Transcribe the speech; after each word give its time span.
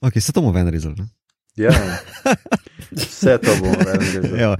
Okay, 0.00 0.20
se 0.20 0.32
to 0.32 0.40
bomo 0.40 0.52
ven 0.52 0.68
rezali. 0.68 0.94
ne? 0.98 1.08
Ja, 1.56 1.72
vse 2.92 3.38
to 3.38 3.56
bomo 3.60 3.74
naredili. 3.84 4.38
Ja. 4.40 4.56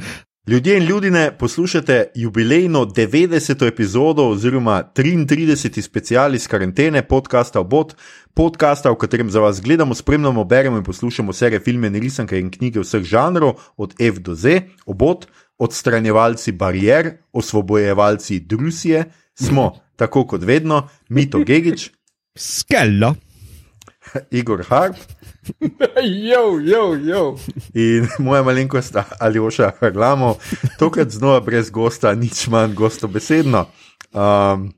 Ljudje 0.48 0.76
in 0.76 0.84
ljudje, 0.84 1.38
poslušate 1.38 2.06
jubilejno 2.14 2.84
90. 2.84 3.66
epizodo 3.66 4.28
oziroma 4.28 4.82
33. 4.94 5.82
special 5.82 6.34
iz 6.34 6.46
karantene 6.48 7.02
podcasta 7.08 7.60
Obot, 7.60 7.96
podcasta, 8.34 8.90
v 8.90 8.96
katerem 8.96 9.30
za 9.30 9.40
vas 9.40 9.60
gledamo, 9.60 9.94
spremljamo, 9.94 10.44
beremo 10.44 10.76
in 10.76 10.84
poslušamo 10.84 11.32
serije, 11.32 11.60
filme, 11.60 11.88
risanke 11.88 12.38
in 12.40 12.50
knjige 12.50 12.80
vseh 12.80 13.02
žanrov, 13.02 13.52
od 13.76 13.94
F 14.00 14.18
do 14.18 14.34
Z, 14.34 14.60
Obot, 14.86 15.26
odstranjevalci 15.58 16.52
barijer, 16.52 17.16
osvobojevalci 17.32 18.40
Drusije, 18.40 19.04
smo, 19.34 19.72
tako 20.00 20.26
kot 20.26 20.42
vedno, 20.44 20.88
Mito 21.08 21.38
Gigič, 21.38 21.90
Skella. 22.38 23.14
Igor 24.30 24.64
Harp 24.68 24.96
Jo, 26.30 26.58
jo, 26.62 26.94
jo. 26.94 27.38
in 27.74 28.08
moja 28.18 28.42
malenkost 28.42 28.96
Aljoša 29.20 29.70
Harlamo, 29.80 30.36
tokrat 30.78 31.10
znova 31.10 31.40
brez 31.40 31.70
gosta, 31.70 32.14
nič 32.14 32.46
manj 32.52 32.74
gostobesedno. 32.74 33.66
Um, 34.12 34.72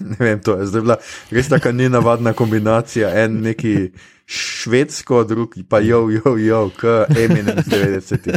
ne 0.00 0.16
vem, 0.18 0.40
to 0.40 0.56
je 0.60 0.66
zdaj 0.66 0.82
bila 0.82 0.96
res 1.30 1.48
tako 1.48 1.72
nenavadna 1.72 2.32
kombinacija, 2.32 3.10
en 3.24 3.40
neki 3.42 3.90
švedsko, 4.28 5.24
drugi 5.24 5.64
pa 5.64 5.80
jo, 5.80 6.10
jo, 6.10 6.36
jo, 6.38 6.70
k 6.76 7.06
Eminem 7.16 7.56
90. 7.56 8.28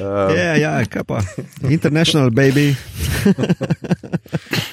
Um, 0.00 0.36
Ja, 0.36 0.54
ja, 0.56 0.84
kaj 0.86 1.04
pa. 1.04 1.20
International 1.68 2.30
baby. 2.30 2.74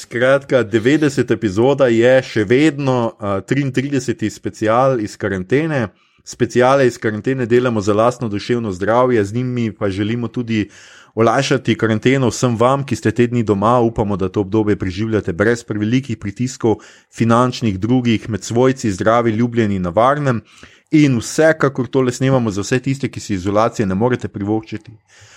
Skratka, 0.00 0.64
90. 0.64 1.32
epizoda 1.32 1.86
je 1.92 2.12
še 2.24 2.46
vedno 2.48 3.12
uh, 3.12 3.42
33. 3.44 4.30
special 4.32 4.96
iz 5.04 5.18
karantene. 5.20 5.90
Speciale 6.24 6.86
iz 6.88 6.96
karantene 6.96 7.44
delamo 7.46 7.82
za 7.84 7.92
lastno 7.92 8.28
duševno 8.32 8.72
zdravje, 8.72 9.24
z 9.24 9.34
njimi 9.34 9.66
pa 9.76 9.90
želimo 9.90 10.28
tudi 10.28 10.70
olajšati 11.14 11.76
karanteno 11.76 12.30
vsem 12.32 12.56
vam, 12.56 12.86
ki 12.88 12.96
ste 12.96 13.12
te 13.12 13.26
dni 13.28 13.44
doma. 13.44 13.74
Upamo, 13.84 14.16
da 14.16 14.28
to 14.32 14.40
obdobje 14.40 14.78
preživljate 14.80 15.36
brez 15.36 15.66
prevelikih 15.68 16.16
pritiskov, 16.16 16.80
finančnih, 17.12 17.76
drugih, 17.80 18.30
med 18.30 18.44
svojci, 18.44 18.96
zdravi, 18.96 19.36
ljubljeni 19.36 19.78
na 19.78 19.92
varnem. 19.92 20.40
In 20.96 21.20
vsekakor 21.20 21.92
tole 21.92 22.12
snemamo 22.12 22.50
za 22.50 22.64
vse 22.64 22.80
tiste, 22.80 23.12
ki 23.12 23.20
si 23.20 23.36
izolacije 23.36 23.86
ne 23.86 23.94
morete 23.94 24.32
privoščiti, 24.32 24.96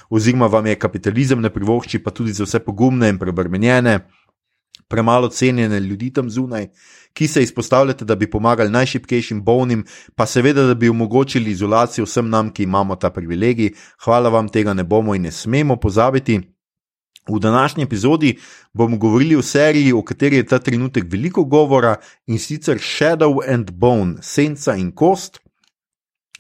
oziroma 0.10 0.48
vam 0.48 0.72
je 0.72 0.80
kapitalizem 0.80 1.42
ne 1.42 1.52
privošči, 1.52 2.00
pa 2.00 2.16
tudi 2.16 2.32
za 2.34 2.48
vse 2.48 2.64
pogumne 2.64 3.12
in 3.12 3.20
prebrmenjene 3.20 4.00
premalo 4.88 5.30
cenjene 5.30 5.80
ljudi 5.80 6.14
tam 6.14 6.30
zunaj, 6.30 6.68
ki 7.14 7.28
se 7.28 7.44
izpostavljate, 7.44 8.06
da 8.06 8.16
bi 8.16 8.30
pomagali 8.30 8.70
najšipkejšim 8.70 9.44
bolnim, 9.44 9.86
pa 10.16 10.26
seveda, 10.26 10.64
da 10.68 10.74
bi 10.74 10.90
omogočili 10.90 11.52
izolacijo 11.52 12.06
vsem 12.06 12.30
nam, 12.30 12.50
ki 12.54 12.64
imamo 12.64 12.96
ta 12.96 13.10
privilegij. 13.10 13.74
Hvala 14.04 14.30
vam, 14.30 14.50
tega 14.50 14.74
ne 14.74 14.84
bomo 14.84 15.16
in 15.16 15.22
ne 15.22 15.32
smemo 15.32 15.76
pozabiti. 15.76 16.42
V 17.30 17.40
današnji 17.40 17.84
epizodi 17.84 18.38
bomo 18.74 18.98
govorili 18.98 19.36
o 19.36 19.42
seriji, 19.42 19.94
o 19.94 20.02
kateri 20.04 20.36
je 20.36 20.46
ta 20.46 20.60
trenutek 20.60 21.04
veliko 21.08 21.44
govora 21.44 21.96
in 22.28 22.40
sicer 22.40 22.78
Shadow 22.78 23.54
and 23.54 23.72
Bone, 23.72 24.16
senca 24.22 24.76
in 24.76 24.92
kost, 24.92 25.40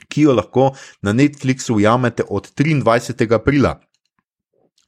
ki 0.07 0.21
jo 0.21 0.33
lahko 0.33 0.73
na 1.01 1.13
Netflixu 1.13 1.75
ujamete 1.75 2.23
od 2.29 2.51
23. 2.57 3.35
aprila. 3.35 3.79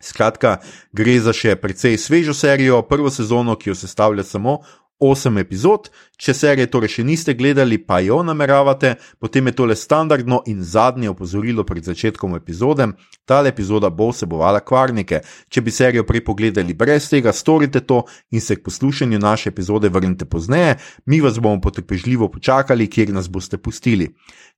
Skratka, 0.06 0.60
gre 0.94 1.18
za 1.20 1.34
še 1.34 1.56
precej 1.58 1.98
svežo 1.98 2.36
serijo, 2.38 2.84
prvo 2.86 3.10
sezono, 3.10 3.58
ki 3.58 3.72
jo 3.72 3.76
sestavlja 3.80 4.24
samo 4.24 4.60
8 5.00 5.40
epizod. 5.40 5.90
Če 6.16 6.34
serije 6.34 6.70
torej 6.72 6.94
še 6.94 7.04
niste 7.04 7.34
gledali, 7.36 7.78
pa 7.84 8.00
jo 8.00 8.22
nameravate, 8.24 8.94
potem 9.20 9.50
je 9.50 9.56
tole 9.58 9.76
standardno 9.76 10.40
in 10.48 10.62
zadnje 10.64 11.10
opozorilo 11.12 11.66
pred 11.68 11.84
začetkom 11.84 12.38
epizode. 12.38 12.88
Tale 13.28 13.52
epizoda 13.52 13.90
bo 13.92 14.08
vsebovala 14.14 14.62
kvarnike. 14.64 15.20
Če 15.52 15.62
bi 15.62 15.74
serijo 15.76 16.06
prej 16.08 16.24
pogledali 16.24 16.74
brez 16.74 17.10
tega, 17.12 17.34
storite 17.36 17.84
to 17.84 18.06
in 18.32 18.42
se 18.42 18.56
k 18.56 18.64
poslušanju 18.64 19.20
naše 19.20 19.52
epizode 19.52 19.92
vrnite 19.92 20.26
pozneje, 20.26 20.78
mi 21.06 21.20
vas 21.22 21.40
bomo 21.40 21.60
potrpežljivo 21.62 22.32
počakali, 22.32 22.88
kjer 22.88 23.12
nas 23.14 23.28
boste 23.30 23.58
pustili. 23.58 24.14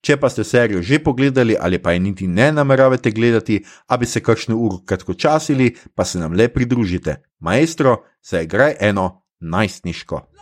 Če 0.06 0.20
pa 0.22 0.30
ste 0.30 0.46
serijo 0.46 0.86
že 0.86 1.02
pogledali 1.04 1.58
ali 1.60 1.82
pa 1.82 1.92
je 1.92 2.00
niti 2.00 2.28
ne 2.28 2.52
nameravate 2.52 3.12
gledati, 3.12 3.64
a 3.88 3.98
bi 3.98 4.06
se 4.06 4.22
kakšno 4.22 4.56
uro 4.56 4.84
kratkočasili, 4.86 5.74
pa 5.96 6.06
se 6.06 6.20
nam 6.20 6.34
le 6.38 6.48
pridružite. 6.54 7.24
Maestro, 7.40 8.04
se 8.22 8.44
igraj 8.44 8.76
eno 8.80 9.24
najstniško. 9.40 10.37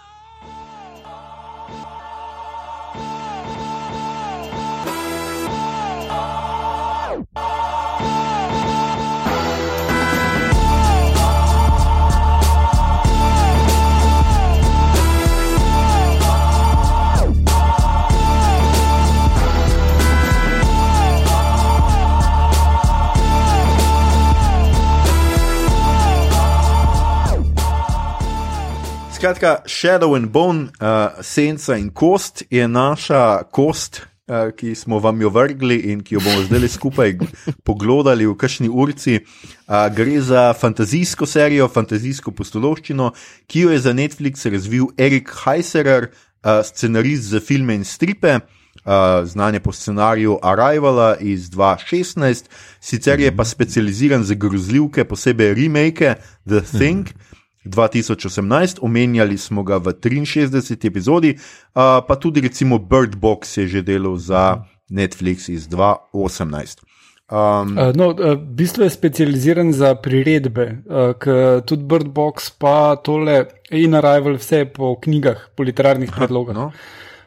Skratka, 29.26 29.64
Shadow 29.66 30.14
and 30.14 30.30
Bone, 30.30 30.70
uh, 30.80 31.18
senca 31.22 31.74
in 31.78 31.90
kost 31.90 32.44
je 32.50 32.68
naša 32.68 33.44
kost, 33.50 34.04
uh, 34.28 34.52
ki 34.54 34.76
smo 34.78 35.00
vam 35.02 35.18
jo 35.22 35.32
vrgli 35.34 35.80
in 35.90 36.04
ki 36.06 36.14
jo 36.14 36.22
bomo 36.22 36.44
zdaj 36.46 36.68
skupaj 36.70 37.16
poglodali 37.66 38.28
v 38.30 38.36
kakšni 38.38 38.70
urci. 38.70 39.16
Uh, 39.66 39.88
gre 39.90 40.22
za 40.22 40.54
fantazijsko 40.54 41.26
serijo, 41.26 41.66
fantazijsko 41.74 42.36
postološčino, 42.38 43.10
ki 43.50 43.66
jo 43.66 43.74
je 43.74 43.82
za 43.88 43.98
Netflix 43.98 44.46
razvil 44.46 44.94
Erik 44.94 45.34
Heiserer, 45.42 46.12
uh, 46.12 46.62
scenarist 46.62 47.26
za 47.34 47.42
filme 47.42 47.82
in 47.82 47.82
stripe. 47.84 48.44
Uh, 48.86 49.26
znan 49.26 49.58
je 49.58 49.66
po 49.66 49.74
scenariju 49.74 50.38
Arrivala 50.46 51.16
iz 51.18 51.50
2016, 51.50 52.46
sicer 52.78 53.26
je 53.26 53.34
pa 53.34 53.42
specializiran 53.42 54.22
za 54.22 54.38
grozljivke, 54.38 55.10
posebej 55.10 55.56
remake 55.58 56.14
The 56.46 56.62
Thing. 56.78 57.10
2018, 57.66 58.80
omenjali 58.82 59.38
smo 59.38 59.64
ga 59.64 59.78
v 59.78 59.94
63. 59.94 60.88
epizodi, 60.88 61.36
uh, 61.36 62.00
pa 62.08 62.16
tudi 62.16 62.42
recimo 62.42 62.78
Bird 62.80 63.16
Box 63.16 63.58
je 63.58 63.68
že 63.68 63.82
delal 63.82 64.18
za 64.18 64.64
Netflix 64.90 65.50
iz 65.50 65.68
2018. 65.68 66.86
Um, 67.26 67.74
Uh, 67.78 67.90
no, 67.96 68.14
uh, 68.14 68.38
v 68.38 68.54
bistvu 68.54 68.84
je 68.84 68.90
specializiran 68.90 69.74
za 69.74 69.96
priredbe, 69.96 70.86
uh, 70.86 71.62
tudi 71.66 71.84
Bird 71.84 72.14
Box, 72.14 72.54
pa 72.54 72.96
tole 73.02 73.46
in 73.74 73.96
Arrival, 73.98 74.38
vse 74.38 74.66
po 74.70 74.94
knjigah, 75.02 75.50
po 75.58 75.64
literarnih 75.64 76.12
predlogah. 76.12 76.56
no, 76.56 76.72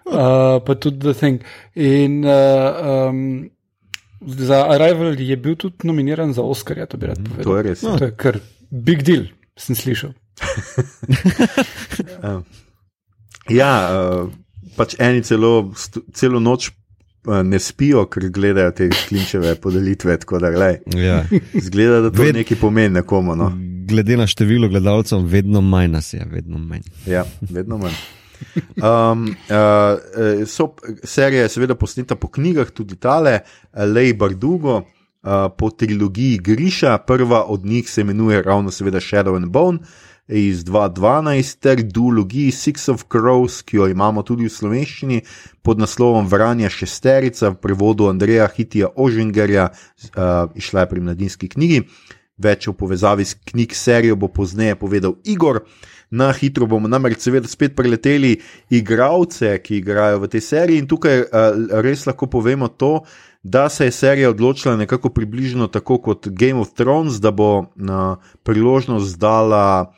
Uh, 0.08 0.64
pa 0.64 0.72
tudi 0.74 1.04
The 1.04 1.12
Thing. 1.12 1.44
In 1.76 2.24
uh, 2.24 3.10
um, 3.12 3.50
za 4.24 4.64
Arrival 4.64 5.20
je 5.20 5.36
bil 5.36 5.56
tudi 5.56 5.84
nominiran 5.84 6.32
za 6.32 6.42
Oscarja, 6.42 6.86
to 6.86 6.96
bi 6.96 7.06
rad 7.06 7.18
povedal. 7.20 7.44
to 7.44 7.56
je 7.56 7.62
res. 7.62 7.80
To 7.80 8.04
je 8.04 8.12
kar 8.16 8.40
big 8.70 9.02
deal, 9.02 9.28
sem 9.56 9.76
slišal. 9.76 10.16
Ja, 13.48 13.72
uh, 13.88 14.28
pač 14.76 14.94
eni 15.00 15.22
celo, 15.24 15.70
celo 16.12 16.40
noč 16.42 16.68
uh, 16.68 16.74
ne 17.44 17.58
spijo, 17.62 18.04
ker 18.12 18.28
gledajo 18.34 18.74
te 18.76 18.90
klinčeve 18.92 19.54
podelitve. 19.62 20.18
Da, 20.40 20.50
glej, 20.52 20.76
Ja. 20.96 21.22
zgleda, 21.54 22.00
da 22.00 22.10
to 22.12 22.22
Ved- 22.22 22.34
nekaj 22.36 22.58
pomeni 22.60 22.94
nekomu. 23.00 23.36
No. 23.36 23.48
Glede 23.88 24.16
na 24.20 24.26
število 24.28 24.68
gledalcev, 24.68 25.24
vedno 25.24 25.60
manj 25.64 25.88
nas 25.90 26.12
je, 26.12 26.26
vedno 26.28 26.58
manj. 26.60 26.84
Ja, 27.06 27.24
vedno 27.40 27.78
manj. 27.78 27.96
Um, 28.76 29.24
uh, 29.48 30.44
so, 30.46 30.68
serija 31.02 31.42
je 31.42 31.48
seveda 31.48 31.74
posneta 31.74 32.14
po 32.14 32.28
knjigah, 32.28 32.70
tudi 32.70 32.96
tale, 32.96 33.40
Lej 33.74 34.12
Bardugo, 34.14 34.76
uh, 34.76 34.84
po 35.58 35.70
trilogiji 35.70 36.38
Griša. 36.38 36.98
Prva 36.98 37.44
od 37.44 37.64
njih 37.64 37.90
se 37.90 38.00
imenuje 38.00 38.42
ravno 38.42 38.70
seveda 38.70 39.00
Shadow 39.00 39.36
and 39.36 39.48
Bone 39.48 39.78
iz 40.28 40.64
2012, 40.64 41.58
ter 41.60 41.82
duologiji 41.82 42.50
Six 42.50 42.90
of 42.92 43.04
Crows, 43.12 43.62
ki 43.62 43.76
jo 43.76 43.88
imamo 43.88 44.22
tudi 44.22 44.44
v 44.44 44.52
slovenščini 44.52 45.22
pod 45.64 45.80
naslovom 45.80 46.28
Vranja 46.28 46.68
šesterica 46.70 47.54
v 47.54 47.60
prevodu 47.62 48.08
Andreja 48.12 48.48
Hitija 48.52 48.92
Ožingerja, 48.96 49.70
uh, 49.72 50.52
išla 50.54 50.84
je 50.84 50.90
pri 50.90 51.00
mladinski 51.00 51.48
knjigi. 51.48 51.82
Več 52.38 52.68
o 52.68 52.72
povezavi 52.76 53.24
s 53.24 53.34
knjig 53.50 53.72
serijo 53.74 54.16
bo 54.16 54.28
pozneje 54.28 54.76
povedal 54.78 55.16
Igor. 55.24 55.64
Na 56.10 56.30
hitro 56.32 56.66
bomo 56.66 56.88
namreč 56.88 57.20
seveda 57.20 57.48
spet 57.48 57.74
preleteli 57.76 58.38
igralce, 58.72 59.58
ki 59.60 59.80
igrajo 59.80 60.22
v 60.22 60.28
tej 60.32 60.44
seriji, 60.44 60.84
in 60.84 60.88
tukaj 60.88 61.24
uh, 61.24 61.80
res 61.84 62.06
lahko 62.08 62.28
povemo 62.32 62.68
to, 62.68 63.00
da 63.42 63.68
se 63.68 63.88
je 63.88 63.92
serija 63.92 64.30
odločila 64.30 64.76
nekako 64.76 65.08
približno 65.08 65.68
tako 65.68 65.98
kot 65.98 66.28
Game 66.28 66.60
of 66.60 66.72
Thrones, 66.76 67.20
da 67.20 67.30
bo 67.30 67.72
na 67.76 68.16
priložnost 68.42 69.18
dala 69.18 69.92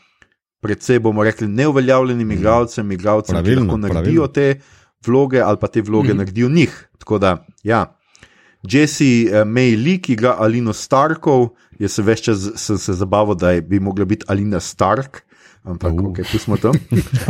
predvsej, 0.61 0.99
bomo 0.99 1.25
rekli, 1.25 1.49
neuveljavljenim 1.49 2.31
igralcem, 2.31 2.93
igralcem, 2.93 3.37
ki 3.37 3.43
Pravilno, 3.43 3.65
lahko 3.65 3.79
naredijo 3.79 4.29
pravilno. 4.29 4.57
te 4.57 4.61
vloge 5.07 5.41
ali 5.41 5.59
pa 5.61 5.69
te 5.69 5.83
vloge 5.83 6.09
mm 6.09 6.13
-hmm. 6.13 6.19
naredijo 6.19 6.49
njih. 6.49 6.89
Tako 6.99 7.19
da, 7.19 7.47
ja. 7.63 7.97
Jesse 8.63 9.05
uh, 9.05 9.49
May 9.49 9.85
Lee, 9.85 9.99
ki 9.99 10.17
ga 10.17 10.37
Alino 10.39 10.73
Starkov, 10.73 11.49
jaz 11.79 11.93
se 11.93 12.03
več 12.03 12.21
čas 12.21 12.51
sem 12.57 12.79
se 12.79 12.93
zabaval, 12.93 13.35
da 13.35 13.51
je 13.51 13.63
bi 13.63 13.81
mogla 13.81 14.05
biti 14.05 14.25
Alina 14.29 14.61
Stark, 14.61 15.23
ampak 15.63 15.93
uh. 15.93 16.01
okay, 16.01 16.33
tu 16.33 16.39
smo 16.39 16.57
tam. 16.57 16.73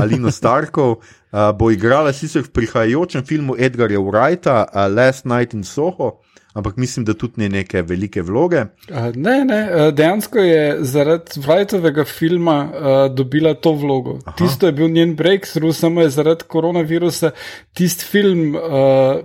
Alino 0.02 0.30
Starkov 0.30 0.90
uh, 0.90 1.52
bo 1.58 1.70
igrala 1.70 2.12
sicer 2.12 2.42
v 2.42 2.50
prihajajočem 2.50 3.24
filmu 3.24 3.54
Edgarja 3.58 3.98
Wrighta, 3.98 4.64
uh, 4.74 4.94
Last 4.96 5.24
Night 5.24 5.54
in 5.54 5.64
Soho 5.64 6.18
ampak 6.52 6.76
mislim, 6.76 7.04
da 7.04 7.14
tudi 7.14 7.40
ne 7.42 7.48
neke 7.48 7.82
velike 7.82 8.22
vloge. 8.22 8.64
Uh, 8.90 9.10
ne, 9.14 9.44
ne, 9.44 9.60
dejansko 9.92 10.38
je 10.38 10.76
zaradi 10.80 11.40
Vrajtovega 11.40 12.04
filma 12.04 12.58
uh, 12.64 13.14
dobila 13.14 13.54
to 13.54 13.72
vlogo. 13.72 14.18
Aha. 14.24 14.36
Tisto 14.36 14.66
je 14.66 14.72
bil 14.72 14.88
njen 14.88 15.14
breakthrough, 15.16 15.76
samo 15.76 16.02
je 16.02 16.10
zaradi 16.10 16.44
koronavirusa 16.48 17.30
tisti 17.72 18.04
film 18.04 18.54
uh, 18.54 18.62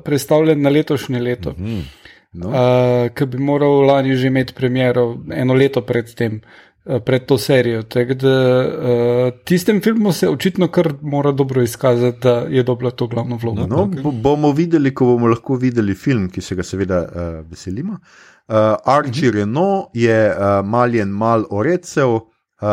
predstavljen 0.04 0.62
na 0.62 0.70
letošnje 0.70 1.20
leto. 1.20 1.50
Uh 1.50 1.58
-huh. 1.58 1.84
No. 2.36 2.50
Uh, 2.50 3.10
Ker 3.16 3.28
bi 3.28 3.40
moral 3.40 3.86
lani 3.88 4.16
že 4.16 4.28
imeti 4.28 4.54
premjero 4.54 5.16
eno 5.32 5.54
leto 5.54 5.82
predtem. 5.82 6.42
Eh, 6.86 7.00
pred 7.00 7.26
to 7.26 7.38
serijo. 7.38 7.84
Da, 7.84 8.04
uh, 8.04 9.40
tistem 9.44 9.82
filmu 9.82 10.12
se 10.12 10.30
očitno 10.30 10.68
kar 10.68 10.94
mora 11.02 11.32
dobro 11.32 11.64
izkazati, 11.64 12.18
da 12.22 12.30
je 12.50 12.64
dobila 12.64 12.92
to 12.92 13.08
glavno 13.08 13.40
vlogo. 13.42 13.68
No, 13.68 13.76
okay. 13.76 14.22
bomo 14.22 14.52
videli, 14.52 14.94
ko 14.94 15.06
bomo 15.06 15.28
lahko 15.28 15.56
videli 15.56 15.96
film, 15.96 16.30
ki 16.30 16.42
se 16.42 16.56
ga 16.56 16.64
seveda 16.64 17.00
uh, 17.02 17.50
veselimo. 17.50 17.94
Uh, 17.94 18.56
Archie 18.86 19.30
uh 19.30 19.34
-huh. 19.34 19.40
Renault 19.40 19.88
je 19.94 20.30
uh, 20.30 20.66
maljen 20.66 21.10
mal 21.10 21.46
orecev. 21.50 22.10
Uh, 22.10 22.22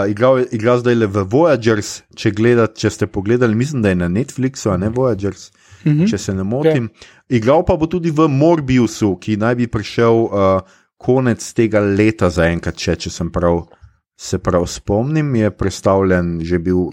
igral, 0.09 0.45
igral 0.51 0.79
zdaj 0.79 0.95
le 0.95 1.07
v 1.07 1.25
Voyagers, 1.31 2.03
če, 2.15 2.31
gledat, 2.31 2.77
če 2.77 2.91
ste 2.91 3.07
pogledali, 3.07 3.55
mislim, 3.55 3.83
da 3.83 3.89
je 3.89 3.95
na 3.95 4.09
Netflixu, 4.09 4.71
a 4.71 4.77
ne 4.77 4.89
Voyagers, 4.89 5.51
uh 5.85 5.93
mhm. 5.93 6.01
-huh. 6.01 6.11
če 6.11 6.19
se 6.19 6.35
ne 6.35 6.43
motim. 6.43 6.89
Okay. 6.89 7.05
Ja. 7.29 7.37
Igral 7.37 7.65
pa 7.65 7.77
bo 7.77 7.87
tudi 7.87 8.11
v 8.11 8.29
Morbiusu, 8.29 9.17
ki 9.17 9.37
naj 9.37 9.55
bi 9.55 9.67
prišel 9.67 10.15
uh, 10.15 10.61
konec 10.97 11.53
tega 11.53 11.81
leta, 11.81 12.31
zaenkrat, 12.31 12.77
če, 12.77 12.97
če 12.97 13.11
sem 13.11 13.31
prav 13.31 13.67
se 14.17 14.39
prav 14.39 14.67
spomnim, 14.67 15.35
je 15.35 15.51
predstavljen 15.51 16.41
že 16.41 16.59
bil 16.59 16.91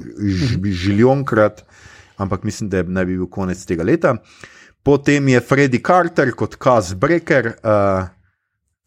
žiljonkrat, 0.64 1.66
ampak 2.18 2.44
mislim, 2.44 2.70
da 2.70 2.84
naj 2.84 3.06
bi 3.06 3.18
bil 3.18 3.28
konec 3.28 3.66
tega 3.66 3.84
leta. 3.84 4.16
Potem 4.84 5.28
je 5.28 5.42
Freddy 5.42 5.82
Carter 5.86 6.32
kot 6.32 6.56
Kaz 6.56 6.94
Breaker, 6.94 7.54
uh, 7.64 8.08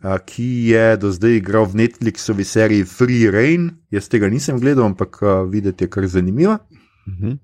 uh, 0.04 0.18
ki 0.26 0.72
je 0.72 0.96
do 0.96 1.12
zdaj 1.12 1.36
igral 1.36 1.68
v 1.68 1.84
Netflixovi 1.84 2.44
seriji 2.44 2.88
Free 2.88 3.30
Rain. 3.30 3.70
Jaz 3.90 4.08
tega 4.08 4.28
nisem 4.32 4.60
gledal, 4.60 4.88
ampak 4.92 5.20
uh, 5.22 5.44
videti 5.48 5.84
je 5.84 5.90
kar 5.90 6.06
zanimivo. 6.06 6.58
Uh 7.06 7.12
mhm. 7.12 7.30
-huh. 7.30 7.38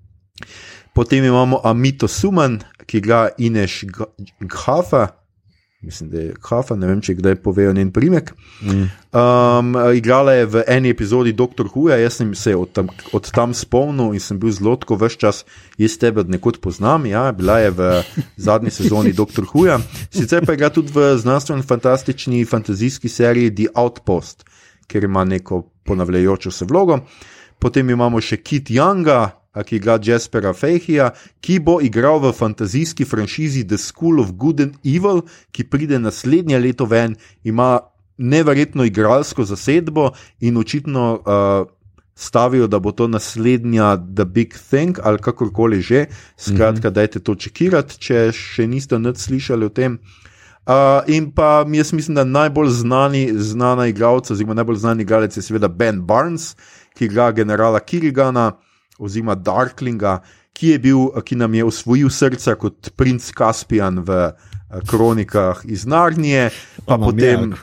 Potem 0.93 1.23
imamo 1.23 1.61
Amito 1.63 2.07
Suman, 2.07 2.59
ki 2.85 3.01
ga 3.01 3.29
Ineš 3.37 3.85
Ghafa, 4.41 5.18
mislim, 5.81 6.09
da 6.09 6.19
je 6.19 6.33
kafa, 6.41 6.75
ne 6.75 6.87
vem, 6.87 7.01
če 7.01 7.15
kdaj 7.15 7.37
povejo 7.43 7.73
njen 7.73 7.91
primek. 7.95 8.33
Mm. 8.61 8.89
Um, 9.15 9.71
igrala 9.95 10.33
je 10.35 10.45
v 10.45 10.63
eni 10.67 10.91
epizodi 10.91 11.31
Dr. 11.33 11.69
Huja, 11.71 11.95
jaz 11.97 12.19
sem 12.19 12.33
se 12.35 12.55
od 12.55 12.73
tam, 12.75 12.89
od 13.15 13.31
tam 13.31 13.53
spomnil 13.55 14.13
in 14.13 14.23
sem 14.23 14.39
bil 14.39 14.51
zelo 14.51 14.75
tako 14.75 14.99
vse 14.99 15.21
čas, 15.23 15.41
jaz 15.79 15.97
tebe 16.01 16.25
od 16.25 16.29
nekod 16.29 16.59
poznam. 16.59 17.05
Ja, 17.07 17.31
bila 17.31 17.59
je 17.63 17.71
v 17.71 17.89
zadnji 18.37 18.75
sezoni 18.75 19.15
Dr. 19.15 19.47
Huja, 19.53 19.79
sicer 20.11 20.45
pa 20.45 20.57
igra 20.59 20.69
tudi 20.69 20.91
v 20.95 21.15
znanstveno 21.17 21.63
fantastični 21.63 22.43
fantazijski 22.45 23.09
seriji 23.09 23.55
The 23.55 23.71
Outpost, 23.75 24.43
ker 24.87 25.03
ima 25.03 25.23
neko 25.23 25.63
ponavljajočo 25.87 26.51
se 26.51 26.65
vlogo. 26.65 26.99
Potem 27.59 27.89
imamo 27.89 28.21
še 28.21 28.37
Kit 28.43 28.69
Younga, 28.71 29.38
ki 29.63 29.79
ga 29.79 29.99
Jaspera 30.03 30.53
Fejhija, 30.53 31.11
ki 31.41 31.59
bo 31.59 31.79
igral 31.81 32.19
v 32.19 32.33
fantazijski 32.33 33.05
franšizi 33.05 33.67
The 33.67 33.77
School 33.77 34.19
of 34.19 34.33
Good 34.37 34.61
and 34.61 34.75
Evil, 34.83 35.21
ki 35.51 35.63
pride 35.69 35.99
naslednje 35.99 36.59
leto 36.59 36.85
ven, 36.85 37.15
ima 37.43 37.79
neverjetno 38.17 38.83
igralsko 38.83 39.43
zasedbo 39.43 40.11
in 40.39 40.57
očitno 40.57 41.13
uh, 41.13 41.67
stavijo, 42.15 42.67
da 42.67 42.79
bo 42.79 42.91
to 42.91 43.07
naslednja 43.07 43.97
The 44.15 44.25
Big 44.25 44.53
Thing 44.69 44.99
ali 45.03 45.17
kakorkoli 45.17 45.81
že. 45.81 46.05
Skratka, 46.37 46.89
mm 46.89 46.91
-hmm. 46.91 46.95
dajte 46.95 47.19
to 47.19 47.35
čekirati, 47.35 47.99
če 47.99 48.31
še 48.31 48.67
niste 48.67 48.99
nič 48.99 49.17
slišali 49.17 49.65
o 49.65 49.69
tem. 49.69 49.99
Uh, 50.69 50.75
in 51.07 51.31
pa 51.31 51.65
jaz 51.73 51.93
mislim, 51.93 52.15
da 52.15 52.23
najbolj 52.23 52.69
znani, 52.69 53.31
znana 53.33 53.87
igralca, 53.87 54.33
oziroma 54.33 54.53
najbolj 54.53 54.75
znani 54.75 55.01
igralec 55.01 55.37
je 55.37 55.41
seveda 55.41 55.67
Ben 55.67 56.01
Barnes, 56.01 56.55
ki 56.93 57.05
igra 57.05 57.31
generala 57.31 57.79
Kirigana 57.79 58.51
oziroma 58.99 59.35
Darklinga, 59.35 60.19
ki, 60.53 60.77
bil, 60.83 61.07
ki 61.25 61.35
nam 61.39 61.53
je 61.55 61.65
osvojil 61.65 62.09
srca 62.11 62.55
kot 62.59 62.91
princ 62.99 63.31
Kaspijan 63.35 64.03
v 64.03 64.17
uh, 64.27 64.33
kronikah 64.87 65.61
iz 65.63 65.85
Narnije. 65.85 66.49
Pa 66.85 66.93
Ama 66.99 67.05
potem, 67.05 67.53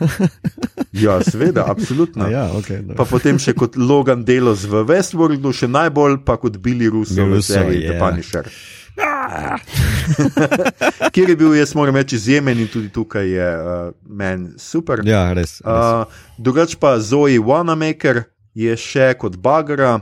ja, 1.04 1.24
seveda, 1.24 1.64
absolutno. 1.68 2.28
Ja, 2.30 2.48
okay, 2.56 2.80
pa 2.96 3.04
potem 3.04 3.38
še 3.42 3.52
kot 3.58 3.76
Logan 3.76 4.24
Delos 4.24 4.64
v 4.68 4.84
Westworldu, 4.88 5.52
še 5.52 5.68
najbolj 5.68 6.18
pa 6.26 6.36
kot 6.40 6.56
Billy 6.62 6.88
Russo 6.90 7.26
v 7.28 7.42
seriji 7.44 7.90
The 7.90 8.00
Punisher. 8.00 8.50
Kjer 11.12 11.28
je 11.28 11.36
bil, 11.36 11.54
jaz 11.58 11.74
moram 11.76 11.96
reči, 11.96 12.16
izjemen 12.16 12.58
in 12.64 12.68
tudi 12.72 12.88
tukaj 12.92 13.28
je 13.28 13.48
uh, 13.52 13.92
meni 14.08 14.56
super. 14.58 15.04
Ja, 15.04 15.32
res. 15.36 15.60
res. 15.60 15.68
Uh, 15.68 16.04
Drugač 16.40 16.78
pa 16.80 16.96
Zoe 17.00 17.36
Wanamaker 17.36 18.24
je 18.56 18.72
še 18.80 19.12
kot 19.20 19.36
Bagra 19.36 20.00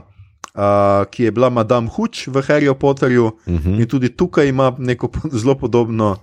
uh, 0.55 1.05
ki 1.11 1.23
je 1.23 1.31
bila 1.31 1.49
Madame 1.49 1.89
Huč 1.91 2.27
v 2.27 2.41
Harryju 2.41 2.75
Potterju 2.75 3.25
uh 3.25 3.33
mhm. 3.47 3.57
-huh. 3.57 3.81
in 3.81 3.87
tudi 3.87 4.09
tukaj 4.09 4.47
ima 4.47 4.75
neko 4.77 5.09
zelo 5.31 5.55
podobno 5.55 6.17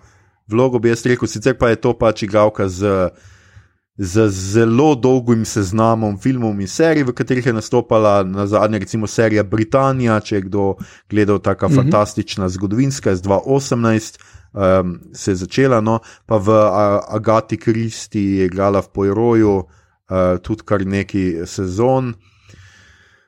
vlogo, 0.47 0.79
bi 0.79 0.89
jaz 0.89 1.07
rekel, 1.07 1.29
sicer 1.29 1.59
pa 1.59 1.69
je 1.69 1.77
to 1.77 1.93
pač 1.99 2.23
igralka 2.23 2.69
z. 2.69 3.09
Z 3.97 4.29
zelo 4.29 4.95
dolgim 4.95 5.45
seznamom 5.45 6.19
filmov 6.19 6.61
in 6.61 6.69
serij, 6.69 7.05
v 7.05 7.13
katerih 7.13 7.47
je 7.47 7.53
nastopala, 7.53 8.23
na 8.25 8.47
zadnje, 8.47 8.79
recimo, 8.79 9.07
serija 9.07 9.43
Britanija, 9.43 10.21
če 10.21 10.37
je 10.37 10.41
kdo 10.41 10.75
gledal 11.11 11.39
tako 11.39 11.69
mm 11.69 11.73
-hmm. 11.73 11.77
fantastična 11.77 12.49
zgodovinska, 12.49 13.17
z 13.17 13.23
2018 13.23 14.19
um, 14.53 15.01
se 15.13 15.31
je 15.31 15.35
začela, 15.35 15.81
no, 15.81 15.99
pa 16.27 16.37
v 16.37 16.51
Agati 17.09 17.57
Kristi 17.57 18.21
je 18.21 18.47
igrala 18.47 18.83
v 18.83 18.89
Pojroju 18.89 19.57
uh, 19.57 19.67
tudi 20.43 20.63
kar 20.65 20.87
nekaj 20.87 21.47
sezon. 21.47 22.15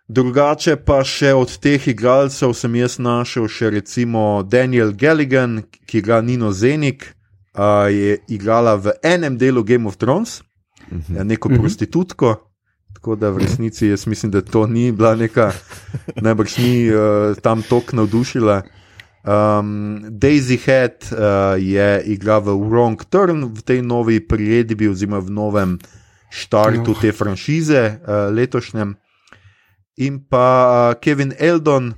Drugače 0.09 0.77
pa 0.85 0.99
še 1.01 1.31
od 1.33 1.49
teh 1.65 1.81
igralcev 1.89 2.51
sem 2.53 2.75
jaz 2.77 2.99
našel 3.01 3.47
še 3.49 3.71
recimo 3.73 4.45
Daniel 4.45 4.93
Galligan, 4.93 5.63
ki 5.89 6.03
ga 6.05 6.19
Nino 6.21 6.51
Zenik 6.53 7.07
uh, 7.09 7.89
je 7.89 8.19
igrala 8.29 8.75
v 8.77 8.93
enem 9.01 9.39
delu 9.41 9.63
Game 9.65 9.89
of 9.89 9.97
Thrones, 9.97 10.43
uh 10.43 10.99
-huh. 10.99 11.17
ja, 11.17 11.25
neko 11.25 11.49
uh 11.49 11.53
mhm. 11.53 11.59
-huh. 11.59 11.63
prostitutko. 11.63 12.51
Tako 12.95 13.17
da 13.17 13.31
v 13.31 13.39
resnici 13.39 13.87
jaz 13.87 14.07
mislim, 14.07 14.33
da 14.33 14.41
to 14.41 14.67
ni 14.67 14.93
bila 14.93 15.15
neka, 15.15 15.53
najbrž 16.27 16.59
ni 16.59 16.91
uh, 16.91 17.37
tam 17.43 17.63
tok 17.63 17.93
navdušila. 17.93 18.63
Um, 19.25 20.05
Daisy 20.11 20.57
Head 20.57 20.93
uh, 21.13 21.17
je 21.57 22.03
igrala 22.05 22.41
v 22.41 22.69
Wrong 22.69 23.05
Turn 23.09 23.45
v 23.45 23.63
tej 23.63 23.83
novi 23.83 24.21
priredbi, 24.21 24.89
oziroma 24.89 25.19
v 25.19 25.31
novem 25.31 25.79
štartu 26.31 26.91
oh. 26.91 27.01
te 27.01 27.13
franšize 27.13 27.99
uh, 28.05 28.35
letošnjem 28.35 28.97
in 29.97 30.19
pa 30.19 30.95
Kevin 31.01 31.35
Eldon, 31.39 31.95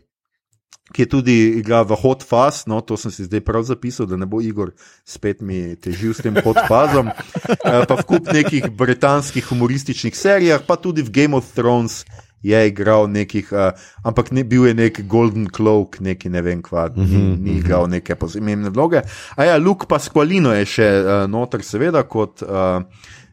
ki 0.93 1.03
je 1.03 1.09
tudi 1.11 1.37
igral 1.59 1.85
v 1.85 1.99
Hot 1.99 2.23
Fuzz, 2.23 2.65
no 2.71 2.79
to 2.81 2.97
sem 2.97 3.11
si 3.11 3.27
zdaj 3.27 3.43
prav 3.45 3.65
zapisal, 3.67 4.07
da 4.07 4.17
ne 4.17 4.29
bo 4.29 4.39
Igor 4.41 4.71
spet 5.03 5.43
mi 5.43 5.75
težil 5.77 6.15
s 6.15 6.23
tem 6.23 6.37
Hot 6.41 6.61
Fuzzom, 6.69 7.11
uh, 7.11 7.83
pa 7.89 7.95
v 7.99 8.05
kup 8.07 8.31
nekih 8.31 8.71
britanskih 8.71 9.45
humorističnih 9.51 10.15
serijah, 10.15 10.63
pa 10.63 10.79
tudi 10.79 11.03
v 11.03 11.13
Game 11.13 11.37
of 11.37 11.51
Thrones. 11.57 12.05
Je 12.47 12.55
igral 12.69 13.09
nekih, 13.11 13.49
uh, 13.51 13.75
ampak 14.07 14.29
ne, 14.31 14.45
bil 14.47 14.69
je 14.69 14.75
nek 14.77 15.01
Golden 15.11 15.49
Cloak, 15.51 15.99
neki 16.05 16.31
ne 16.31 16.45
vem, 16.45 16.61
kva, 16.63 16.85
ni, 16.95 17.03
mhm, 17.03 17.31
ni 17.43 17.51
mhm. 17.51 17.59
igral 17.59 17.89
neke 17.91 18.15
posebne 18.15 18.71
vloge. 18.71 19.03
A 19.35 19.49
ja, 19.49 19.57
Luke 19.59 19.89
Pasqualino 19.91 20.53
je 20.55 20.69
še 20.69 20.87
uh, 21.01 21.15
noter, 21.27 21.65
seveda, 21.67 22.05
kot 22.07 22.45
uh, 22.47 22.85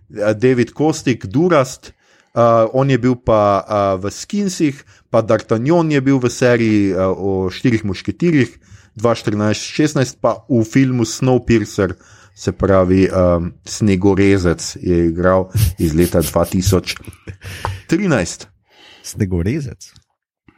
David 0.10 0.74
Kostik, 0.74 1.27
Durast, 1.29 1.91
uh, 2.33 2.69
on 2.73 2.89
je 2.89 2.97
bil 2.97 3.15
pa 3.15 3.63
uh, 3.63 4.01
v 4.01 4.11
Skinsih, 4.11 4.83
pa 5.09 5.21
D'Artagnan 5.21 5.91
je 5.91 6.01
bil 6.01 6.19
v 6.19 6.29
seriji 6.29 6.93
uh, 6.93 7.13
o 7.13 7.49
štirih 7.49 7.85
mušketirjih, 7.85 8.59
2014-16, 8.99 10.17
pa 10.21 10.45
v 10.49 10.63
filmu 10.65 11.05
Snowpiercer, 11.05 11.93
se 12.35 12.51
pravi 12.51 13.09
um, 13.09 13.53
Snegorezec, 13.65 14.77
je 14.81 15.09
igral 15.09 15.49
iz 15.77 15.93
leta 15.93 16.21
2013. 16.21 18.45
Snegorezec. 19.03 19.93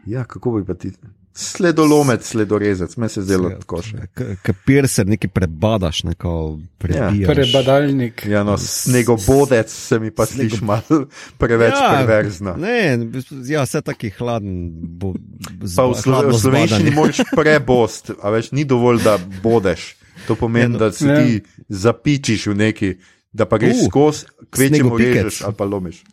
Ja, 0.07 0.23
kako 0.23 0.51
bi 0.51 0.65
pa 0.65 0.73
ti? 0.73 0.91
Sledolomec, 1.35 2.23
sledorezec, 2.23 2.95
me 2.95 3.09
se 3.09 3.21
zdelo 3.21 3.49
tako 3.49 3.81
še. 3.83 4.07
Kapir 4.41 4.87
se 4.87 5.03
nekaj 5.03 5.29
prebadaš, 5.29 6.03
neko 6.03 6.59
prebijaš. 6.77 7.27
Prebadalnik. 7.27 8.25
Ja, 8.25 8.43
no, 8.43 8.57
snegobodec 8.57 9.67
se 9.67 9.99
mi 9.99 10.11
pa 10.11 10.25
sliši 10.25 10.63
malo 10.63 11.07
preveč 11.37 11.73
ja, 11.73 11.91
perverzno. 11.91 12.55
Ne, 12.55 12.99
ja, 13.45 13.63
vse 13.63 13.81
taki 13.81 14.11
hladen. 14.11 14.71
Bo, 14.95 15.13
z, 15.59 15.75
Pa 15.75 15.83
v, 15.83 15.95
slo, 15.97 16.23
v 16.23 16.39
slovenščini 16.39 16.91
moraš 16.91 17.19
prebost, 17.35 18.15
a 18.15 18.29
več 18.29 18.51
ni 18.51 18.63
dovolj, 18.63 19.03
da 19.03 19.19
bodeš. 19.43 19.97
To 20.27 20.35
pomeni, 20.35 20.79
da 20.79 20.91
se 20.91 21.05
Ja. 21.05 21.19
ti 21.19 21.43
zapičiš 21.69 22.47
v 22.47 22.57
neki, 22.57 22.95
da 23.29 23.43
pa 23.43 23.57
greš 23.57 23.83
Uh, 23.83 23.89
skozi, 23.89 24.25
snegopikec. 24.55 25.15
režeš 25.19 25.41
ali 25.41 25.53
pa 25.53 25.65
lomiš. 25.65 25.99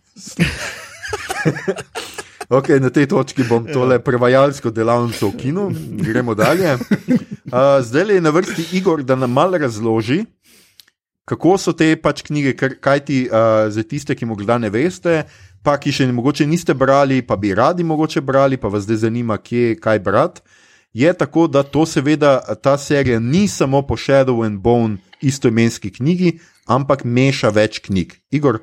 Okay, 2.49 2.81
na 2.81 2.91
tej 2.91 3.07
točki 3.07 3.45
bom 3.45 3.67
tole 3.67 3.99
prevajalsko 3.99 4.71
delavnico 4.71 5.29
ukinil, 5.29 5.71
gremo 5.99 6.35
dalje. 6.35 6.77
Uh, 7.45 7.59
zdaj 7.81 8.15
je 8.15 8.21
na 8.21 8.31
vrsti 8.31 8.65
Igor, 8.73 9.03
da 9.03 9.13
nam 9.15 9.29
malo 9.31 9.59
razloži, 9.59 10.23
kako 11.25 11.59
so 11.59 11.73
te 11.73 11.97
pač 11.97 12.23
knjige, 12.23 12.55
kar- 12.55 12.79
kaj 12.81 13.01
ti 13.01 13.19
uh, 13.25 13.37
za 13.69 13.83
tiste, 13.83 14.15
ki 14.15 14.25
morda 14.25 14.57
ne 14.57 14.71
veste, 14.71 15.27
pa 15.61 15.75
ki 15.77 15.93
še 15.93 16.07
mogoče 16.09 16.47
niste 16.47 16.73
brali, 16.73 17.21
pa 17.21 17.37
bi 17.37 17.53
radi 17.53 17.85
mogoče 17.85 18.21
brali, 18.21 18.57
pa 18.57 18.69
vas 18.69 18.83
zdaj 18.83 18.97
zanima, 18.99 19.37
kje 19.37 19.77
kaj 19.77 20.01
brati. 20.01 20.41
Je 20.93 21.13
tako, 21.13 21.45
da 21.47 21.61
to 21.63 21.85
seveda 21.85 22.33
ta 22.57 22.79
serija 22.79 23.21
ni 23.21 23.45
samo 23.47 23.83
po 23.83 23.97
Shadow 23.97 24.41
and 24.41 24.61
Bone 24.61 24.97
istoimenski 25.21 25.93
knjigi, 25.93 26.39
ampak 26.67 27.05
meša 27.05 27.49
več 27.51 27.81
knjig. 27.81 28.17
Igor, 28.31 28.63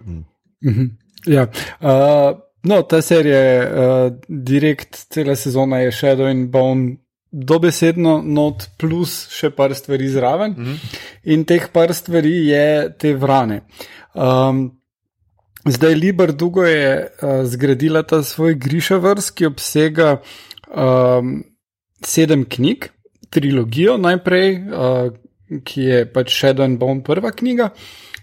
Mhm. 0.62 0.86
Ja. 1.26 1.46
Uh, 1.78 2.40
no, 2.64 2.82
ta 2.84 3.02
serija 3.02 3.40
je 3.40 3.62
uh, 3.66 4.18
direkt, 4.28 5.06
cela 5.14 5.36
sezona 5.36 5.80
je 5.86 5.92
Shadow 5.92 6.30
and 6.30 6.50
Bone. 6.50 6.98
Dobesedno 7.32 8.24
not 8.26 8.64
plus 8.82 9.28
še 9.30 9.52
par 9.54 9.76
stvari 9.78 10.08
zraven, 10.10 10.56
mm 10.58 10.66
-hmm. 10.66 10.78
in 11.24 11.44
teh 11.46 11.68
par 11.74 11.94
stvari 11.94 12.48
je 12.48 12.96
te 12.98 13.14
vrane. 13.14 13.62
Um, 14.14 14.80
zdaj, 15.66 15.94
Liber 15.94 16.32
Dugo 16.34 16.64
je 16.64 17.10
uh, 17.22 17.46
zgradila 17.46 18.04
ta 18.04 18.24
svoj 18.24 18.56
Grišavrs, 18.56 19.32
ki 19.32 19.46
obsega 19.46 20.22
um, 20.76 21.44
sedem 22.06 22.46
knjig, 22.46 22.90
trilogijo 23.30 23.98
najprej, 23.98 24.50
uh, 24.58 25.14
ki 25.64 25.82
je 25.82 26.06
pač 26.14 26.34
Shadow 26.34 26.66
and 26.66 26.80
Bone 26.80 27.04
prva 27.04 27.32
knjiga, 27.32 27.70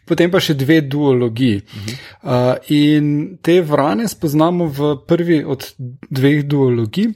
potem 0.06 0.30
pa 0.30 0.40
še 0.42 0.56
dve 0.58 0.80
duologiji. 0.86 1.62
Uh, 2.22 2.54
in 2.72 3.38
te 3.42 3.60
vrane 3.66 4.08
spoznamo 4.08 4.68
v 4.70 4.92
prvi 5.06 5.42
od 5.44 5.66
dveh 6.10 6.44
duologij. 6.46 7.12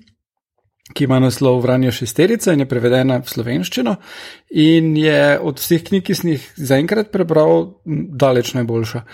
Ki 0.90 1.06
ima 1.06 1.20
naslov 1.22 1.60
Vranje 1.62 1.92
šesterica 1.94 2.50
in 2.50 2.64
je 2.64 2.66
prevedena 2.66 3.20
v 3.22 3.30
slovenščino, 3.30 3.92
in 4.58 4.88
je 4.98 5.36
od 5.38 5.60
vseh 5.62 5.84
knjig, 5.86 6.02
ki 6.02 6.16
sem 6.18 6.32
jih 6.32 6.48
zaenkrat 6.58 7.12
prebral, 7.14 7.76
daleč 7.86 8.50
najboljša. 8.56 9.04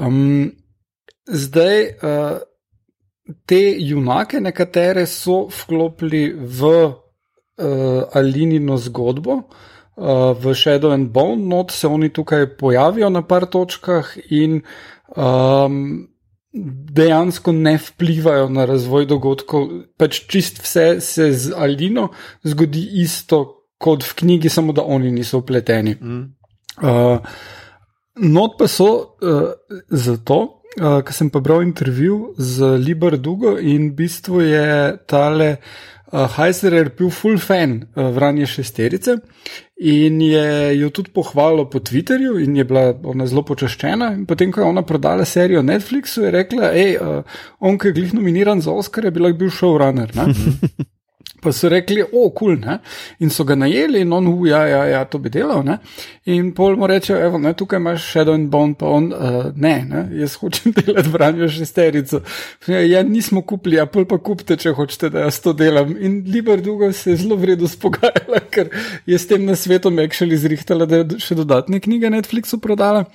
Um, 0.00 0.48
zdaj, 1.28 1.76
uh, 2.00 2.40
te 3.44 3.60
junake, 3.84 4.40
nekatere 4.40 5.04
so 5.04 5.42
vklopili 5.52 6.30
v 6.32 6.72
uh, 6.88 8.16
Alinino 8.16 8.80
zgodbo, 8.80 9.42
uh, 9.42 9.68
v 10.00 10.54
Shadow 10.56 10.94
and 10.94 11.10
Bone, 11.12 11.44
not 11.44 11.70
se 11.70 11.88
oni 11.88 12.08
tukaj 12.08 12.46
pojavijo 12.56 13.10
na 13.10 13.20
par 13.22 13.44
točkah 13.46 14.14
in 14.30 14.62
um, 15.16 16.08
dejansko 16.52 17.52
ne 17.52 17.78
vplivajo 17.78 18.48
na 18.48 18.64
razvoj 18.64 19.06
dogodkov. 19.06 19.68
Pač 19.98 20.24
čist 20.26 20.62
vse 20.64 21.00
se 21.00 21.32
z 21.32 21.52
Alino 21.56 22.08
zgodi 22.42 22.82
isto 23.02 23.68
kot 23.78 24.04
v 24.04 24.14
knjigi, 24.14 24.48
samo 24.48 24.72
da 24.72 24.82
oni 24.82 25.12
niso 25.12 25.38
upleteni. 25.38 25.96
mm. 26.00 26.34
Uh, 26.80 27.18
not 28.16 28.56
pa 28.58 28.68
so 28.68 29.16
uh, 29.20 29.52
zato, 29.90 30.62
uh, 30.80 31.00
ker 31.04 31.12
sem 31.12 31.30
pa 31.30 31.40
bral 31.44 31.62
intervju 31.62 32.34
z 32.38 32.76
Liber 32.80 33.18
Dugo 33.18 33.58
in 33.58 33.90
v 33.90 33.96
bistvu 34.00 34.40
je 34.40 34.96
tale 35.06 35.50
uh, 35.56 36.24
Heiserer 36.36 36.88
bil 36.96 37.10
full 37.10 37.36
fan 37.38 37.82
uh, 37.82 38.08
vranje 38.14 38.46
šesterice 38.46 39.18
in 39.80 40.20
je 40.20 40.78
jo 40.78 40.90
tudi 40.92 41.10
pohvalil 41.10 41.64
po 41.72 41.80
Twitterju 41.80 42.36
in 42.44 42.56
je 42.56 42.64
bila 42.68 42.92
ona 43.02 43.26
zelo 43.26 43.42
počaščena. 43.48 44.12
In 44.18 44.26
potem, 44.28 44.52
ko 44.52 44.60
je 44.60 44.68
ona 44.68 44.82
prodala 44.84 45.24
serijo 45.24 45.62
Netflixu, 45.64 46.26
je 46.26 46.34
rekla, 46.34 46.72
hej, 46.76 46.98
uh, 47.00 47.40
on, 47.64 47.78
ki 47.80 47.88
je 47.88 47.96
glih 47.96 48.14
nominiran 48.14 48.60
za 48.60 48.74
Oscar, 48.76 49.08
je 49.08 49.10
bil 49.10 49.48
showrunner. 49.50 50.12
ne." 51.40 51.42
Pa 51.42 51.52
so 51.52 51.68
rekli, 51.68 52.02
o, 52.02 52.28
kul, 52.30 52.60
cool, 52.60 52.78
in 53.18 53.30
so 53.30 53.44
ga 53.44 53.54
najeli, 53.54 54.00
in 54.04 54.12
on, 54.12 54.26
uh, 54.28 54.48
ja, 54.48 54.64
ja, 54.66 54.84
ja, 54.84 55.04
to 55.04 55.18
bi 55.18 55.30
delal. 55.32 55.62
Ne? 55.64 55.78
In 56.30 56.52
pol 56.54 56.76
mu 56.76 56.86
reče, 56.86 57.14
evo, 57.16 57.38
ne, 57.40 57.52
tukaj 57.56 57.80
imaš 57.80 58.04
Shadow 58.04 58.34
and 58.36 58.50
Bone, 58.52 58.74
pa 58.78 58.90
on, 58.92 59.08
uh, 59.12 59.48
ne, 59.56 59.74
ne, 59.88 60.02
jaz 60.20 60.36
hočem 60.40 60.74
delati 60.78 61.08
branjo 61.08 61.48
šesterico. 61.48 62.20
Ja, 62.68 63.02
nismo 63.06 63.42
kupili, 63.42 63.80
a 63.80 63.86
pol 63.90 64.06
pa 64.08 64.18
kupite, 64.20 64.58
če 64.60 64.74
hočete, 64.76 65.10
da 65.14 65.24
jaz 65.26 65.40
to 65.44 65.54
delam. 65.56 65.94
In 65.98 66.20
Liber 66.28 66.60
Dugo 66.62 66.92
se 66.92 67.14
je 67.14 67.22
zelo 67.24 67.38
vredno 67.40 67.68
spogajala, 67.70 68.42
ker 68.54 68.70
je 69.06 69.18
s 69.18 69.30
tem 69.30 69.44
na 69.48 69.56
svetu 69.56 69.92
actually 70.02 70.36
zrihtala, 70.36 70.86
da 70.86 71.02
je 71.02 71.20
še 71.22 71.38
dodatne 71.38 71.80
knjige 71.80 72.10
Netflixu 72.12 72.60
prodala. 72.60 73.06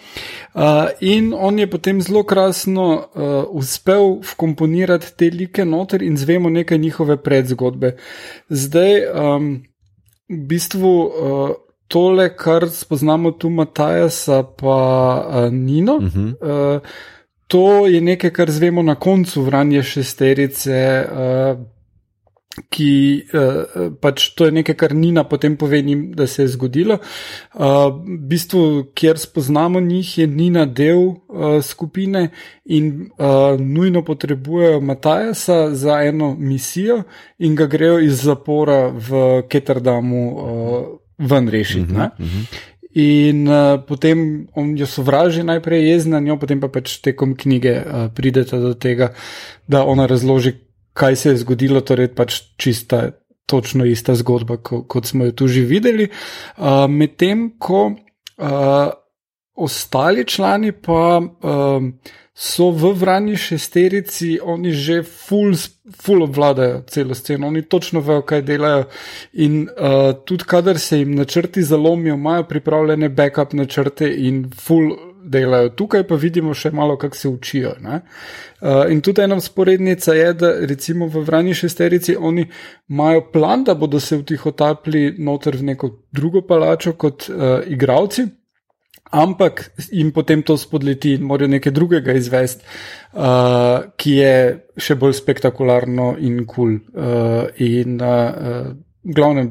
Uh, 0.53 0.89
in 1.00 1.34
on 1.34 1.60
je 1.60 1.70
potem 1.70 2.01
zelo 2.01 2.24
krasno 2.24 2.88
uh, 2.96 3.36
uspel 3.53 4.20
vkomponirati 4.24 5.13
te 5.17 5.29
like 5.29 5.65
noter 5.65 6.03
in 6.03 6.17
zvemo 6.17 6.50
nekaj 6.50 6.77
njihove 6.82 7.17
predzgodbe. 7.17 7.96
Zdaj, 8.50 8.94
um, 9.12 9.64
v 10.30 10.40
bistvu 10.50 10.94
uh, 11.06 11.50
tole, 11.88 12.30
kar 12.36 12.70
spoznamo 12.70 13.32
tu 13.32 13.50
Matajasa, 13.50 14.44
pa 14.44 14.80
uh, 15.28 15.54
Nino. 15.54 15.96
Uh 15.96 16.04
-huh. 16.04 16.76
uh, 16.76 16.82
To 17.48 17.88
je 17.88 18.02
nekaj, 18.02 18.30
kar 18.30 18.52
zvemo 18.52 18.82
na 18.82 18.96
koncu 18.96 19.42
vranje 19.42 19.84
šesterice, 19.84 21.06
uh, 21.12 21.60
ki 22.70 23.26
uh, 23.34 23.92
pač 24.02 24.30
to 24.36 24.48
je 24.48 24.56
nekaj, 24.56 24.76
kar 24.80 24.96
Nina 24.96 25.24
potem 25.28 25.58
pove, 25.58 25.82
njim, 25.82 26.12
da 26.16 26.28
se 26.28 26.44
je 26.44 26.54
zgodilo. 26.56 26.98
Uh, 27.54 27.92
v 28.00 28.20
bistvu, 28.32 28.62
kjer 28.96 29.20
spoznamo 29.20 29.80
njih, 29.80 30.18
je 30.18 30.28
Nina 30.28 30.66
del 30.66 30.98
uh, 30.98 31.62
skupine 31.64 32.30
in 32.66 33.10
uh, 33.18 33.60
nujno 33.60 34.04
potrebujejo 34.06 34.82
Matajasa 34.82 35.76
za 35.76 36.02
eno 36.04 36.36
misijo 36.40 37.04
in 37.38 37.56
ga 37.56 37.66
grejo 37.66 38.00
iz 38.00 38.24
zapora 38.24 38.88
v 38.88 39.42
Ketterdamu 39.50 40.24
uh, 40.32 40.86
ven 41.18 41.50
rešiti. 41.50 41.92
Uh 41.92 41.98
-huh, 42.00 42.10
uh 42.20 42.26
-huh. 42.26 42.72
In 42.96 43.48
uh, 43.48 43.84
potem 43.88 44.48
on 44.56 44.78
jo 44.78 44.86
sovraži, 44.88 45.44
najprej 45.44 45.90
je 45.90 46.06
na 46.06 46.20
njo, 46.20 46.38
potem 46.40 46.62
pa 46.64 46.68
pač 46.68 47.02
tekom 47.04 47.36
knjige 47.36 47.74
uh, 47.76 48.08
pridete 48.16 48.56
do 48.58 48.74
tega, 48.74 49.10
da 49.68 49.84
ona 49.84 50.06
razloži, 50.06 50.54
kaj 50.96 51.16
se 51.16 51.30
je 51.30 51.44
zgodilo, 51.44 51.82
torej 51.84 52.14
pač 52.16 52.40
čista, 52.58 53.10
točno 53.46 53.86
ista 53.86 54.16
zgodba, 54.16 54.58
ko, 54.58 54.82
kot 54.88 55.06
smo 55.12 55.28
jo 55.28 55.32
tu 55.32 55.48
že 55.48 55.66
videli. 55.68 56.08
Uh, 56.58 56.88
Medtem 56.90 57.50
ko 57.60 57.92
uh, 57.92 58.94
ostali 59.56 60.25
člani 60.25 60.72
pa 60.72 61.20
uh, 61.20 61.84
so 62.36 62.70
v 62.72 62.92
vrani 63.00 63.36
šesterici, 63.40 64.40
oni 64.44 64.72
že 64.72 65.04
full, 65.04 65.56
full 66.02 66.24
obvladajo 66.24 66.82
celo 66.88 67.16
sceno, 67.16 67.48
oni 67.48 67.62
točno 67.62 68.02
vejo, 68.04 68.25
kaj 68.28 68.42
delajo. 68.42 68.88
In 69.34 69.68
uh, 69.68 70.12
tudi, 70.25 70.44
kadar 70.48 70.80
se 70.80 71.00
jim 71.00 71.16
načrti 71.16 71.64
zalomijo, 71.64 72.16
imajo 72.16 72.48
pripravljene 72.48 73.10
backup 73.10 73.54
načrte 73.54 74.10
in 74.10 74.50
full 74.52 75.15
delajo. 75.25 75.72
Tukaj 75.77 76.05
pa 76.08 76.15
vidimo 76.20 76.53
še 76.53 76.72
malo, 76.72 76.98
kako 76.98 77.17
se 77.17 77.29
učijo. 77.29 77.74
Uh, 77.82 78.86
in 78.91 79.01
tudi 79.01 79.24
ena 79.25 79.39
sporednica 79.41 80.13
je, 80.13 80.32
da 80.34 80.51
recimo 80.70 81.08
v 81.12 81.25
vrani 81.25 81.53
šesterici 81.53 82.15
oni 82.15 82.48
imajo 82.89 83.27
plan, 83.34 83.63
da 83.63 83.75
bodo 83.75 84.00
se 84.00 84.17
vtihotapli 84.17 85.15
noter 85.17 85.58
v 85.58 85.72
neko 85.74 85.91
drugo 86.12 86.46
palačo 86.48 86.94
kot 86.94 87.29
uh, 87.29 87.62
igravci. 87.67 88.27
Ampak 89.15 89.70
jim 89.91 90.10
potem 90.12 90.41
to 90.44 90.58
spodleti 90.58 91.13
in 91.15 91.27
morajo 91.29 91.51
nekaj 91.53 91.72
drugega 91.72 92.15
izvesti, 92.17 92.65
uh, 93.13 93.91
ki 93.98 94.15
je 94.17 94.38
še 94.82 94.98
bolj 95.00 95.13
spektakularno 95.22 96.15
in 96.20 96.41
kul. 96.46 96.55
Cool. 96.55 96.79
Uh, 96.96 97.62
in 97.62 98.01
uh, 98.01 98.74
glavno, 99.05 99.46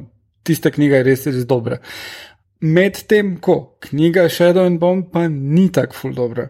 tista 0.45 0.71
knjiga 0.71 1.01
je 1.01 1.07
res, 1.09 1.27
res 1.31 1.47
dobra. 1.49 1.79
Medtem 2.61 3.37
ko 3.41 3.77
knjiga 3.81 4.29
Shadow 4.29 4.67
and 4.67 4.81
Bone 4.81 5.05
pa 5.13 5.29
ni 5.29 5.71
tako 5.73 5.95
ful 5.95 6.15
dobra. 6.15 6.49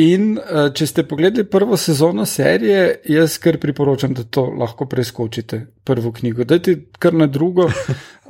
In 0.00 0.38
uh, 0.38 0.70
če 0.72 0.86
ste 0.88 1.04
pogledali 1.04 1.44
prvo 1.50 1.76
sezono 1.76 2.24
serije, 2.26 3.02
jaz 3.12 3.36
kar 3.42 3.58
priporočam, 3.60 4.14
da 4.16 4.24
to 4.24 4.46
lahko 4.58 4.86
preskočite, 4.88 5.66
prvo 5.84 6.12
knjigo. 6.12 6.44
Dajte 6.48 6.78
kar 6.98 7.14
na 7.14 7.26
drugo. 7.26 7.68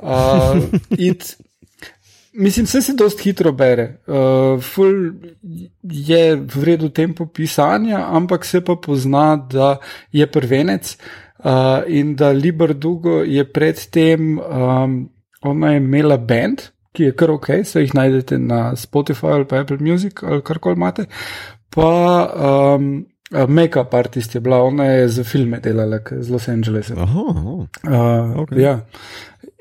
Uh, 0.01 0.59
it, 1.07 1.35
Mislim, 2.33 2.65
vse 2.65 2.81
se 2.81 2.93
dosti 2.97 3.23
hitro 3.23 3.51
bere. 3.51 3.99
Uh, 4.07 4.61
ful 4.61 5.11
je 5.83 6.35
v 6.35 6.63
redu 6.63 6.89
tempo 6.89 7.25
pisanja, 7.25 8.07
ampak 8.09 8.45
se 8.45 8.61
pa 8.65 8.75
pozna, 8.75 9.35
da 9.35 9.77
je 10.11 10.27
prvenec. 10.27 10.97
Uh, 11.43 11.83
in 11.87 12.15
da 12.15 12.31
Liber 12.31 12.73
Dugo 12.73 13.21
je 13.21 13.45
predtem, 13.53 14.39
um, 14.39 15.09
ona 15.41 15.71
je 15.71 15.77
imela 15.77 16.17
band, 16.17 16.61
ki 16.93 17.03
je 17.09 17.15
kar 17.17 17.31
ok, 17.33 17.47
se 17.65 17.81
jih 17.81 17.93
najdete 17.97 18.37
na 18.39 18.75
Spotify 18.77 19.33
ali 19.33 19.45
pa 19.49 19.59
Apple 19.63 19.77
Music 19.81 20.23
ali 20.23 20.41
karkoli 20.45 20.77
imate. 20.77 21.05
Pa 21.73 21.89
um, 22.69 23.05
make-up 23.47 23.93
artist 23.97 24.35
je 24.35 24.41
bila, 24.41 24.61
ona 24.61 24.85
je 24.85 25.07
za 25.09 25.23
filme 25.23 25.59
delala 25.59 25.99
z 26.11 26.29
Los 26.29 26.47
Angelesa. 26.49 26.93
Aha, 26.97 27.19
oh, 27.19 27.65
Uh, 27.83 28.37
Ok. 28.43 28.51
ja. 28.57 28.79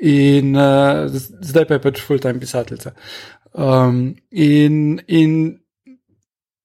In 0.03 0.57
uh, 0.57 1.07
zdaj 1.41 1.65
pa 1.65 1.75
je 1.75 1.81
pač 1.81 2.01
full-time 2.03 2.41
pisateljica. 2.41 2.93
Um, 3.55 4.15
in, 4.31 5.01
in 5.07 5.62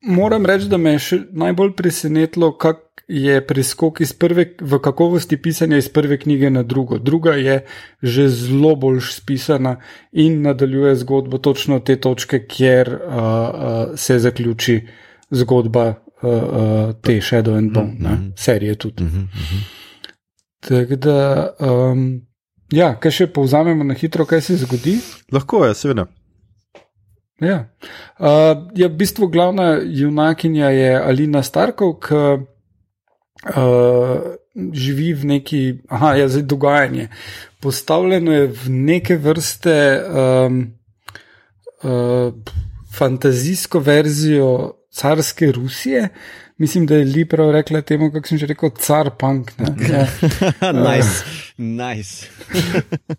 moram 0.08 0.46
reči, 0.46 0.68
da 0.70 0.78
me 0.78 0.96
je 0.96 1.00
še 1.00 1.20
najbolj 1.32 1.74
presenetilo, 1.76 2.52
kak 2.58 2.84
je 3.08 3.40
preskok 3.48 4.02
iz 4.04 4.12
prve, 4.14 4.46
v 4.60 4.80
kakovosti 4.84 5.38
pisanja 5.40 5.78
iz 5.78 5.88
prve 5.90 6.18
knjige 6.20 6.50
na 6.50 6.64
drugo. 6.64 6.98
Druga 7.00 7.38
je 7.40 7.62
že 8.02 8.28
zelo 8.30 8.76
bolj 8.76 9.00
spisana 9.02 9.78
in 10.12 10.42
nadaljuje 10.42 10.96
zgodbo 10.96 11.38
točno 11.38 11.80
te 11.80 11.96
točke, 11.96 12.46
kjer 12.48 12.90
uh, 12.90 13.14
uh, 13.14 13.96
se 13.96 14.20
zaključi 14.20 14.82
zgodba 15.32 15.88
uh, 15.88 16.30
uh, 16.30 16.96
te 17.02 17.22
Shadow 17.22 17.58
and 17.58 17.72
Bone, 17.72 17.96
mm 18.00 18.06
-hmm. 18.06 18.32
serije 18.36 18.76
tudi. 18.76 19.04
Mhm, 19.04 19.18
mhm. 19.18 19.60
Tako 20.60 20.96
da, 20.96 21.50
um, 21.60 22.22
ja, 22.72 22.96
kaj 23.00 23.12
še 23.12 23.28
povzamemo 23.28 23.84
na 23.84 23.94
hitro, 23.94 24.26
kaj 24.26 24.42
se 24.42 24.56
zgodi. 24.56 25.00
Lahko 25.32 25.66
je, 25.66 25.74
seveda. 25.74 26.06
Ja. 27.42 27.70
Uh, 28.18 28.68
ja, 28.74 28.88
v 28.88 28.96
bistvu 28.98 29.28
glavna 29.30 29.78
junakinja 29.84 30.70
je 30.74 30.90
Alina 30.98 31.44
Starkov, 31.46 32.00
ki 32.02 32.22
uh, 33.54 34.16
živi 34.74 35.14
v 35.14 35.30
neki, 35.38 35.62
aha, 35.90 36.16
ja, 36.18 36.30
zdaj 36.30 36.48
dogajanje. 36.50 37.10
Postavljeno 37.62 38.34
je 38.34 38.48
v 38.48 38.70
neke 38.70 39.18
vrste 39.22 39.78
um, 40.02 40.58
uh, 41.84 42.34
fantazijsko 42.98 43.80
verzijo 43.80 44.52
carske 44.90 45.52
Rusije. 45.52 46.10
Mislim, 46.58 46.86
da 46.86 46.96
je 46.96 47.06
Liprav 47.06 47.52
rekla 47.52 47.82
temu, 47.82 48.12
kako 48.12 48.28
sem 48.28 48.38
že 48.38 48.46
rekel, 48.46 48.70
car 48.70 49.10
punk. 49.20 49.52
ne. 49.60 49.76
Ja. 49.90 50.72
nice, 50.90 51.26
nice. 51.58 52.26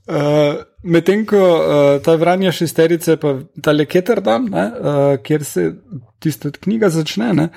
Uh, 0.07 0.63
Medtem 0.93 1.27
ko 1.27 1.37
uh, 1.39 2.03
ta 2.03 2.15
vranja 2.15 2.53
šesterice, 2.53 3.17
pa 3.17 3.37
ta 3.63 3.73
le 3.73 3.87
Ketterdam, 3.87 4.49
ne, 4.51 4.65
uh, 4.65 5.23
kjer 5.23 5.45
se 5.45 5.73
tista 6.19 6.51
knjiga 6.51 6.91
začne, 6.91 7.33
ne, 7.35 7.49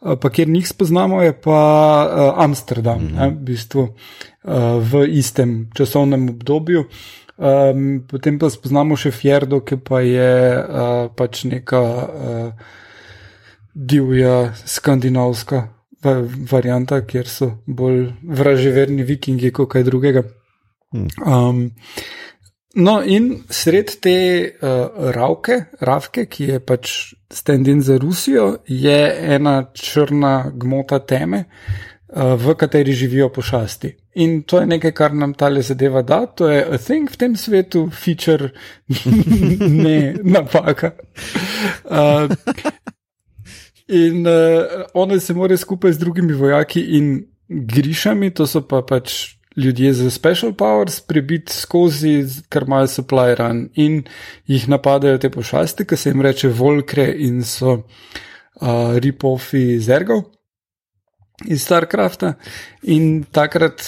uh, 0.00 0.16
pa 0.20 0.30
kjer 0.30 0.48
njih 0.48 0.68
spoznamo, 0.68 1.22
je 1.22 1.32
pa 1.40 1.60
uh, 2.06 2.44
Amsterdam, 2.44 3.02
mm 3.02 3.08
-hmm. 3.08 3.20
ne, 3.20 3.28
v 3.28 3.44
bistvu 3.50 3.82
uh, 3.82 4.52
v 4.92 5.06
istem 5.08 5.70
časovnem 5.74 6.28
obdobju. 6.28 6.84
Um, 7.36 8.04
potem 8.08 8.38
pa 8.38 8.50
spoznamo 8.50 8.96
še 8.96 9.10
Fjerdo, 9.10 9.60
ki 9.60 9.76
pa 9.76 10.00
je 10.00 10.56
uh, 10.56 11.12
pač 11.16 11.44
neka 11.44 11.80
uh, 11.80 12.52
divja 13.76 14.52
skandinavska 14.64 15.68
va- 16.04 16.28
varianta, 16.50 17.02
kjer 17.06 17.28
so 17.28 17.50
bolj 17.66 18.06
vraževerni 18.22 19.04
vikingi 19.04 19.52
kot 19.52 19.70
kaj 19.74 19.84
drugega. 19.84 20.22
Um, 21.26 21.66
no, 22.74 22.94
in 23.02 23.32
sred 23.50 23.98
te 24.00 24.16
uh, 24.46 25.10
ravke, 25.12 25.60
ravke, 25.80 26.24
ki 26.30 26.48
je 26.52 26.62
pač 26.64 26.94
stand-in 27.32 27.82
za 27.84 27.98
Rusijo, 28.00 28.62
je 28.66 29.00
ena 29.36 29.58
črna 29.74 30.52
gmota 30.54 31.02
teme, 31.04 31.44
uh, 31.44 32.32
v 32.40 32.56
kateri 32.56 32.96
živijo 32.96 33.28
pošasti. 33.28 33.92
In 34.24 34.42
to 34.48 34.62
je 34.62 34.66
nekaj, 34.66 34.92
kar 34.96 35.12
nam 35.12 35.34
tale 35.36 35.60
zadeva 35.62 36.00
da, 36.02 36.22
to 36.26 36.48
je 36.48 36.64
a 36.64 36.78
thing 36.80 37.10
v 37.12 37.16
tem 37.20 37.36
svetu, 37.36 37.90
feature, 37.92 38.48
ne 39.84 40.14
napaka. 40.24 40.94
Uh, 41.84 42.32
In 43.88 44.26
uh, 44.26 44.86
one 44.94 45.20
se 45.20 45.34
morajo 45.34 45.58
skupaj 45.58 45.92
z 45.92 45.98
drugimi 45.98 46.34
vojaki 46.34 46.80
in 46.98 47.26
grišami, 47.48 48.32
to 48.34 48.46
so 48.46 48.62
pa 48.66 48.82
pač 48.82 49.36
ljudje 49.56 49.92
z 49.94 50.10
special 50.10 50.52
powers, 50.52 51.00
prebiti 51.00 51.52
skozi, 51.52 52.24
ker 52.50 52.66
imajo 52.66 52.86
supply 52.86 53.34
run 53.38 53.68
in 53.74 54.02
jih 54.46 54.68
napadajo 54.68 55.18
te 55.18 55.30
pošasti, 55.30 55.86
ki 55.86 55.96
se 55.96 56.10
jim 56.10 56.20
reče 56.20 56.48
volkre 56.48 57.06
in 57.28 57.44
so 57.44 57.78
uh, 57.78 58.98
ripofi 58.98 59.78
zergov 59.80 60.26
iz 61.44 61.62
StarCrafta. 61.62 62.34
In 62.82 63.24
takrat, 63.32 63.84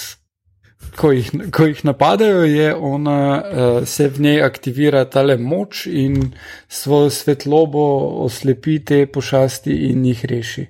ko 0.98 1.12
jih, 1.12 1.30
ko 1.54 1.66
jih 1.68 1.84
napadajo, 1.86 2.42
je 2.44 2.74
ona, 2.74 3.18
uh, 3.38 3.86
se 3.86 4.08
v 4.08 4.20
njej 4.20 4.42
aktivira 4.42 5.04
tale 5.04 5.36
moč 5.36 5.86
in 5.86 6.32
svojo 6.68 7.10
svetlobo 7.10 7.84
oslepi 8.24 8.78
te 8.84 9.06
pošasti 9.06 9.76
in 9.90 10.04
jih 10.04 10.24
reši. 10.24 10.66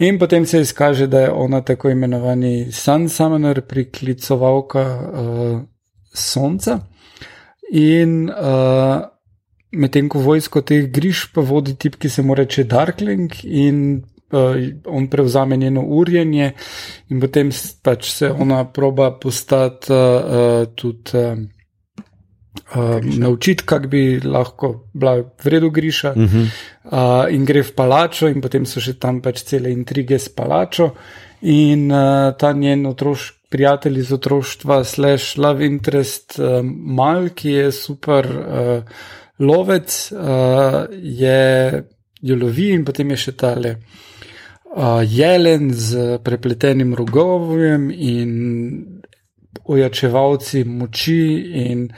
In 0.00 0.18
potem 0.18 0.46
se 0.46 0.60
izkaže, 0.60 1.06
da 1.06 1.20
je 1.20 1.30
ona 1.30 1.60
tako 1.60 1.90
imenovani 1.90 2.72
Sun 2.72 3.08
Summoner, 3.08 3.60
priklicovalka 3.60 4.84
uh, 4.96 5.60
sonca. 6.14 6.78
In 7.70 8.30
uh, 8.30 9.02
medtem 9.72 10.08
ko 10.08 10.22
vojsko 10.24 10.62
teh 10.66 10.88
griž 10.90 11.26
pa 11.34 11.44
vodi 11.44 11.76
tip, 11.76 12.00
ki 12.00 12.08
se 12.08 12.22
mu 12.22 12.34
reče 12.34 12.64
Darkling 12.64 13.44
in 13.44 14.00
on 14.86 15.08
prevzame 15.10 15.56
njeno 15.56 15.82
urjenje 15.82 16.52
in 17.08 17.20
potem 17.20 17.50
pač 17.82 18.10
se 18.10 18.30
ona 18.30 18.64
proba 18.64 19.10
postati 19.10 19.92
uh, 19.92 20.66
tudi. 20.74 21.10
Uh, 21.14 21.38
Uh, 22.74 23.04
naučiti, 23.18 23.62
kako 23.66 23.88
bi 23.88 24.20
lahko 24.20 24.88
bila 24.92 25.16
v 25.16 25.46
redu 25.46 25.70
griša, 25.70 26.10
uh 26.10 26.16
-huh. 26.16 26.46
uh, 26.84 27.34
in 27.34 27.44
gre 27.44 27.62
v 27.62 27.72
palačo, 27.74 28.28
in 28.28 28.40
potem 28.40 28.66
so 28.66 28.80
še 28.80 28.92
tam 28.98 29.20
pač 29.20 29.42
cele 29.42 29.70
intrige 29.72 30.18
s 30.18 30.28
palačo. 30.28 30.90
In 31.40 31.92
uh, 31.92 32.34
ta 32.38 32.52
njen 32.52 32.86
otroš, 32.86 33.32
prijatelj 33.50 33.98
iz 33.98 34.12
otroštva, 34.12 34.84
slash 34.84 35.38
love 35.38 35.66
interest, 35.66 36.38
uh, 36.38 36.64
Mal, 36.84 37.28
ki 37.34 37.50
je 37.50 37.72
super 37.72 38.26
uh, 38.26 38.82
lovec, 39.38 40.12
uh, 40.12 40.86
je 41.02 41.82
jo 42.20 42.36
lovi, 42.36 42.70
in 42.70 42.84
potem 42.84 43.10
je 43.10 43.16
še 43.16 43.32
tale 43.32 43.70
uh, 43.70 44.09
jelen 45.06 45.70
z 45.74 46.18
prepletenim 46.24 46.94
rogovjem 46.94 47.90
in 47.90 48.32
ojačevalci 49.64 50.64
moči 50.64 51.50
in 51.54 51.88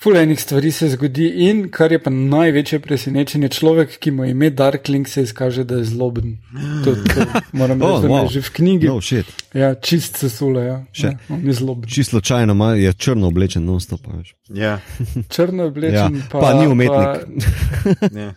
Fulejnih 0.00 0.40
stvari 0.40 0.70
se 0.70 0.88
zgodi, 0.88 1.26
in 1.42 1.66
kar 1.68 1.92
je 1.92 1.98
pa 1.98 2.08
največje 2.10 2.78
presenečenje, 2.80 3.48
človek, 3.50 3.98
ki 3.98 4.10
mu 4.10 4.24
je 4.24 4.30
ime 4.30 4.48
Darkling, 4.50 5.04
se 5.04 5.22
izkaže, 5.22 5.64
da 5.64 5.74
je 5.74 5.84
zloben. 5.84 6.38
To, 6.84 6.94
to 6.94 7.20
moram 7.52 7.76
reči, 7.82 7.90
Oh, 7.90 8.02
me 8.02 8.08
wow. 8.08 8.30
že 8.30 8.40
v 8.40 8.50
knjigi. 8.50 8.86
No, 8.86 9.00
shit. 9.00 9.26
Ja, 9.52 9.74
čist 9.76 10.16
se 10.16 10.30
sule, 10.30 10.64
ja. 10.64 10.78
Še. 10.90 11.06
ja 11.06 11.18
on 11.28 11.44
je 11.44 11.52
zloben. 11.52 11.84
Čisto 11.86 12.10
slučajno 12.12 12.52
ima- 12.52 12.74
je 12.74 12.92
črno 12.94 13.26
oblečen, 13.26 13.60
non 13.62 13.76
stop. 13.78 14.00
Ja, 14.48 14.80
Črno 15.34 15.66
oblečen, 15.66 16.16
Ja, 16.16 16.24
pa, 16.30 16.40
pa 16.40 16.54
ni 16.54 16.66
umetnik. 16.66 17.44
ja. 18.22 18.32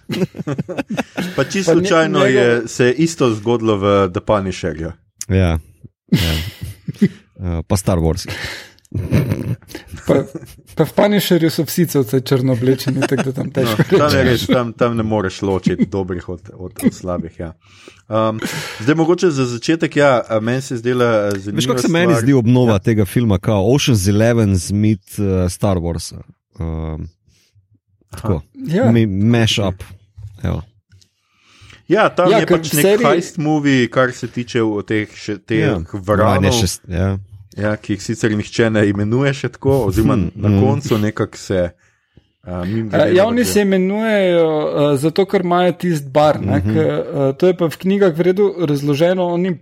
pa 1.36 1.44
čisto 1.46 1.72
Pa 1.72 1.74
slučajno 1.74 2.20
njegov- 2.20 2.28
je 2.30 2.68
se 2.68 2.86
je 2.86 2.94
isto 2.96 3.30
zgodilo 3.32 3.78
v 3.78 3.86
The 4.10 4.20
Punisherju. 4.22 4.92
Ja. 5.30 5.60
ja. 6.12 6.34
Uh, 7.36 7.64
pa 7.64 7.78
Star 7.78 7.98
Wars. 7.98 8.28
Pa, 10.04 10.14
pa 10.76 10.84
v 10.84 10.94
Panišerju 10.94 11.50
so 11.50 11.64
vsi 11.64 11.86
cevce 11.88 12.20
črno 12.22 12.54
oblečeni, 12.54 13.02
tako 13.02 13.24
da 13.24 13.32
tam 13.34 13.48
No, 13.48 13.52
težko 13.52 13.84
tam, 13.90 14.10
je 14.10 14.20
rečeš. 14.20 14.42
res, 14.42 14.48
tam, 14.48 14.74
tam 14.74 14.98
ne 14.98 15.04
moreš 15.04 15.42
ločiti 15.42 15.86
dobrih 15.88 16.30
od, 16.30 16.50
od, 16.54 16.72
od 16.78 16.94
slabih. 16.94 17.40
Ja. 17.40 17.54
Um, 18.08 18.40
zdaj, 18.80 18.96
mogoče 18.96 19.32
za 19.32 19.46
začetek, 19.46 19.96
ja, 19.96 20.12
meni 20.42 20.62
se 20.62 20.78
zdela 20.78 21.08
zanimiva. 21.32 21.56
Veš, 21.56 21.66
kako 21.66 21.82
se 21.82 21.88
meni 21.90 22.14
stvar- 22.14 22.22
zdi 22.22 22.34
obnova 22.34 22.74
ja. 22.74 22.80
tega 22.82 23.06
filma, 23.06 23.40
kot 23.40 23.64
Ocean's 23.66 24.06
Eleven 24.06 24.56
z 24.56 24.72
mit 24.72 25.16
uh, 25.18 25.48
Star 25.50 25.78
Wars. 25.78 26.14
Um, 26.60 27.08
tako, 28.12 28.42
Ja. 28.68 28.92
mi 28.92 29.06
mash 29.06 29.60
up. 29.60 29.84
Evo. 30.44 30.62
Ja, 31.88 32.10
tam 32.10 32.32
Ja, 32.32 32.38
je 32.40 32.48
pač 32.48 32.74
nek 32.74 32.86
seriji- 32.86 33.06
heist 33.08 33.38
movie, 33.38 33.88
kar 33.88 34.12
se 34.12 34.28
tiče 34.28 34.60
teh, 34.86 35.08
še, 35.10 35.38
teh 35.40 35.60
Ja. 35.60 35.80
ja. 36.18 36.40
Ne, 36.40 36.52
šest, 36.52 36.82
ja. 36.88 37.18
Ja, 37.58 37.76
ki 37.78 37.94
jih 37.94 38.04
sicer 38.04 38.32
nihče 38.32 38.70
ne 38.70 38.88
imenuje 38.90 39.34
še 39.34 39.50
tako, 39.50 39.86
oziroma 39.88 40.14
Hmm, 40.14 40.32
na 40.36 40.50
hmm. 40.50 40.62
koncu 40.62 40.98
nekako 40.98 41.38
se. 41.38 41.64
Uh, 41.64 41.94
Uh, 42.48 43.16
javni 43.16 43.46
se 43.46 43.62
imenujejo 43.62 44.48
uh, 44.60 45.00
zato, 45.00 45.26
ker 45.26 45.42
imajo 45.42 45.72
tisti 45.72 46.10
bar. 46.10 46.38
Uh 46.38 46.46
-huh. 46.46 46.62
k, 46.62 46.76
uh, 46.76 47.36
to 47.38 47.48
je 47.48 47.58
pa 47.58 47.66
v 47.66 47.78
knjigah 47.78 48.18
v 48.18 48.22
redu 48.22 48.54
razloženo. 48.60 49.28
Oni 49.28 49.60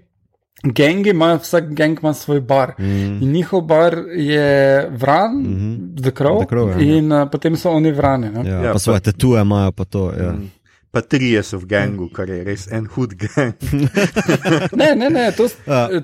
gengi 0.63 1.09
imajo, 1.09 1.37
vsak 1.37 1.73
geng 1.73 1.99
ima 2.01 2.13
svoj 2.13 2.39
bar. 2.41 2.69
Uh 2.69 2.85
-huh. 2.85 3.23
In 3.23 3.31
njihov 3.31 3.61
bar 3.61 3.97
je 4.15 4.87
vran, 4.91 5.35
uh 5.35 5.45
-huh. 5.45 6.01
The 6.01 6.11
Crow, 6.11 6.39
The 6.39 6.47
Crow, 6.47 6.69
ja. 6.69 6.97
in 6.97 7.11
uh, 7.11 7.29
potem 7.31 7.55
so 7.55 7.69
oni 7.69 7.91
vrane. 7.91 8.31
Ne? 8.31 8.49
Ja, 8.49 8.55
Ja, 8.55 8.61
ja, 8.61 8.67
pa 8.67 8.73
pa- 8.73 8.79
svoje 8.79 8.99
tetuje 8.99 9.41
imajo, 9.41 9.71
pa 9.71 9.85
to. 9.85 10.11
Ja. 10.19 10.31
Mm. 10.31 10.51
Pa 10.91 11.01
trije 11.01 11.43
so 11.43 11.57
v 11.57 11.65
gangu, 11.65 12.09
kar 12.11 12.29
je 12.29 12.43
res 12.43 12.67
en 12.71 12.87
hud 12.95 13.13
gang. 13.15 13.55
ne, 14.81 14.89
ne, 14.95 15.09
ne, 15.09 15.31
to, 15.37 15.47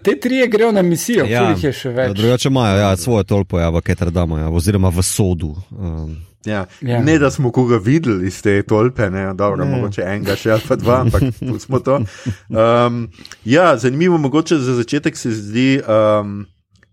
te 0.04 0.16
trije 0.20 0.48
grejo 0.48 0.72
na 0.72 0.82
misijo, 0.82 1.26
ja, 1.28 1.50
jih 1.52 1.68
je 1.70 1.74
še 1.76 1.92
več. 1.92 2.16
Drugače 2.18 2.48
imajo 2.48 2.80
ja, 2.80 2.96
svoje 2.98 3.28
tolpo 3.28 3.60
ja, 3.60 3.70
v 3.70 3.84
Ketrdamu, 3.84 4.40
ja, 4.40 4.50
oziroma 4.50 4.90
v 4.94 5.04
Sodu. 5.04 5.56
Um. 5.72 6.16
Ja. 6.48 6.66
Ja. 6.82 7.02
Ne, 7.04 7.18
da 7.20 7.28
smo 7.32 7.52
koga 7.52 7.78
videli 7.84 8.28
iz 8.28 8.42
te 8.42 8.62
tolpe, 8.64 9.10
ne, 9.12 9.34
dobro, 9.36 9.66
ne. 9.66 9.72
mogoče 9.76 10.06
enega 10.08 10.38
še 10.40 10.54
ali 10.56 10.64
pa 10.68 10.78
dva, 10.80 11.02
ampak 11.04 11.26
smo 11.66 11.82
to. 11.84 12.00
Um, 12.48 13.08
ja, 13.44 13.74
zanimivo, 13.78 14.18
mogoče 14.18 14.60
za 14.64 14.78
začetek 14.80 15.18
se 15.18 15.36
zdi. 15.36 15.72
Um, 15.84 16.46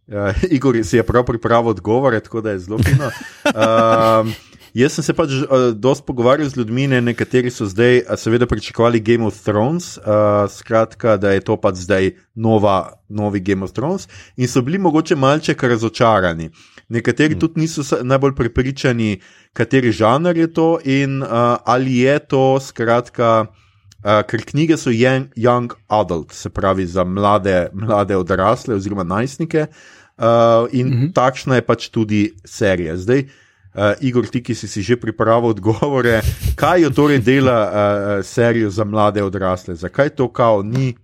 Uh, 0.05 0.37
Igor 0.53 0.77
si 0.85 0.99
je 0.99 1.03
prav 1.03 1.25
pripravil 1.25 1.71
odgovore, 1.71 2.19
tako 2.21 2.43
da 2.45 2.51
je 2.51 2.59
zelo 2.59 2.77
fino. 2.79 3.09
Um, 3.55 4.35
Jaz 4.75 4.97
sem 4.97 5.05
se 5.07 5.15
pač 5.15 5.31
uh, 5.31 5.69
dosti 5.71 6.03
pogovarjal 6.03 6.49
z 6.51 6.59
ljudmi, 6.59 6.89
ne, 6.91 6.99
nekateri 6.99 7.51
so 7.55 7.69
zdaj, 7.71 8.01
uh, 8.01 8.17
seveda, 8.19 8.49
pričakovali 8.51 8.99
Game 9.07 9.23
of 9.23 9.37
Thrones, 9.47 9.93
uh, 10.03 10.49
skratka, 10.51 11.15
da 11.17 11.31
je 11.31 11.45
to 11.47 11.55
pač 11.63 11.85
zdaj 11.85 12.11
nova, 12.35 12.99
novi 13.07 13.39
Game 13.39 13.63
of 13.63 13.71
Thrones, 13.71 14.09
in 14.35 14.51
so 14.51 14.65
bili 14.67 14.81
mogoče 14.83 15.15
malček 15.15 15.63
razočarani. 15.63 16.49
Nekateri 16.91 17.37
mm. 17.37 17.41
tudi 17.45 17.63
niso 17.63 17.85
najbolj 18.03 18.35
prepričani, 18.35 19.21
kateri 19.55 19.93
žanr 19.95 20.43
je 20.43 20.51
to 20.51 20.67
in 20.83 21.23
uh, 21.23 21.55
ali 21.63 22.01
je 22.03 22.19
to, 22.35 22.43
skratka, 22.59 23.47
uh, 23.47 24.25
ker 24.27 24.43
knjige 24.43 24.75
so 24.75 24.91
young, 24.91 25.31
young 25.39 25.71
adult, 25.87 26.35
se 26.35 26.51
pravi 26.51 26.87
za 26.87 27.07
mlade, 27.07 27.69
mlade 27.79 28.19
odrasle 28.19 28.75
oziroma 28.75 29.07
najstnike, 29.07 29.69
uh, 29.71 30.67
in 30.73 30.87
mm 30.91 30.99
-hmm. 30.99 31.15
takšna 31.15 31.63
je 31.63 31.67
pač 31.67 31.89
tudi 31.95 32.35
serija. 32.45 32.99
Zdaj, 32.99 33.23
uh, 33.23 33.41
uh, 33.75 33.93
Igor, 34.01 34.27
ti, 34.27 34.43
ki 34.43 34.55
si, 34.55 34.69
si 34.69 34.83
že 34.83 34.97
pripravil 34.97 35.55
odgovore, 35.55 36.21
kaj 36.57 36.87
jo 36.87 36.91
torej 36.91 37.23
dela 37.27 37.59
uh, 37.67 38.25
serijo 38.25 38.71
za 38.71 38.85
mlade 38.85 39.23
odrasle, 39.23 39.75
zakaj 39.75 40.15
to 40.15 40.29
kao 40.33 40.63
ni 40.63 40.95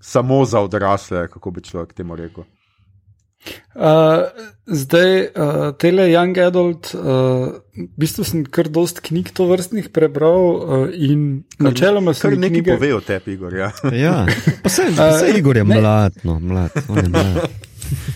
samo 0.00 0.44
za 0.44 0.60
odrasle, 0.60 1.28
kako 1.28 1.50
bi 1.50 1.62
človek 1.62 1.92
temu 1.92 2.16
rekel. 2.16 2.44
Uh, 3.74 3.82
zdaj, 4.66 5.20
uh, 5.20 5.74
tele 5.78 6.02
Young 6.12 6.38
Adult, 6.38 6.94
uh, 6.94 7.02
v 7.74 7.88
bistvu 7.98 8.22
sem 8.24 8.44
kar 8.46 8.68
dost 8.70 9.00
knjig 9.02 9.32
to 9.34 9.48
vrstnih 9.50 9.88
prebral 9.90 10.38
uh, 10.38 10.86
in 10.94 11.42
načeloma 11.58 12.14
sem. 12.14 12.30
Kar 12.30 12.38
nekaj 12.38 12.60
knjige... 12.60 12.76
pove 12.76 12.94
o 12.94 13.00
tebi, 13.02 13.34
Igor. 13.34 13.56
Ja, 13.56 13.72
ja. 13.90 14.14
pa 14.62 14.70
se, 14.70 14.86
se 14.94 15.32
Igor 15.34 15.58
je 15.58 15.64
mlad, 15.64 16.22
no, 16.22 16.38
mlad, 16.38 16.70
on 16.88 17.02
je 17.02 17.08
mlad. 17.08 17.66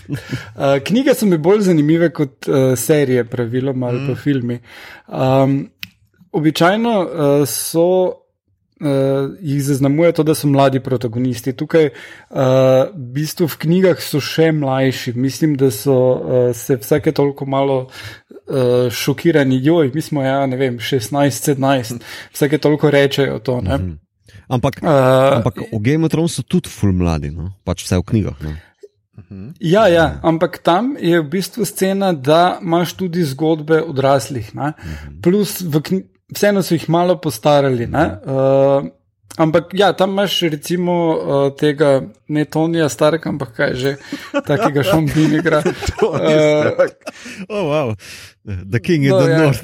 Uh, 0.09 0.77
knjige 0.87 1.15
so 1.15 1.25
mi 1.25 1.37
bolj 1.37 1.61
zanimive 1.69 2.11
kot 2.13 2.47
uh, 2.47 2.77
serije, 2.77 3.25
praviloma 3.25 3.87
ali 3.87 4.05
pa 4.05 4.11
mm. 4.11 4.15
filmi. 4.15 4.59
Um, 5.07 5.69
običajno 6.31 7.01
uh, 7.01 7.47
so. 7.47 8.23
Uh, 8.79 9.33
jih 9.41 9.63
zaznamuje 9.63 10.11
to, 10.11 10.23
da 10.23 10.35
so 10.37 10.47
mladi 10.47 10.79
protagonisti. 10.79 11.53
Tukaj, 11.57 11.87
uh, 11.89 12.37
v 12.93 13.05
bistvu, 13.15 13.47
v 13.49 13.57
knjigah 13.63 14.03
so 14.05 14.21
še 14.21 14.51
mlajši. 14.53 15.15
Mislim, 15.17 15.55
da 15.57 15.71
so 15.73 15.95
uh, 15.97 16.35
se 16.53 16.77
vsake 16.77 17.09
toliko 17.11 17.47
malo 17.49 17.79
uh, 17.87 18.91
šokirani, 18.93 19.57
joj, 19.65 19.89
mi 19.95 20.01
smo, 20.01 20.21
ja, 20.21 20.45
ne 20.45 20.61
vem, 20.61 20.77
16, 20.77 21.55
17, 21.57 22.05
vsake 22.37 22.61
toliko 22.61 22.93
rečejo 22.93 23.39
to. 23.39 23.57
Mm 23.61 23.67
-hmm. 23.67 23.97
Ampak, 24.47 24.79
uh, 24.83 25.43
ampak 25.43 25.55
v 25.71 25.79
Game 25.83 26.05
of 26.05 26.11
Thrones 26.11 26.39
so 26.39 26.43
tudi 26.43 26.71
ful 26.71 26.95
mladi, 26.95 27.31
no? 27.35 27.51
pač 27.67 27.83
vse 27.83 27.99
v 27.99 28.03
knjigah. 28.07 28.37
No? 28.39 28.55
Ja, 29.59 29.87
ja, 29.87 30.19
ampak 30.23 30.59
tam 30.61 30.93
je 30.99 31.19
v 31.21 31.25
bistvu 31.25 31.65
scena, 31.65 32.13
da 32.13 32.59
imaš 32.61 32.93
tudi 32.93 33.23
zgodbe 33.25 33.81
odraslih. 33.81 34.53
Ne? 34.55 34.73
Plus, 35.23 35.57
vseeno 36.35 36.61
so 36.63 36.75
jih 36.75 36.85
malo 36.89 37.17
postarali. 37.21 37.89
Uh, 37.89 38.85
ampak 39.37 39.73
ja, 39.73 39.93
tam 39.93 40.13
imaš 40.13 40.41
recimo 40.53 40.93
uh, 40.93 41.55
tega 41.57 42.01
ne 42.27 42.45
Tonija 42.45 42.89
Starka, 42.89 43.29
ampak 43.29 43.55
kaj 43.57 43.73
že, 43.73 43.95
takega 44.45 44.83
šombini 44.83 45.41
igra. 45.41 45.63
Uh, 45.97 46.85
oh, 47.49 47.65
wow. 47.65 47.95
The 48.45 48.79
King 48.79 49.03
in 49.03 49.09
no, 49.09 49.21
the 49.21 49.31
ja. 49.31 49.37
North. 49.37 49.63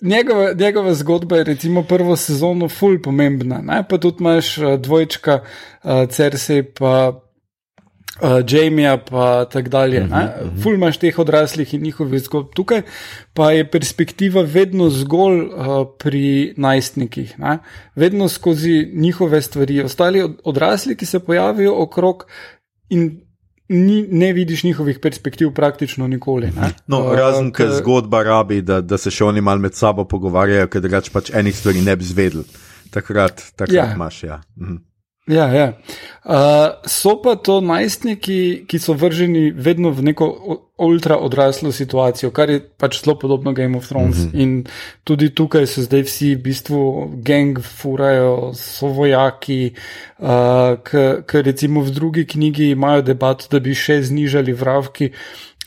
Njegova, 0.00 0.52
njegova 0.52 0.94
zgodba 0.94 1.36
je, 1.36 1.44
recimo, 1.44 1.82
prvo 1.82 2.16
sezono 2.16 2.68
ful 2.68 2.96
pomembna. 3.02 3.60
Ne? 3.62 3.84
Pa 3.88 3.98
tudi 3.98 4.16
imaš 4.20 4.56
dvojčka, 4.78 5.42
uh, 5.84 6.08
Cersei, 6.10 6.62
pa 6.62 7.20
uh, 8.20 8.30
Jamija, 8.48 8.96
pa 8.96 9.44
tako 9.44 9.68
dalje. 9.68 10.00
Uh 10.00 10.06
-huh, 10.06 10.24
uh 10.24 10.52
-huh. 10.52 10.62
Ful 10.62 10.74
imaš 10.74 10.98
teh 10.98 11.18
odraslih 11.18 11.74
in 11.74 11.82
njihovih 11.82 12.20
zgodb 12.20 12.48
tukaj, 12.54 12.82
pa 13.34 13.52
je 13.52 13.70
perspektiva 13.70 14.42
vedno 14.42 14.90
zgolj 14.90 15.40
uh, 15.40 15.52
pri 15.98 16.54
najstnikih, 16.56 17.38
ne? 17.38 17.58
vedno 17.94 18.28
skozi 18.28 18.90
njihove 18.94 19.42
stvari. 19.42 19.82
Ostali 19.82 20.34
odrasli, 20.44 20.96
ki 20.96 21.06
se 21.06 21.18
pojavijo 21.18 21.82
okrog 21.82 22.26
in. 22.88 23.20
Ni, 23.68 24.06
ne 24.10 24.32
vidiš 24.32 24.64
njihovih 24.64 24.98
perspektiv 24.98 25.50
praktično 25.50 26.06
nikoli. 26.06 26.50
No, 26.86 27.06
uh, 27.06 27.14
razen, 27.14 27.52
ker 27.52 27.70
zgodba 27.70 28.22
rabi, 28.22 28.62
da, 28.62 28.80
da 28.80 28.98
se 28.98 29.10
še 29.10 29.24
oni 29.24 29.40
malo 29.40 29.60
med 29.60 29.74
sabo 29.74 30.04
pogovarjajo, 30.04 30.66
ker 30.66 30.80
drugače 30.80 31.10
pač 31.12 31.30
enih 31.34 31.56
stvari 31.56 31.80
ne 31.80 31.96
bi 31.96 32.04
zvedeli. 32.04 32.44
Takrat, 32.90 33.42
takrat 33.56 33.76
ja. 33.76 33.92
imaš. 33.94 34.22
Ja. 34.22 34.40
Mhm. 34.56 34.76
Ja, 35.26 35.46
ja. 35.54 35.72
Uh, 36.24 36.82
so 36.86 37.14
pa 37.22 37.36
to 37.38 37.60
najstniki, 37.62 38.64
ki 38.66 38.78
so 38.82 38.94
vrženi 38.98 39.52
vedno 39.54 39.92
v 39.94 40.02
neko 40.10 40.26
ultra 40.82 41.18
odraslo 41.22 41.70
situacijo, 41.72 42.32
kar 42.34 42.50
je 42.50 42.58
pač 42.58 42.98
zelo 43.04 43.14
podobno 43.18 43.52
Game 43.54 43.78
of 43.78 43.86
Thrones. 43.86 44.18
Mm 44.18 44.30
-hmm. 44.30 44.42
In 44.42 44.64
tudi 45.04 45.30
tukaj 45.30 45.66
so 45.66 45.82
zdaj 45.82 46.02
vsi 46.02 46.34
v 46.34 46.42
bistvu 46.42 47.10
gang, 47.22 47.58
furajo, 47.58 48.50
so 48.54 48.86
vojaki, 48.86 49.74
uh, 50.18 50.74
ker 51.26 51.44
recimo 51.44 51.80
v 51.80 51.90
drugi 51.90 52.26
knjigi 52.26 52.70
imajo 52.70 53.02
debat, 53.02 53.46
da 53.50 53.60
bi 53.60 53.74
še 53.74 54.02
znižali 54.02 54.52
vravki. 54.52 55.10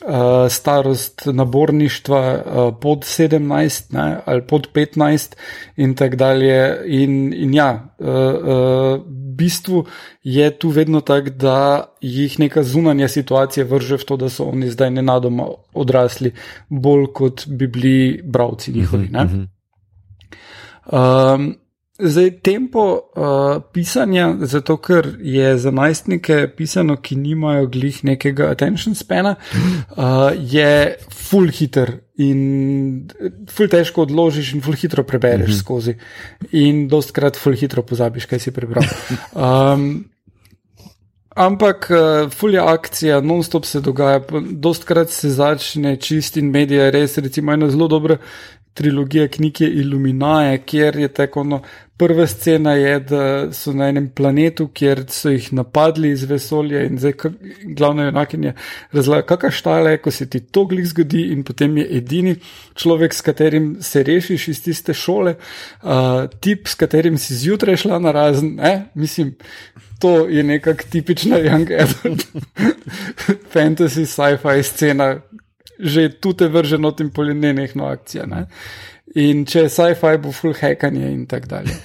Uh, 0.05 0.49
starost 0.49 1.21
naborništva 1.25 2.21
uh, 2.35 2.79
pod 2.81 2.99
17 2.99 3.93
ne, 3.93 4.19
ali 4.25 4.41
pod 4.41 4.67
15, 4.73 5.35
in 5.77 5.95
tako 5.95 6.15
dalje. 6.15 6.77
In, 6.85 7.33
in 7.33 7.53
ja, 7.53 7.89
uh, 7.99 8.07
uh, 8.07 9.24
bistvu 9.35 9.85
je 10.23 10.49
tu 10.59 10.69
vedno 10.69 11.01
tako, 11.01 11.29
da 11.29 11.57
jih 12.01 12.39
neka 12.39 12.63
zunanja 12.63 13.07
situacija 13.07 13.65
vrže 13.65 13.97
v 13.97 14.05
to, 14.05 14.17
da 14.17 14.29
so 14.29 14.49
oni 14.49 14.69
zdaj 14.71 14.91
nenadoma 14.91 15.47
odrasli, 15.73 16.31
bolj 16.69 17.07
kot 17.13 17.47
bi 17.47 17.67
bili 17.67 18.21
bravci 18.23 18.71
njihovi. 18.71 19.09
Um, 20.85 21.55
zdaj, 21.99 22.31
tempo 22.43 22.99
uh, 23.15 23.61
pisanja, 23.73 24.35
zato 24.39 24.77
ker 24.77 25.07
je 25.19 25.57
za 25.57 25.71
najstnike 25.71 26.47
pisano, 26.57 26.97
ki 26.97 27.15
nimajo 27.15 27.67
glih 27.67 28.03
nekega 28.03 28.49
attention 28.51 28.95
spana, 28.95 29.35
uh, 29.97 30.31
je 30.35 30.95
full 31.11 31.51
hitter 31.51 31.91
in 32.17 33.07
ful 33.51 33.71
težko 33.71 34.05
odložiš 34.05 34.53
in 34.55 34.63
ful 34.63 34.75
hitro 34.75 35.03
prebereš 35.03 35.47
mm 35.47 35.53
-hmm. 35.53 35.59
skozi. 35.59 35.95
In 36.51 36.87
dost 36.87 37.11
krat 37.11 37.37
ful 37.37 37.55
hitro 37.55 37.81
pozabiš, 37.81 38.25
kaj 38.25 38.39
si 38.39 38.51
prebral. 38.51 38.83
Um, 39.35 40.05
ampak 41.35 41.91
uh, 41.91 42.31
ful 42.31 42.53
je 42.53 42.59
akcija, 42.59 43.21
non-stop 43.21 43.65
se 43.65 43.81
dogaja, 43.81 44.21
dost 44.51 44.83
krat 44.83 45.09
se 45.09 45.29
začne 45.29 45.95
čist 45.95 46.37
in 46.37 46.51
medije, 46.51 46.91
res 46.91 47.17
recimo 47.17 47.53
ena 47.53 47.69
zelo 47.69 47.87
dobra 47.87 48.17
trilogija 48.75 49.27
knjig 49.27 49.61
je 49.61 49.69
Illuminae, 49.81 50.57
kjer 50.65 50.95
je 50.95 51.07
tako 51.07 51.43
no. 51.43 51.61
Prva 51.97 52.27
scena 52.27 52.73
je, 52.73 52.99
da 52.99 53.21
so 53.55 53.71
na 53.73 53.87
enem 53.87 54.09
planetu, 54.11 54.67
kjer 54.67 55.05
so 55.09 55.31
jih 55.31 55.45
napadli 55.55 56.09
iz 56.11 56.25
vesolja 56.27 56.81
in 56.83 56.97
zdaj 56.99 57.13
glavna 57.77 58.09
junakinja 58.09 58.51
razlaga, 58.91 59.23
kakšna 59.29 59.51
štala 59.55 59.93
je, 59.93 60.01
ko 60.03 60.11
se 60.11 60.27
ti 60.29 60.41
to 60.43 60.65
glih 60.67 60.87
zgodi 60.89 61.21
in 61.31 61.45
potem 61.47 61.77
je 61.77 61.85
edini 61.97 62.35
človek, 62.75 63.15
s 63.15 63.23
katerim 63.23 63.69
se 63.81 64.03
rešiš 64.03 64.47
iz 64.51 64.63
tiste 64.63 64.93
šole, 64.93 65.37
uh, 65.37 66.25
tip, 66.43 66.67
s 66.67 66.75
katerim 66.75 67.17
si 67.17 67.35
zjutraj 67.35 67.79
šla 67.85 67.99
na 68.03 68.11
razen, 68.11 68.57
ne, 68.59 68.73
mislim, 68.95 69.31
to 69.99 70.27
je 70.27 70.43
nekak 70.43 70.83
tipična 70.91 71.39
young 71.47 71.71
adult 71.79 72.27
fantasy 73.53 74.03
sci-fi 74.05 74.63
scena, 74.63 75.15
že 75.79 76.09
tu 76.09 76.33
te 76.33 76.47
vrže 76.47 76.77
notim 76.77 77.09
polinenehno 77.09 77.87
akcija. 77.87 78.25
Ne? 78.25 78.45
In 79.15 79.45
če 79.47 79.65
je 79.65 79.71
sci-fi, 79.71 80.17
bo 80.19 80.33
full 80.35 80.55
hackanje 80.57 81.11
in 81.11 81.23
tako 81.31 81.51
dalje. 81.53 81.75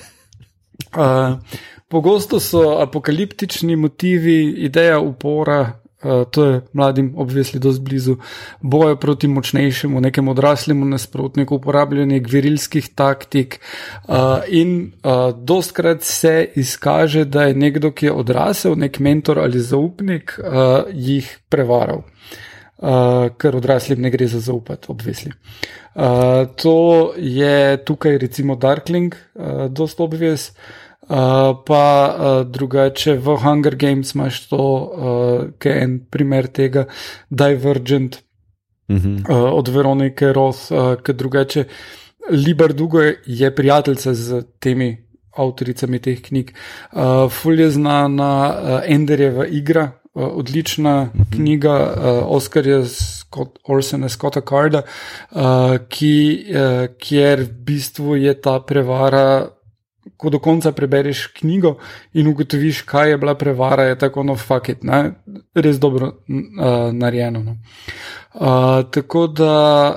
Uh, 0.90 1.38
pogosto 1.93 2.40
so 2.43 2.81
apokaliptični 2.83 3.77
motivi, 3.79 4.64
ideja 4.66 4.99
upora, 4.99 5.61
uh, 6.03 6.25
to 6.31 6.47
je 6.47 6.61
mladim 6.73 7.12
obvesli 7.23 7.61
dosti 7.62 7.85
blizu, 7.87 8.16
boja 8.61 8.97
proti 8.99 9.31
močnejšemu, 9.31 10.01
nekemu 10.01 10.35
odraslemu 10.35 10.90
nasprotniku, 10.90 11.61
uporabljanje 11.62 12.19
gverilskih 12.27 12.90
taktik. 12.99 13.61
Uh, 14.09 14.43
in 14.49 14.93
uh, 15.05 15.31
dostkrat 15.38 16.03
se 16.03 16.49
izkaže, 16.55 17.25
da 17.25 17.47
je 17.47 17.55
nekdo, 17.55 17.95
ki 17.95 18.11
je 18.11 18.19
odrasel, 18.25 18.75
nek 18.75 18.99
mentor 18.99 19.38
ali 19.38 19.62
zaupnik, 19.62 20.35
uh, 20.43 20.90
jih 20.90 21.31
prevaral. 21.49 22.03
uh, 22.03 22.47
ker 23.38 23.57
odraslim 23.57 24.01
ne 24.01 24.11
gre 24.11 24.27
za 24.27 24.40
zaupati, 24.40 24.88
obvesli. 24.88 25.33
Uh, 25.95 26.47
to 26.57 27.12
je 27.16 27.85
tukaj 27.85 28.19
recimo 28.19 28.57
Darkling, 28.57 29.14
uh, 29.35 29.66
dosta 29.69 30.03
obves. 30.03 30.53
Uh, 31.11 31.59
pa 31.66 31.85
uh, 32.14 32.47
drugače 32.47 33.16
v 33.19 33.37
Hunger 33.43 33.75
Games 33.77 34.14
imaš 34.14 34.45
to, 34.49 34.57
uh, 34.57 35.49
ki 35.59 35.69
je 35.69 35.83
en 35.83 35.97
primer 36.11 36.47
tega, 36.47 36.85
Divergent 37.31 38.23
uh 38.88 38.97
-huh. 38.97 39.31
uh, 39.31 39.53
od 39.59 39.69
Veronike 39.69 40.33
Roth, 40.33 40.71
uh, 40.71 40.95
ki 41.03 41.12
drugače 41.12 41.64
Libar 42.31 42.73
Dugo 42.73 43.01
je 43.27 43.55
prijateljica 43.55 44.14
z 44.14 44.43
temi 44.59 45.07
avtoricami 45.37 45.99
teh 45.99 46.23
knjig. 46.23 46.53
Uh, 46.93 47.31
Ful 47.31 47.61
je 47.61 47.71
znana 47.71 48.49
uh, 48.49 48.81
Enderjeva 48.85 49.47
igra, 49.47 49.83
uh, 49.83 49.99
odlična 50.14 51.03
uh 51.03 51.20
-huh. 51.20 51.37
knjiga 51.37 51.94
uh, 51.96 52.37
Oscarja 52.37 52.85
Scott, 52.85 53.59
Orsona 53.68 54.09
Scotta 54.09 54.40
Carda, 54.40 54.83
uh, 55.31 55.40
ki, 55.88 56.46
uh, 56.51 56.96
kjer 56.99 57.40
v 57.40 57.53
bistvu 57.53 58.16
je 58.16 58.40
ta 58.40 58.61
prevara. 58.61 59.49
Ko 60.16 60.31
do 60.31 60.38
konca 60.38 60.73
prebereš 60.73 61.27
knjigo 61.27 61.77
in 62.12 62.27
ugotoviš, 62.27 62.83
kaj 62.83 63.11
je 63.11 63.18
bila 63.18 63.35
prevara, 63.35 63.83
je 63.83 63.99
tako, 63.99 64.23
no, 64.23 64.37
fuck 64.37 64.68
it, 64.68 64.83
ne? 64.83 65.12
res 65.55 65.79
dobro 65.79 66.07
uh, 66.07 66.92
narejeno. 66.92 67.42
No. 67.42 67.57
Uh, 68.35 68.90
tako 68.90 69.27
da 69.27 69.94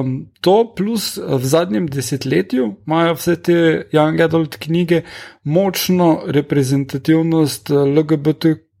um, 0.00 0.26
to, 0.40 0.74
plus 0.76 1.16
v 1.16 1.44
zadnjem 1.44 1.86
desetletju 1.86 2.74
imajo 2.86 3.14
vse 3.14 3.36
te 3.42 3.88
Young 3.92 4.24
Adult 4.24 4.56
knjige 4.56 5.02
močno 5.44 6.20
reprezentativnost 6.26 7.70
LGBTQ, 7.70 8.71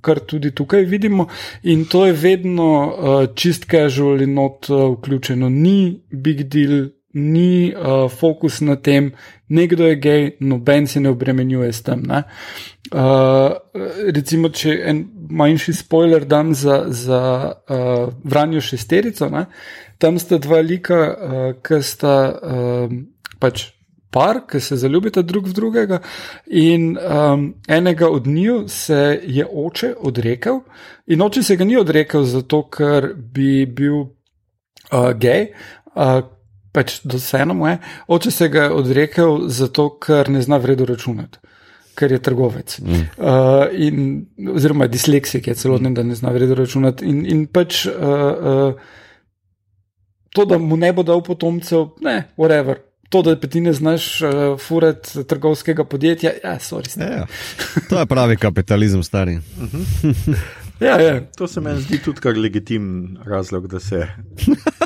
kar 0.00 0.20
tudi 0.26 0.50
tukaj 0.54 0.84
vidimo, 0.84 1.28
in 1.62 1.84
to 1.84 2.06
je 2.06 2.12
vedno 2.12 2.70
uh, 2.86 3.26
čist 3.34 3.68
casual 3.70 4.22
in 4.22 4.34
not 4.34 4.70
uh, 4.70 4.92
vključeno. 4.96 5.48
Ni 5.48 6.02
big 6.10 6.42
deal, 6.48 6.88
ni 7.14 7.74
uh, 7.74 8.10
fokus 8.10 8.60
na 8.60 8.76
tem, 8.76 9.12
nekdo 9.48 9.86
je 9.86 9.96
gej, 9.96 10.30
noben 10.40 10.86
se 10.86 11.00
ne 11.00 11.10
obremenjuje 11.10 11.72
s 11.72 11.82
tem. 11.82 12.02
Uh, 12.08 13.52
recimo, 14.14 14.48
če 14.48 14.78
en 14.88 15.04
manjši 15.30 15.74
spoiler 15.76 16.24
dam 16.24 16.54
za, 16.54 16.84
za 16.88 17.20
uh, 17.52 18.08
Vranjo 18.24 18.60
šesterico, 18.60 19.28
ne? 19.32 19.46
tam 19.98 20.18
sta 20.18 20.38
dva 20.38 20.60
lika, 20.60 20.98
uh, 21.12 21.46
ki 21.62 21.82
sta 21.84 22.16
uh, 22.32 22.98
pač. 23.40 23.68
Par, 24.12 24.42
ki 24.44 24.60
se 24.60 24.76
zaljubita 24.76 25.22
drug 25.24 25.46
v 25.48 25.54
drugega, 25.56 25.98
in 26.46 26.98
um, 27.00 27.46
enega 27.68 28.10
od 28.12 28.26
njiju 28.26 28.64
se 28.68 29.20
je 29.24 29.46
oče 29.46 29.94
odrekel, 29.98 30.60
in 31.06 31.22
oče 31.22 31.42
se 31.42 31.56
ga 31.56 31.64
ni 31.64 31.78
odrekel 31.80 32.26
zato, 32.28 32.66
ker 32.68 33.14
bi 33.16 33.64
bil 33.66 34.02
uh, 34.02 35.12
gej, 35.16 35.48
uh, 35.96 36.20
pač 36.72 36.98
do 37.04 37.16
vseeno 37.16 37.54
mu 37.54 37.70
je. 37.70 37.78
Oče 38.06 38.30
se 38.30 38.48
ga 38.52 38.66
je 38.68 38.76
odrekel 38.82 39.48
zato, 39.48 39.88
ker 39.96 40.28
ne 40.32 40.42
zna 40.44 40.60
vredno 40.60 40.86
računati, 40.92 41.40
ker 41.96 42.12
je 42.12 42.20
trgovec. 42.22 42.78
Mm. 42.84 43.02
Uh, 43.16 43.64
in, 43.72 44.06
oziroma 44.52 44.92
disleksik 44.92 45.48
je 45.48 45.56
celotni, 45.56 45.94
da 45.96 46.04
ne 46.04 46.14
zna 46.14 46.32
vredno 46.36 46.60
računati. 46.60 47.08
In, 47.08 47.24
in 47.26 47.46
pač 47.46 47.86
uh, 47.86 47.92
uh, 47.96 48.74
to, 50.32 50.44
da 50.44 50.58
mu 50.58 50.76
ne 50.76 50.92
bo 50.92 51.04
dal 51.04 51.24
potomcev, 51.24 51.94
ne, 52.00 52.32
whatever. 52.36 52.91
To, 53.12 53.20
da 53.22 53.36
ti 53.36 53.60
ne 53.60 53.72
znaš 53.72 54.22
uh, 54.22 54.30
furati 54.60 55.24
trgovskega 55.28 55.84
podjetja, 55.84 56.30
ja, 56.44 56.56
sorry. 56.58 56.88
Ja, 57.00 57.10
ja. 57.16 57.26
To 57.90 57.98
je 58.00 58.06
pravi 58.06 58.36
kapitalizem, 58.36 59.02
stari. 59.02 59.38
Ja, 60.82 61.00
ja. 61.00 61.20
To 61.36 61.46
se 61.48 61.60
meni 61.60 61.80
zdi 61.80 62.00
tudi 62.02 62.20
kar 62.20 62.34
legitimen 62.36 63.18
razlog, 63.24 63.68
da 63.70 63.80
se 63.80 64.06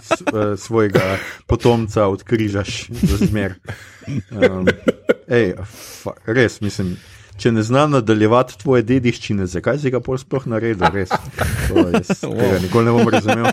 s, 0.03 0.21
uh, 0.21 0.59
svojega 0.59 1.17
potomca 1.47 2.07
odkrižaš 2.07 2.89
za 2.91 3.17
zmer. 3.27 3.55
Um, 4.07 4.69
ej, 5.39 5.55
fa, 6.03 6.13
res, 6.27 6.61
mislim, 6.61 6.97
če 7.37 7.53
ne 7.53 7.63
znaš 7.63 7.91
nadaljevati 7.93 8.59
tvoje 8.63 8.85
dediščine, 8.87 9.47
zakaj 9.51 9.81
si 9.83 9.93
ga 9.95 10.01
pol 10.05 10.19
sploh 10.21 10.47
naredil? 10.51 10.87
Res, 10.95 11.13
to 11.69 11.87
jaz 11.93 12.13
tega 12.23 12.61
nikoli 12.63 12.89
ne 12.89 12.95
bom 12.97 13.11
razumel. 13.13 13.51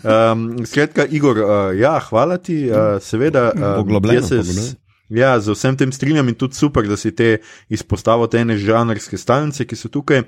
Um, 0.00 0.46
skratka, 0.66 1.06
Igor, 1.06 1.42
uh, 1.42 1.52
ja, 1.78 1.96
hvala 2.08 2.40
ti, 2.42 2.64
uh, 2.70 2.96
seveda. 3.02 3.50
Uh, 3.54 4.80
Ja, 5.12 5.36
z 5.38 5.52
vsem 5.52 5.76
tem 5.76 5.92
strinjam 5.92 6.28
in 6.32 6.34
tudi 6.34 6.56
super, 6.56 6.86
da 6.88 6.96
si 6.96 7.12
te 7.12 7.38
izpostavil, 7.68 8.24
te 8.32 8.40
ene 8.40 8.56
žanrske 8.58 9.20
stalnice, 9.20 9.66
ki 9.68 9.76
so 9.76 9.90
tukaj. 9.92 10.24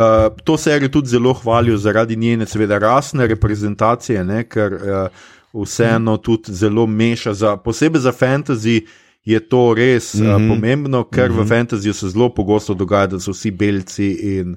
Uh, 0.00 0.30
to 0.44 0.56
serijo 0.56 0.88
tudi 0.88 1.12
zelo 1.12 1.34
hvalijo 1.36 1.76
zaradi 1.76 2.16
njene, 2.16 2.46
seveda, 2.48 2.78
rasne 2.80 3.26
reprezentacije, 3.28 4.24
ne, 4.24 4.46
ker 4.48 4.76
uh, 4.78 5.28
vseeno 5.52 6.16
tudi 6.16 6.54
zelo 6.56 6.86
meša. 6.86 7.34
Za, 7.34 7.56
posebej 7.60 8.00
za 8.00 8.12
fantasy 8.12 8.80
je 9.24 9.40
to 9.48 9.74
res 9.74 10.14
mm 10.14 10.26
-hmm. 10.26 10.42
uh, 10.44 10.48
pomembno, 10.48 11.04
ker 11.04 11.30
mm 11.30 11.36
-hmm. 11.36 11.38
v 11.38 11.40
mhm. 11.40 11.48
fantasyju 11.48 11.92
se 11.92 12.08
zelo 12.08 12.34
pogosto 12.34 12.74
dogaja, 12.74 13.06
da 13.06 13.20
so 13.20 13.32
vsi 13.32 13.50
belci 13.50 14.12
in, 14.38 14.56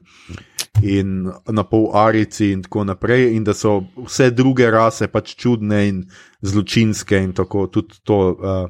in 0.81 1.31
na 1.49 1.63
pol 1.63 1.89
arici 1.93 2.51
in 2.51 2.61
tako 2.61 2.83
naprej, 2.83 3.35
in 3.35 3.43
da 3.43 3.53
so 3.53 3.83
vse 4.05 4.31
druge 4.31 4.71
rase 4.71 5.07
pač 5.07 5.35
čudne 5.35 5.87
in 5.87 6.05
zločinske 6.41 7.17
in 7.17 7.33
tako 7.33 7.67
tudi 7.67 7.95
to. 8.03 8.37
Uh, 8.39 8.69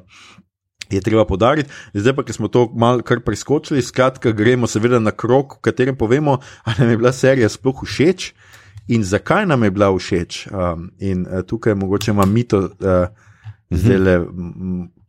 je 0.90 1.00
treba 1.00 1.24
podariti. 1.24 1.70
Zdaj 1.94 2.16
pa, 2.16 2.22
ki 2.22 2.32
smo 2.32 2.48
to 2.48 2.72
malo 2.76 3.02
kar 3.02 3.20
preskočili, 3.20 3.82
skratka, 3.82 4.32
gremo 4.32 4.66
seveda 4.66 4.98
na 4.98 5.10
krok, 5.10 5.56
v 5.56 5.60
katerem 5.60 5.96
povemo, 5.96 6.38
ali 6.64 6.76
nam 6.78 6.90
je 6.90 6.96
bila 6.96 7.12
serija 7.12 7.48
sploh 7.48 7.84
všeč 7.84 8.32
in 8.88 9.04
zakaj 9.04 9.46
nam 9.46 9.62
je 9.62 9.70
bila 9.70 9.96
všeč. 9.98 10.48
Um, 10.52 10.90
in 10.98 11.26
uh, 11.26 11.42
tukaj 11.46 11.74
mogoče 11.74 12.10
ima 12.10 12.26
mito 12.26 12.58
uh, 12.58 12.68
zdaj 13.70 13.98
le 13.98 14.26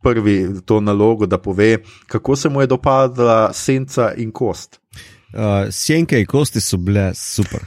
prvi 0.06 0.46
to 0.64 0.80
nalogo, 0.80 1.26
da 1.26 1.38
pove, 1.38 1.78
kako 2.06 2.36
se 2.36 2.48
mu 2.48 2.60
je 2.60 2.66
dopadla 2.66 3.52
senca 3.52 4.12
in 4.16 4.30
kost. 4.30 4.80
Uh, 5.34 5.70
Sjenke 5.70 6.20
in 6.20 6.26
kosti 6.26 6.60
so 6.60 6.76
bile 6.76 7.10
super. 7.14 7.60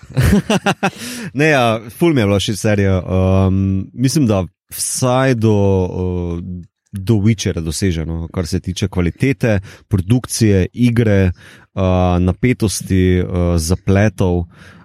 ne, 1.40 1.50
ja, 1.50 1.82
ful 1.98 2.14
mi 2.14 2.22
je 2.22 2.28
bila 2.30 2.40
še 2.40 2.56
serija. 2.56 3.02
Um, 3.04 3.90
mislim, 3.94 4.28
da 4.28 4.46
vsaj 4.76 5.36
do. 5.36 5.56
Uh, 5.86 6.66
do 6.92 7.20
Witchera 7.22 7.62
doseženo, 7.62 8.32
kar 8.34 8.48
se 8.50 8.58
tiče 8.66 8.88
kvalitete, 8.90 9.60
produkcije, 9.88 10.64
igre, 10.74 11.28
uh, 11.30 11.84
napetosti, 12.20 13.20
uh, 13.22 13.52
zapletov. 13.62 14.40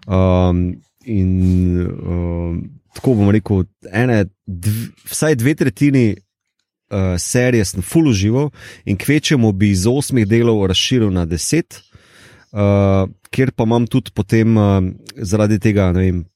Um, 0.05 0.67
in 1.09 1.31
uh, 1.81 2.59
tako 2.93 3.15
bom 3.23 3.33
rekel, 3.33 3.65
ene, 3.89 4.27
dv, 4.45 4.85
vsaj 5.09 5.39
dve 5.41 5.55
tretjini 5.63 6.05
uh, 6.91 7.19
serije 7.19 7.65
sem 7.65 7.83
full 7.83 8.09
užival 8.09 8.51
in 8.85 8.97
kvečemu 8.97 9.53
bi 9.53 9.71
iz 9.71 9.87
osmih 9.87 10.29
delov 10.29 10.67
razširil 10.67 11.13
na 11.13 11.25
deset. 11.25 11.81
Uh, 12.55 13.11
Ker 13.35 13.51
pa 13.51 13.65
imam 13.67 13.83
tudi 13.91 14.13
potem 14.15 14.57
uh, 14.57 14.79
zaradi 15.19 15.57
tega 15.59 15.89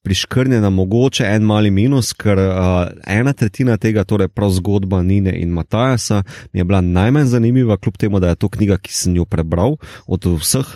priškrnjena 0.02 0.66
mogoče 0.70 1.22
en 1.30 1.44
mali 1.46 1.70
minus, 1.70 2.10
ker 2.10 2.40
uh, 2.42 2.88
ena 3.06 3.30
tretjina 3.38 3.76
tega, 3.78 4.02
torej 4.02 4.26
prav 4.34 4.50
zgodba 4.56 4.98
Nine 5.06 5.36
in 5.38 5.52
Matajasa, 5.54 6.24
mi 6.52 6.58
je 6.60 6.64
bila 6.64 6.80
najmanj 6.80 7.30
zanimiva, 7.30 7.76
kljub 7.78 7.96
temu, 8.02 8.18
da 8.18 8.32
je 8.32 8.40
to 8.42 8.50
knjiga, 8.50 8.80
ki 8.82 8.94
sem 8.94 9.14
jo 9.14 9.28
prebral 9.30 9.76
od 10.10 10.26
vseh. 10.40 10.74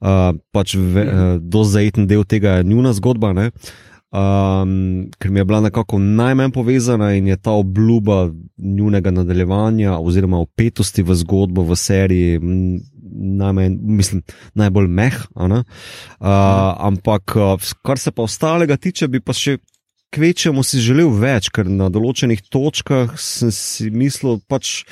Uh, 0.00 0.34
pač 0.50 0.74
ve, 0.74 1.06
uh, 1.06 1.22
do 1.38 1.62
zaeten 1.62 2.10
del 2.10 2.26
tega 2.26 2.58
je 2.58 2.66
njuna 2.66 2.90
zgodba, 2.98 3.30
um, 4.12 5.08
ker 5.18 5.30
mi 5.30 5.40
je 5.40 5.44
bila 5.44 5.60
nekako 5.60 5.98
najmanj 5.98 6.52
povezana 6.54 7.12
in 7.14 7.26
je 7.26 7.36
ta 7.36 7.50
obljuba 7.50 8.30
njunega 8.58 9.10
nadaljevanja 9.10 9.98
oziroma 9.98 10.38
opetosti 10.38 11.02
v 11.02 11.14
zgodbo 11.14 11.62
v 11.62 11.76
seriji. 11.76 12.38
M, 12.42 12.80
najmanj, 13.12 13.76
mislim, 13.80 14.22
najbolj 14.54 14.86
meh. 14.86 15.16
Uh, 15.34 15.62
ampak, 16.78 17.34
kar 17.82 17.98
se 17.98 18.10
pa 18.10 18.22
ostalega 18.22 18.76
tiče, 18.76 19.08
bi 19.08 19.20
pa 19.20 19.34
še 19.36 19.58
kvečemu 20.10 20.62
si 20.66 20.82
želel 20.82 21.10
več, 21.14 21.48
ker 21.54 21.68
na 21.70 21.88
določenih 21.92 22.42
točkah 22.50 23.14
sem 23.20 23.52
si 23.54 23.90
mislil, 23.94 24.40
pač, 24.50 24.82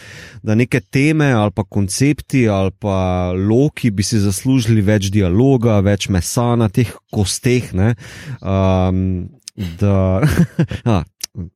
da 0.47 0.55
neke 0.59 0.81
teme 0.81 1.31
ali 1.35 1.55
pa 1.55 1.67
koncepti 1.67 2.47
ali 2.51 2.75
pa 2.79 3.35
loki 3.35 3.91
bi 3.91 4.07
si 4.07 4.21
zaslužili 4.23 4.85
več 4.85 5.11
dialoga, 5.15 5.81
več 5.85 6.09
mesa 6.13 6.55
na 6.59 6.71
teh 6.71 6.91
kosteh. 7.15 7.71
Um, 7.75 9.29
da, 9.59 10.23
a, 10.95 11.03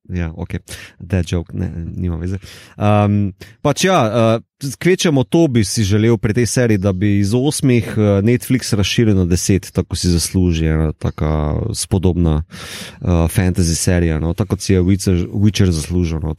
ja, 0.09 0.33
ok, 0.37 0.57
dead 0.99 1.27
joke, 1.29 1.57
ne, 1.57 1.71
nima 1.97 2.16
veze. 2.16 2.38
Um, 2.77 3.33
pač 3.62 3.85
ja, 3.85 3.99
uh, 4.07 4.77
kvečemo 4.79 5.25
to 5.25 5.47
bi 5.49 5.64
si 5.64 5.85
želel 5.85 6.18
pri 6.18 6.35
tej 6.35 6.47
seriji, 6.47 6.79
da 6.79 6.92
bi 6.92 7.18
iz 7.18 7.35
osmih 7.35 7.88
uh, 7.97 8.21
Netflix 8.25 8.73
razširil 8.77 9.16
na 9.16 9.25
deset, 9.25 9.73
tako 9.73 9.97
si 9.97 10.11
zasluži 10.11 10.66
ena 10.66 10.92
taka 10.92 11.55
spodobna 11.75 12.42
uh, 12.42 13.09
fantasy 13.33 13.75
serija, 13.75 14.21
no, 14.21 14.35
tako 14.35 14.57
si 14.59 14.73
je 14.73 14.83
Witcher, 14.83 15.27
Witcher 15.33 15.71
zaslužil. 15.71 16.21
No, 16.23 16.35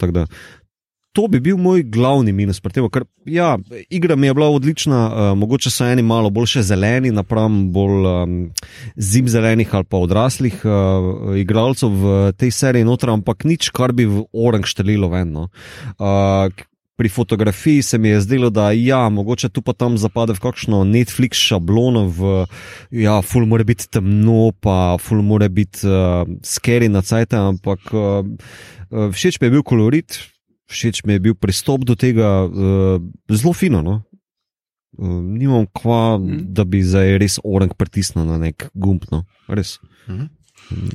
to 1.13 1.27
bi 1.29 1.39
bil 1.39 1.57
moj 1.61 1.83
glavni 1.93 2.33
minus 2.33 2.59
pri 2.59 2.73
tem. 2.73 2.89
Ker, 2.89 3.05
ja, 3.29 3.53
igra 3.93 4.17
mi 4.17 4.27
je 4.27 4.33
bila 4.33 4.49
odlična, 4.49 4.99
uh, 5.05 5.29
mogoče 5.37 5.69
so 5.69 5.85
eni 5.85 6.01
malo 6.01 6.33
bolj 6.33 6.57
zeleni, 6.65 7.13
napram 7.13 7.67
bolj 7.73 8.09
um, 8.09 8.35
zimzelenih 8.97 9.75
ali 9.77 9.89
pa 9.89 10.01
odraslih 10.01 10.65
uh, 10.65 11.37
igralcev 11.37 11.89
v 12.03 12.19
tej 12.37 12.51
seriji 12.51 12.89
noter, 12.89 13.13
ampak 13.13 13.45
nič, 13.45 13.69
kar 13.69 13.93
bi 13.93 14.09
v 14.09 14.25
orang 14.33 14.65
štelilo 14.65 15.13
ven. 15.13 15.33
No. 15.33 15.49
Uh, 15.97 16.49
Pri 16.93 17.09
fotografiji 17.09 17.81
se 17.81 17.97
mi 17.97 18.11
je 18.11 18.19
zdelo, 18.21 18.51
da 18.53 18.67
ja, 18.71 19.09
mogoče 19.09 19.49
tu 19.49 19.63
pa 19.65 19.73
tam 19.73 19.95
zapade 19.97 20.35
v 20.37 20.43
kakšno 20.43 20.83
Netflix 20.85 21.41
šablono, 21.41 22.03
v, 22.05 22.33
ja, 22.93 23.15
ful 23.25 23.47
mora 23.49 23.65
biti 23.65 23.89
temno, 23.89 24.51
pa 24.61 24.93
ful 25.01 25.23
mora 25.25 25.49
biti 25.49 25.89
uh, 25.89 26.21
scary 26.45 26.91
na 26.93 27.01
cajt, 27.01 27.33
ampak 27.33 27.89
uh, 27.97 28.21
všeč 29.09 29.41
mi 29.41 29.49
je 29.49 29.55
bil 29.57 29.65
kolorit, 29.65 30.19
všeč 30.71 31.03
mi 31.03 31.13
je 31.13 31.19
bil 31.19 31.35
pristop 31.35 31.83
do 31.85 31.95
tega, 31.95 32.45
uh, 32.45 33.01
zelo 33.31 33.53
fino. 33.53 33.81
No? 33.81 34.01
Uh, 34.97 35.21
nimam 35.21 35.65
kva, 35.73 36.17
mm. 36.17 36.53
da 36.53 36.63
bi 36.63 36.83
zdaj 36.85 37.17
res 37.21 37.39
orang 37.43 37.73
pritisnil 37.73 38.25
na 38.29 38.37
nek 38.37 38.69
gumb. 38.73 39.05
No? 39.11 39.25
Mm. 40.07 40.29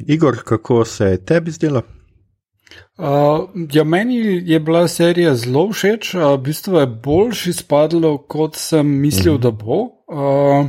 Igor, 0.07 0.42
kako 0.44 0.85
se 0.85 1.14
je 1.14 1.24
tebi 1.24 1.50
zdelo? 1.50 1.83
Uh, 2.98 3.48
ja, 3.72 3.85
meni 3.85 4.16
je 4.44 4.61
bila 4.61 4.88
serija 4.88 5.35
zelo 5.35 5.68
všeč, 5.72 6.14
uh, 6.14 6.35
v 6.35 6.42
bistvu 6.50 6.81
je 6.83 6.87
boljš 6.87 7.46
izpadlo, 7.46 8.18
kot 8.18 8.57
sem 8.57 8.87
mislil, 8.87 9.35
uh 9.35 9.40
mhm. 9.40 9.46
-huh. 9.46 9.59
da 9.59 9.64
bo. 9.64 9.78
Uh, 10.09 10.68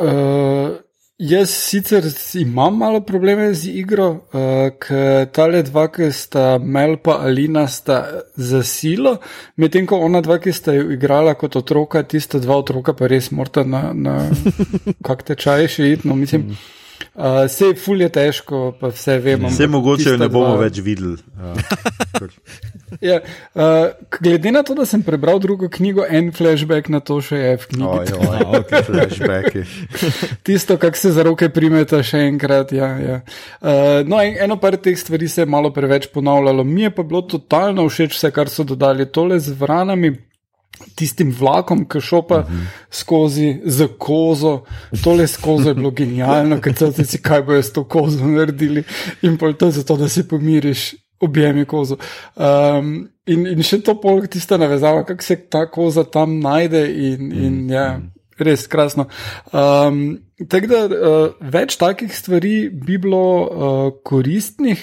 uh, 0.00 0.76
jaz 1.24 1.50
sicer 1.50 2.04
imam 2.40 2.76
malo 2.78 3.00
probleme 3.00 3.48
z 3.54 3.72
igro, 3.80 4.08
uh, 4.10 4.68
ker 4.80 5.26
tale 5.32 5.62
dva, 5.66 5.86
ki 5.92 6.10
sta 6.12 6.58
Mel 6.58 6.96
pa 7.02 7.18
Alina, 7.24 7.66
sta 7.68 7.98
za 8.36 8.62
silo, 8.66 9.16
medtem 9.56 9.88
ko 9.88 10.00
ona 10.04 10.20
dva, 10.24 10.38
ki 10.42 10.52
sta 10.52 10.76
jo 10.76 10.90
igrala 10.92 11.34
kot 11.40 11.56
otroka, 11.60 12.04
tista 12.04 12.40
dva 12.42 12.60
otroka 12.60 12.96
pa 12.96 13.08
res 13.10 13.30
morata 13.32 13.64
na, 13.64 13.90
na 13.92 14.16
kak 15.06 15.26
tečaj 15.30 15.68
še 15.76 15.92
iti. 15.96 16.08
No, 16.08 16.16
mislim, 16.18 16.48
uh 16.48 16.54
mhm. 16.54 16.72
Uh, 17.14 17.44
Vse 17.46 17.66
je 17.66 17.74
fulje 17.74 18.08
težko, 18.08 18.72
pa 18.80 18.88
vse 18.90 19.18
vemo. 19.18 19.48
Vse 19.48 19.66
mogoče 19.66 20.16
ne 20.18 20.28
bomo 20.28 20.56
dva... 20.56 20.64
več 20.64 20.80
videli. 20.82 21.16
ja, 23.10 23.20
uh, 23.54 23.62
glede 24.20 24.52
na 24.52 24.62
to, 24.62 24.74
da 24.74 24.86
sem 24.86 25.02
prebral 25.02 25.38
drugo 25.40 25.68
knjigo, 25.68 26.04
en 26.08 26.32
flashback 26.32 26.88
na 26.88 27.00
to 27.00 27.20
še 27.24 27.40
je 27.40 27.54
v 27.56 27.70
knjigi. 27.72 27.86
Oh, 27.86 28.02
jo, 28.40 28.60
okay, 28.60 28.84
flashbacki. 28.86 29.64
Tisto, 30.46 30.78
kak 30.80 30.96
se 30.96 31.14
za 31.14 31.24
roke 31.26 31.48
primeta 31.54 32.02
še 32.02 32.24
enkrat. 32.28 32.74
Ja, 32.76 32.90
ja. 33.00 33.20
Uh, 33.60 34.02
no, 34.08 34.20
en, 34.20 34.36
eno 34.46 34.58
par 34.60 34.76
teh 34.76 34.98
stvari 34.98 35.28
se 35.28 35.42
je 35.42 35.50
malo 35.50 35.72
preveč 35.74 36.10
ponavljalo. 36.14 36.64
Mi 36.64 36.86
je 36.88 36.94
pa 36.94 37.06
bilo 37.06 37.24
totalno 37.28 37.88
všeč 37.88 38.18
vse, 38.18 38.30
kar 38.34 38.52
so 38.52 38.66
dodali 38.66 39.08
tole 39.12 39.40
z 39.40 39.56
vranami 39.58 40.14
tistim 40.94 41.30
vlakom, 41.38 41.84
ki 41.88 42.00
šopa 42.00 42.38
uh 42.38 42.44
-huh. 42.44 42.66
skozi 42.90 43.60
za 43.64 43.88
kozo. 43.98 44.64
Tole 45.04 45.26
skozi 45.26 45.68
je 45.68 45.74
bilo 45.74 45.90
genialno, 45.90 46.60
ker 46.60 46.74
se 46.74 47.04
ti 47.04 47.22
kaj 47.22 47.42
bojo 47.42 47.62
s 47.62 47.72
to 47.72 47.84
kozo 47.84 48.26
naredili 48.26 48.84
in 49.22 49.38
pa 49.38 49.52
to 49.52 49.70
zato, 49.70 49.96
da 49.96 50.08
se 50.08 50.28
pomiriš. 50.28 50.94
Objemi 51.24 51.64
kozo. 51.68 51.98
Um, 52.36 53.08
in, 53.26 53.46
in 53.48 53.64
še 53.64 53.80
to 53.84 53.96
polk 54.00 54.28
tista 54.32 54.58
navezava, 54.60 55.04
kako 55.08 55.24
se 55.24 55.38
ta 55.50 55.64
koza 55.72 56.04
tam 56.04 56.38
najde, 56.44 56.84
in, 57.08 57.32
in 57.32 57.58
ja, 57.72 57.88
res 58.38 58.68
krasno. 58.70 59.08
Um, 59.52 60.20
Tako 60.34 60.66
da 60.66 60.78
uh, 60.90 61.34
več 61.54 61.76
takih 61.78 62.10
stvari 62.10 62.66
bi 62.66 62.96
bilo 62.98 63.26
uh, 63.44 63.84
koristnih, 64.02 64.80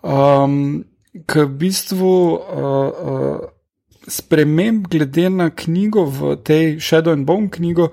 um, 0.00 0.80
ker 1.28 1.44
v 1.50 1.58
bistvu. 1.66 2.14
Uh, 2.32 3.04
uh, 3.12 3.52
sprememb 4.06 4.86
glede 4.86 5.30
na 5.30 5.50
knjigo 5.50 6.04
v 6.06 6.36
tej 6.46 6.78
Shadow 6.78 7.12
and 7.12 7.26
Bone 7.26 7.50
knjigo, 7.50 7.90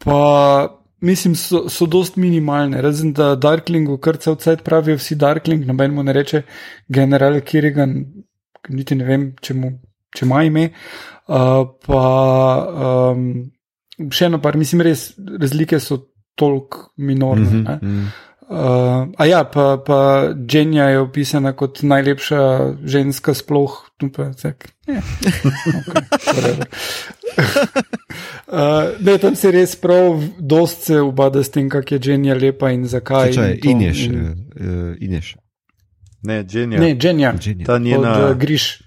pa 0.00 0.81
mislim, 1.02 1.34
so, 1.36 1.66
so 1.68 1.86
dost 1.86 2.16
minimalne. 2.16 2.82
Razen 2.82 3.12
da 3.16 3.34
Darklingu, 3.36 3.98
kar 4.02 4.18
se 4.20 4.32
vse 4.32 4.56
pravijo, 4.64 4.96
vsi 5.00 5.18
Darkling, 5.20 5.66
noben 5.66 5.94
mu 5.94 6.02
ne 6.02 6.14
reče 6.16 6.42
general 6.88 7.40
Kirigan, 7.40 7.96
niti 8.68 8.98
ne 8.98 9.08
vem, 9.08 9.26
če, 9.42 9.56
mu, 9.58 9.72
če 10.14 10.26
ima 10.26 10.42
ime. 10.46 10.68
Uh, 11.26 11.64
pa 11.86 12.02
um, 13.12 13.28
še 14.12 14.30
eno 14.30 14.40
par, 14.42 14.58
mislim, 14.58 14.82
res 14.86 15.10
razlike 15.18 15.80
so 15.80 16.00
toliko 16.38 16.92
minorne. 16.96 17.50
Mm 17.50 17.66
-hmm, 17.66 18.06
Uh, 18.48 19.08
a 19.16 19.26
ja, 19.26 19.44
pa, 19.44 19.78
pa 19.86 20.28
Dženja 20.46 20.84
je 20.84 20.98
opisana 20.98 21.52
kot 21.52 21.82
najlepša 21.82 22.40
ženska 22.84 23.34
sploh. 23.34 23.78
Pa, 24.16 24.32
tak, 24.34 24.68
ja. 24.86 25.00
okay, 25.78 26.02
uh, 28.50 28.98
ne, 29.00 29.18
tam 29.18 29.36
se 29.38 29.50
res 29.54 29.76
prav, 29.78 30.20
dost 30.38 30.82
se 30.90 31.00
ubada 31.00 31.42
s 31.42 31.54
tem, 31.54 31.70
kak 31.70 31.92
je 31.92 31.98
Dženja 31.98 32.34
lepa 32.34 32.72
in 32.74 32.84
zakaj. 32.90 33.32
Če 33.32 33.40
je 33.40 33.58
Inješ. 33.70 34.04
In... 34.08 34.18
Uh, 34.18 34.96
inješ. 35.00 35.36
Ne, 36.22 36.42
Dženja. 36.44 36.80
Ne, 36.80 36.94
Dženja. 36.98 37.34
Ta 37.66 37.78
njena. 37.78 38.12
Od, 38.18 38.30
uh, 38.30 38.36
griš 38.38 38.82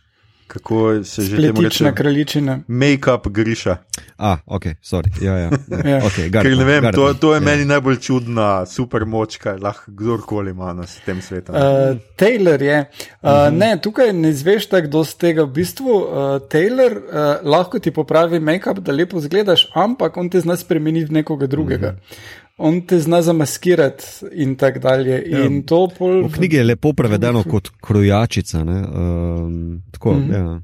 kako 0.55 1.03
se 1.03 1.21
že 1.21 1.37
temu 1.37 1.61
reče? 1.61 1.91
Kraljičina. 1.95 2.59
Make-up 2.67 3.29
griša. 3.29 3.77
A, 4.17 4.37
ok, 4.45 4.63
sorry. 4.83 5.11
Ja, 5.21 5.37
ja. 5.37 5.49
ja. 5.67 5.89
ja. 5.91 6.01
Okay, 6.01 6.31
Ker, 6.31 6.57
ne 6.57 6.65
vem, 6.65 6.83
garda, 6.83 6.95
to, 6.95 7.13
to 7.13 7.33
je 7.33 7.41
ja. 7.41 7.45
meni 7.45 7.65
najbolj 7.65 7.99
čudna 7.99 8.65
super 8.65 9.05
moč, 9.05 9.37
kaj 9.37 9.59
lahko 9.59 9.91
kdorkoli 9.91 10.51
ima 10.55 10.73
na 10.73 10.87
tem 11.05 11.21
svetu. 11.21 11.51
Uh, 11.51 11.97
Taylor 12.15 12.61
je. 12.61 12.79
Uh, 12.79 13.29
uh 13.29 13.31
-huh. 13.31 13.57
Ne, 13.57 13.77
tukaj 13.81 14.13
ne 14.13 14.29
izveš 14.29 14.69
tako 14.69 14.87
dosti 14.87 15.19
tega. 15.19 15.43
V 15.43 15.51
bistvu, 15.51 15.91
uh, 15.91 16.07
Taylor 16.49 16.97
uh, 16.97 17.49
lahko 17.51 17.79
ti 17.79 17.91
popravi 17.91 18.39
make-up, 18.39 18.79
da 18.79 18.91
lepo 18.91 19.19
zgledaš, 19.19 19.67
ampak 19.73 20.17
on 20.17 20.29
te 20.29 20.39
zna 20.39 20.55
spremeniti 20.55 21.05
v 21.05 21.11
nekoga 21.11 21.47
drugega. 21.47 21.87
Uh 21.87 21.93
-huh 21.93 22.44
on 22.57 22.81
te 22.87 22.99
zna 22.99 23.21
zamaskirati 23.21 24.03
in 24.31 24.55
tako 24.55 24.79
dalje. 24.79 25.23
Ja, 25.29 25.43
in 25.45 25.63
pol... 25.65 25.89
V 26.27 26.31
knjigi 26.33 26.55
je 26.55 26.63
lepo 26.63 26.93
prevedeno 26.93 27.43
kot 27.43 27.69
krojačica. 27.81 28.61
Um, 28.61 29.81
tako, 29.91 30.13
mm. 30.13 30.33
ja. 30.33 30.61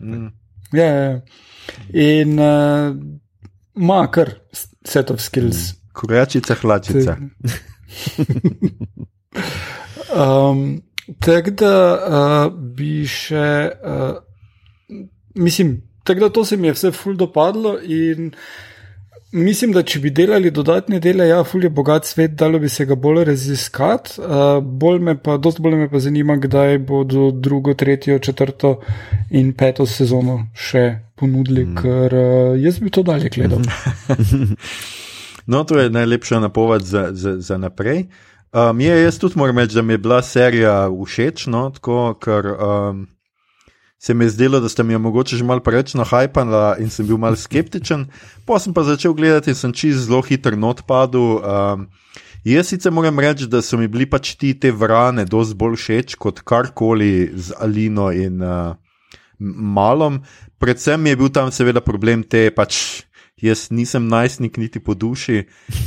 Mm. 0.00 0.26
Ja, 0.72 0.86
ja. 0.86 1.20
In 1.92 2.38
uh, 2.38 2.96
ima 3.76 4.00
uh, 4.00 4.10
kar 4.10 4.30
set 4.84 5.10
of 5.10 5.20
skills. 5.20 5.72
Mm. 5.72 5.90
Krojačica, 5.92 6.54
hlačica. 6.54 7.16
um, 10.14 10.82
tako 11.26 11.50
da 11.50 11.74
uh, 11.96 12.60
bi 12.76 13.06
še, 13.08 13.70
uh, 13.82 14.14
mislim, 15.34 15.80
tako 16.04 16.20
da 16.20 16.28
to 16.28 16.44
se 16.44 16.56
mi 16.56 16.68
je 16.68 16.76
vse 16.76 16.92
ful 16.92 17.16
dopadlo 17.18 17.78
in 17.82 18.30
uh, 18.30 18.65
Mislim, 19.36 19.72
da 19.76 19.82
če 19.84 20.00
bi 20.00 20.10
delali 20.16 20.50
dodatne 20.50 20.96
dele, 21.02 21.26
ja, 21.28 21.42
fulje 21.44 21.68
bogat 21.68 22.06
svet, 22.08 22.32
dalo 22.40 22.56
bi 22.58 22.70
se 22.72 22.86
ga 22.88 22.96
bolj 22.96 23.24
raziskati. 23.28 24.20
Uh, 24.20 24.44
bolj 24.64 25.02
me 25.04 25.14
pa, 25.20 25.36
dosti 25.36 25.60
bolj 25.62 25.76
me 25.76 25.88
pa 25.92 26.00
zanima, 26.00 26.38
kdaj 26.40 26.78
bodo 26.88 27.28
drugo, 27.30 27.74
tretjo, 27.76 28.16
četrto 28.18 28.78
in 29.36 29.52
peto 29.52 29.84
sezono 29.86 30.38
še 30.56 30.86
ponudili, 31.20 31.66
mm. 31.66 31.82
ker 31.82 32.16
uh, 32.16 32.54
jaz 32.60 32.80
bi 32.80 32.92
to 32.92 33.04
dalje 33.04 33.28
gledal. 33.34 33.60
no, 35.52 35.64
to 35.68 35.82
je 35.82 35.92
najlepša 35.92 36.40
napoved 36.40 36.88
za, 36.88 37.10
za, 37.12 37.36
za 37.36 37.60
naprej. 37.60 38.06
Um, 38.56 38.80
je, 38.80 39.02
jaz 39.02 39.20
tudi 39.20 39.36
moram 39.36 39.60
reči, 39.60 39.76
da 39.76 39.84
mi 39.84 39.98
je 39.98 40.04
bila 40.06 40.22
serija 40.24 40.78
všeč, 40.88 41.50
no, 41.52 41.68
tako, 41.76 42.14
ker. 42.24 42.54
Um, 42.56 43.04
se 43.98 44.14
mi 44.14 44.24
je 44.24 44.30
zdelo, 44.30 44.60
da 44.60 44.68
ste 44.68 44.82
mi 44.82 44.92
jo 44.92 44.98
mogoče 44.98 45.36
že 45.36 45.44
malo 45.44 45.60
preveč 45.60 45.94
nahajpali 45.94 46.82
in 46.82 46.90
sem 46.90 47.06
bil 47.06 47.16
malo 47.16 47.36
skeptičen. 47.36 48.06
Pa 48.44 48.58
sem 48.58 48.74
pa 48.74 48.84
začel 48.84 49.14
gledati 49.14 49.50
in 49.50 49.56
sem 49.56 49.72
čez 49.72 50.06
zelo 50.06 50.22
hiter 50.22 50.56
not 50.56 50.84
padel. 50.86 51.40
Um, 51.40 51.88
jaz 52.44 52.68
sicer 52.68 52.92
moram 52.92 53.18
reči, 53.18 53.48
da 53.48 53.62
so 53.62 53.80
mi 53.80 53.88
bili 53.88 54.06
pač 54.06 54.36
ti 54.36 54.52
te 54.54 54.70
vrane 54.70 55.24
dosti 55.24 55.56
bolj 55.56 55.76
všeč 55.80 56.16
kot 56.20 56.44
karkoli 56.44 57.32
z 57.34 57.56
Alino 57.58 58.12
in 58.12 58.42
uh, 58.42 58.76
Malom. 59.40 60.20
Predvsem 60.60 61.06
je 61.06 61.16
bil 61.16 61.32
tam 61.32 61.52
seveda 61.52 61.80
problem 61.80 62.22
te 62.22 62.50
pač. 62.50 63.02
Jaz 63.36 63.68
nisem 63.68 64.06
najstnik, 64.08 64.56
niti 64.56 64.80
po 64.80 64.94
duši. 64.96 65.42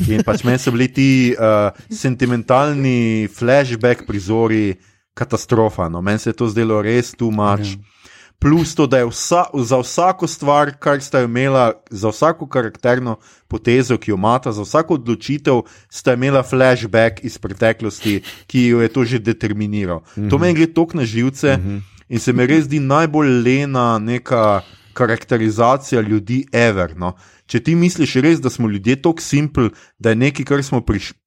In 0.05 0.21
pač 0.21 0.43
meni 0.45 0.61
so 0.61 0.69
bili 0.69 0.85
ti 0.93 1.09
uh, 1.33 1.73
sentimentalni 1.89 3.25
flashback 3.25 4.05
prizori 4.05 4.77
katastrofa. 5.17 5.89
No. 5.89 6.03
Meni 6.05 6.21
se 6.21 6.29
je 6.29 6.37
to 6.37 6.45
zdelo 6.45 6.77
res 6.85 7.15
tu 7.17 7.31
mač. 7.33 7.73
Ja 7.73 7.98
plus 8.39 8.75
to, 8.75 8.87
da 8.87 8.97
je 8.97 9.05
vsa, 9.05 9.43
za 9.53 9.77
vsako 9.77 10.27
stvar, 10.27 10.71
kar 10.79 11.01
sta 11.01 11.21
imela, 11.21 11.73
za 11.89 12.09
vsako 12.09 12.47
karakterno 12.47 13.17
potezo, 13.47 13.97
ki 13.97 14.11
jo 14.11 14.17
imata, 14.17 14.51
za 14.51 14.61
vsako 14.61 14.93
odločitev, 14.93 15.61
sta 15.89 16.13
imela 16.13 16.43
flashback 16.43 17.23
iz 17.23 17.37
preteklosti, 17.37 18.21
ki 18.47 18.67
jo 18.67 18.81
je 18.81 18.87
to 18.87 19.05
že 19.05 19.19
determiniral. 19.19 19.99
Mm 19.99 20.23
-hmm. 20.23 20.29
To 20.29 20.37
meni 20.37 20.53
gre 20.53 20.73
tok 20.73 20.93
na 20.93 21.05
živce 21.05 21.57
mm 21.57 21.63
-hmm. 21.63 21.81
in 22.09 22.19
se 22.19 22.33
mi 22.33 22.45
res 22.45 22.65
zdi 22.65 22.79
najbolj 22.79 23.41
lena 23.43 23.99
neka 23.99 24.61
karakterizacija 24.93 26.01
ljudi, 26.01 26.45
ever. 26.51 26.97
No. 26.97 27.13
Če 27.45 27.59
ti 27.59 27.75
misliš 27.75 28.15
res, 28.15 28.41
da 28.41 28.49
smo 28.49 28.69
ljudje 28.69 29.01
tako 29.01 29.21
simpli, 29.21 29.69
da 29.99 30.09
je 30.09 30.15
nekaj, 30.15 30.45
kar 30.45 30.63
smo 30.63 30.81
prišli. 30.81 31.18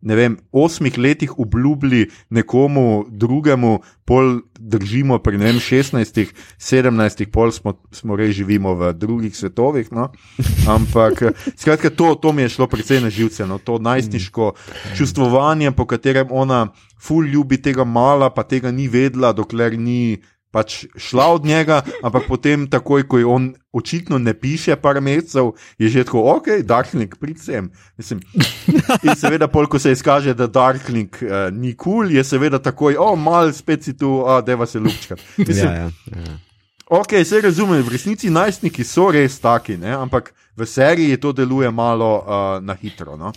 Ne 0.00 0.14
vem, 0.14 0.36
osmih 0.52 0.98
letih 0.98 1.38
obljubili 1.38 2.10
nekomu 2.30 3.06
drugemu, 3.08 3.80
pol 4.04 4.40
držimo 4.58 5.18
pri 5.18 5.38
ne 5.38 5.50
vem, 5.50 5.58
16, 5.58 6.32
17, 6.58 7.26
pol 7.32 7.52
smo, 7.52 7.74
smo 7.90 8.16
res 8.16 8.36
živimo 8.36 8.74
v 8.74 8.92
drugih 8.94 9.36
svetovih. 9.36 9.90
No? 9.92 10.08
Ampak, 10.68 11.22
skratka, 11.56 11.90
to, 11.90 12.14
to 12.14 12.32
mi 12.32 12.46
je 12.46 12.54
šlo 12.54 12.66
precej 12.66 13.02
na 13.02 13.10
živce, 13.10 13.46
no? 13.46 13.58
to 13.58 13.78
najstniško 13.78 14.52
čustvovanje, 14.96 15.72
po 15.72 15.86
katerem 15.86 16.30
ona 16.30 16.68
ful 17.00 17.26
ljubi 17.26 17.58
tega 17.62 17.84
mala, 17.84 18.30
pa 18.30 18.42
tega 18.42 18.70
ni 18.70 18.88
vedela, 18.88 19.32
dokler 19.32 19.78
ni 19.78 20.18
pač 20.50 20.86
šla 20.96 21.26
od 21.36 21.44
njega, 21.44 21.82
ampak 22.02 22.24
potem, 22.28 22.66
takoj, 22.70 23.04
ko 23.08 23.20
je 23.20 23.26
on 23.28 23.48
očitno 23.72 24.18
ne 24.18 24.32
piše, 24.34 24.76
par 24.80 25.00
mesecev, 25.00 25.52
je 25.78 25.88
že 25.92 26.04
tako, 26.08 26.24
ok, 26.36 26.64
Darkling, 26.64 27.14
pridem. 27.20 27.70
In 29.04 29.14
seveda, 29.16 29.48
pol, 29.48 29.68
ko 29.68 29.78
se 29.78 29.92
izkaže, 29.92 30.34
da 30.34 30.46
Darkling 30.46 31.12
uh, 31.22 31.48
ni 31.52 31.74
kul, 31.74 32.08
cool, 32.08 32.16
je 32.16 32.24
seveda 32.24 32.58
takoj, 32.58 32.96
o, 32.96 33.12
oh, 33.12 33.18
mal 33.18 33.52
spet 33.52 33.84
si 33.84 33.96
tu, 33.96 34.24
a 34.26 34.40
deva 34.40 34.66
se 34.66 34.80
lučka. 34.80 35.16
Ja, 35.38 35.72
ja, 35.72 35.90
ja. 36.16 36.38
Ok, 36.88 37.12
se 37.24 37.40
razumem, 37.40 37.82
v 37.84 37.92
resnici 37.92 38.30
najstniki 38.32 38.84
so 38.84 39.10
res 39.12 39.36
taki, 39.40 39.76
ne? 39.76 39.92
ampak 39.92 40.32
v 40.56 40.64
seriji 40.64 41.18
to 41.20 41.34
deluje 41.36 41.68
malo 41.70 42.24
uh, 42.24 42.64
na 42.64 42.72
hitro. 42.72 43.16
No? 43.20 43.32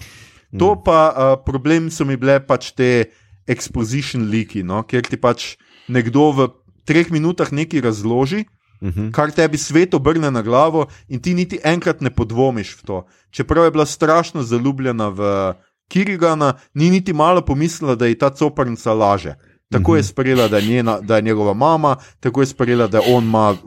To 0.55 0.71
mm. 0.71 0.83
pa 0.85 0.99
uh, 1.11 1.35
problem 1.43 1.91
so 1.91 2.07
mi 2.07 2.15
bile 2.15 2.39
pač 2.39 2.71
te 2.71 3.11
exposition 3.43 4.29
liki, 4.31 4.63
no? 4.63 4.85
kjer 4.87 5.03
ti 5.03 5.19
pač 5.19 5.57
nekdo 5.91 6.31
v 6.31 6.47
treh 6.85 7.11
minutah 7.11 7.53
nekaj 7.53 7.81
razloži, 7.81 8.45
uh 8.81 8.87
mhm. 8.87 8.99
-huh. 8.99 9.11
kar 9.11 9.31
tebi 9.31 9.57
svet 9.57 9.93
obrne 9.93 10.31
na 10.31 10.41
glavo, 10.41 10.87
in 11.07 11.21
ti 11.21 11.33
niti 11.33 11.59
enkrat 11.63 12.01
ne 12.01 12.09
podvomiš 12.09 12.77
v 12.77 12.85
to. 12.85 13.05
Čeprav 13.31 13.65
je 13.65 13.71
bila 13.71 13.85
strašno 13.85 14.43
zaljubljena 14.43 15.09
v 15.09 15.53
Kirigana, 15.87 16.53
ni 16.73 16.89
niti 16.89 17.13
malo 17.13 17.41
pomislila, 17.41 17.95
da 17.95 18.05
je 18.05 18.17
ta 18.17 18.29
coprnica 18.29 18.93
laže. 18.93 19.35
Tako 19.71 19.95
je 19.95 19.99
mhm. 19.99 20.07
sprejela, 20.07 20.47
da 20.47 20.57
je, 20.57 20.67
njena, 20.67 20.99
da 20.99 21.15
je 21.15 21.21
njegova 21.21 21.53
mama, 21.53 21.95
tako 22.19 22.41
je 22.41 22.45
sprejela, 22.45 22.87
da, 22.87 22.99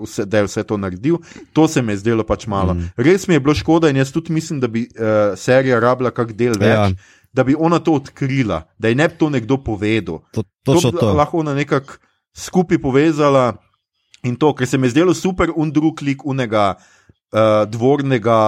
vse, 0.03 0.25
da 0.25 0.39
je 0.39 0.45
vse 0.45 0.63
to 0.63 0.77
naredil. 0.77 1.17
To 1.53 1.69
se 1.69 1.83
mi 1.83 1.93
je 1.93 1.97
zdelo 1.97 2.25
pač 2.25 2.47
malo. 2.47 2.75
Mm. 2.75 2.91
Res 2.97 3.29
mi 3.29 3.35
je 3.35 3.41
bilo 3.41 3.55
škoda 3.55 3.89
in 3.89 3.97
jaz 3.97 4.13
tudi 4.13 4.33
mislim, 4.33 4.61
da 4.61 4.69
bi 4.69 4.83
uh, 4.83 5.39
serija 5.39 5.81
rabila 5.81 6.11
kak 6.11 6.33
del 6.33 6.53
več, 6.61 6.77
ja. 6.77 6.91
da 7.33 7.45
bi 7.45 7.57
ona 7.59 7.79
to 7.79 7.93
odkrila, 7.93 8.63
da 8.79 8.89
je 8.89 8.95
ne 8.95 9.09
bi 9.09 9.15
to 9.19 9.31
nekdo 9.31 9.57
povedal. 9.57 10.21
To, 10.33 10.43
to, 10.65 10.81
to 10.81 10.91
to. 10.91 11.13
lahko 11.13 11.39
ona 11.39 11.55
nekako 11.55 11.97
skupaj 12.35 12.79
povezala 12.83 13.55
in 14.25 14.37
to, 14.37 14.53
ker 14.55 14.67
se 14.67 14.79
mi 14.79 14.87
je 14.87 14.97
zdelo 14.97 15.15
super, 15.15 15.53
un 15.57 15.71
drug 15.73 16.03
lik 16.03 16.27
unega 16.27 16.75
uh, 16.75 17.65
dvornega. 17.71 18.39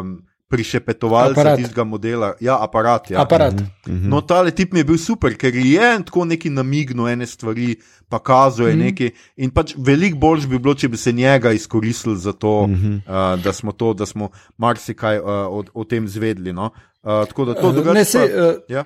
Um, 0.00 0.20
Prišepetovalca 0.52 1.54
tistega 1.56 1.80
modela, 1.88 2.34
ja, 2.36 2.58
aparat. 2.60 3.10
Ja. 3.10 3.22
aparat. 3.22 3.54
Mm 3.56 3.64
-hmm. 3.86 4.08
No, 4.08 4.20
ta 4.20 4.50
tip 4.50 4.72
mi 4.72 4.80
je 4.80 4.84
bil 4.84 4.98
super, 4.98 5.32
ker 5.36 5.54
je 5.56 6.04
tako 6.04 6.24
neki 6.24 6.50
namignil 6.50 7.08
ene 7.08 7.26
stvari, 7.26 7.76
pa 8.08 8.18
kazuje 8.18 8.74
mm 8.74 8.80
-hmm. 8.80 8.84
nekaj. 8.84 9.10
In 9.36 9.50
pač 9.50 9.74
veliko 9.78 10.18
bolj 10.18 10.46
bi 10.46 10.58
bilo, 10.58 10.74
če 10.74 10.88
bi 10.88 10.96
se 10.96 11.12
njega 11.12 11.52
izkoristili 11.52 12.18
za 12.18 12.32
to, 12.32 12.66
mm 12.66 12.74
-hmm. 12.74 12.96
uh, 13.36 13.42
da 13.42 13.52
smo 13.52 13.72
to, 13.72 13.94
da 13.94 14.06
smo 14.06 14.28
marsikaj 14.58 15.18
uh, 15.18 15.26
o, 15.26 15.64
o 15.74 15.84
tem 15.84 16.08
zvedli. 16.08 16.52
No? 16.52 16.64
Uh, 17.02 17.26
tako 17.28 17.44
da 17.44 17.54
to 17.54 17.72
dogaja. 17.72 18.04
Uh, 18.14 18.22
uh, 18.24 18.54
ja? 18.68 18.84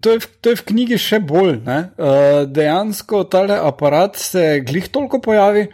To 0.00 0.14
je, 0.14 0.18
to 0.40 0.52
je 0.52 0.58
v 0.60 0.64
knjigi 0.70 0.98
še 1.00 1.20
bolj. 1.24 1.58
Uh, 1.60 2.44
dejansko 2.48 3.24
ta 3.30 3.44
aparat 3.60 4.16
se 4.20 4.60
glih 4.66 4.88
toliko 4.88 5.20
pojavi, 5.20 5.66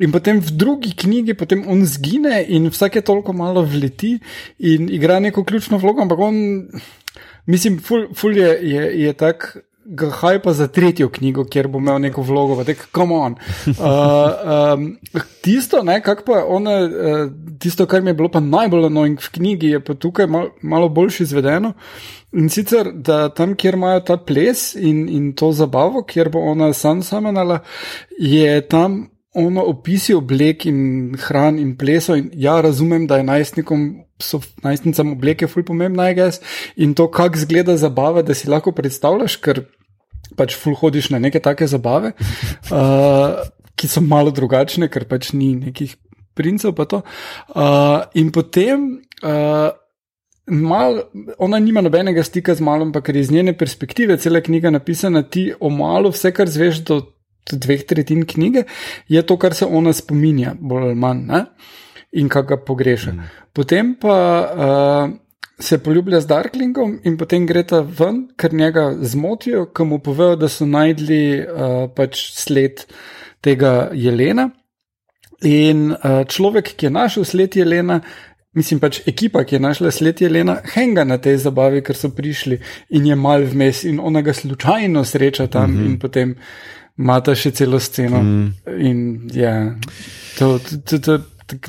in 0.00 0.12
potem 0.14 0.40
v 0.40 0.54
drugi 0.56 0.94
knjigi 0.96 1.36
potem 1.36 1.66
on 1.68 1.84
zgine, 1.86 2.40
in 2.48 2.70
vsake 2.72 3.04
toliko 3.04 3.36
malo 3.36 3.62
vleti 3.62 4.16
in 4.58 4.88
igra 4.88 5.20
neko 5.20 5.44
ključno 5.44 5.78
vlogo. 5.78 6.02
Ampak 6.02 6.18
on, 6.18 6.36
mislim, 7.46 7.80
ful, 7.84 8.08
ful 8.16 8.36
je, 8.36 8.54
je, 8.64 8.86
je 9.04 9.12
tak. 9.12 9.52
Gahaj 9.90 10.38
pa 10.42 10.52
za 10.54 10.68
tretjo 10.70 11.08
knjigo, 11.10 11.44
kjer 11.50 11.66
bo 11.68 11.78
imel 11.82 11.98
neko 11.98 12.22
vlogo, 12.22 12.60
da 12.62 12.70
je 12.70 12.76
come 12.94 13.14
on. 13.14 13.34
Uh, 13.80 14.74
um, 14.74 14.98
tisto, 15.42 15.82
ne, 15.82 16.02
pa 16.26 16.44
ona, 16.46 16.76
uh, 16.84 17.32
tisto, 17.58 17.86
kar 17.86 18.02
mi 18.02 18.10
je 18.10 18.14
bilo 18.14 18.28
pa 18.28 18.40
najbolj 18.40 18.86
annoying 18.86 19.18
v 19.18 19.30
knjigi, 19.34 19.70
je 19.74 19.80
pa 19.84 19.94
tukaj 19.94 20.26
mal, 20.26 20.50
malo 20.62 20.88
boljše 20.88 21.22
izvedeno. 21.22 21.72
In 22.32 22.48
sicer, 22.48 22.92
da 22.94 23.28
tam, 23.34 23.54
kjer 23.54 23.74
imajo 23.74 24.00
ta 24.06 24.16
ples 24.16 24.74
in, 24.74 25.08
in 25.08 25.32
to 25.34 25.52
zabavo, 25.52 26.04
kjer 26.06 26.30
bo 26.30 26.44
ona 26.52 26.72
sam 26.72 27.02
samenala, 27.02 27.58
je 28.18 28.60
tam 28.68 29.08
ono 29.34 29.62
opisi 29.62 30.14
oblek 30.14 30.66
in 30.66 31.16
hran 31.18 31.58
in 31.58 31.74
plesov. 31.78 32.18
In 32.18 32.30
ja, 32.34 32.60
razumem, 32.60 33.06
da 33.06 33.16
je 33.16 33.26
najstnikom, 33.26 33.90
so 34.18 34.40
najstnicam 34.62 35.12
obleke 35.12 35.46
ful 35.46 35.64
pomembna, 35.66 36.10
jaz 36.10 36.40
in 36.76 36.94
to, 36.94 37.08
kak 37.10 37.38
zgleda 37.38 37.76
zabava, 37.76 38.22
da 38.22 38.34
si 38.34 38.50
lahko 38.50 38.72
predstavljaš, 38.76 39.36
ker 39.42 39.64
pač 40.36 40.56
ful 40.58 40.76
hodiš 40.78 41.10
na 41.14 41.20
neke 41.22 41.40
take 41.42 41.68
zabave, 41.70 42.14
uh, 42.76 43.42
ki 43.76 43.90
so 43.90 44.02
malo 44.04 44.32
drugačne, 44.34 44.90
ker 44.92 45.06
pač 45.10 45.32
ni 45.36 45.54
nekih 45.58 45.96
princev 46.38 46.74
pa 46.76 46.88
to. 46.88 47.04
Uh, 47.54 48.08
in 48.14 48.32
potem. 48.34 49.00
Uh, 49.22 49.70
Mal, 50.50 50.96
ona 51.38 51.60
nima 51.62 51.78
nobenega 51.78 52.24
stika 52.26 52.56
z 52.58 52.64
malom, 52.66 52.88
ampak 52.88 53.12
iz 53.14 53.28
njene 53.30 53.52
perspektive, 53.54 54.16
cela 54.18 54.40
knjiga 54.42 54.72
napisana 54.74 55.20
ti 55.22 55.44
o 55.60 55.68
malu, 55.70 56.10
vse 56.10 56.32
kar 56.34 56.50
zveš 56.50 56.80
do 56.88 56.96
dveh 57.52 57.84
tretjin 57.86 58.24
knjige, 58.26 58.64
je 59.08 59.22
to, 59.22 59.36
kar 59.38 59.54
se 59.54 59.68
ona 59.68 59.92
spominja, 59.94 60.56
bolj 60.58 60.88
ali 60.88 60.98
manj, 60.98 61.22
ne? 61.28 61.44
in 62.12 62.28
kaj 62.28 62.42
ga 62.42 62.56
pogreša. 62.66 63.12
Mm. 63.12 63.28
Potem 63.54 63.94
pa 64.00 64.16
uh, 64.42 65.12
se 65.60 65.78
poljublja 65.78 66.20
z 66.20 66.26
Darklingom 66.26 66.98
in 67.04 67.16
potem 67.16 67.46
gre 67.46 67.62
ta 67.62 67.80
ven, 67.80 68.28
ker 68.36 68.54
njega 68.54 68.94
zmotijo, 69.00 69.66
ki 69.74 69.84
mu 69.84 69.98
povejo, 69.98 70.36
da 70.36 70.48
so 70.48 70.66
najdli 70.66 71.22
uh, 71.40 71.84
pač 71.96 72.30
sled 72.36 72.86
tega 73.40 73.90
jelena. 73.92 74.50
In 75.46 75.92
uh, 75.92 76.22
človek, 76.28 76.74
ki 76.76 76.86
je 76.86 76.90
našel 76.90 77.24
sled 77.24 77.56
jelena, 77.56 78.00
Mislim 78.50 78.80
pač 78.82 78.98
ekipa, 79.06 79.44
ki 79.46 79.54
je 79.54 79.60
našla 79.62 79.92
sled 79.94 80.20
Jelena, 80.20 80.56
henga 80.72 81.04
na 81.06 81.20
tej 81.22 81.36
zabavi, 81.38 81.84
ker 81.86 81.94
so 81.94 82.08
prišli 82.10 82.56
in 82.98 83.04
je 83.06 83.14
mal 83.14 83.44
vmes 83.46 83.84
in 83.86 84.00
ona 84.02 84.24
ga 84.26 84.34
slučajno 84.34 85.04
sreča 85.04 85.46
tam 85.46 85.70
mm 85.70 85.76
-hmm. 85.76 85.86
in 85.86 85.98
potem 85.98 86.34
mata 86.96 87.34
še 87.34 87.50
celo 87.50 87.80
sceno. 87.80 88.22
Mm. 88.22 88.52
In 88.78 89.30
ja, 89.34 89.76
to, 90.38 90.58
to, 90.58 90.98
to, 90.98 91.18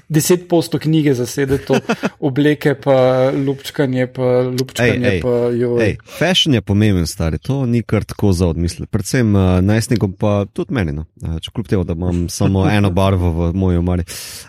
deset 0.09 0.47
posto 0.49 0.79
knjige 0.79 1.13
zasede 1.13 1.57
to 1.57 1.79
obleke, 2.29 2.75
pa 2.75 3.31
lupčkanje, 3.31 4.07
pa 4.07 4.41
lupčkanje. 4.41 5.07
Ej, 5.07 5.15
ej, 5.15 5.21
pa, 5.21 5.83
ej, 5.85 5.95
fashion 6.17 6.55
je 6.55 6.61
pomemben, 6.61 7.07
stari, 7.07 7.39
to 7.39 7.65
ni 7.65 7.83
kar 7.83 8.03
tako 8.03 8.33
za 8.33 8.47
odmisliti. 8.47 8.89
Predvsem 8.91 9.35
uh, 9.35 9.59
najstnikom, 9.61 10.13
pa 10.13 10.45
tudi 10.53 10.73
meni, 10.73 10.91
no. 10.95 11.05
uh, 11.23 11.37
kljub 11.53 11.67
temu, 11.67 11.83
da 11.83 11.93
imam 11.93 12.29
samo 12.29 12.67
eno 12.77 12.91
barvo 12.91 13.31
v 13.31 13.53
moji 13.53 13.77
omari. 13.77 14.03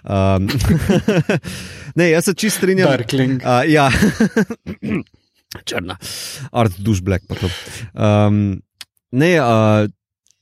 Um, 0.05 0.49
ne, 1.99 2.11
jaz 2.11 2.25
se 2.25 2.35
čist 2.35 2.57
strinjam. 2.57 2.91
Darkling. 2.91 3.43
Uh, 3.43 3.63
ja, 3.71 3.91
črna, 5.69 5.97
art, 6.53 6.79
duš, 6.79 7.03
black, 7.03 7.25
pa 7.29 7.35
to. 7.35 7.51
Um, 7.95 8.63
ne, 9.13 9.35
uh, 9.41 9.89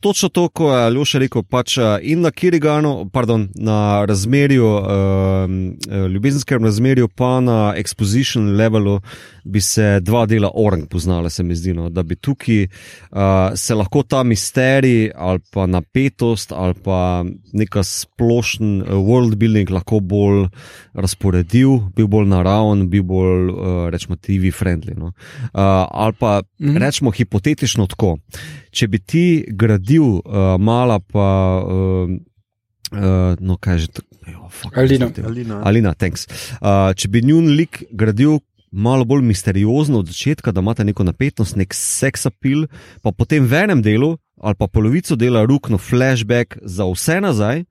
točno 0.01 0.29
to, 0.29 0.49
ko 0.49 0.75
je 0.75 0.91
Ljuša 0.91 1.19
rekel, 1.19 1.43
pač 1.43 1.79
eh, 1.79 1.99
in 2.03 2.21
na 2.21 2.31
Kiriganu, 2.31 3.11
pardon, 3.13 3.49
na 3.55 4.05
razmerju, 4.05 4.67
uh, 4.67 6.07
ljubezenskem 6.13 6.65
razmerju, 6.65 7.09
pa 7.09 7.41
na 7.41 7.75
exposition 7.77 8.57
levelu, 8.57 9.01
bi 9.45 9.61
se 9.61 10.01
dva 10.01 10.27
dela 10.27 10.51
orang 10.55 10.89
poznala, 10.89 11.31
se 11.31 11.43
mi 11.43 11.57
zdi, 11.57 11.75
no? 11.75 11.89
da 11.91 12.03
bi 12.03 12.17
tukaj 12.17 12.65
uh, 12.65 13.21
se 13.55 13.75
lahko 13.75 14.03
ta 14.03 14.23
misterij 14.23 15.11
ali 15.15 15.41
pa 15.53 15.67
napetost 15.67 16.53
ali 16.53 16.75
pa 16.75 17.25
neka 17.53 17.83
splošen 17.83 18.83
world 18.83 19.35
building 19.35 19.71
lahko 19.71 20.01
bolj 20.01 20.47
razporedil, 20.95 21.79
bil 21.97 22.07
bolj 22.07 22.29
naraven, 22.29 22.89
bil 22.91 23.03
bolj, 23.03 23.51
uh, 23.51 23.89
rečemo, 23.91 24.17
TV-friendly. 24.17 24.97
No? 24.97 25.07
Uh, 25.07 25.51
ali 25.91 26.13
pa 26.19 26.43
mm 26.43 26.69
-hmm. 26.69 26.79
rečemo 26.79 27.11
hipotetično 27.11 27.87
tako 27.87 28.17
če 28.71 28.89
bi 28.89 28.99
ti 28.99 29.25
gradil 29.49 30.21
uh, 30.21 30.55
mala, 30.59 31.01
pa 31.01 31.29
uh, 31.62 32.12
uh, 32.93 33.35
no, 33.41 33.57
kaj 33.61 33.79
že 33.87 33.89
tako. 33.99 34.07
Alina. 34.77 35.09
Alina. 35.25 35.61
Alina 35.64 35.95
uh, 35.95 36.93
če 36.95 37.09
bi 37.09 37.23
njun 37.25 37.55
lik 37.57 37.85
gradil 37.91 38.39
malo 38.71 39.05
bolj 39.05 39.25
misteriozno 39.27 39.99
od 39.99 40.07
začetka, 40.07 40.53
da 40.53 40.62
imate 40.62 40.85
neko 40.85 41.05
napetost, 41.05 41.57
nek 41.59 41.75
seksapil, 41.75 42.68
pa 43.03 43.11
potem 43.11 43.47
v 43.47 43.64
enem 43.64 43.83
delu 43.83 44.16
ali 44.41 44.57
pa 44.57 44.71
polovico 44.73 45.16
dela 45.21 45.43
rukno 45.45 45.79
flashback 45.79 46.57
za 46.62 46.87
vse 46.89 47.21
nazaj. 47.21 47.64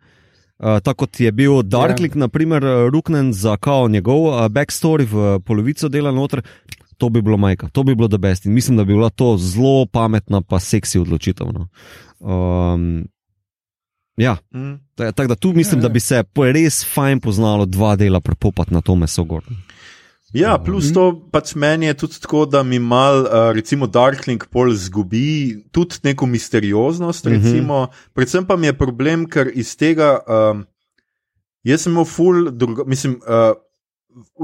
Uh, 0.59 0.77
tako 0.83 1.05
kot 1.05 1.19
je 1.19 1.31
bil 1.31 1.63
Darkling, 1.63 2.15
ja. 2.15 2.27
naprimer, 2.27 2.63
ruknen 2.91 3.31
za 3.33 3.55
kao 3.57 3.87
njegov 3.87 4.27
uh, 4.27 4.41
backstory 4.51 5.07
v 5.07 5.39
polovico 5.39 5.89
dela 5.89 6.11
noter, 6.11 6.43
to 6.99 7.09
bi 7.09 7.21
bilo 7.23 7.37
majka, 7.37 7.69
to 7.71 7.83
bi 7.83 7.95
bilo 7.95 8.07
da 8.07 8.17
best. 8.17 8.45
In 8.45 8.53
mislim, 8.53 8.77
da 8.77 8.83
bi 8.83 8.93
bila 8.93 9.09
to 9.09 9.37
zelo 9.37 9.85
pametna, 9.85 10.41
pa 10.41 10.59
seksi 10.59 10.99
odločitev. 10.99 11.47
No. 11.55 11.67
Um, 12.19 13.07
ja, 14.17 14.37
mm. 14.53 14.75
tako 14.95 15.27
da 15.27 15.35
tu 15.35 15.53
mislim, 15.53 15.79
ja, 15.79 15.83
ja. 15.83 15.87
da 15.87 15.89
bi 15.89 15.99
se 15.99 16.23
res 16.53 16.83
fajn 16.93 17.19
poznalo 17.19 17.65
dva 17.65 17.95
dela 17.95 18.19
prepopati 18.19 18.73
na 18.73 18.81
to 18.81 18.95
meso 18.95 19.23
gor. 19.23 19.43
Ja, 20.33 20.59
plus 20.61 20.91
to 20.93 21.07
pač 21.33 21.55
meni 21.57 21.87
je 21.87 21.95
tudi 22.03 22.19
tako, 22.21 22.43
da 22.45 22.61
mi 22.63 22.77
mal, 22.79 23.23
uh, 23.23 23.49
recimo, 23.55 23.87
Darkling 23.87 24.43
pol 24.51 24.75
zgubi 24.77 25.55
tudi 25.71 26.03
neko 26.03 26.27
misterioznost, 26.29 27.25
recimo. 27.25 27.87
Predvsem 28.13 28.45
pa 28.45 28.57
mi 28.57 28.69
je 28.69 28.75
problem, 28.77 29.25
ker 29.25 29.49
iz 29.49 29.73
tega, 29.79 30.19
um, 30.27 30.67
jaz 31.65 31.87
sem 31.87 31.95
imel 31.95 32.05
ful, 32.05 32.51
druga, 32.51 32.85
mislim, 32.85 33.17
uh, 33.23 33.55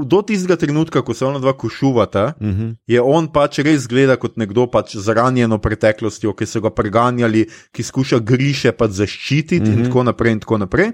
do 0.04 0.22
tistega 0.22 0.56
trenutka, 0.56 1.02
ko 1.02 1.14
se 1.14 1.24
ona 1.26 1.38
dva 1.38 1.52
košuvata, 1.52 2.34
Uh 2.40 2.46
-huh. 2.48 2.76
je 2.86 3.00
on 3.00 3.28
pač 3.28 3.58
res 3.58 3.86
gleda 3.88 4.16
kot 4.16 4.36
nekdo 4.36 4.66
pač 4.66 4.96
z 4.96 5.08
ranjeno 5.14 5.58
preteklostjo, 5.58 6.32
ki 6.32 6.46
so 6.46 6.60
ga 6.60 6.70
preganjali, 6.70 7.46
ki 7.72 7.82
skuša 7.82 8.18
griše 8.18 8.72
pač 8.72 8.90
zaščititi 8.90 9.60
mm 9.60 9.74
-hmm. 9.74 9.78
in 9.78 9.84
tako 9.84 10.02
naprej 10.02 10.32
in 10.32 10.40
tako 10.40 10.58
naprej. 10.58 10.92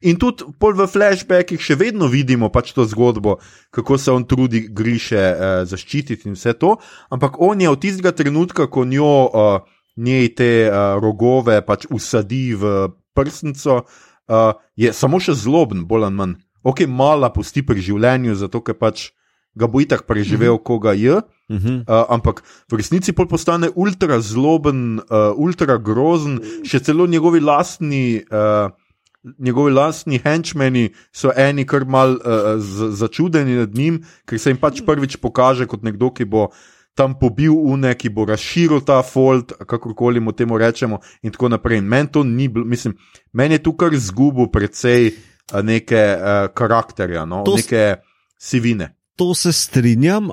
In 0.00 0.16
tudi 0.16 0.44
pol 0.58 0.74
v 0.74 0.86
flashbackih 0.86 1.60
še 1.60 1.74
vedno 1.74 2.06
vidimo 2.06 2.50
pač 2.52 2.72
to 2.72 2.84
zgodbo, 2.84 3.38
kako 3.70 3.98
se 3.98 4.10
on 4.10 4.24
trudi 4.24 4.68
griše 4.68 5.16
eh, 5.16 5.64
zaščititi 5.64 6.28
in 6.28 6.34
vse 6.34 6.52
to. 6.52 6.76
Ampak 7.10 7.40
on 7.40 7.60
je 7.60 7.70
od 7.70 7.80
tistega 7.80 8.12
trenutka, 8.12 8.66
ko 8.66 8.84
njo 8.84 9.30
eh, 9.34 9.58
njej 9.96 10.34
te 10.34 10.50
eh, 10.66 10.72
rogove 11.00 11.60
pač 11.66 11.86
usadi 11.90 12.54
v 12.54 12.90
prsnico, 13.14 13.84
eh, 14.28 14.52
je 14.76 14.92
samo 14.92 15.20
še 15.20 15.34
zloben, 15.34 15.86
bolj 15.86 16.04
ali 16.04 16.14
manj. 16.14 16.34
Ok, 16.64 16.86
mala 16.88 17.28
pusti 17.28 17.60
pri 17.62 17.82
življenju, 17.84 18.34
zato 18.40 18.62
ker 18.64 18.76
pač 18.80 19.10
ga 19.54 19.68
bo 19.70 19.82
itak 19.84 20.06
preživel, 20.08 20.56
ko 20.58 20.78
ga 20.80 20.94
je. 20.96 21.20
Uh 21.48 21.56
-huh. 21.60 21.84
Uh, 21.84 22.06
ampak 22.08 22.42
v 22.70 22.76
resnici 22.80 23.12
pol 23.12 23.28
postane 23.28 23.68
ultra 23.74 24.20
zloben, 24.20 24.98
uh, 24.98 25.36
ultra 25.36 25.76
grozen, 25.76 26.40
še 26.64 26.80
celo 26.80 27.06
njegovi 27.06 27.40
lastni. 27.40 28.24
Uh, 28.30 28.72
Njegovi 29.38 29.72
lastni 29.72 30.20
henčmeni 30.24 30.92
so 31.12 31.32
eni 31.36 31.64
kar 31.64 31.86
mal 31.86 32.10
uh, 32.12 32.60
začudeni 32.92 33.56
nad 33.56 33.74
njim, 33.74 34.04
ker 34.26 34.38
se 34.38 34.50
jim 34.50 34.58
pač 34.60 34.82
prvič 34.84 35.16
pokaže 35.16 35.66
kot 35.66 35.82
nekdo, 35.82 36.10
ki 36.10 36.24
bo 36.24 36.50
tam 36.94 37.14
pobil 37.18 37.52
une, 37.56 37.94
ki 37.94 38.08
bo 38.08 38.24
razširil 38.24 38.84
ta 38.84 39.02
fold, 39.02 39.52
kakorkoli 39.66 40.20
mu 40.20 40.32
temu 40.32 40.58
rečemo, 40.58 41.00
in 41.22 41.32
tako 41.32 41.48
naprej. 41.48 41.78
In 41.78 41.88
meni 41.88 42.08
to 42.12 42.22
ni 42.22 42.48
bilo, 42.48 42.64
mislim, 42.64 42.94
meni 43.32 43.54
je 43.54 43.62
tu 43.62 43.72
kar 43.72 43.96
zgubil 43.96 44.52
precej 44.52 45.08
uh, 45.08 45.33
neke 45.62 46.16
uh, 46.16 46.48
karakterja, 46.54 47.24
no? 47.24 47.42
To 47.44 47.56
neke 47.56 47.96
sivine. 48.38 48.94
To 49.16 49.34
se 49.34 49.52
strinjam. 49.52 50.30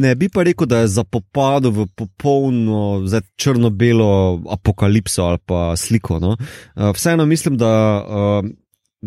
Ne 0.00 0.14
bi 0.14 0.28
pa 0.28 0.42
rekel, 0.44 0.68
da 0.68 0.82
je 0.84 0.92
zapopadel 0.98 1.72
v 1.72 1.86
popolno 1.96 3.04
črno-belo 3.36 4.42
apokalipso 4.52 5.24
ali 5.24 5.38
pa 5.44 5.76
sliko. 5.76 6.18
No. 6.20 6.36
Uh, 6.76 6.90
Vseeno 6.94 7.26
mislim, 7.26 7.56
da 7.56 7.72
uh, 8.04 8.50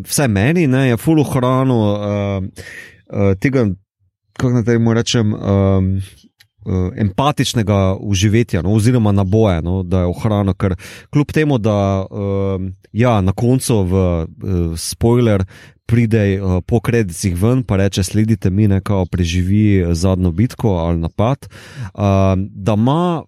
vse 0.05 0.27
meni 0.27 0.67
ne, 0.67 0.87
je 0.89 0.97
full 0.97 1.23
hrano 1.23 1.79
uh, 1.93 2.43
uh, 2.43 3.33
tega, 3.39 3.67
kako 4.37 4.53
naj 4.53 4.65
temu 4.65 4.93
rečem. 4.93 5.33
Um, 5.33 6.01
uh, 6.69 6.91
Empatičnega 6.95 7.97
uživetja, 7.99 8.61
no, 8.61 8.73
oziroma 8.77 9.11
naboja, 9.11 9.61
no, 9.61 9.81
da 9.83 10.05
je 10.05 10.11
ohranjeno, 10.13 10.53
ker 10.53 10.75
kljub 11.09 11.33
temu, 11.33 11.57
da 11.57 12.05
um, 12.05 12.71
ja, 12.93 13.19
na 13.21 13.33
koncu 13.33 13.81
v 13.83 14.03
uh, 14.03 14.77
spoiler 14.77 15.45
pride 15.89 16.37
uh, 16.37 16.59
po 16.65 16.79
kredicih 16.79 17.33
ven, 17.41 17.63
pa 17.63 17.79
reče: 17.81 18.03
Sledite 18.03 18.49
mi, 18.49 18.67
nekaj 18.69 19.09
preživi 19.11 19.95
zadnjo 19.95 20.31
bitko 20.31 20.77
ali 20.85 21.01
napad. 21.01 21.49
Uh, 21.93 22.37
da 22.37 22.77
ima 22.77 23.23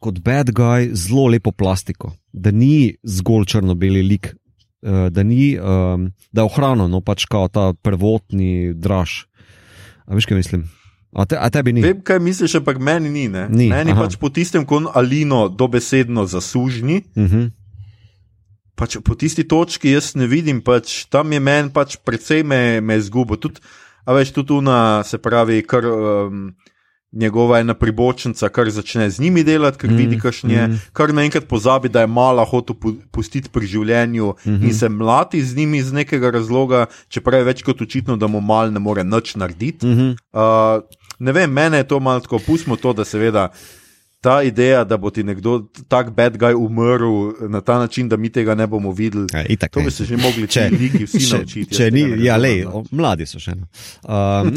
kot 0.00 0.18
bad 0.20 0.50
guy 0.50 0.90
zelo 0.94 1.26
lepo 1.26 1.52
plastiko, 1.52 2.12
da 2.32 2.50
ni 2.50 2.96
zgolj 3.02 3.46
črno-beli 3.50 4.02
lik, 4.02 4.34
uh, 4.82 5.08
da, 5.10 5.22
ni, 5.22 5.56
um, 5.58 6.10
da 6.32 6.42
je 6.42 6.50
ohranjeno, 6.50 6.88
no, 6.88 7.00
pač 7.00 7.24
kao 7.30 7.48
ta 7.48 7.72
prvotni 7.74 8.74
draž. 8.74 9.24
A 10.06 10.14
veš, 10.14 10.26
kaj 10.26 10.42
mislim? 10.42 10.66
A, 11.16 11.24
te, 11.24 11.36
a 11.36 11.48
tebi 11.48 11.72
ni? 11.72 11.80
Vem, 11.80 12.00
kaj 12.00 12.18
misliš, 12.20 12.54
ampak 12.54 12.76
meni 12.78 13.08
ni. 13.08 13.28
ne. 13.28 13.46
Ni, 13.48 13.68
meni 13.68 13.90
aha. 13.90 14.02
pač 14.02 14.16
po 14.16 14.28
tistem, 14.28 14.64
ko 14.64 14.82
Alino 14.92 15.48
dobesedno 15.48 16.26
zasužni, 16.26 17.02
Uh 17.14 17.24
-huh. 17.24 17.50
pač 18.76 18.98
po 19.00 19.14
tisti 19.14 19.44
točki 19.44 19.90
jaz 19.90 20.14
ne 20.14 20.26
vidim, 20.26 20.60
pač 20.60 21.04
tam 21.06 21.32
je 21.32 21.40
meni 21.40 21.70
pač 21.70 21.96
precej 21.96 22.42
me, 22.42 22.80
me 22.80 23.00
zgubo. 23.00 23.36
Tudi, 23.36 23.60
a 24.04 24.12
veš, 24.12 24.32
tudi 24.32 24.52
una, 24.52 25.02
se 25.04 25.18
pravi, 25.18 25.62
kar. 25.62 25.84
Um, 25.86 26.54
Njegova 27.12 27.60
ena 27.60 27.74
pribočnica, 27.74 28.48
kar 28.48 28.68
začne 28.70 29.10
z 29.10 29.20
njimi 29.20 29.44
delati, 29.44 29.78
ker 29.78 29.90
Mm, 29.90 29.92
mm, 29.92 29.96
vidi, 29.96 30.18
kakšen 30.20 30.50
je, 30.50 30.66
mm. 30.66 30.70
mm. 30.70 30.80
kar 30.92 31.14
naenkrat 31.14 31.46
pozabi, 31.46 31.88
da 31.88 32.00
je 32.00 32.06
mala 32.06 32.44
hotel 32.44 32.76
pu- 32.76 32.96
pustiti 33.10 33.48
pri 33.48 33.66
življenju 33.66 34.26
mm 34.26 34.34
Mhm. 34.44 34.56
-hmm. 34.56 34.68
in 34.68 34.74
se 34.74 34.88
mlati 34.88 35.44
z 35.44 35.56
njimi 35.56 35.78
iz 35.78 35.92
nekega 35.92 36.30
razloga, 36.30 36.86
čeprav 37.08 37.40
je 37.40 37.44
več 37.44 37.62
kot 37.62 37.80
očitno, 37.80 38.16
da 38.16 38.26
mu 38.26 38.40
mal 38.40 38.72
ne 38.72 38.78
more 38.78 39.04
nič 39.04 39.34
narediti. 39.34 39.86
Uh 39.86 39.92
-huh. 39.92 40.16
Uh, 40.32 40.82
ne 41.18 41.32
vem, 41.32 41.50
mene 41.52 41.76
je 41.76 41.88
to 41.88 42.00
malo 42.00 42.20
tako, 42.20 42.38
pustimo 42.38 42.76
to, 42.76 42.92
da 42.92 43.04
seveda 43.04 43.48
ta 44.20 44.42
ideja, 44.42 44.84
da 44.84 44.96
bo 44.96 45.10
ti 45.10 45.22
nekdo 45.22 45.66
tak 45.88 46.10
bad 46.10 46.36
guy 46.36 46.54
umrl 46.54 47.48
na 47.48 47.60
ta 47.60 47.78
način, 47.78 48.08
da 48.08 48.16
mi 48.16 48.28
tega 48.32 48.54
ne 48.54 48.66
bomo 48.66 48.90
videli. 48.92 49.26
Ja, 49.32 49.44
itak 49.48 49.70
To 49.70 49.78
ne. 49.80 49.84
bi 49.84 49.90
se 49.90 50.04
že 50.04 50.16
mogli 50.16 50.48
Če- 50.48 50.70
liki 50.72 51.04
vsi 51.04 51.20
če, 51.28 51.36
naučiti. 51.36 51.74
če 51.74 51.90
ni, 51.90 52.02
ne 52.04 52.24
ja, 52.24 52.36
lej, 52.36 52.64
no. 52.64 52.70
o, 52.70 52.84
mladi 52.90 53.26
so 53.26 53.38
še 53.38 53.52
eno. 53.54 53.66
Um, 54.02 54.56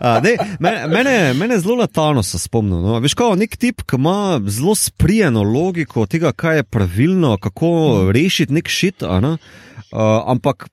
a, 0.00 0.20
dej, 0.20 0.36
mene, 0.60 0.86
mene, 0.88 1.34
mene 1.34 1.58
zelo 1.58 1.76
natalno 1.76 2.22
se 2.22 2.38
spomnim. 2.38 2.80
No. 2.82 3.00
Veš, 3.02 3.14
kot 3.18 3.38
nek 3.38 3.56
tip, 3.60 3.82
ki 3.84 3.98
ima 4.00 4.40
zelo 4.46 4.74
sprijeno 4.74 5.42
logiko 5.42 6.06
tega, 6.06 6.32
kaj 6.32 6.56
je 6.56 6.64
pravilno, 6.64 7.36
kako 7.36 7.74
rešiti 8.14 8.52
nek 8.56 8.68
šit, 8.68 9.02
ne? 9.20 9.36
uh, 9.92 10.22
ampak 10.26 10.68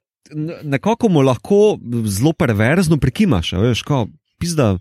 nekako 0.62 1.08
mu 1.08 1.20
lahko 1.20 1.78
zelo 2.06 2.32
perverzno 2.32 2.96
prikimaš. 2.96 3.52
Veš, 3.52 3.82
kao, 3.82 4.06
Pizda, 4.38 4.72
uh, 4.72 4.80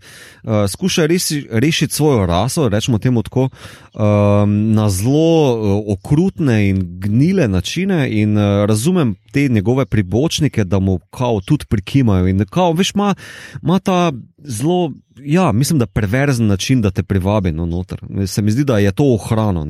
skuša 0.69 1.05
resi, 1.05 1.47
rešiti 1.51 1.93
svojo 1.93 2.25
raso, 2.25 2.69
rečemo 2.69 2.97
temu 2.97 3.23
tako, 3.23 3.49
um, 3.93 4.73
na 4.73 4.89
zelo 4.89 5.53
uh, 5.53 5.83
okrutne 5.93 6.69
in 6.69 6.99
gnile 6.99 7.47
načine, 7.47 8.09
in 8.11 8.37
uh, 8.37 8.65
razumem 8.65 9.15
te 9.31 9.47
njegove 9.47 9.85
pribočnike, 9.85 10.63
da 10.63 10.79
mu 10.79 10.99
kao 11.09 11.41
tudi 11.41 11.65
prikimajo. 11.65 12.27
In 12.27 12.45
kao, 12.49 12.73
veš, 12.73 12.91
ima, 12.95 13.15
ima 13.61 13.79
ta 13.79 14.11
zelo, 14.37 14.91
ja, 15.19 15.51
mislim, 15.51 15.79
da 15.79 15.85
perverzen 15.85 16.47
način, 16.47 16.81
da 16.81 16.91
te 16.91 17.03
privabi 17.03 17.51
no, 17.51 17.65
noter. 17.65 18.01
Se 18.27 18.41
mi 18.41 18.51
zdi, 18.51 18.63
da 18.63 18.77
je 18.77 18.91
to 18.91 19.13
ohrano, 19.13 19.61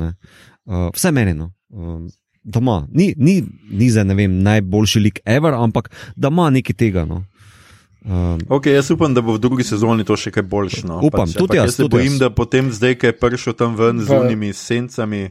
uh, 0.66 0.90
vse 0.94 1.12
menjeno. 1.12 1.54
Um, 1.70 2.10
Doma. 2.44 2.88
Ni, 2.91 3.14
ni, 3.18 3.41
ni 3.72 3.89
za 3.89 4.04
ne 4.04 4.14
vem, 4.14 4.39
najboljši 4.39 5.00
lik 5.00 5.20
ever, 5.26 5.54
ampak 5.56 5.88
da 6.16 6.28
ima 6.28 6.50
nekaj 6.50 6.74
tega. 6.76 7.06
No. 7.06 7.24
Um, 8.04 8.39
Ok, 8.50 8.66
jaz 8.68 8.91
upam, 8.91 9.14
da 9.14 9.22
bo 9.22 9.34
v 9.34 9.39
drugi 9.39 9.64
sezoni 9.64 10.04
to 10.04 10.16
še 10.16 10.28
kaj 10.30 10.44
boljše. 10.44 10.82
No. 10.84 11.00
Upam, 11.00 11.24
tudi 11.26 11.39
ampak 11.41 11.56
jaz, 11.56 11.66
Jaz 11.66 11.76
se 11.76 11.82
tudi 11.82 11.91
bojim, 11.91 12.12
jaz. 12.12 12.20
da 12.20 12.30
potem, 12.32 12.68
zdaj, 12.70 12.96
ki 12.96 13.06
je 13.06 13.14
prišel 13.14 13.54
tam 13.54 13.76
ven 13.76 14.00
z 14.00 14.08
V- 14.08 14.20
unimi 14.20 14.54
sencami, 14.54 15.30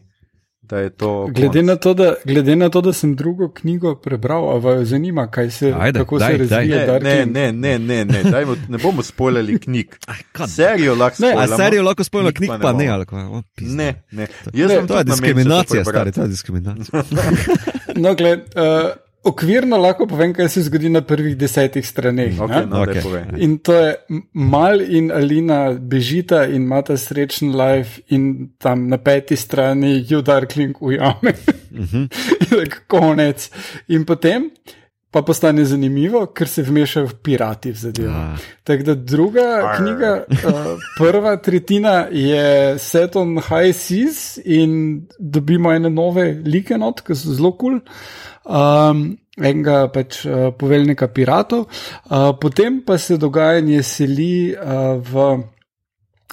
da 0.62 0.78
je 0.78 0.90
to. 0.90 1.26
Glede 1.26 1.48
konc. 1.52 1.66
na, 1.66 1.76
to, 1.76 1.94
da, 1.94 2.14
glede 2.24 2.56
na 2.56 2.68
to, 2.68 2.80
da 2.80 2.92
sem 2.92 3.16
drugo 3.16 3.48
knjigo 3.50 3.94
prebral, 3.96 4.50
a 4.50 4.54
vas 4.54 4.88
zanima, 4.88 5.26
kaj 5.26 5.50
se, 5.50 5.74
Ajde, 5.78 5.98
kako 5.98 6.18
daj, 6.18 6.32
se 6.32 6.38
razvija 6.38 6.78
Ne, 6.78 6.86
Dark 6.86 7.02
ne, 7.02 7.26
ne, 7.26 7.52
ne, 7.52 7.78
ne, 7.78 8.04
ne, 8.04 8.22
dajmo, 8.24 8.56
ne 8.68 8.78
bomo 8.78 9.02
spoilali 9.02 9.58
knjig. 9.58 9.96
kaj- 10.32 10.46
Serijo 10.48 10.94
lahko 10.94 11.22
Ne, 11.22 11.28
A 11.28 11.32
spoilamo. 11.32 11.56
serijo 11.56 11.82
lahko 11.82 12.04
spojimo, 12.04 12.28
knjig 12.28 12.36
knjig 12.38 12.50
pa 12.50 12.58
pa 12.58 12.72
ne 12.72 12.78
ne, 12.78 12.88
ali? 12.88 13.04
O, 13.12 13.42
pizda. 13.56 13.74
Ne, 13.74 14.02
ne. 14.12 14.26
Jaz 14.52 14.70
Ne, 14.70 14.76
sem 14.76 14.86
To 14.86 14.98
je 14.98 15.04
diskriminacija, 15.04 15.84
stari, 15.84 16.12
to 16.12 16.22
je 16.22 16.28
diskriminacija. 16.28 17.02
No, 17.96 18.14
gled, 18.14 18.40
uh, 18.40 18.90
okvirno 19.24 19.76
lahko 19.76 20.06
povem, 20.06 20.32
kaj 20.34 20.48
se 20.48 20.62
zgodi 20.62 20.88
na 20.88 21.00
prvih 21.00 21.36
desetih 21.36 21.86
straneh. 21.86 22.40
Ok, 22.40 22.50
ne? 22.50 22.66
no, 22.66 22.82
Ok. 22.82 22.88
okay. 22.88 23.24
In 23.38 23.58
to 23.58 23.74
je 23.74 23.94
Mal 24.32 24.80
in 24.80 25.12
Alina 25.12 25.72
bežita 25.72 26.44
in 26.44 26.62
imata 26.62 26.96
srečen 26.96 27.54
life, 27.56 28.00
in 28.08 28.48
tam 28.58 28.88
na 28.88 28.98
peti 28.98 29.36
strani 29.36 30.04
ju 30.08 30.22
Darkling 30.22 30.76
ujame. 30.80 31.34
Mhm. 31.70 32.02
In 32.40 32.56
tako 32.58 32.80
konec. 32.88 33.50
In 33.88 34.04
potem 34.04 34.50
pa 35.12 35.20
postane 35.22 35.64
zanimivo, 35.68 36.24
ker 36.32 36.48
se 36.48 36.62
vmešajo 36.64 37.10
pirati 37.22 37.72
v 37.72 37.76
zadevo. 37.76 38.12
Ja. 38.12 38.36
Tako 38.64 38.82
da 38.82 38.94
druga 38.94 39.48
Arr. 39.60 39.76
knjiga, 39.76 40.12
uh, 40.48 40.84
prva 40.98 41.36
tretjina 41.36 42.06
je 42.10 42.78
set 42.78 43.16
on 43.16 43.36
high 43.36 43.76
seas 43.76 44.38
in 44.44 45.02
dobimo 45.18 45.72
ene 45.72 45.90
nove 45.90 46.30
like 46.46 46.78
not, 46.78 47.02
ki 47.04 47.14
so 47.14 47.36
zelo 47.36 47.52
kul. 47.52 47.80
Cool. 47.80 47.80
Um, 48.42 49.02
enega 49.36 49.86
pač 49.92 50.24
uh, 50.24 50.48
poveljnika 50.58 51.08
piratov, 51.12 51.66
uh, 51.68 52.32
potem 52.40 52.80
pa 52.86 52.96
se 52.98 53.18
dogajanje 53.20 53.82
seli 53.82 54.34
uh, 54.56 54.96
v 54.96 55.42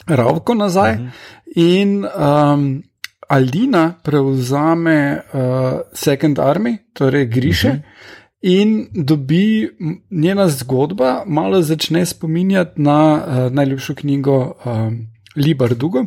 Ravko 0.10 0.56
nazaj 0.56 0.94
uh 0.94 1.00
-huh. 1.00 1.10
in 1.56 2.06
um, 2.06 2.84
Aldina 3.30 3.94
prevzame 4.04 5.22
uh, 5.34 5.80
Second 5.94 6.40
Army, 6.40 6.78
torej 6.94 7.26
Griše. 7.26 7.70
Uh 7.70 7.76
-huh. 7.76 8.19
In 8.42 8.88
dobi 8.94 9.70
njena 10.12 10.48
zgodba, 10.48 11.24
malo 11.28 11.62
začne 11.62 12.06
spominjati 12.06 12.82
na 12.82 12.98
uh, 13.16 13.54
najljubšo 13.54 13.96
knjigo 13.96 14.54
um, 14.66 15.08
Libar 15.36 15.76
Dugo 15.76 16.06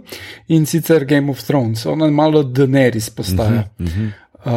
in 0.49 0.67
sicer 0.67 1.05
Game 1.05 1.31
of 1.31 1.43
Thrones. 1.43 1.87
Ona 1.87 2.11
malo 2.11 2.43
Daenerys 2.43 3.11
postaja. 3.11 3.69
Uh, 3.79 4.53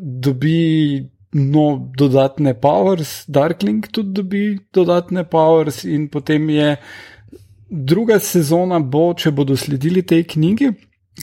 dobi 0.00 1.08
no, 1.32 1.92
dodatne 1.98 2.54
powers, 2.60 3.24
Darkling 3.26 3.86
tudi 3.88 4.12
dobi 4.12 4.58
dodatne 4.72 5.24
powers, 5.24 5.84
in 5.84 6.08
potem 6.08 6.50
je 6.50 6.76
druga 7.70 8.18
sezona, 8.18 8.80
bo, 8.80 9.12
če 9.14 9.30
bodo 9.30 9.56
sledili 9.56 10.02
tej 10.02 10.26
knjigi, 10.34 10.72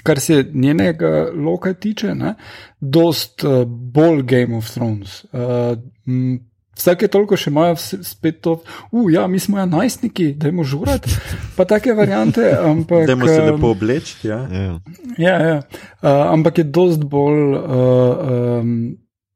kar 0.04 0.20
se 0.20 0.44
njenega 0.54 1.30
loka 1.34 1.74
tiče, 1.74 2.14
ne, 2.16 2.36
dost 2.80 3.44
uh, 3.44 3.64
bolj 3.66 4.22
Game 4.24 4.58
of 4.58 4.70
Thrones. 4.74 5.24
Uh, 5.34 5.78
m, 6.08 6.40
Vsake 6.80 7.10
toliko 7.12 7.36
še 7.36 7.50
imajo 7.52 7.74
spet 8.08 8.38
to, 8.46 8.54
uh, 8.92 9.08
ja, 9.12 9.26
mi 9.28 9.40
smo 9.44 9.58
ja 9.60 9.66
najstniki, 9.68 10.30
da 10.40 10.48
jim 10.48 10.62
užurati, 10.64 11.12
pa 11.58 11.66
take 11.68 11.92
variante. 11.98 12.46
Ampak, 12.72 13.04
da 13.10 13.18
jim 13.18 13.28
se 13.28 13.42
lepo 13.50 13.74
obleči. 13.76 14.16
Ja. 14.30 14.40
Ja. 14.48 14.80
Ja, 15.18 15.36
ja. 15.44 15.58
Uh, 16.00 16.24
ampak 16.30 16.62
je 16.62 16.70
dost 16.72 17.04
bolj, 17.04 17.58
uh, 17.60 18.62
um, 18.62 18.76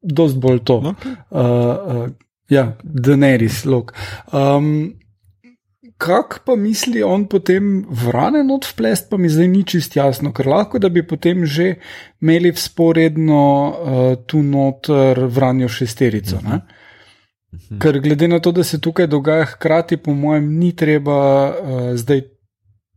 dost 0.00 0.40
bolj 0.40 0.62
to. 0.64 0.80
Okay. 0.94 1.16
Uh, 1.28 1.98
uh, 1.98 2.06
ja, 2.48 2.70
Daenerys, 2.82 3.64
lok. 3.68 3.92
Um, 4.32 4.94
Kak 5.98 6.40
pa 6.44 6.56
misli 6.56 7.02
on 7.02 7.28
potem 7.30 7.84
vrane 7.88 8.42
not 8.44 8.66
vplest, 8.66 9.06
pa 9.10 9.16
mi 9.16 9.28
zdaj 9.28 9.48
ni 9.48 9.62
čist 9.64 9.96
jasno, 9.96 10.32
ker 10.34 10.46
lahko 10.50 10.78
da 10.78 10.88
bi 10.88 11.04
potem 11.06 11.46
že 11.46 11.74
imeli 12.22 12.52
vzporedno 12.52 13.42
uh, 13.68 14.24
tu 14.26 14.42
noter 14.42 15.20
vranjo 15.26 15.68
šesterico. 15.68 16.36
-huh. 16.36 16.60
Ker 17.80 18.00
glede 18.00 18.28
na 18.28 18.40
to, 18.40 18.52
da 18.52 18.64
se 18.64 18.80
tukaj 18.80 19.06
dogaja 19.06 19.44
hkrati, 19.44 19.96
po 19.96 20.14
mojem, 20.14 20.58
ni 20.58 20.76
treba 20.76 21.48
uh, 21.48 21.94
zdaj 21.94 22.22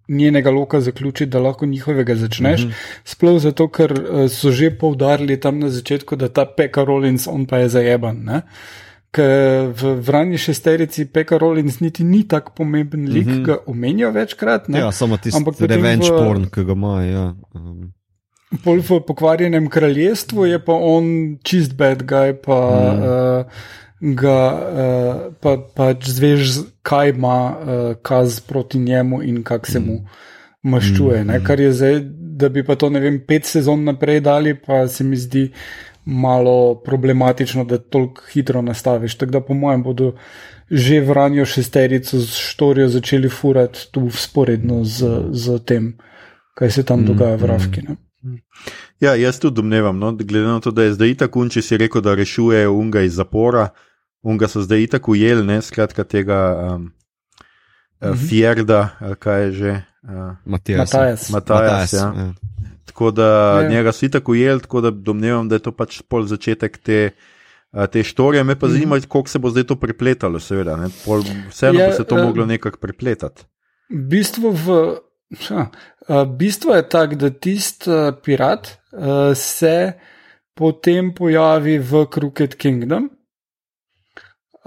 njenega 0.08 0.52
loka 0.52 0.80
zaključiti, 0.82 1.30
da 1.30 1.40
lahko 1.40 1.66
njihovega 1.66 2.16
začneš. 2.16 2.64
Mm 2.64 2.70
-hmm. 2.70 3.02
Sploh 3.04 3.42
zato, 3.42 3.68
ker 3.68 3.92
uh, 3.92 4.32
so 4.32 4.52
že 4.52 4.78
poudarili 4.78 5.40
tam 5.40 5.60
na 5.60 5.70
začetku, 5.70 6.16
da 6.16 6.30
ta 6.30 6.46
Pekka 6.46 6.84
Rollins, 6.84 7.28
on 7.28 7.46
pa 7.46 7.58
je 7.58 7.70
zajeban. 7.70 8.24
Ne? 8.24 8.42
Ker 9.12 9.72
v 9.72 9.94
vrani 10.04 10.38
šesterici 10.38 11.06
Pekka 11.06 11.38
Rollins 11.40 11.80
niti 11.80 12.04
ni 12.04 12.26
tako 12.28 12.52
pomemben 12.56 13.08
lik, 13.08 13.26
mm 13.26 13.34
-hmm. 13.34 13.46
ga 13.46 13.58
omenijo 13.66 14.12
večkrat. 14.12 14.68
Ne? 14.68 14.80
Ja, 14.80 14.92
samo 14.92 15.18
tisti 15.18 15.68
revenge 15.68 16.12
v... 16.12 16.18
porn, 16.18 16.50
ki 16.50 16.64
ga 16.64 16.72
ima. 16.72 17.04
Ja. 17.04 17.36
Um. 17.54 17.94
Pol 18.64 18.80
v 18.80 19.00
pokvarjenem 19.08 19.70
kraljestvu 19.70 20.46
je 20.46 20.66
pa 20.66 20.74
on 20.74 21.38
čist 21.44 21.76
bad 21.76 22.04
guy, 22.04 22.34
pa. 22.34 22.60
Mm. 22.94 23.04
Uh, 23.04 23.46
ga 24.02 24.40
uh, 24.54 25.34
pa, 25.42 25.58
pač 25.58 26.10
zveš, 26.14 26.60
kaj 26.86 27.16
ima 27.16 27.38
uh, 27.50 27.96
kaz 28.02 28.40
proti 28.40 28.80
njemu 28.80 29.24
in 29.24 29.44
kako 29.44 29.72
se 29.72 29.80
mu 29.80 29.98
maščuje. 30.62 31.24
Mm. 31.24 31.44
Kar 31.44 31.60
je 31.60 31.72
zdaj, 31.74 32.00
da 32.38 32.50
bi 32.50 32.64
pa 32.66 32.76
to, 32.76 32.90
ne 32.94 33.02
vem, 33.02 33.20
pet 33.28 33.46
sezon 33.46 33.84
naprej 33.84 34.22
dali, 34.22 34.54
pa 34.54 34.86
se 34.88 35.04
mi 35.04 35.18
zdi 35.18 35.48
malo 36.08 36.82
problematično, 36.86 37.64
da 37.66 37.78
toliko 37.78 38.22
hitro 38.34 38.62
nastaviš. 38.62 39.18
Tako 39.18 39.32
da, 39.32 39.42
po 39.42 39.54
mojem, 39.54 39.84
bodo 39.84 40.14
že 40.70 41.00
vranjo 41.02 41.46
šesterico 41.46 42.20
z 42.20 42.36
štorijo 42.36 42.90
začeli 42.90 43.30
furati 43.30 43.88
tu 43.92 44.10
sporedno 44.12 44.84
z, 44.84 45.08
z 45.32 45.60
tem, 45.60 45.94
kaj 46.56 46.72
se 46.72 46.84
tam 46.84 47.02
mm. 47.02 47.06
dogaja 47.06 47.36
v 47.36 47.46
Ravki. 47.46 47.82
Ne? 47.88 47.96
Ja, 49.00 49.16
jaz 49.16 49.40
tudi 49.40 49.56
domnevam, 49.56 50.00
no, 50.00 50.12
glede 50.12 50.48
na 50.48 50.60
to, 50.60 50.72
da 50.72 50.84
je 50.84 50.94
zdaj 50.94 51.16
tako, 51.16 51.48
če 51.50 51.62
si 51.62 51.78
rekel, 51.78 52.02
da 52.02 52.16
rešuje 52.16 52.68
unga 52.68 53.02
iz 53.08 53.16
zapora, 53.16 53.70
unga 54.24 54.48
so 54.48 54.62
zdaj 54.62 54.88
tako 54.98 55.16
ujeli, 55.16 55.46
ne 55.46 55.62
skratka 55.62 56.04
tega 56.04 56.40
um, 56.56 56.82
mm 56.82 56.92
-hmm. 58.02 58.28
Fjerda, 58.30 58.90
kaj 59.20 59.44
je 59.44 59.52
že. 59.52 59.82
Uh, 60.08 60.36
Matijas. 60.46 60.94
Matijas. 61.30 61.94
Ja. 61.94 62.00
Ja. 62.00 62.34
Tako 62.86 63.12
da 63.12 63.62
ja. 63.62 63.70
njega 63.70 63.92
so 63.92 64.08
tako 64.10 64.32
ujeli, 64.32 64.62
tako 64.62 64.82
da 64.82 64.92
domnevam, 64.92 65.50
da 65.50 65.56
je 65.56 65.60
to 65.60 65.72
pač 65.72 66.02
pol 66.02 66.24
začetek 66.24 66.78
te. 66.78 67.10
Te 67.92 68.02
štorije 68.04 68.44
me 68.48 68.56
pa 68.56 68.68
zanima, 68.68 68.96
mm 68.96 69.02
kako 69.12 69.28
se 69.28 69.40
bo 69.40 69.50
zdaj 69.50 69.64
to 69.68 69.76
prepletalo, 69.76 70.40
seveda. 70.40 70.78
Vseeno 71.50 71.80
ja, 71.80 71.90
bi 71.90 71.94
se 71.94 72.04
to 72.04 72.16
uh, 72.16 72.24
moglo 72.24 72.46
nekako 72.46 72.80
prepletati. 72.80 73.44
Bistvo, 73.90 74.52
v, 74.52 74.78
uh, 75.52 76.24
bistvo 76.38 76.76
je 76.76 76.90
tako, 76.90 77.16
da 77.16 77.30
tisti 77.30 77.92
pirat 78.24 78.72
uh, 78.72 79.36
se 79.36 79.94
potem 80.56 81.12
pojavi 81.14 81.78
v 81.78 82.06
Crooked 82.14 82.56
Kingdom, 82.56 83.10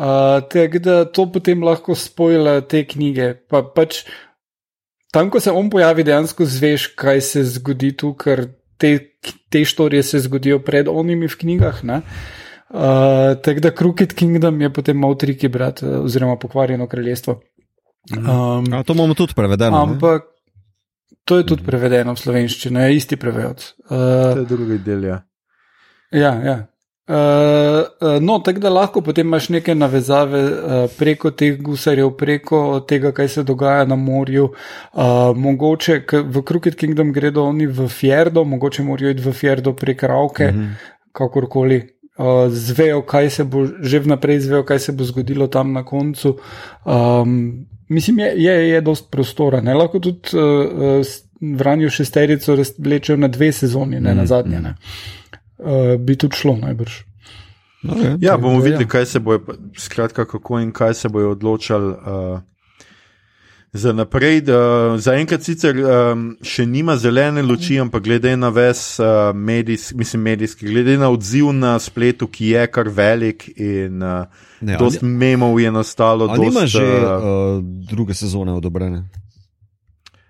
Uh, 0.01 0.41
Tako 0.49 0.78
da 0.78 1.05
to 1.05 1.26
potem 1.32 1.62
lahko 1.62 1.95
spojila 1.95 2.61
te 2.61 2.86
knjige. 2.88 3.34
Pa, 3.53 3.61
pač, 3.62 3.99
tam, 5.11 5.30
ko 5.30 5.40
se 5.40 5.52
on 5.52 5.70
pojavi, 5.70 6.04
dejansko 6.06 6.44
zveš, 6.44 6.86
kaj 6.98 7.20
se 7.20 7.44
zgodi 7.56 7.92
tu, 7.96 8.12
ker 8.14 8.46
te, 8.80 8.92
te 9.50 9.64
štorije 9.64 10.02
se 10.02 10.20
zgodijo 10.26 10.61
pred 10.64 10.88
onimi 10.88 11.28
v 11.28 11.38
knjigah. 11.38 11.82
Uh, 11.84 13.36
Tako 13.42 13.61
da 13.61 13.74
Crooked 13.74 14.14
Kingdom 14.14 14.61
je 14.61 14.72
potem 14.72 14.98
malo 14.98 15.14
triki 15.14 15.48
brat, 15.48 15.82
oziroma 15.82 16.38
pokvarjeno 16.38 16.86
kraljestvo. 16.86 17.40
Um, 18.16 18.72
A, 18.72 18.82
to 18.86 18.92
imamo 18.92 19.14
tudi 19.14 19.34
prevedeno. 19.36 19.82
Ampak 19.82 20.22
ne? 20.22 20.30
to 21.24 21.38
je 21.38 21.46
tudi 21.46 21.64
prevedeno 21.66 22.14
v 22.14 22.18
slovenščino, 22.18 22.80
je 22.80 22.96
isti 22.96 23.16
prevod. 23.16 23.64
Uh, 23.84 24.32
to 24.32 24.38
je 24.38 24.46
drugi 24.48 24.78
del. 24.78 25.04
Ja, 25.04 25.22
ja. 26.11 26.34
ja. 26.44 26.58
Uh, 27.11 28.22
no, 28.22 28.38
tako 28.38 28.61
da 28.61 28.70
lahko 28.70 29.00
potem 29.00 29.26
imaš 29.26 29.48
neke 29.48 29.74
navezave 29.74 30.42
uh, 30.44 30.90
preko 30.98 31.30
teh 31.30 31.56
gusarjev, 31.58 32.12
preko 32.16 32.61
tega, 32.88 33.11
kaj 33.12 33.28
se 33.28 33.42
dogaja 33.42 33.84
na 33.84 33.96
morju. 33.96 34.44
Uh, 34.92 35.02
mogoče 35.36 36.04
v 36.12 36.42
Crooked 36.46 36.76
Kingdom 36.78 37.11
gredo 37.12 37.42
oni 37.44 37.66
v 37.66 37.88
Fjerdo, 37.88 38.44
mogoče 38.44 38.82
morajo 38.86 39.11
iti 39.11 39.26
v 39.26 39.32
Fjerdo 39.32 39.72
prek 39.72 40.02
Ravke, 40.02 40.52
mm 40.52 40.58
-hmm. 40.58 40.92
kakorkoli. 41.12 41.82
Uh, 42.18 42.26
zvejo, 42.48 43.02
kaj 43.02 43.30
se 43.30 43.44
bo, 43.44 43.66
že 43.82 43.98
vnaprej 43.98 44.40
zvejo, 44.40 44.62
kaj 44.64 44.78
se 44.78 44.92
bo 44.92 45.04
zgodilo 45.04 45.46
tam 45.46 45.72
na 45.72 45.84
koncu. 45.84 46.38
Um, 46.84 47.66
mislim, 47.88 48.18
je, 48.18 48.32
je, 48.36 48.68
je 48.68 48.80
dost 48.80 49.11
prostora. 49.11 49.61
Ne? 49.61 49.74
Lahko 49.74 49.98
tudi 49.98 50.20
uh, 50.32 50.40
uh, 51.00 51.06
vranju 51.56 51.90
šesterico 51.90 52.56
vlečejo 52.78 53.16
na 53.16 53.28
dve 53.28 53.52
sezoni, 53.52 54.00
ne 54.00 54.00
mm 54.00 54.04
-hmm. 54.04 54.16
na 54.16 54.26
zadnje. 54.26 54.61
Ne? 54.61 54.74
Uh, 55.61 55.94
bi 56.00 56.16
tudi 56.16 56.36
šlo 56.36 56.56
najbrž. 56.56 57.00
Okay, 57.80 58.16
ja, 58.20 58.36
bomo 58.36 58.58
da, 58.58 58.64
videli, 58.64 58.84
ja. 58.84 58.88
kaj 58.88 59.06
se 59.06 59.20
bo, 59.20 59.38
skratka, 59.78 60.24
kako 60.28 60.61
in 60.61 60.72
kaj 60.72 60.94
se 60.94 61.08
bojo 61.08 61.30
odločali. 61.30 61.92
Uh, 61.92 62.40
Za 63.72 63.92
naprej, 63.94 64.40
zaenkrat 64.98 65.44
sicer 65.46 65.76
um, 65.78 66.24
še 66.42 66.64
nima 66.66 66.96
zelene 66.98 67.44
luči, 67.46 67.76
ampak 67.78 68.02
glede 68.02 68.32
na 68.34 68.48
ves 68.50 68.98
uh, 68.98 69.30
medijski, 69.30 69.94
mislim, 69.94 70.24
medijski, 70.26 70.66
glede 70.66 70.96
na 70.98 71.06
odziv 71.14 71.52
na 71.54 71.76
spletu, 71.78 72.26
ki 72.26 72.48
je 72.50 72.64
kar 72.66 72.90
velik 72.90 73.46
in 73.54 74.02
uh, 74.02 74.26
dosti 74.58 75.06
memov 75.06 75.61
je 75.62 75.70
nastalo. 75.70 76.26
Ali 76.34 76.50
ima 76.50 76.66
že 76.66 76.82
uh, 76.82 77.62
druge 77.62 78.18
sezone 78.18 78.58
odobrene? 78.58 79.04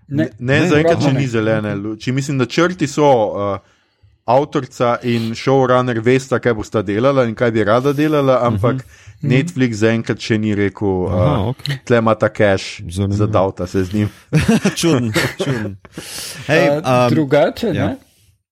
Ne, 0.09 0.29
ne, 0.37 0.61
ne 0.61 0.61
zaenkrat 0.69 1.09
še 1.09 1.17
ni 1.17 1.25
zelene 1.25 1.73
luči. 1.81 2.13
Mislim, 2.13 2.37
da 2.37 2.45
črti 2.45 2.91
so. 2.93 3.09
Uh, 3.09 3.79
avtorica 4.25 4.99
in 5.03 5.35
showrunner 5.35 6.01
vesta, 6.05 6.39
kaj 6.39 6.55
bo 6.55 6.65
sta 6.65 6.83
delala 6.83 7.25
in 7.29 7.35
kaj 7.35 7.51
bi 7.51 7.65
rada 7.65 7.93
delala, 7.93 8.41
ampak 8.47 8.75
uh 8.75 8.81
-huh. 8.81 9.09
Netflix 9.23 9.83
zaenkrat 9.83 10.21
še 10.21 10.39
ni 10.39 10.55
rekel, 10.55 11.09
da 11.09 11.41
uh, 11.41 11.49
okay. 11.53 11.79
tle 11.85 11.99
ima 11.99 12.15
ta 12.15 12.29
cache, 12.29 12.85
za 12.89 13.27
davta 13.27 13.67
se 13.67 13.85
z 13.85 13.95
njim. 13.95 14.09
čuden, 14.79 15.13
čuden. 15.45 15.77
Hey, 16.47 16.79
um, 16.79 17.11
drugače, 17.11 17.67
ja. 17.67 17.87
ne? 17.87 17.97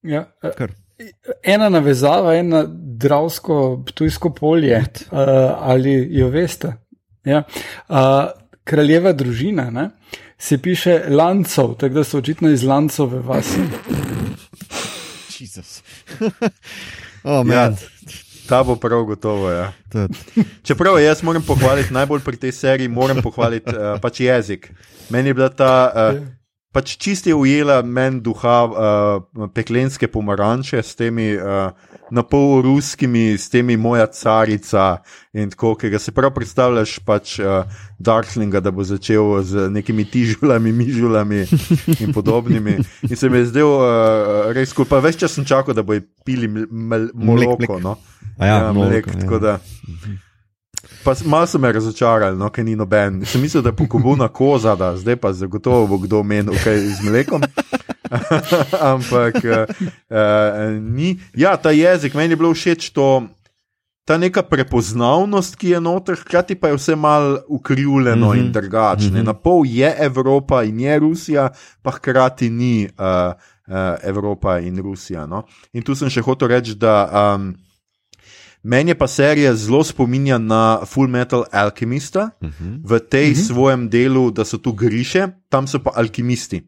Ja. 0.03 0.25
Ena 1.43 1.69
navezava, 1.69 2.35
ena 2.35 2.65
dravsko, 3.01 3.85
tujsko 3.95 4.31
polje, 4.31 4.85
uh, 5.11 5.19
ali 5.61 6.09
jo 6.11 6.29
veste. 6.29 6.73
Ja. 7.25 7.43
Uh, 7.89 7.97
kraljeva 8.65 9.13
družina 9.13 9.71
ne? 9.71 9.91
se 10.39 10.59
piše 10.59 11.01
Lancov, 11.09 11.75
tako 11.75 11.95
da 11.95 12.05
so 12.05 12.19
očitno 12.19 12.51
iz 12.51 12.63
Lancove 12.63 13.19
vasi. 13.19 13.61
Jezus. 15.41 15.83
oh, 17.25 17.47
ja, 17.47 17.73
ta 18.49 18.63
bo 18.65 18.77
prav 18.77 19.05
gotovo. 19.05 19.51
Ja. 19.51 19.73
Čeprav 20.63 20.99
jaz 21.03 21.23
moram 21.23 21.43
pohvaliti, 21.43 21.93
najbolj 21.95 22.21
pri 22.25 22.37
tej 22.37 22.53
seriji 22.53 22.89
moram 22.89 23.23
pohvaliti 23.23 23.71
uh, 23.71 24.01
pač 24.01 24.21
jezik. 24.21 24.73
Meni 25.09 25.31
je 25.31 25.35
bila 25.35 25.49
ta. 25.49 25.73
Uh, 25.95 26.38
Pač 26.69 26.99
čisti 27.01 27.31
je 27.31 27.35
ujela 27.35 27.83
meni 27.83 28.21
duha 28.21 28.57
uh, 28.69 29.49
peklenske 29.57 30.05
pomaranče 30.13 30.83
s 30.85 30.99
temi 30.99 31.31
uh, 31.33 31.73
na 32.13 32.23
pol 32.23 32.61
ruskimi, 32.63 33.39
s 33.39 33.49
temi 33.49 33.77
moja 33.77 34.05
carica 34.13 34.99
in 35.33 35.49
tako, 35.49 35.75
ki 35.81 35.89
ga 35.89 35.99
se 35.99 36.13
prav 36.13 36.35
predstavljaš, 36.37 36.99
pač 37.09 37.39
uh, 37.41 37.65
Darklinga, 37.99 38.61
da 38.61 38.71
bo 38.71 38.85
začel 38.85 39.41
z 39.49 39.71
nekimi 39.73 40.05
tižulami, 40.05 40.73
mižulami 40.73 41.47
in 42.05 42.13
podobnimi. 42.13 42.79
In 43.09 43.17
se 43.17 43.33
mi 43.33 43.41
je 43.41 43.49
zdel 43.49 43.73
uh, 43.73 44.53
res 44.53 44.69
skupaj, 44.77 44.93
pa 44.93 45.03
več 45.09 45.23
čas 45.25 45.41
sem 45.41 45.49
čakal, 45.49 45.73
da 45.73 45.83
bo 45.83 45.97
pili 46.25 46.53
mleko. 46.53 47.81
No? 47.81 47.97
Ja, 48.37 48.69
ja, 48.69 48.73
mlek, 48.77 49.09
ja. 49.09 49.69
Malo 51.25 51.47
so 51.47 51.59
me 51.59 51.73
razočarali, 51.73 52.37
no, 52.39 52.51
ker 52.51 52.65
ni 52.65 52.77
noben. 52.77 53.23
Sem 53.27 53.41
mislil, 53.41 53.63
da 53.63 53.73
je 53.73 53.77
pokobuna 53.77 54.29
koza, 54.29 54.77
da 54.77 54.97
zdaj 54.97 55.17
pa 55.17 55.33
zagotovo 55.33 55.87
bo 55.87 55.99
kdo 55.99 56.23
menil 56.23 56.55
kaj 56.65 56.79
z 56.79 57.03
mlekom. 57.03 57.43
Ampak 58.93 59.35
uh, 59.45 59.65
uh, 60.11 60.77
ni. 60.81 61.19
Ja, 61.35 61.57
ta 61.57 61.71
jezik, 61.71 62.15
meni 62.15 62.33
je 62.33 62.41
bilo 62.41 62.55
všeč 62.55 62.91
to, 62.91 63.27
ta 64.09 64.17
neka 64.19 64.43
prepoznavnost, 64.43 65.57
ki 65.57 65.75
je 65.75 65.81
noter, 65.81 66.17
hkrati 66.17 66.57
pa 66.57 66.69
je 66.69 66.79
vse 66.79 66.97
malo 66.97 67.41
ukrivljeno 67.49 68.27
mm 68.27 68.33
-hmm. 68.33 68.39
in 68.39 68.53
drugačne. 68.53 69.11
Mm 69.11 69.17
-hmm. 69.17 69.27
Na 69.27 69.35
pol 69.35 69.67
je 69.67 69.95
Evropa 69.99 70.63
in 70.63 70.81
je 70.81 70.99
Rusija, 70.99 71.51
pa 71.83 71.91
hkrati 71.91 72.51
ni 72.51 72.89
uh, 72.99 73.33
uh, 73.69 73.75
Evropa 74.03 74.59
in 74.59 74.79
Rusija. 74.79 75.27
No? 75.27 75.43
In 75.73 75.83
tu 75.83 75.95
sem 75.95 76.11
še 76.11 76.21
hotel 76.21 76.49
reči, 76.49 76.75
da. 76.75 77.35
Um, 77.37 77.55
Meni 78.63 78.95
pa 78.95 79.07
serija 79.07 79.55
zelo 79.55 79.85
spominja 79.85 80.39
na 80.39 80.81
Full 80.87 81.09
Metal 81.09 81.45
Alchemista, 81.53 82.31
uh 82.41 82.49
mhm. 82.49 82.65
-huh. 82.65 82.81
v 82.85 83.01
tej 83.01 83.31
uh 83.31 83.37
mhm. 83.37 83.41
-huh. 83.41 83.47
svojem 83.47 83.89
delu, 83.89 84.31
da 84.31 84.45
so 84.45 84.59
tu 84.59 84.73
griše, 84.73 85.29
tam 85.49 85.67
so 85.67 85.79
pa 85.79 85.91
alkimisti. 85.95 86.63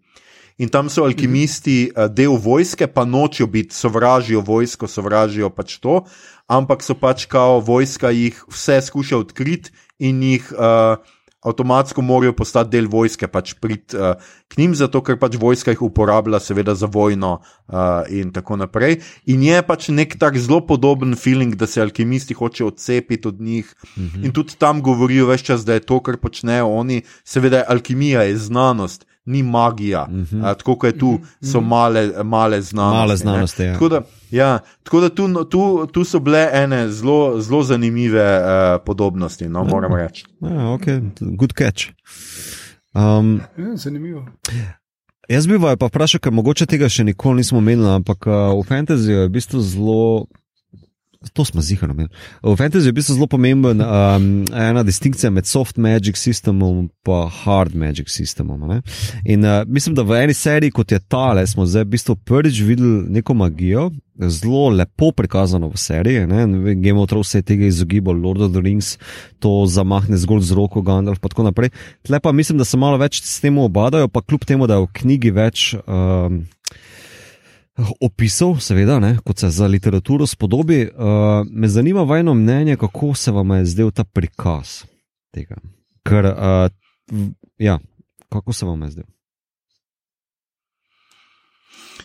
In 0.59 0.69
tam 0.69 0.89
so 0.89 1.05
alkimisti 1.05 1.91
uh, 1.97 2.05
del 2.05 2.37
vojske, 2.37 2.87
pa 2.87 3.05
nočijo 3.05 3.47
biti, 3.47 3.75
sovražijo 3.75 4.41
vojsko, 4.41 4.87
sovražijo 4.87 5.51
pač 5.51 5.79
to, 5.79 6.05
ampak 6.47 6.83
so 6.83 6.95
pač 6.95 7.25
kao 7.25 7.61
vojska 7.61 8.11
jih 8.11 8.45
vse 8.49 8.81
skuša 8.81 9.17
odkriti 9.17 9.71
in 9.99 10.23
jih. 10.23 10.53
Uh, 10.53 10.97
avtomatsko 11.41 12.03
morajo 12.03 12.33
postati 12.37 12.71
del 12.77 12.89
vojske, 12.93 13.29
pač 13.29 13.55
priti 13.61 13.97
uh, 13.97 14.13
k 14.49 14.59
njim, 14.61 14.75
zato 14.77 15.01
ker 15.05 15.17
pač 15.21 15.39
vojska 15.41 15.73
jih 15.73 15.83
uporablja, 15.89 16.41
seveda, 16.43 16.75
za 16.77 16.89
vojno 16.91 17.39
uh, 17.41 18.05
in 18.13 18.33
tako 18.33 18.59
naprej. 18.61 19.01
In 19.33 19.43
je 19.47 19.63
pač 19.65 19.89
nek 19.89 20.19
tak 20.21 20.37
zelo 20.39 20.61
podoben 20.67 21.17
feeling, 21.17 21.57
da 21.57 21.67
se 21.67 21.81
alkimisti 21.81 22.37
hočejo 22.37 22.69
odcepiti 22.75 23.29
od 23.29 23.41
njih. 23.41 23.75
Mm 23.97 24.03
-hmm. 24.03 24.25
In 24.25 24.33
tudi 24.33 24.59
tam 24.59 24.83
govorijo 24.83 25.27
več 25.27 25.43
čas, 25.43 25.65
da 25.65 25.75
je 25.75 25.81
to, 25.81 26.01
kar 26.01 26.17
počnejo 26.17 26.69
oni, 26.69 27.03
seveda, 27.25 27.65
alkimija 27.69 28.23
je 28.23 28.37
znanost. 28.37 29.07
Ni 29.25 29.43
magija, 29.43 30.07
mm 30.11 30.25
-hmm. 30.25 30.39
uh, 30.39 30.57
tako 30.57 30.77
kot 30.77 30.95
je 30.95 30.99
tu, 30.99 31.19
so 31.43 31.61
male, 31.61 32.25
male 32.25 32.63
znanosti. 32.63 32.99
Male 32.99 33.17
znanosti 33.17 33.63
ja. 33.63 33.73
tako, 33.73 33.89
da, 33.89 34.01
ja, 34.31 34.59
tako 34.83 35.01
da 35.01 35.09
tu, 35.15 35.29
no, 35.29 35.45
tu, 35.45 35.87
tu 35.93 36.05
so 36.05 36.21
bile 36.21 36.49
ene 36.53 36.89
zelo 36.89 37.63
zanimive 37.63 38.25
uh, 38.41 38.81
podobnosti, 38.87 39.49
no, 39.49 39.65
moram 39.65 39.95
reči. 39.95 40.25
Ja, 40.41 40.73
ok, 40.75 40.87
good 41.21 41.53
catch. 41.59 41.91
Um, 42.95 43.41
ja, 43.59 43.77
zanimivo. 43.77 44.27
Jaz 45.31 45.47
bi 45.47 45.61
pa 45.79 45.87
vprašal, 45.87 46.19
ker 46.19 46.33
mogoče 46.35 46.67
tega 46.67 46.89
še 46.91 47.05
nikoli 47.07 47.45
nismo 47.45 47.61
imeli, 47.63 47.87
ampak 47.87 48.27
uh, 48.27 48.51
v 48.59 48.67
fantasyju 48.67 49.21
je 49.21 49.27
v 49.29 49.33
bistvu 49.37 49.61
zelo 49.63 50.27
To 51.33 51.45
smo 51.45 51.61
zihali. 51.61 51.93
No, 51.95 52.09
v 52.43 52.57
fantasy 52.57 52.89
je 52.89 52.93
bil 52.97 53.05
zelo 53.05 53.27
pomemben 53.29 53.83
um, 53.85 54.29
ena 54.57 54.81
distinkcija 54.83 55.29
med 55.31 55.45
soft 55.47 55.77
magic 55.77 56.17
sistemom 56.17 56.79
in 56.79 56.89
hard 57.45 57.75
magic 57.77 58.09
sistemom. 58.09 58.61
Ne? 58.69 58.81
In 59.25 59.45
uh, 59.45 59.61
mislim, 59.69 59.95
da 59.95 60.03
v 60.03 60.17
eni 60.17 60.35
seriji, 60.35 60.73
kot 60.73 60.93
je 60.93 60.99
tale, 60.99 61.45
smo 61.47 61.67
zdaj 61.69 61.85
v 61.85 61.91
bistvu 61.93 62.17
prvič 62.25 62.63
videli 62.65 63.05
neko 63.13 63.37
magijo, 63.37 63.91
zelo 64.17 64.71
lepo 64.73 65.11
prikazano 65.13 65.69
v 65.69 65.77
seriji. 65.77 66.25
Game 66.81 66.97
of 66.97 67.11
Thrones 67.13 67.29
se 67.29 67.39
je 67.39 67.49
tega 67.53 67.69
izogibal, 67.69 68.17
Lord 68.17 68.41
of 68.41 68.53
the 68.57 68.65
Rings 68.65 68.97
to 69.45 69.67
zamahne 69.69 70.17
zgolj 70.17 70.41
z 70.49 70.57
roko, 70.57 70.81
Gandalf 70.81 71.21
in 71.21 71.29
tako 71.29 71.45
naprej. 71.51 71.69
Tle 72.01 72.21
pa 72.21 72.33
mislim, 72.33 72.57
da 72.59 72.65
se 72.65 72.81
malo 72.81 72.97
več 72.97 73.21
s 73.21 73.43
tem 73.45 73.59
obadajo, 73.61 74.09
pa 74.09 74.25
kljub 74.25 74.49
temu, 74.49 74.65
da 74.65 74.81
je 74.81 74.87
v 74.89 74.93
knjigi 75.03 75.37
več. 75.37 75.75
Um, 75.85 76.47
opisov, 78.01 78.59
seveda, 78.61 78.99
ne, 79.01 79.17
kot 79.25 79.39
se 79.39 79.51
za 79.51 79.67
literaturo 79.67 80.27
spodobi. 80.27 80.83
Uh, 80.83 81.47
me 81.51 81.69
zanima 81.69 82.03
vajno 82.03 82.35
mnenje, 82.35 82.77
kako 82.77 83.15
se 83.15 83.31
vam 83.31 83.51
je 83.51 83.65
zdel 83.65 83.91
ta 83.91 84.05
prikaz 84.05 84.85
tega. 85.35 85.57
Ker, 86.03 86.25
uh, 86.25 87.23
ja, 87.59 87.79
kako 88.29 88.53
se 88.53 88.67
vam 88.67 88.83
je 88.83 88.91
zdel? 88.91 89.09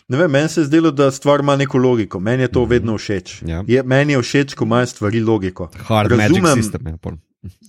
Ne 0.08 0.18
vem, 0.18 0.30
meni 0.30 0.48
se 0.48 0.60
je 0.60 0.64
zdelo, 0.64 0.90
da 0.90 1.10
stvar 1.10 1.40
ima 1.40 1.56
neko 1.56 1.78
logiko. 1.78 2.20
Meni 2.20 2.42
je 2.42 2.48
to 2.48 2.60
mm 2.60 2.64
-hmm. 2.64 2.70
vedno 2.70 2.98
všeč. 2.98 3.42
Ja. 3.46 3.64
Je, 3.66 3.82
meni 3.82 4.12
je 4.12 4.22
všeč, 4.22 4.54
ko 4.54 4.64
imaš 4.64 4.90
stvari 4.90 5.20
logiko. 5.20 5.70
Hard 5.76 6.12
razumem, 6.12 6.62
system, 6.62 7.18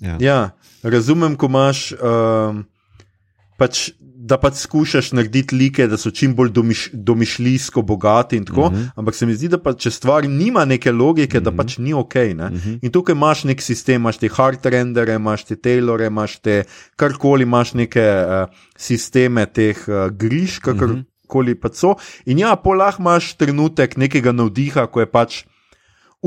ja, 0.01 0.10
ja. 0.10 0.18
Ja, 0.20 0.49
razumem, 0.84 1.36
ko 1.36 1.45
imaš. 1.45 1.91
Uh, 1.91 1.97
pač 3.58 3.91
da 4.28 4.38
pač 4.41 4.61
skušaš 4.61 5.11
narediti 5.17 5.55
like, 5.55 5.88
da 5.88 5.97
so 5.97 6.11
čim 6.11 6.36
bolj 6.36 6.51
domiš, 6.55 6.84
domišljijsko 6.93 7.82
bogati 7.82 8.38
in 8.38 8.45
tako. 8.45 8.67
Uh 8.67 8.71
mhm. 8.71 8.82
-huh. 8.82 8.89
Ampak 8.95 9.15
se 9.15 9.25
mi 9.25 9.36
zdi, 9.36 9.47
da 9.47 9.57
pa, 9.57 9.73
če 9.73 9.91
stvar 9.91 10.30
nima 10.30 10.65
neke 10.65 10.91
logike, 10.91 11.38
uh 11.38 11.41
-huh. 11.41 11.45
da 11.45 11.51
mhm. 11.51 11.57
pač 11.57 11.78
ni 11.78 11.93
ok. 11.93 12.15
Uh 12.15 12.21
mhm. 12.21 12.57
-huh. 12.57 12.80
In 12.82 12.91
tukaj 12.91 13.15
imaš 13.15 13.43
nek 13.43 13.61
sistem, 13.61 14.01
imaš 14.01 14.17
te 14.17 14.28
hard 14.28 14.65
rendere, 14.65 15.13
imaš 15.13 15.43
te 15.43 15.55
tailore, 15.55 16.07
imaš 16.07 16.39
te 16.39 16.63
karkoli, 16.95 17.43
imaš 17.43 17.73
neke 17.73 18.01
uh, 18.01 18.55
sisteme 18.78 19.45
teh 19.45 19.78
uh, 19.88 20.09
griž, 20.11 20.59
kakorkoli 20.59 21.51
uh 21.51 21.57
-huh. 21.57 21.61
pač 21.61 21.75
so. 21.75 21.95
In 22.25 22.39
ja, 22.39 22.55
polah 22.55 22.95
imaš 22.99 23.34
trenutek 23.34 23.97
nekega 23.97 24.32
navdiha, 24.32 24.88
ko 24.88 24.99
je 24.99 25.05
pač 25.05 25.43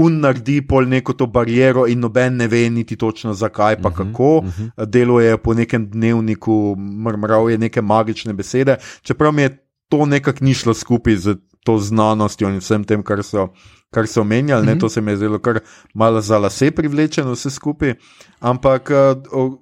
un 0.01 0.21
naredi 0.21 0.61
pol 0.67 0.89
neko 0.89 1.13
to 1.13 1.27
bariero, 1.27 1.87
in 1.87 2.01
noben 2.01 2.37
ne 2.41 2.49
ve 2.49 2.65
niti 2.71 2.97
točno 2.97 3.35
zakaj, 3.35 3.77
pa 3.83 3.89
uh 3.89 3.95
mhm, 3.95 4.03
-huh, 4.03 4.13
kako. 4.13 4.39
Uh 4.39 4.45
mhm. 4.45 4.69
-huh. 4.77 4.87
Deluje 4.87 5.37
po 5.37 5.55
nekem 5.55 5.91
dnevniku, 5.91 6.77
mrmral 6.79 7.51
je 7.51 7.59
neke 7.59 7.83
magične 7.83 8.33
besede, 8.33 8.77
čeprav 9.03 9.33
mi 9.33 9.43
je 9.43 9.67
to 9.89 10.07
nekako 10.07 10.45
ni 10.45 10.55
šlo 10.55 10.75
skupaj 10.75 11.17
z 11.17 11.37
to 11.65 11.79
znanostjo 11.79 12.49
in 12.49 12.59
vsem 12.59 12.85
tem, 12.85 13.03
kar 13.03 13.23
so 13.23 13.49
kar 13.91 14.07
so 14.07 14.21
omenjali, 14.21 14.67
mm 14.67 14.69
-hmm. 14.69 14.81
to 14.81 14.89
se 14.89 15.01
mi 15.01 15.11
je 15.11 15.17
zdelo 15.17 15.39
kar 15.39 15.61
malo 15.95 16.21
za 16.21 16.39
lase 16.39 16.71
privlečeno, 16.71 17.33
vse 17.33 17.51
skupaj. 17.51 17.95
Ampak, 18.41 18.91
eh, 18.91 19.15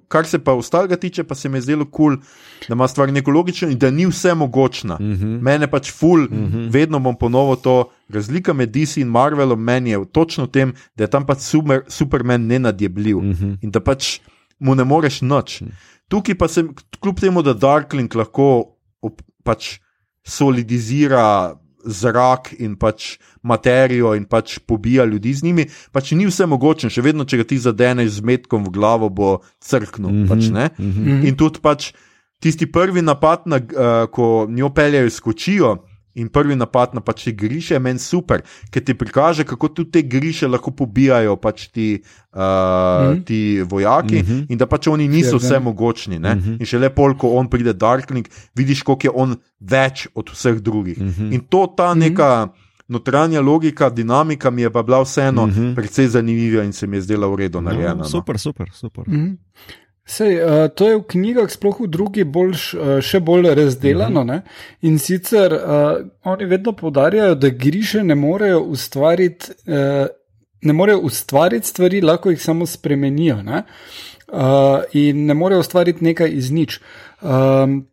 kar 0.07 0.25
se 0.25 0.39
pa 0.39 0.53
ostalega 0.53 0.95
tiče, 0.95 1.23
pa 1.23 1.35
se 1.35 1.49
mi 1.49 1.57
je 1.57 1.61
zdelo 1.61 1.85
kul, 1.85 2.15
cool, 2.15 2.17
da 2.67 2.73
ima 2.73 2.87
stvar 2.87 3.13
neko 3.13 3.31
logično 3.31 3.69
in 3.69 3.77
da 3.77 3.91
ni 3.91 4.05
vse 4.05 4.33
mogočna. 4.33 4.97
Mm 4.99 5.05
-hmm. 5.05 5.41
Mene 5.41 5.67
pač 5.67 5.91
ful, 5.91 6.19
mm 6.19 6.29
-hmm. 6.29 6.71
vedno 6.71 6.99
bom 6.99 7.15
ponovil 7.15 7.55
to. 7.55 7.89
Razlika 8.09 8.53
med 8.53 8.71
DC 8.73 8.97
in 8.97 9.07
Marvelom 9.07 9.61
meni 9.63 9.89
je 9.89 10.05
točno 10.11 10.45
v 10.45 10.51
tem, 10.51 10.73
da 10.97 11.03
je 11.03 11.09
tam 11.09 11.25
pač 11.25 11.45
super, 11.45 11.83
Superman 11.87 12.47
nenadjebljiv 12.47 13.17
mm 13.17 13.33
-hmm. 13.33 13.57
in 13.61 13.71
da 13.71 13.79
pač 13.79 14.19
mu 14.59 14.75
ne 14.75 14.83
moreš 14.83 15.21
noč. 15.21 15.61
-hmm. 15.61 15.71
Tukaj 16.07 16.35
pa 16.35 16.47
se, 16.47 16.63
kljub 16.99 17.19
temu, 17.19 17.41
da 17.41 17.53
Darkling 17.53 18.15
lahko 18.15 18.75
op, 19.01 19.21
pač 19.43 19.79
solidizira 20.25 21.55
zrak 21.85 22.53
in 22.59 22.75
pač 22.75 23.17
materijo 23.43 24.13
in 24.15 24.25
pač 24.25 24.57
pobija 24.67 25.05
ljudi 25.05 25.33
z 25.33 25.43
njimi, 25.43 25.65
pač 25.91 26.11
ni 26.11 26.27
vse 26.27 26.45
mogoče, 26.45 26.89
še 26.89 27.01
vedno, 27.01 27.25
če 27.25 27.37
ga 27.37 27.43
ti 27.43 27.57
zadeneš 27.57 28.19
z 28.19 28.25
metkom 28.25 28.65
v 28.67 28.73
glavo, 28.75 29.09
bo 29.09 29.39
crknil. 29.63 30.09
Mm 30.09 30.23
-hmm, 30.23 30.27
pač, 30.27 30.49
mm 30.79 30.91
-hmm. 30.91 31.27
In 31.27 31.35
tudi 31.35 31.59
pač 31.61 31.93
tisti 32.39 32.65
prvi 32.71 33.01
napad, 33.01 33.45
na, 33.45 33.55
uh, 33.55 34.09
ko 34.11 34.47
njo 34.49 34.69
peljajo 34.69 35.09
skočijo. 35.09 35.77
In 36.19 36.29
prvi 36.29 36.55
napad 36.55 36.93
na 36.93 37.01
pač 37.01 37.23
te 37.27 37.31
griše 37.31 37.77
je 37.77 37.79
meni 37.79 37.99
super, 37.99 38.43
ker 38.71 38.83
ti 38.83 38.93
prikaže, 38.97 39.45
kako 39.47 39.71
tudi 39.71 39.91
te 39.97 40.01
griše 40.03 40.47
lahko 40.47 40.71
pobijajo 40.75 41.35
pač 41.39 41.67
ti, 41.67 41.87
uh, 41.99 42.39
mm 42.39 42.43
-hmm. 42.43 43.23
ti 43.25 43.39
vojaki 43.61 44.21
mm 44.21 44.25
-hmm. 44.25 44.45
in 44.49 44.57
da 44.57 44.65
pač 44.65 44.87
oni 44.87 45.07
niso 45.07 45.37
vse 45.37 45.59
mogočni. 45.59 46.19
Mm 46.19 46.23
-hmm. 46.23 46.59
In 46.59 46.65
še 46.65 46.79
le 46.79 46.89
pol, 46.89 47.17
ko 47.17 47.35
on 47.39 47.49
pride 47.49 47.73
Darkling, 47.73 48.27
vidiš, 48.55 48.83
koliko 48.83 49.07
je 49.07 49.11
on 49.15 49.35
več 49.59 50.07
od 50.15 50.29
vseh 50.29 50.59
drugih. 50.59 50.97
Mm 50.97 51.09
-hmm. 51.09 51.33
In 51.33 51.41
to 51.49 51.67
ta 51.77 51.91
mhm. 51.91 51.99
neka 51.99 52.47
notranja 52.87 53.41
logika, 53.41 53.89
dinamika 53.89 54.49
mi 54.49 54.61
je 54.61 54.69
pa 54.69 54.83
bila 54.83 55.01
vseeno 55.01 55.45
mm 55.45 55.53
-hmm. 55.53 55.75
precej 55.75 56.07
zanimiva 56.07 56.63
in 56.63 56.73
se 56.73 56.87
mi 56.87 56.97
je 56.97 57.01
zdela 57.01 57.27
v 57.27 57.35
redu 57.35 57.61
narejena. 57.61 57.93
No, 57.93 58.03
super, 58.03 58.39
super. 58.39 58.69
super. 58.73 59.03
Mm 59.07 59.15
-hmm. 59.15 59.37
Sej, 60.09 60.39
uh, 60.41 60.67
to 60.73 60.87
je 60.89 60.95
v 60.97 61.03
knjigah, 61.05 61.49
sploh 61.53 61.83
v 61.83 61.87
drugih, 61.93 62.25
boljš, 62.25 62.63
uh, 62.73 62.93
še 63.05 63.19
bolj 63.21 63.51
razdeljeno. 63.53 64.23
Mm 64.23 64.29
-hmm. 64.29 64.41
In 64.81 64.97
sicer 64.99 65.53
uh, 65.53 66.01
oni 66.23 66.45
vedno 66.45 66.73
povdarjajo, 66.73 67.35
da 67.35 67.49
griše 67.49 68.03
ne 68.03 68.15
morejo 68.15 68.59
ustvariti, 68.59 69.51
uh, 69.67 70.07
ne 70.61 70.73
morejo 70.73 70.99
ustvariti 70.99 71.67
stvari, 71.67 72.01
lahko 72.01 72.29
jih 72.29 72.41
samo 72.41 72.65
spremenijo. 72.65 73.41
Ne? 73.43 73.63
Uh, 74.27 74.81
in 74.93 75.25
ne 75.25 75.33
morejo 75.33 75.59
ustvariti 75.59 76.03
nekaj 76.03 76.29
iz 76.33 76.51
nič. 76.51 76.79
Um, 77.21 77.85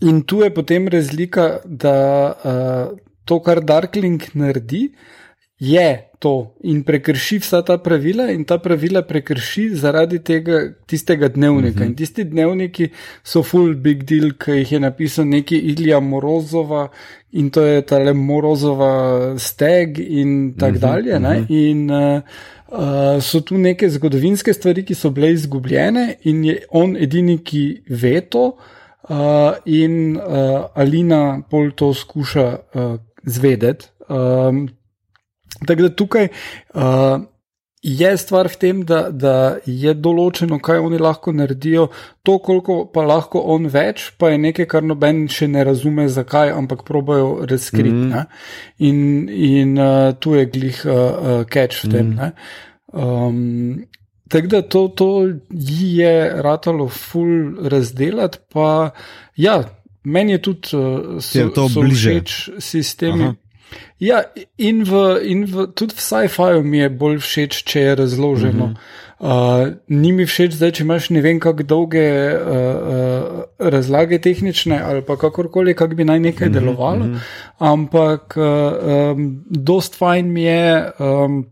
in 0.00 0.22
tu 0.22 0.42
je 0.42 0.54
potem 0.54 0.88
razlika, 0.88 1.58
da 1.64 1.96
uh, 2.44 2.98
to, 3.24 3.40
kar 3.42 3.60
Darkling 3.60 4.22
naredi, 4.34 4.92
je 5.64 6.08
to 6.18 6.54
in 6.64 6.82
prekrši 6.84 7.38
vsa 7.42 7.60
ta 7.62 7.76
pravila, 7.78 8.30
in 8.32 8.44
ta 8.48 8.58
pravila 8.58 9.02
prekrši 9.04 9.66
zaradi 9.76 10.18
tega 10.24 10.60
tistega 10.86 11.28
dnevnika. 11.28 11.80
Uh 11.80 11.82
-huh. 11.82 11.86
In 11.86 11.96
tisti 11.96 12.24
dnevniki 12.24 12.88
so 13.22 13.42
full 13.42 13.74
big 13.74 14.04
deal, 14.04 14.30
ki 14.38 14.50
jih 14.60 14.72
je 14.72 14.80
napisal 14.80 15.28
neki 15.28 15.58
Ilija 15.58 16.00
Morozova 16.00 16.88
in 17.32 17.50
to 17.50 17.62
je 17.62 17.82
ta 17.82 17.98
le 17.98 18.12
Morozova 18.12 19.38
steg 19.38 19.98
in 19.98 20.54
tako 20.58 20.70
uh 20.70 20.76
-huh, 20.76 20.80
dalje. 20.80 21.16
Uh 21.16 21.22
-huh. 21.22 21.46
In 21.48 21.90
uh, 21.90 22.20
uh, 22.68 23.22
so 23.22 23.40
tu 23.40 23.58
neke 23.58 23.90
zgodovinske 23.90 24.52
stvari, 24.52 24.84
ki 24.84 24.94
so 24.94 25.10
bile 25.10 25.32
izgubljene, 25.32 26.14
in 26.22 26.44
je 26.44 26.58
on 26.70 26.96
edini, 26.96 27.38
ki 27.38 27.82
ve 27.88 28.20
to. 28.20 28.56
Uh, 29.08 29.16
in 29.64 30.16
uh, 30.16 30.64
Alina 30.74 31.42
pol 31.50 31.70
to 31.70 31.94
skuša 31.94 32.58
uh, 32.74 32.96
zvedeti. 33.24 33.86
Um, 34.08 34.68
Tako 35.66 35.82
da 35.82 35.94
tukaj 35.94 36.28
uh, 36.74 37.22
je 37.84 38.16
stvar 38.16 38.48
v 38.48 38.56
tem, 38.56 38.82
da, 38.88 39.10
da 39.12 39.56
je 39.68 39.92
določeno, 39.94 40.56
kaj 40.64 40.80
oni 40.80 40.98
lahko 40.98 41.34
naredijo, 41.36 41.90
to, 42.24 42.38
koliko 42.40 42.78
pa 42.88 43.04
lahko 43.04 43.42
on 43.54 43.68
več, 43.68 44.06
pa 44.18 44.32
je 44.32 44.38
nekaj, 44.40 44.68
kar 44.72 44.86
noben 44.86 45.26
še 45.28 45.50
ne 45.52 45.64
razume, 45.68 46.08
zakaj, 46.08 46.54
ampak 46.56 46.86
probojajo 46.88 47.46
razkriti. 47.50 47.92
Mm 47.92 48.12
-hmm. 48.12 48.26
In, 48.78 49.28
in 49.28 49.78
uh, 49.78 50.14
tu 50.18 50.34
je 50.34 50.46
glih 50.46 50.84
uh, 50.86 50.92
uh, 50.92 51.44
catch 51.44 51.84
v 51.84 51.90
tem. 51.90 52.06
Mm 52.06 52.18
-hmm. 52.18 52.32
Um, 52.94 53.84
Tako 54.28 54.46
da 54.46 54.62
to, 54.62 54.88
to 54.88 55.28
ji 55.50 55.96
je 55.96 56.42
ratalo 56.42 56.88
ful 56.88 57.68
razdelati, 57.68 58.38
pa 58.52 58.90
ja, 59.36 59.62
meni 60.04 60.32
je 60.32 60.42
tudi 60.42 60.76
uh, 60.76 61.20
so, 61.20 61.38
Je 61.38 61.52
to 61.52 61.68
so 61.68 61.80
bliže? 61.80 62.10
všeč 62.10 62.50
sistemi. 62.58 63.22
Aha. 63.24 63.34
Ja, 63.98 64.22
in, 64.58 64.84
v, 64.84 65.20
in 65.22 65.44
v, 65.44 65.66
tudi 65.74 65.94
v 65.94 66.00
sci-fiu 66.00 66.62
mi 66.62 66.78
je 66.78 66.88
bolj 66.90 67.18
všeč, 67.18 67.62
če 67.64 67.80
je 67.80 67.94
razloženo. 67.94 68.64
Uh 68.64 68.70
-huh. 69.20 69.66
uh, 69.68 69.74
ni 69.88 70.12
mi 70.12 70.26
všeč, 70.26 70.52
zdaj, 70.52 70.72
če 70.72 70.82
imaš 70.82 71.10
ne 71.10 71.20
vem, 71.20 71.40
kako 71.40 71.62
dolge 71.62 72.04
uh, 72.34 72.48
uh, 72.48 73.42
razlage 73.58 74.18
tehnične 74.18 74.80
ali 74.82 75.02
pa 75.02 75.16
kakorkoli, 75.16 75.74
kako 75.74 75.94
bi 75.94 76.04
naj 76.04 76.20
nekaj 76.20 76.48
-huh, 76.48 76.52
delovalo. 76.52 77.04
Uh 77.04 77.10
-huh. 77.10 77.18
Ampak 77.58 78.36
uh, 78.36 78.44
um, 79.16 79.44
dost 79.50 79.94
fajn 79.98 80.32
mi 80.32 80.42
je, 80.42 80.90
um, 80.98 81.46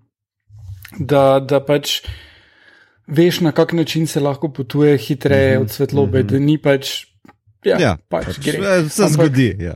da, 0.98 1.40
da 1.40 1.60
pač 1.64 2.02
veš, 3.06 3.40
na 3.40 3.52
kak 3.52 3.72
način 3.72 4.06
se 4.06 4.20
lahko 4.20 4.48
potuje 4.48 4.98
hitreje 4.98 5.56
uh 5.56 5.58
-huh, 5.58 5.62
od 5.62 5.70
svetlobe, 5.70 6.18
uh 6.20 6.24
-huh. 6.24 6.30
da 6.30 6.38
ni 6.38 6.58
pač. 6.58 7.06
Ja, 7.64 7.76
Ja, 7.80 7.96
pač, 8.08 8.24
pač, 8.26 8.38
gre. 8.44 8.58
eh, 8.58 8.88
se 8.88 9.02
Ampak- 9.02 9.12
zgodi. 9.12 9.56
Ja. 9.60 9.74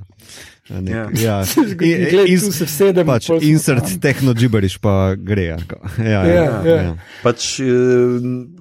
Ja, 0.71 0.81
nek, 0.81 0.93
Ja. 0.95 1.05
ja. 1.15 1.37
In- 1.87 2.27
in- 2.27 2.41
tu 2.41 2.51
se 2.53 2.67
vsedem, 2.67 3.07
pač 3.07 3.27
pol 3.31 3.39
smo 3.41 3.49
insert 3.49 3.85
tam. 3.87 4.01
tehno 4.03 4.35
gibberish 4.35 4.79
pa 4.83 5.15
gre. 5.15 5.45
Ja, 5.55 5.57
ja, 6.03 6.05
ja, 6.05 6.23
Ja, 6.27 6.43
ja, 6.43 6.61
ja. 6.65 6.83
ja. 6.83 6.95
Pač, 7.23 7.61
eh, 7.61 8.19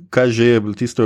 kaj 0.10 0.30
že 0.32 0.43
je 0.45 0.60
bilo 0.62 0.74
tisto, 0.78 1.03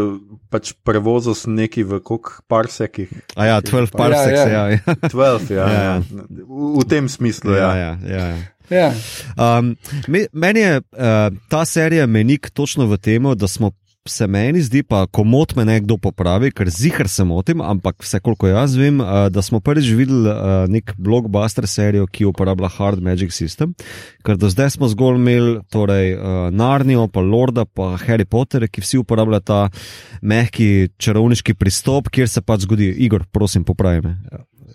pač 0.52 0.74
prevozil 0.84 1.34
sem 1.36 1.56
neki 1.56 1.84
v 1.88 2.00
koliko 2.04 2.43
parsekih. 2.47 3.08
A 3.36 3.45
ja, 3.47 3.58
12 3.62 3.95
parsecs, 3.95 4.38
Ja, 4.38 4.47
ja, 4.47 4.64
ja. 4.68 4.80
ja. 4.86 4.95
12, 5.16 5.50
ja. 5.50 5.56
Ja, 5.56 5.68
ja, 5.68 5.82
ja. 5.82 5.95
ja. 5.95 6.02
V, 6.43 6.80
v 6.80 6.84
tem 6.86 7.08
smislu, 7.08 7.56
ja, 7.56 7.72
ja. 7.74 7.91
ja, 8.04 8.10
ja, 8.10 8.24
ja. 8.28 8.38
Ja. 8.70 8.93
Um, 9.34 9.74
me, 10.08 10.28
meni 10.30 10.60
je 10.62 10.76
uh, 10.78 11.34
ta 11.50 11.66
serija 11.66 12.06
menik 12.06 12.52
točno 12.54 12.86
v 12.86 13.00
tem, 13.02 13.24
da 13.34 13.47
smo. 13.47 13.72
Se 14.10 14.28
meni 14.28 14.62
zdi, 14.66 14.82
pa 14.84 15.03
komot 15.05 15.53
me 15.57 15.64
nekdo 15.68 15.99
popravi, 16.01 16.49
ker 16.55 16.70
zihar 16.74 17.07
se 17.12 17.24
motim, 17.28 17.62
ampak 17.62 18.01
vse 18.03 18.20
koliko 18.26 18.49
jaz 18.49 18.74
vem, 18.80 18.99
uh, 19.03 19.28
da 19.30 19.43
smo 19.45 19.62
prvič 19.64 19.91
videli 19.93 20.32
uh, 20.32 20.66
nek 20.72 20.95
blockbuster 20.97 21.68
serijo, 21.70 22.07
ki 22.10 22.28
uporablja 22.30 22.72
Hard 22.80 23.03
Magic 23.05 23.34
System, 23.36 23.76
ker 24.26 24.39
do 24.39 24.49
zdaj 24.49 24.74
smo 24.78 24.89
zgolj 24.89 25.20
imeli 25.22 25.55
torej, 25.72 26.16
uh, 26.18 26.39
Narnijo, 26.49 27.07
pa 27.14 27.24
Lorda, 27.24 27.66
pa 27.66 27.93
Harry 28.01 28.26
Potter, 28.26 28.66
ki 28.68 28.84
vsi 28.84 29.01
uporabljajo 29.03 29.45
ta 29.45 29.62
mehki 30.22 30.89
čarovniški 30.97 31.55
pristop, 31.60 32.10
kjer 32.14 32.32
se 32.32 32.41
pač 32.41 32.66
zgodi, 32.66 32.89
Igor, 33.05 33.28
prosim, 33.32 33.64
popravi 33.68 34.07
me. 34.07 34.18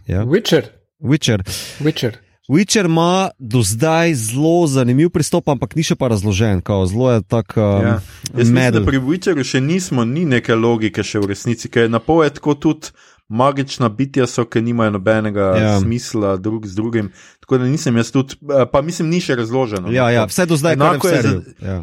Ja? 0.06 0.22
Witcher. 0.24 0.70
Witcher. 1.02 1.42
Witcher. 1.84 2.23
Witcher 2.48 2.84
ima 2.84 3.30
do 3.38 3.62
zdaj 3.62 4.14
zelo 4.14 4.66
zanimiv 4.66 5.08
pristop, 5.08 5.48
ampak 5.48 5.74
ni 5.74 5.82
še 5.82 5.94
pa 5.94 6.08
razložen, 6.08 6.60
kao, 6.60 6.86
zelo 6.86 7.08
je 7.10 7.22
tak 7.22 7.56
um, 7.56 7.62
Ja. 7.62 7.80
Jaz 7.88 8.02
mislim, 8.34 8.54
medel. 8.54 8.80
da 8.80 8.86
pri 8.86 8.98
Witcheru 8.98 9.44
še 9.44 9.60
nismo, 9.60 10.04
ni 10.04 10.24
neke 10.26 10.54
logike 10.54 11.02
še 11.02 11.18
v 11.18 11.26
resnici, 11.26 11.68
ker 11.68 11.82
je 11.82 11.88
napoved 11.90 12.32
tako 12.34 12.54
tudi. 12.56 12.92
Magična 13.26 13.88
bitja 13.88 14.26
so, 14.26 14.44
ki 14.44 14.60
nimajo 14.60 14.90
nobenega 14.90 15.44
Ja. 15.56 15.80
smisla 15.80 16.36
drug 16.36 16.66
z 16.66 16.74
drugim. 16.74 17.06
Tako 17.40 17.58
da 17.58 17.64
nisem 17.64 17.96
jaz 17.96 18.10
tudi, 18.12 18.36
eh, 18.44 18.66
pa 18.68 18.82
mislim, 18.82 19.08
ni 19.08 19.16
še 19.18 19.32
razloženo. 19.34 19.88
no. 19.88 19.90
Ja, 19.90 20.10
ja, 20.10 20.26
vse 20.26 20.44
do 20.44 20.56
zdaj, 20.56 20.72
Enako 20.74 21.08
je 21.08 21.22
za- 21.22 21.42
Ja. 21.62 21.78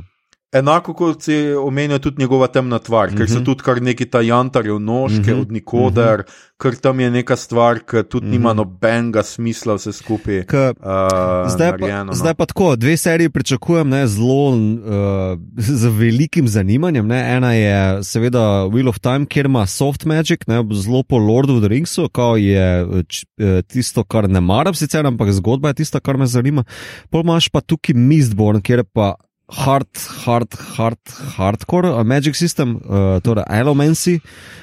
Enako 0.51 0.93
kot 0.93 1.21
si 1.23 1.31
omenil 1.55 1.99
tudi 1.99 2.19
njegova 2.19 2.47
temna 2.47 2.79
tvar, 2.79 3.09
ker 3.09 3.23
so 3.23 3.35
Mhm. 3.35 3.43
tudi 3.45 3.63
kar 3.63 3.81
neki 3.81 4.05
ta 4.05 4.19
jantarjev 4.19 4.79
nožke 4.79 5.31
Mhm, 5.31 5.39
od 5.41 5.51
nikoder, 5.51 6.23
ker 6.59 6.75
tam 6.75 6.99
je 6.99 7.11
neka 7.11 7.35
stvar, 7.35 7.79
ki 7.79 8.03
tudi 8.03 8.27
nima 8.27 8.53
nobenega 8.53 9.23
smisla 9.23 9.73
vse 9.73 9.93
skupaj. 9.93 10.43
K, 10.45 10.53
Uh, 10.71 11.47
Zdaj 11.47 11.71
pa, 11.71 11.77
narejeno, 11.77 12.03
no. 12.03 12.13
zdaj 12.13 12.33
pa 12.33 12.45
tako, 12.45 12.75
dve 12.75 12.97
seriji 12.97 13.29
pričakujem 13.29 13.89
ne, 13.89 14.07
zelo 14.07 14.49
uh, 14.49 15.39
z 15.57 15.87
velikim 15.89 16.47
zanimanjem. 16.47 17.07
Ne. 17.07 17.37
Ena 17.37 17.53
je 17.53 18.03
seveda 18.03 18.39
Wheel 18.67 18.89
of 18.89 18.99
Time, 18.99 19.25
kjer 19.25 19.45
ima 19.45 19.65
soft 19.65 20.05
magic, 20.05 20.39
ne, 20.47 20.59
zelo 20.73 21.03
po 21.03 21.17
Lordu 21.17 21.53
of 21.53 21.59
the 21.59 21.67
Ringsu, 21.67 22.09
kao 22.09 22.35
je 22.35 22.85
č, 23.07 23.25
eh, 23.39 23.61
tisto, 23.61 24.03
kar 24.03 24.29
ne 24.29 24.41
maram 24.41 24.73
sicer, 24.73 25.05
ampak 25.05 25.31
zgodba 25.31 25.67
je 25.69 25.73
tista, 25.73 25.99
kar 25.99 26.17
me 26.17 26.25
zanima. 26.25 26.63
Pol 27.09 27.21
imaš 27.21 27.49
pa 27.49 27.61
tukaj 27.61 27.95
Mistborn, 27.95 28.61
kjer 28.61 28.79
je 28.79 28.83
pa. 28.83 29.15
Hard, 29.51 29.91
hard, 30.23 30.53
hard, 30.77 30.99
hardcore 31.35 31.89
uh, 31.91 32.03
magic 32.07 32.35
system, 32.39 32.77
uh, 32.87 33.19
torej 33.19 33.43
Elomancy, 33.51 34.13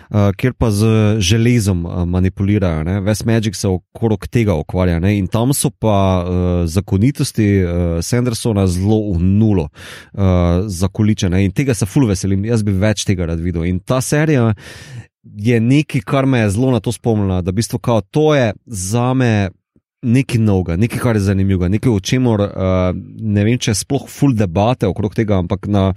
uh, 0.09 0.31
kjer 0.33 0.55
pa 0.57 0.71
z 0.73 0.87
železom 1.21 1.85
uh, 1.87 2.05
manipulirajo. 2.09 2.85
ne. 2.85 3.01
Ves 3.05 3.25
magic 3.25 3.57
se 3.57 3.69
okrog 3.69 4.27
tega 4.27 4.55
ukvarja 4.55 4.99
ne. 4.99 5.19
in 5.19 5.27
tam 5.29 5.53
so 5.53 5.71
pa 5.71 6.25
uh, 6.25 6.31
zakonitosti 6.67 7.49
uh, 7.65 7.71
Sandersona 8.01 8.67
zelo 8.67 9.13
v 9.13 9.21
nulo 9.21 9.69
uh, 9.69 10.65
zakoličene 10.67 11.45
in 11.45 11.53
tega 11.53 11.75
se 11.75 11.87
ful 11.87 12.09
veselim, 12.09 12.45
jaz 12.45 12.65
bi 12.65 12.73
več 12.73 13.05
tega 13.05 13.27
rad 13.29 13.41
videl. 13.41 13.69
In 13.69 13.81
ta 13.81 14.01
serija 14.01 14.55
je 15.23 15.61
nekaj, 15.61 16.01
kar 16.01 16.27
me 16.27 16.39
je 16.39 16.51
zelo 16.57 16.73
na 16.73 16.81
to 16.81 16.93
spomnilo, 16.93 17.43
da 17.43 17.51
v 17.51 17.61
bistvu 17.61 17.79
kao, 17.79 18.01
to 18.01 18.35
je 18.35 18.53
za 18.67 19.13
me. 19.15 19.51
Nekaj 19.99 20.39
novega, 20.39 20.77
nekaj, 20.79 21.01
kar 21.03 21.17
je 21.19 21.25
zanimivo, 21.27 21.67
nekaj, 21.69 21.91
o 21.91 21.99
čemer 21.99 22.43
uh, 22.45 22.91
ne 23.19 23.43
vem, 23.43 23.57
če 23.59 23.73
je 23.73 23.81
sploh 23.81 24.05
full 24.07 24.37
debate 24.39 24.87
okrog 24.87 25.17
tega, 25.19 25.41
ampak 25.43 25.67
na, 25.67 25.89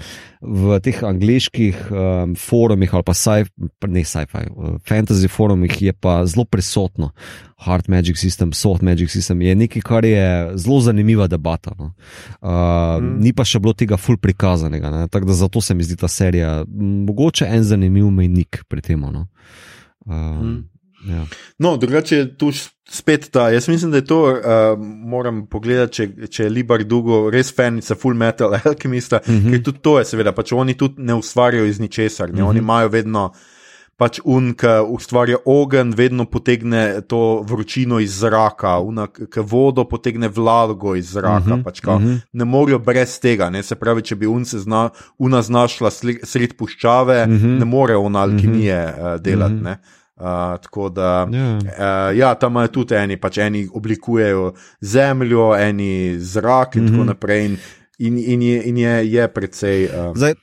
v 0.41 0.79
teh 0.81 1.03
angliških 1.05 1.83
um, 1.93 2.33
forumih 2.33 2.95
ali 2.97 3.05
pa 3.05 3.13
sci, 3.13 3.45
ne 3.93 4.01
sci-fi, 4.01 4.47
uh, 4.49 4.79
fantasy 4.89 5.29
forumih 5.29 5.77
je 5.85 5.93
pa 5.93 6.23
zelo 6.25 6.47
prisotno. 6.49 7.11
Hard 7.61 7.91
Magic 7.93 8.17
System, 8.17 8.55
Soft 8.57 8.81
Magic 8.81 9.13
System 9.13 9.43
je 9.45 9.53
nekaj, 9.53 9.85
kar 9.85 10.05
je 10.09 10.25
zelo 10.57 10.79
zanimiva 10.81 11.29
debata. 11.29 11.75
No. 11.77 11.91
Uh, 12.41 12.97
mm. 12.97 13.19
Ni 13.21 13.35
pa 13.37 13.45
še 13.45 13.61
bilo 13.61 13.77
tega 13.77 14.01
full 14.01 14.17
prikazanega, 14.17 14.89
ne. 14.89 15.05
tako 15.13 15.29
da 15.29 15.37
zato 15.43 15.61
se 15.61 15.77
mi 15.77 15.85
zdi 15.85 15.99
ta 16.01 16.09
serija 16.09 16.63
mogoče 17.05 17.45
en 17.45 17.69
zanimiv 17.69 18.09
mejnik 18.09 18.63
pri 18.65 18.81
tem. 18.81 19.05
No. 19.13 19.27
Uh, 20.09 20.41
Mm. 20.41 20.70
Ja. 21.07 21.25
No, 21.59 21.77
drugače 21.77 22.17
je 22.17 22.37
tu 22.37 22.51
spet 22.89 23.29
ta. 23.31 23.49
Jaz 23.49 23.67
mislim, 23.67 23.91
da 23.91 23.97
je 23.97 24.05
to, 24.05 24.23
uh, 24.23 24.39
moram 25.05 25.45
pogledati, 25.47 25.93
če, 25.93 26.27
če 26.27 26.43
je 26.43 26.49
Libar 26.49 26.83
Dugo 26.83 27.29
res 27.29 27.55
fanica 27.55 27.95
Full 27.95 28.13
Metal 28.15 28.53
Alchemista, 28.65 29.19
mm 29.27 29.33
Mhm. 29.33 29.47
-hmm. 29.47 29.51
ker 29.51 29.63
tudi 29.63 29.79
to 29.81 29.99
je, 29.99 30.05
seveda, 30.05 30.31
pač 30.31 30.51
oni 30.51 30.73
tudi 30.73 30.93
ne 30.97 31.13
ustvarjajo 31.13 31.65
iz 31.65 31.79
ničesar. 31.79 32.29
Ne? 32.29 32.33
Mm 32.33 32.45
-hmm. 32.45 32.49
Oni 32.49 32.59
imajo 32.59 32.87
vedno. 32.89 33.31
Pač 33.97 34.19
un, 34.25 34.53
ki 34.53 34.67
ustvarja 34.89 35.37
ogenj, 35.45 35.93
vedno 35.95 36.25
potegne 36.25 37.01
to 37.07 37.41
vročino 37.47 37.99
iz 37.99 38.19
zraka, 38.19 38.79
ki 39.33 39.39
vodo 39.39 39.83
potegne 39.83 40.27
vlago 40.27 40.95
iz 40.95 41.11
zraka. 41.11 41.37
Uh 41.37 41.45
Mhm, 41.47 41.51
-huh, 41.53 41.63
pač, 41.63 41.79
kao, 41.79 41.95
uh 41.95 42.01
mhm. 42.01 42.09
-huh. 42.11 42.19
Ne 42.33 42.45
morajo 42.45 42.79
brez 42.79 43.19
tega. 43.19 43.49
Ne? 43.49 43.63
Se 43.63 43.75
pravi, 43.75 44.01
če 44.01 44.15
bi 44.15 44.27
un 44.27 44.45
se 44.45 44.59
zna, 44.59 44.89
una 45.17 45.41
znašla 45.41 45.89
sred 46.23 46.53
puščave, 46.57 47.21
uh 47.23 47.27
Mhm. 47.29 47.35
-huh. 47.45 47.59
ne 47.59 47.65
more 47.65 47.95
ona 47.95 48.19
alkimije 48.19 48.85
uh 48.85 49.03
-huh. 49.03 49.15
uh, 49.15 49.21
delati. 49.21 49.53
Mhm. 49.53 49.65
Uh 49.65 49.71
-huh. 49.71 49.77
Uh, 50.21 50.27
tako 50.61 50.89
da, 50.89 51.27
Ja. 51.31 51.57
uh, 51.57 52.17
ja, 52.17 52.35
tam 52.35 52.51
imajo 52.51 52.67
tudi 52.67 52.95
eni, 52.95 53.17
pač 53.17 53.37
eni 53.37 53.63
oblikujejo 53.73 54.53
zemljo, 54.81 55.55
eni 55.57 56.19
zrak 56.19 56.75
in 56.75 56.83
mm 56.83 56.87
-hmm. 56.87 56.91
tako 56.91 57.03
naprej. 57.03 57.45
In, 57.45 57.57
in, 58.01 58.17
in, 58.17 58.41
je, 58.41 58.63
in 58.69 58.77
je, 58.77 58.95
je 59.11 59.27
precej. 59.31 59.85
Uh, 59.85 60.15
Zdaj, 60.17 60.35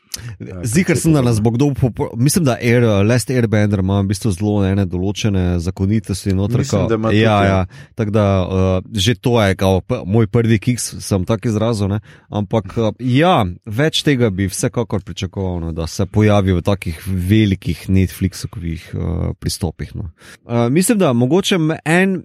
Zikr 0.64 0.96
sem, 0.96 1.12
da 1.12 1.22
nas 1.22 1.40
bo 1.40 1.50
kdo, 1.50 1.72
popro... 1.80 2.10
mislim, 2.16 2.44
da 2.44 2.56
Air, 2.62 2.82
Last 3.06 3.30
Airbender 3.30 3.78
ima 3.78 4.00
v 4.00 4.08
bistvu 4.12 4.32
zelo 4.34 4.54
ene 4.66 4.86
določene 4.86 5.58
zakonitosti. 5.62 6.34
Noter, 6.36 6.62
Mislim, 6.62 6.86
da 6.88 6.98
ima 6.98 7.12
tudi, 7.12 7.22
ja, 7.22 7.36
ja. 7.44 7.50
ja, 7.50 7.90
tako 7.98 8.14
da 8.14 8.26
uh, 8.42 8.90
že 8.92 9.14
to 9.14 9.36
je 9.42 9.56
kao, 9.58 9.82
moj 10.06 10.26
prvi 10.26 10.58
kiks, 10.62 10.90
sem 11.04 11.26
tak 11.28 11.46
izrazil. 11.48 11.90
Ne? 11.92 12.00
Ampak 12.30 12.74
uh, 12.76 12.90
ja, 13.02 13.42
več 13.66 14.02
tega 14.06 14.30
bi 14.34 14.48
vsekakor 14.50 15.04
pričakoval, 15.06 15.60
no, 15.66 15.74
da 15.76 15.86
se 15.90 16.06
pojavi 16.06 16.56
v 16.58 16.64
takih 16.66 17.02
velikih 17.06 17.86
Netflixovih 17.88 18.88
uh, 18.94 19.30
pristopih. 19.38 19.94
No. 19.98 20.10
Uh, 20.44 20.66
mislim, 20.72 20.98
da 20.98 21.12
mogoče 21.12 21.60
en. 21.84 22.22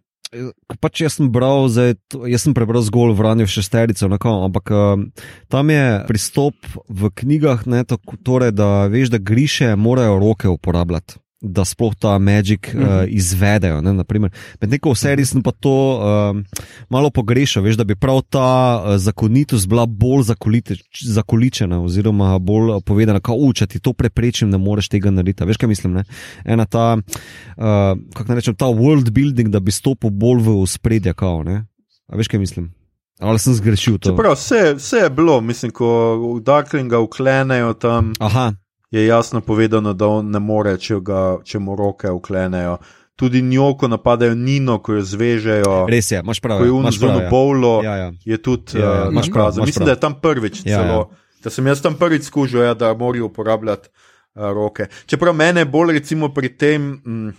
Pač 0.81 1.03
jaz 1.03 1.17
sem 1.19 1.29
bral, 1.31 1.67
zdaj, 1.71 1.95
jaz 2.29 2.45
sem 2.45 2.55
prebral 2.57 2.83
zgolj 2.85 3.15
Vranje 3.17 3.47
v 3.47 3.53
šesterico, 3.53 4.09
kao, 4.19 4.43
ampak 4.47 4.71
um, 4.73 5.07
tam 5.51 5.69
je 5.69 6.03
pristop 6.09 6.57
v 6.89 7.11
knjigah, 7.13 7.65
ne, 7.69 7.83
tako, 7.87 8.17
torej, 8.17 8.53
da 8.57 8.87
veš, 8.91 9.13
da 9.13 9.21
griše 9.21 9.75
morajo 9.79 10.19
roke 10.19 10.49
uporabljati. 10.49 11.22
Da 11.43 11.65
sploh 11.67 11.91
ta 11.99 12.15
magik 12.23 12.69
uh, 12.71 13.03
izvedejo. 13.11 13.81
Ne, 13.83 13.91
naprimer. 13.93 14.31
Medtem 14.61 14.79
ko 14.79 14.93
v 14.93 14.99
seriji 15.01 15.27
sem 15.27 15.41
pa 15.43 15.51
to 15.51 15.73
um, 15.99 16.39
malo 16.87 17.09
pogrešal, 17.11 17.65
veš, 17.65 17.75
da 17.75 17.83
bi 17.83 17.97
prav 17.99 18.21
ta 18.31 18.47
uh, 18.79 18.95
zakonitost 18.95 19.67
bila 19.67 19.83
bolj 19.85 20.23
zakolite, 20.29 20.77
zakoličena, 21.03 21.81
oziroma 21.83 22.37
bolj 22.39 22.79
povedana, 22.87 23.19
kako 23.19 23.51
če 23.59 23.67
ti 23.75 23.83
to 23.83 23.91
preprečim, 23.91 24.53
ne 24.55 24.61
moreš 24.61 24.87
tega 24.95 25.11
narediti. 25.11 25.43
Veš, 25.43 25.59
kaj 25.59 25.73
mislim? 25.73 25.99
Ne? 25.99 26.05
Ena 26.47 26.63
ta, 26.63 26.95
uh, 26.95 27.91
kako 28.15 28.27
naj 28.31 28.39
rečem, 28.39 28.55
ta 28.55 28.71
world 28.71 29.11
building, 29.11 29.51
da 29.51 29.59
bi 29.59 29.75
stopil 29.75 30.15
bolj 30.15 30.47
v 30.47 30.57
spredje, 30.71 31.11
kao, 31.11 31.43
ne? 31.43 31.65
A 32.07 32.15
veš, 32.15 32.31
kaj 32.31 32.39
mislim? 32.39 32.71
Ali 33.19 33.39
sem 33.39 33.53
zgrešil 33.53 33.99
to? 33.99 34.15
Čeprav 34.15 34.39
vse, 34.39 34.73
vse 34.79 34.97
je 34.97 35.09
bilo, 35.09 35.41
mislim, 35.41 35.71
ko 35.75 36.39
Darklinga 36.43 37.03
uklenejo 37.03 37.73
tam, 37.73 38.13
Aha, 38.19 38.53
je 38.93 39.05
jasno 39.05 39.41
povedano, 39.41 39.93
da 39.93 40.07
on 40.07 40.29
ne 40.29 40.39
more, 40.39 40.77
če, 40.77 40.99
ga, 41.01 41.21
če 41.43 41.59
mu 41.59 41.73
roke 41.75 42.09
uklenejo. 42.09 42.77
Tudi 43.15 43.41
njo, 43.41 43.73
ko 43.73 43.87
napadajo 43.87 44.33
Nino, 44.35 44.79
ko 44.79 44.93
jo 44.93 45.01
zvežejo, 45.03 45.73
res 45.85 46.11
je, 46.11 46.19
imaš 46.19 46.39
prav. 46.39 46.57
ko 46.59 46.65
je 46.65 46.69
ja, 46.69 46.73
unzorno 46.75 47.19
ja. 47.19 47.29
bolo, 47.29 47.73
Ja, 47.83 47.95
ja. 47.97 48.07
je 48.25 48.37
tudi 48.39 48.77
Ja, 48.77 48.85
ja, 48.85 49.07
uh, 49.07 49.13
nakazal. 49.13 49.61
imaš 49.61 49.67
Mislim, 49.67 49.81
prav. 49.81 49.85
da 49.85 49.91
je 49.91 49.99
tam 49.99 50.13
prvič 50.15 50.61
Ja, 50.65 50.77
celo. 50.77 50.99
ja. 51.11 51.17
da 51.43 51.49
sem 51.49 51.67
jaz 51.67 51.81
tam 51.81 51.93
prvič 51.95 52.23
skužil, 52.23 52.63
ja, 52.63 52.73
da 52.73 52.93
morajo 52.93 53.25
uporabljati 53.25 53.89
uh, 54.35 54.49
roke. 54.51 54.87
Čeprav 55.05 55.33
mene 55.33 55.65
bolj 55.65 55.93
recimo 55.93 56.29
pri 56.29 56.49
tem. 56.49 57.01
Mm, 57.05 57.33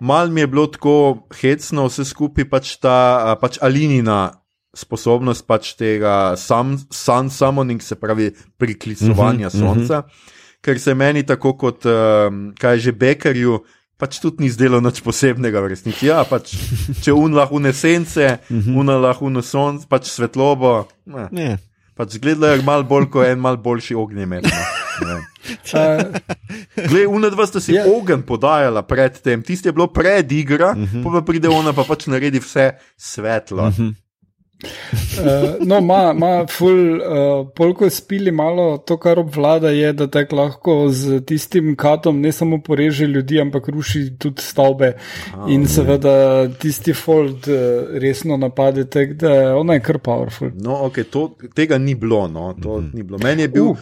Mal 0.00 0.28
mi 0.28 0.40
je 0.40 0.46
bilo 0.46 0.66
tako 0.66 0.94
hecno, 1.32 1.86
vse 1.86 2.04
skupaj 2.04 2.48
pač 2.50 2.76
ta 2.82 3.36
pač 3.40 3.58
alinina 3.62 4.32
sposobnost 4.74 5.46
pač 5.46 5.74
tega 5.78 6.34
sun, 6.36 6.74
sun 6.90 7.30
summoning, 7.30 7.82
se 7.82 7.94
pravi 7.94 8.32
priklicovanja 8.58 9.46
uh 9.46 9.52
-huh, 9.52 9.58
sonca, 9.60 9.98
uh 9.98 10.04
-huh. 10.04 10.33
Ker 10.64 10.80
se 10.80 10.94
meni 10.96 11.22
tako 11.22 11.52
kot 11.60 11.84
um, 11.86 12.54
kaj 12.56 12.78
že 12.78 12.92
bekerju. 12.92 13.60
Pač 13.94 14.18
tudi 14.18 14.42
ni 14.42 14.48
zdelo 14.50 14.80
nič 14.82 14.98
posebnega 15.06 15.60
v 15.62 15.68
resnici. 15.70 16.08
Ja, 16.08 16.24
pač, 16.26 16.50
če 17.04 17.12
unlah 17.14 17.46
unesence, 17.54 18.40
Mhm. 18.50 18.74
unlah 18.74 19.20
unesonc, 19.22 19.84
pač 19.86 20.10
svetlobo. 20.10 20.88
Ne. 21.06 21.28
Ne. 21.30 21.50
Pač 21.94 22.16
zgledajo 22.18 22.58
malo 22.66 22.82
bolj 22.82 23.06
kot 23.06 23.28
en 23.30 23.38
mal 23.38 23.54
boljši 23.56 23.94
ognjemet. 23.94 24.48
No. 25.04 25.14
Uh, 25.74 26.10
Glej, 26.90 27.06
una 27.06 27.30
dva 27.30 27.46
sta 27.46 27.60
si 27.62 27.70
Ja. 27.74 27.84
yeah. 27.84 27.94
ogen 27.94 28.22
podajala 28.22 28.82
predtem, 28.82 29.42
tisti 29.42 29.68
je 29.68 29.72
bilo 29.72 29.86
pred 29.86 30.26
igra, 30.32 30.72
uh 30.74 30.76
Mhm. 30.76 30.98
-huh. 30.98 31.04
pa, 31.04 31.10
pa 31.10 31.20
pride 31.22 31.48
ona 31.48 31.72
pa 31.72 31.84
pač 31.84 32.06
naredi 32.06 32.38
vse 32.40 32.74
svetlo. 32.98 33.62
Uh 33.62 33.74
-huh. 33.78 33.94
Uh, 34.64 35.24
no, 35.60 35.78
ima, 35.78 36.12
ima 36.12 36.46
ful, 36.48 36.72
uh, 36.92 37.02
polko 37.50 37.90
spili 37.90 38.30
malo, 38.30 38.78
to, 38.78 38.96
kar 38.96 39.18
obvlada, 39.18 39.68
je, 39.70 39.92
da 39.92 40.06
tak 40.06 40.32
lahko 40.32 40.88
z 40.90 41.20
tistim 41.20 41.76
katom 41.76 42.20
ne 42.20 42.32
samo 42.32 42.58
poreže 42.60 43.06
ljudi, 43.06 43.40
ampak 43.40 43.68
ruši 43.68 44.18
tudi 44.18 44.42
stavbe. 44.42 44.92
Aha, 45.28 45.46
in 45.48 45.66
seveda 45.66 46.14
tisti 46.50 46.92
fold 46.94 47.46
uh, 47.46 47.54
resno 47.94 48.36
napade, 48.36 48.84
tako 48.86 49.14
da 49.14 49.32
ona 49.56 49.74
je 49.74 49.80
kar 49.80 49.98
powerful. 49.98 50.50
No, 50.54 50.70
okay, 50.82 51.04
to, 51.04 51.24
tega 51.54 51.78
ni 51.78 51.94
bilo, 51.94 52.28
no, 52.28 52.54
to 52.54 52.74
Mhm. 52.74 52.80
-huh. 52.82 52.94
ni 52.94 53.02
bilo. 53.02 53.18
Meni 53.18 53.42
je 53.42 53.48
bil 53.48 53.64
Uh. 53.64 53.76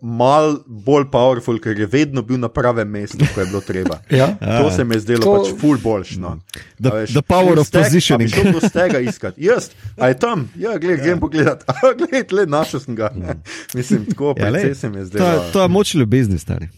mal 0.00 0.56
bolj 0.66 1.04
powerful, 1.04 1.58
ker 1.58 1.78
je 1.80 1.86
vedno 1.86 2.22
bil 2.22 2.38
na 2.38 2.48
pravem 2.48 2.88
mestu, 2.88 3.24
ko 3.34 3.40
je 3.40 3.46
bilo 3.46 3.60
treba. 3.62 3.98
Ja? 4.10 4.26
To 4.58 4.70
se 4.70 4.84
mi 4.84 4.94
je 4.94 5.00
zdelo 5.00 5.20
To- 5.20 5.34
to... 5.34 5.42
pač 5.44 5.60
full 5.60 5.78
boljš. 5.78 6.16
No. 6.16 6.38
The- 6.78 6.90
veš, 6.92 7.10
the 7.10 7.22
power 7.22 7.58
of 7.58 7.66
stack, 7.66 7.84
positioning. 7.84 8.30
šel 8.30 8.44
kdo 8.44 8.60
z 8.60 8.72
tega 8.72 8.98
iskati. 9.00 9.44
Jaz, 9.44 9.70
a 9.96 10.08
je 10.08 10.14
tam, 10.28 10.44
ja, 10.56 10.76
gled, 10.78 11.00
grem 11.00 11.20
pogledat. 11.20 11.64
Gled, 12.00 12.32
le 12.32 12.46
našel 12.46 12.80
sem 12.84 12.96
ga. 12.96 13.08
Mislim, 13.78 14.04
tako 14.06 14.34
Ja, 14.36 14.44
precej 14.44 14.68
lej, 14.68 14.74
se 14.74 14.90
mi 14.90 15.00
je 15.00 15.10
to, 15.10 15.32
to 15.52 15.62
je 15.62 15.68
moč 15.68 15.94
ljubezni, 15.94 16.38
stari. 16.38 16.68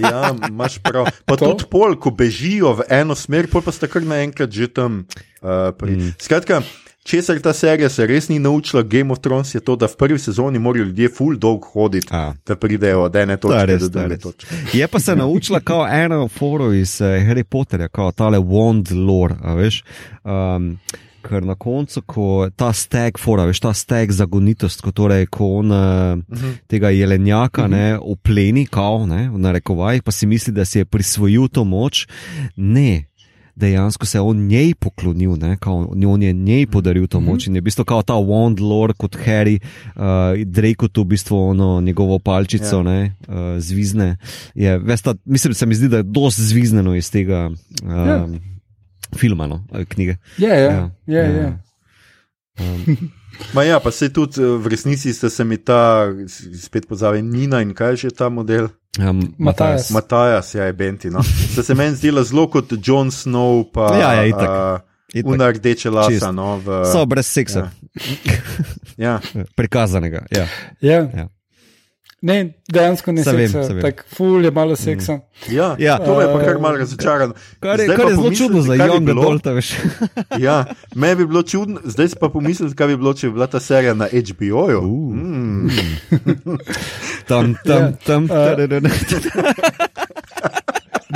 Ja, 0.00 0.34
imaš 0.48 0.78
prav. 0.84 1.06
Pa 1.24 1.36
To? 1.36 1.46
tudi 1.46 1.64
pol, 1.70 1.96
ko 1.96 2.10
bežijo 2.12 2.74
v 2.76 2.84
eno 2.92 3.14
smer, 3.16 3.48
pol 3.48 3.62
pa 3.64 3.72
sta 3.72 3.88
kar 3.88 4.04
naenkrat 4.04 4.52
že 4.52 4.68
tam. 4.68 5.06
Uh, 5.40 5.72
pri... 5.72 5.96
mm. 5.96 6.10
Skratka, 6.20 6.60
česar 7.04 7.40
ta 7.40 7.52
serija 7.56 7.88
se 7.88 8.06
res 8.06 8.28
ni 8.28 8.36
naučila, 8.38 8.82
Game 8.82 9.12
of 9.12 9.22
Thrones 9.24 9.54
je 9.54 9.60
to, 9.64 9.76
da 9.76 9.88
v 9.88 9.96
prvi 9.96 10.18
sezoni 10.18 10.58
morajo 10.60 10.84
ljudje 10.90 11.08
full 11.08 11.38
dolg 11.40 11.64
hoditi, 11.72 12.12
A. 12.12 12.34
da 12.46 12.56
pridejo 12.56 13.06
od 13.08 13.16
ene 13.16 13.36
točke 13.40 13.66
res, 13.66 13.82
do 13.88 13.88
druge 13.88 14.18
točke. 14.18 14.52
Je 14.72 14.88
pa 14.88 15.00
se 15.00 15.16
naučila 15.16 15.60
kao 15.60 15.86
eno 15.88 16.28
foro 16.28 16.72
iz 16.72 17.00
uh, 17.00 17.06
Harry 17.06 17.42
Potterja, 17.44 17.88
kao 17.88 18.12
tale 18.12 18.38
Wand 18.38 18.92
Lore, 18.92 19.34
veš. 19.56 19.80
Um, 20.24 20.76
Ker 21.26 21.44
na 21.44 21.56
koncu, 21.58 22.02
ko 22.06 22.26
ta 22.56 22.70
steg, 22.72 23.18
fora, 23.18 23.46
veš, 23.48 23.60
ta 23.64 23.72
steg 23.74 24.14
zagonitost, 24.14 24.84
ko, 24.84 24.92
torej, 24.94 25.26
ko 25.26 25.56
on 25.60 25.74
uh, 25.74 26.14
uh 26.18 26.38
-huh. 26.38 26.54
tega 26.70 26.90
jelenjaka 26.90 27.64
uh 27.64 27.68
-huh. 27.68 27.70
ne, 27.70 27.98
opleni, 27.98 28.66
kao, 28.66 29.06
ne, 29.06 29.28
v 29.30 29.38
narekovajih, 29.38 30.02
pa 30.02 30.12
si 30.12 30.26
misli, 30.26 30.52
da 30.52 30.64
si 30.64 30.78
je 30.78 30.84
prisvojil 30.84 31.48
to 31.48 31.64
moč. 31.64 32.06
Ne, 32.56 33.04
dejansko 33.56 34.06
se 34.06 34.18
je 34.18 34.22
on 34.22 34.46
njej 34.46 34.74
poklonil, 34.74 35.36
ne, 35.36 35.56
kao, 35.56 35.88
on 36.06 36.22
je 36.22 36.32
njej 36.32 36.66
podaril 36.66 37.06
to 37.06 37.20
moč 37.20 37.46
in 37.46 37.54
je 37.54 37.60
v 37.60 37.64
bistvu 37.64 37.84
kao 37.84 38.02
ta 38.02 38.14
Wand 38.14 38.60
Lord 38.60 38.96
kot 38.96 39.16
Harry, 39.16 39.60
uh, 39.96 40.44
Drake 40.44 40.88
tu 40.92 41.02
v 41.02 41.04
bistvu 41.04 41.38
ono 41.38 41.80
njegovo 41.80 42.18
palčico, 42.18 42.76
Ja. 42.76 42.82
ne, 42.82 43.12
uh, 43.28 43.34
zvizne. 43.58 44.16
Je, 44.54 44.78
vesta, 44.78 45.14
mislim, 45.24 45.54
se 45.54 45.66
mi 45.66 45.74
zdi, 45.74 45.88
da 45.88 45.96
je 45.96 46.02
dosti 46.02 46.42
zvizneno 46.42 46.94
iz 46.94 47.10
tega. 47.10 47.50
Uh, 47.82 47.90
Ja. 47.90 48.28
Filma, 49.14 49.46
no, 49.46 49.62
eh, 49.72 49.84
knjige. 49.84 50.18
Ja, 50.38 50.54
ja, 50.54 50.70
ja. 50.72 50.90
ja, 51.06 51.22
ja. 51.22 51.42
ja. 51.42 51.52
Um, 52.60 53.10
Ma 53.54 53.62
ja, 53.62 53.76
pa 53.80 53.90
se 53.92 54.08
tudi 54.08 54.40
eh, 54.40 54.56
v 54.56 54.66
resnici 54.72 55.12
sta 55.12 55.28
se 55.30 55.44
mi 55.44 55.58
ta, 55.60 56.08
spet 56.56 56.86
pozove, 56.88 57.20
Nina 57.22 57.60
in 57.60 57.74
kaj 57.76 57.90
je 57.90 57.96
že 57.96 58.10
ta 58.16 58.28
model. 58.28 58.68
um, 58.98 59.20
Matajas. 59.38 59.90
Matajas, 59.90 60.54
ja, 60.54 60.64
je 60.64 60.72
Benti. 60.72 61.10
No. 61.10 61.20
Sta 61.22 61.62
se 61.62 61.74
meni 61.74 61.96
zdela 61.96 62.24
zelo 62.24 62.46
kot 62.48 62.72
Jon 62.82 63.10
Snow, 63.12 63.64
pa 63.72 63.92
Ja, 63.98 64.12
ja, 64.14 64.24
itak. 64.26 64.48
uh, 64.48 64.80
Itak. 65.14 65.32
Una 65.32 65.50
rdeče 65.52 65.90
lasa. 65.90 66.32
No, 66.32 66.56
v, 66.58 66.82
So 66.92 67.04
brez 67.06 67.26
seksa, 67.26 67.70
ja. 68.98 69.20
ja. 69.34 69.44
prikazanega. 69.56 70.24
Ja. 70.30 70.46
ja. 70.80 70.98
Ja. 71.14 71.28
Ne, 72.22 72.36
dejansko 72.66 73.12
ne 73.12 73.22
Se 73.22 73.32
vem, 73.32 73.52
tako 73.80 74.02
ful 74.08 74.44
je 74.44 74.50
malo 74.50 74.76
seksa. 74.76 75.18
Ja, 75.48 75.76
Ja. 75.78 75.98
to 75.98 76.20
je 76.20 76.26
pa 76.26 76.38
kar 76.40 76.56
Uh, 76.56 76.62
malo 76.62 76.76
razočarano. 76.76 77.34
Kar 77.60 77.80
je, 77.80 77.86
kar 77.88 78.06
je 78.06 78.14
zelo 78.14 78.30
čudno 78.32 78.62
za 78.62 78.72
Young 78.74 79.04
bilo- 79.04 79.22
Adult, 79.22 79.44
veš. 79.46 79.74
Ja, 80.38 80.64
me 80.94 81.16
bi 81.16 81.26
bilo 81.26 81.42
čudno, 81.42 81.80
zdaj 81.84 82.08
si 82.08 82.16
pa 82.16 82.28
pomisliti, 82.28 82.74
kaj 82.74 82.86
bi 82.86 82.96
bilo, 82.96 83.14
če 83.14 83.26
bi 83.26 83.32
bila 83.32 83.46
ta 83.46 83.60
serija 83.60 83.94
na 83.94 84.06
HBO-ju. 84.06 84.80
Uh. 84.80 85.14
Mm. 85.14 85.68
Tam, 87.28 87.54
tam, 87.56 87.82
Ja. 87.82 87.92
tam. 88.00 88.24
Uh, 88.24 88.28
tadadada. 88.30 88.88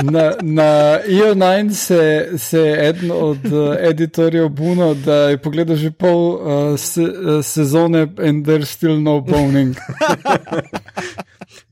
Na, 0.03 0.33
na 0.41 0.99
IO9 1.07 1.73
se, 1.73 2.29
se 2.37 2.59
je 2.59 2.89
eden 2.89 3.11
od 3.11 3.45
uh, 3.45 3.75
editorjev 3.79 4.49
Buno, 4.49 4.93
da 4.93 5.13
je 5.29 5.37
pogledal 5.37 5.75
že 5.75 5.91
pol 5.91 6.33
uh, 6.33 6.39
se, 6.79 7.01
uh, 7.01 7.09
sezone 7.45 8.07
in 8.23 8.43
there's 8.43 8.69
still 8.69 9.01
no 9.01 9.21
boning. 9.21 9.75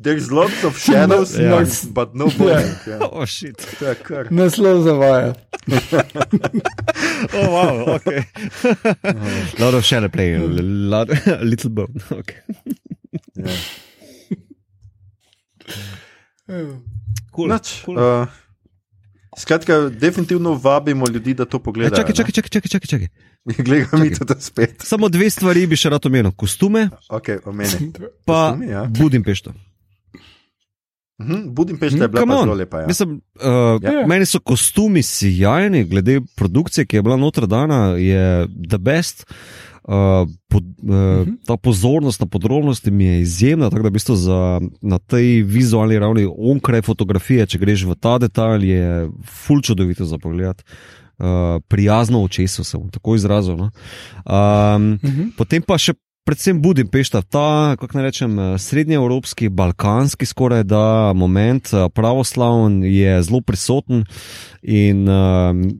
There's 0.03 0.32
lots 0.32 0.63
of 0.63 0.77
shadows, 0.80 1.36
Ja. 1.39 1.59
but, 1.59 1.67
but 1.93 2.15
no 2.15 2.27
boning. 2.38 2.75
Ja. 2.88 2.99
Oh, 3.11 3.25
shit. 3.25 3.57
To 3.80 3.86
je 3.88 3.95
kar. 3.95 4.27
Naslov 4.32 4.84
zavaja. 4.84 5.34
Oh, 7.34 7.49
wow, 7.51 7.95
okay. 7.95 8.23
lot 9.59 9.73
of 9.73 9.84
shadow 9.86 10.07
play, 10.07 10.36
a 10.36 10.39
lot, 10.39 11.09
a 11.27 11.43
little 11.43 11.69
bone. 11.69 11.99
Okay. 12.11 12.38
Ja. 13.36 13.51
Cool. 17.30 17.47
Nič, 17.47 17.86
cool. 17.86 17.95
uh, 17.95 18.28
skratka, 19.38 19.89
definitivno 19.91 20.54
vabimo 20.54 21.06
ljudi, 21.08 21.34
da 21.34 21.45
to 21.45 21.58
Ja, 21.58 21.62
pogledajo. 21.62 21.95
čakaj, 21.95 22.16
čakaj, 22.16 22.32
čakaj, 22.32 22.50
čakaj, 22.50 22.70
čakaj, 22.74 22.88
čakaj. 22.89 23.08
Gleda 23.60 23.97
mi 23.97 24.10
to 24.12 24.36
spet. 24.39 24.82
Samo 24.82 25.10
dve 25.10 25.30
stvari 25.30 25.68
bi 25.68 25.76
še 25.76 25.89
rad 25.89 26.06
omenil: 26.06 26.32
kostume, 26.34 26.89
Ok, 27.10 27.30
omeni. 27.45 27.91
pa 28.26 28.50
Kostumi, 28.50 28.68
ja. 28.68 28.84
Budimpešto. 28.86 29.54
Mhm, 31.20 31.52
Budimpešta 31.52 31.97
je 31.97 32.08
bila 32.08 32.26
pa 32.26 32.34
on. 32.34 32.41
zelo 32.41 32.54
lepa. 32.56 32.80
Ja. 32.80 32.88
Mislim, 32.88 33.22
uh, 33.36 33.84
Ja. 33.84 34.08
Meni 34.08 34.26
so 34.26 34.39
kostumi 34.39 35.04
sjajni, 35.04 35.84
glede 35.84 36.22
produkcije, 36.36 36.86
ki 36.86 36.95
je 36.95 37.02
bila 37.02 37.18
notra 37.18 37.45
dana, 37.45 37.86
je 37.89 38.47
the 38.70 38.78
best. 38.78 39.26
Uh, 39.26 39.36
pod, 40.47 40.63
uh, 40.63 40.89
uh 40.89 40.95
-huh. 40.95 41.38
Ta 41.45 41.57
pozornost 41.57 42.19
na 42.19 42.27
podrobnosti 42.27 42.91
mi 42.91 43.05
je 43.05 43.21
izjemna, 43.21 43.69
tako 43.69 43.84
da 43.84 43.89
v 43.89 43.91
bistvu 43.91 44.15
za, 44.15 44.61
na 44.82 44.99
tej 44.99 45.43
vizualni 45.43 45.99
ravni 45.99 46.27
onkraj 46.38 46.82
fotografije, 46.82 47.47
če 47.47 47.57
greš 47.57 47.84
v 47.84 47.95
ta 47.95 48.17
detalj, 48.17 48.65
je 48.65 49.09
ful 49.25 49.61
čudovito 49.61 50.05
za 50.05 50.17
pogled. 50.17 50.63
Uh, 51.19 51.25
prijazno 51.67 52.23
očesu 52.23 52.63
se 52.63 52.77
bom 52.77 52.89
tako 52.89 53.15
izrazil. 53.15 53.55
No? 53.55 53.63
Um, 53.63 53.71
uh 54.23 55.09
-huh. 55.09 55.32
Potem 55.38 55.61
pa 55.61 55.77
še 55.77 55.93
predvsem 56.30 56.61
Budimpešta, 56.61 57.21
ta, 57.21 57.75
kako 57.80 57.97
naj 57.97 58.03
rečem, 58.03 58.39
eh, 58.39 58.57
srednjeevropski, 58.57 59.49
balkanski 59.49 60.25
skoraj 60.25 60.63
da 60.63 61.13
moment, 61.15 61.73
eh, 61.73 61.89
pravoslavn 61.89 62.84
je 62.84 63.23
zelo 63.23 63.41
prisoten 63.41 64.05
in 64.61 65.09
um, 65.09 65.80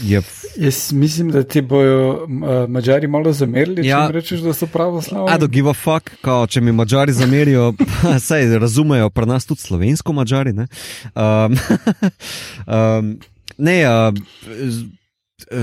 je. 0.00 0.22
Jaz 0.56 0.92
mislim, 0.92 1.30
da 1.30 1.42
ti 1.42 1.60
bojo 1.60 2.24
uh, 2.24 2.68
Mačari 2.68 3.06
malo 3.06 3.32
zamerili, 3.32 3.86
Ja. 3.86 4.06
če 4.06 4.12
rečeš, 4.12 4.40
da 4.40 4.52
so 4.52 4.66
pravoslavni. 4.66 5.30
I 5.30 5.38
don't 5.38 5.50
give 5.50 5.70
a 5.70 5.74
fuck, 5.74 6.10
kao, 6.20 6.46
če 6.46 6.60
mi 6.60 6.72
mačari 6.72 7.12
zamerijo, 7.12 7.72
saj 8.26 8.58
razumejo, 8.58 9.10
pri 9.10 9.26
nas 9.26 9.46
tudi 9.46 9.60
slovensko 9.60 10.12
mačari. 10.12 10.52
Ne, 10.52 10.66
um, 11.14 11.56
um, 12.66 13.16
ne 13.70 13.78
uh, 13.86 14.14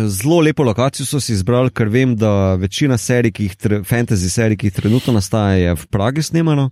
zelo 0.07 0.39
lepo 0.39 0.63
lokacijo 0.63 1.05
so 1.05 1.19
si 1.19 1.33
izbrali, 1.33 1.71
ker 1.71 1.87
vem, 1.89 2.15
da 2.15 2.55
večina 2.59 2.97
serij, 2.97 3.31
ki 3.31 3.47
jih, 3.47 3.55
fantasy 3.87 4.29
serij, 4.29 4.57
ki 4.59 4.67
jih 4.67 4.75
trenutno 4.75 5.13
nastaja, 5.15 5.55
je 5.55 5.75
v 5.75 5.87
Pragi 5.87 6.23
snemano. 6.23 6.69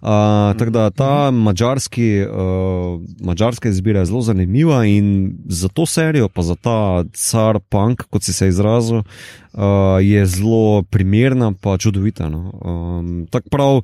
Uh, 0.00 0.54
tako 0.58 0.70
da 0.70 0.90
ta 0.90 1.30
mačarski, 1.30 2.24
uh, 2.24 3.00
mačarska 3.20 3.68
izbira 3.68 4.00
je 4.00 4.06
zelo 4.06 4.22
zanimiva 4.22 4.84
in 4.86 5.36
za 5.48 5.68
to 5.68 5.86
serijo, 5.86 6.28
pa 6.28 6.42
za 6.42 6.54
ta 6.54 7.04
car 7.12 7.60
punk, 7.60 8.06
kot 8.10 8.24
si 8.24 8.32
se 8.32 8.48
izrazil, 8.48 9.02
uh, 9.52 10.00
je 10.02 10.26
zelo 10.26 10.82
primerna, 10.82 11.52
pa 11.60 11.78
čudovita. 11.78 12.28
No. 12.28 12.50
Um, 12.64 13.26
tako 13.30 13.48
prav. 13.48 13.80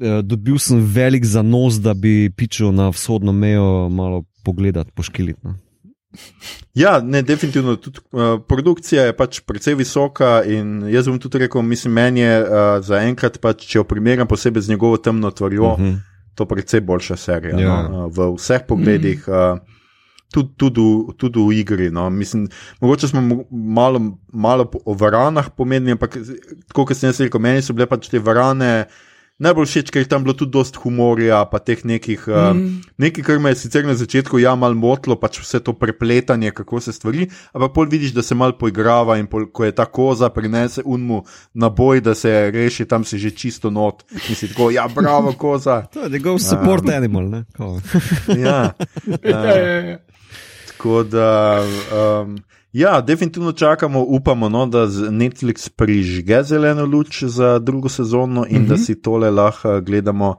eh, 0.00 0.22
Dobil 0.22 0.58
sem 0.58 0.80
velik 0.80 1.24
zanos, 1.24 1.76
da 1.76 1.94
bi 1.94 2.30
pičil 2.36 2.72
na 2.72 2.88
vzhodno 2.88 3.32
mejo 3.32 3.88
malo 3.88 4.24
pogledati, 4.44 4.90
poškiliti. 4.94 5.40
No. 5.42 5.54
Ja, 6.74 7.00
ne, 7.00 7.22
definitivno. 7.22 7.76
Tudi, 7.76 7.98
uh, 8.12 8.20
produkcija 8.42 9.04
je 9.04 9.12
pač 9.12 9.40
precej 9.40 9.74
visoka 9.74 10.42
in 10.44 10.88
jaz 10.88 11.06
bom 11.06 11.18
tudi 11.18 11.38
rekel, 11.38 11.62
mislim, 11.62 11.92
meni 11.94 12.20
je 12.20 12.40
uh, 12.40 12.48
za 12.80 13.00
enkrat, 13.00 13.38
pač, 13.38 13.64
če 13.64 13.78
jo 13.78 13.84
primerjam 13.84 14.26
posebej 14.26 14.62
z 14.62 14.68
njegovo 14.68 14.96
temno 14.98 15.30
tvorjo, 15.30 15.64
uh 15.64 15.78
Mhm. 15.78 15.88
-huh. 15.88 15.98
to 16.34 16.46
precej 16.46 16.80
boljša 16.80 17.16
serija. 17.16 17.58
Ja. 17.58 17.82
No? 17.82 18.06
Uh, 18.06 18.12
v 18.12 18.36
vseh 18.36 18.60
pogledih. 18.66 19.28
Uh, 19.28 19.58
Tudi, 20.30 20.48
tudi, 20.56 20.80
v- 20.80 21.14
tudi 21.16 21.38
v 21.40 21.52
igri. 21.52 21.90
No. 21.90 22.08
Mislim, 22.08 22.48
mogoče 22.80 23.08
smo 23.08 23.20
mo- 23.20 23.44
malo, 23.50 23.98
malo 24.32 24.70
o 24.84 24.94
varanah 24.94 25.50
pomenili, 25.50 25.92
ampak 25.92 26.16
tako 26.68 26.84
kot 26.84 26.96
sem 26.96 27.08
jaz 27.08 27.20
rekel, 27.20 27.40
meni 27.40 27.62
so 27.62 27.72
bile 27.72 27.86
pač 27.86 28.08
te 28.08 28.18
varane 28.20 28.84
najbolj 29.40 29.68
všeč, 29.70 29.90
ker 29.92 30.04
je 30.04 30.10
tam 30.10 30.24
bilo 30.26 30.34
tudi 30.36 30.52
dosta 30.54 30.80
humorja, 30.82 31.40
pa 31.50 31.58
teh 31.64 31.80
nekih. 31.88 32.26
Mm. 32.28 32.32
Uh, 32.32 32.92
nekaj, 33.00 33.24
kar 33.26 33.40
me 33.42 33.54
je 33.54 33.60
sicer 33.64 33.86
na 33.88 33.96
začetku 33.96 34.38
ja 34.42 34.52
malo 34.58 34.76
motilo, 34.78 35.16
pač 35.16 35.40
vse 35.42 35.62
to 35.64 35.74
prepletanje, 35.76 36.52
kako 36.54 36.80
se 36.84 36.92
stvari, 36.92 37.30
ampak 37.56 37.74
pol 37.76 37.88
vidiš, 37.90 38.14
da 38.16 38.22
se 38.22 38.36
malo 38.36 38.56
poigrava 38.60 39.16
in 39.20 39.26
pol, 39.30 39.48
ko 39.48 39.64
je 39.64 39.74
ta 39.76 39.88
koza 39.88 40.30
prinese 40.34 40.84
unmu 40.84 41.22
na 41.54 41.72
boj, 41.72 42.04
da 42.04 42.14
se 42.14 42.50
reši, 42.54 42.86
tam 42.86 43.04
si 43.04 43.18
že 43.18 43.32
čisto 43.32 43.70
not 43.72 44.04
in 44.28 44.36
si 44.36 44.52
tako, 44.52 44.70
ja, 44.74 44.86
bravo, 44.88 45.32
koza. 45.32 45.80
To 45.94 46.04
je 46.04 46.10
njegov 46.10 46.38
support 46.38 46.88
animal. 46.88 47.28
ne. 47.28 47.44
Ja. 48.44 48.72
Ja, 49.24 49.40
ja, 49.44 49.80
ja. 49.90 49.98
Tako 50.68 51.02
da, 51.02 51.60
um, 51.92 52.36
ja, 52.72 53.00
definitivno 53.00 53.52
čakamo, 53.52 54.00
upamo, 54.00 54.48
no, 54.48 54.66
da 54.66 54.86
z 54.86 55.10
Netflix 55.10 55.68
prižge 55.68 56.42
zeleno 56.42 56.84
luč 56.84 57.22
za 57.24 57.58
drugo 57.58 57.88
sezono 57.88 58.46
in 58.48 58.56
uh 58.56 58.62
-huh. 58.62 58.68
da 58.68 58.76
si 58.76 59.02
tole 59.02 59.30
lahko 59.30 59.80
gledamo 59.80 60.36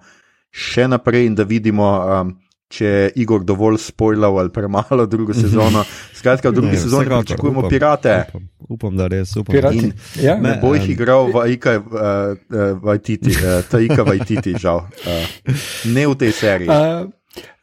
še 0.52 0.88
naprej 0.88 1.26
in 1.26 1.36
da 1.36 1.44
vidimo. 1.44 1.90
Um, 2.22 2.38
Če 2.72 2.86
je 2.86 3.12
Igor 3.16 3.44
dovolj 3.44 3.78
spoilal 3.84 4.38
ali 4.40 4.50
premalo 4.50 5.06
drugo 5.06 5.34
sezono, 5.34 5.84
skratka, 6.20 6.50
v 6.50 6.54
drugi 6.54 6.72
Ne, 6.72 6.80
sezoni 6.80 7.10
pričakujemo 7.10 7.60
upam, 7.60 7.70
pirate. 7.70 8.24
Upam, 8.30 8.48
upam, 8.70 8.98
da 8.98 9.08
res 9.08 9.36
upam. 9.36 9.52
Pirati. 9.52 9.92
Ja. 10.22 10.38
Ne 10.40 10.60
bo 10.62 10.72
jih 10.76 10.90
igral 10.90 11.34
Vajka 11.34 11.78
uh, 11.80 11.84
uh, 11.84 12.84
Vajtiti, 12.84 13.30
uh, 13.30 13.66
Taika 13.72 14.04
Vajtiti, 14.08 14.56
žal. 14.56 14.86
Uh, 15.04 15.56
ne 15.92 16.08
v 16.08 16.16
tej 16.16 16.32
seriji. 16.32 16.70
Uh, 16.82 17.12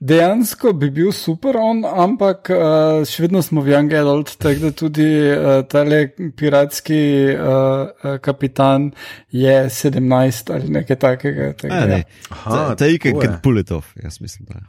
dejansko 0.00 0.72
bi 0.72 0.90
bil 0.90 1.12
super 1.12 1.56
on, 1.60 1.82
ampak 1.84 2.50
uh, 2.54 3.04
še 3.08 3.26
vedno 3.26 3.42
smo 3.44 3.62
v 3.66 3.74
Young 3.74 3.92
Adult, 3.98 4.36
tako 4.40 4.68
da 4.68 4.70
tudi 4.76 5.08
uh, 5.32 5.62
tale 5.68 6.00
piratski 6.36 7.00
uh, 7.34 8.16
kapitan 8.24 8.90
je 9.34 9.56
17 9.68 10.52
ali 10.54 10.72
nekaj 10.78 10.96
takega. 10.96 11.52
tako 11.58 11.74
A, 11.74 11.86
ne. 11.90 12.02
Aha, 12.30 12.74
Ta 12.78 12.86
je. 12.86 12.98
can 13.20 13.40
pull 13.42 13.58
it 13.58 13.70
off, 13.70 13.92
jaz 14.02 14.20
mislim. 14.20 14.46
Da. 14.48 14.60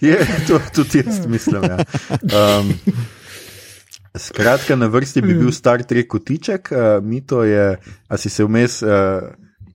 Je, 0.00 0.16
to 0.48 0.60
tudi 0.74 0.98
jaz 1.06 1.26
mislim. 1.26 1.62
Ja. 1.64 1.76
Um, 2.58 2.74
skratka, 4.16 4.76
na 4.76 4.86
vrsti 4.86 5.22
bi 5.22 5.34
bil 5.34 5.52
Star 5.52 5.82
Trek 5.82 6.08
kotiček, 6.08 6.72
uh, 6.72 7.04
Mito 7.04 7.44
je, 7.44 7.78
a 8.08 8.16
si 8.16 8.30
se 8.30 8.44
vmes, 8.44 8.82
uh, 8.82 8.90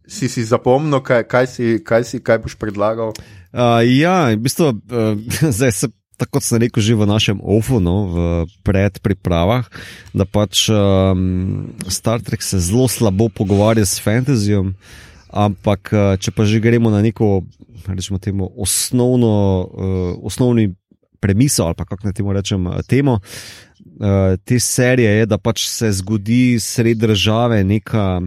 si 0.07 0.29
si 0.29 0.45
zapomnil, 0.45 1.01
kaj, 1.01 1.25
kaj, 1.27 1.45
si, 1.49 1.65
kaj, 1.81 2.05
si, 2.05 2.21
kaj 2.21 2.41
boš 2.45 2.55
predlagal. 2.61 3.13
Uh, 3.55 3.81
ja, 3.85 4.31
v 4.33 4.41
bistvu, 4.45 4.73
uh, 4.73 5.17
zdaj 5.57 5.73
se. 5.73 5.87
Tako 6.15 6.39
sem 6.39 6.63
rekel, 6.63 6.79
že 6.79 6.95
v 6.95 7.03
našem 7.03 7.43
OFU, 7.43 7.83
no, 7.83 8.07
v 8.07 8.15
predpripravah, 8.63 9.67
da 10.15 10.23
pač 10.23 10.71
um, 10.71 11.75
Star 11.91 12.23
Trek 12.23 12.39
se 12.39 12.55
zelo 12.55 12.87
slabo 12.87 13.27
pogovarja 13.27 13.83
s 13.83 13.99
fantasyjem, 13.99 14.79
ampak 15.27 15.91
uh, 15.91 16.15
če 16.15 16.31
pa 16.31 16.47
že 16.47 16.63
gremo 16.63 16.87
na 16.87 17.03
neko, 17.03 17.43
rečemo 17.83 18.15
temu, 18.23 18.47
osnovno, 18.47 19.35
uh, 19.67 20.15
osnovni 20.23 20.71
premiso 21.19 21.67
ali 21.67 21.83
kako 21.83 22.07
naj 22.07 22.15
temu 22.15 22.31
rečem, 22.31 22.63
uh, 22.63 22.79
temo 22.87 23.19
uh, 23.19 24.39
te 24.43 24.59
serije 24.59 25.11
je, 25.19 25.25
da 25.25 25.37
pač 25.37 25.67
se 25.67 25.91
zgodi 25.91 26.59
sred 26.59 26.97
države 26.97 27.63
neka 27.63 28.21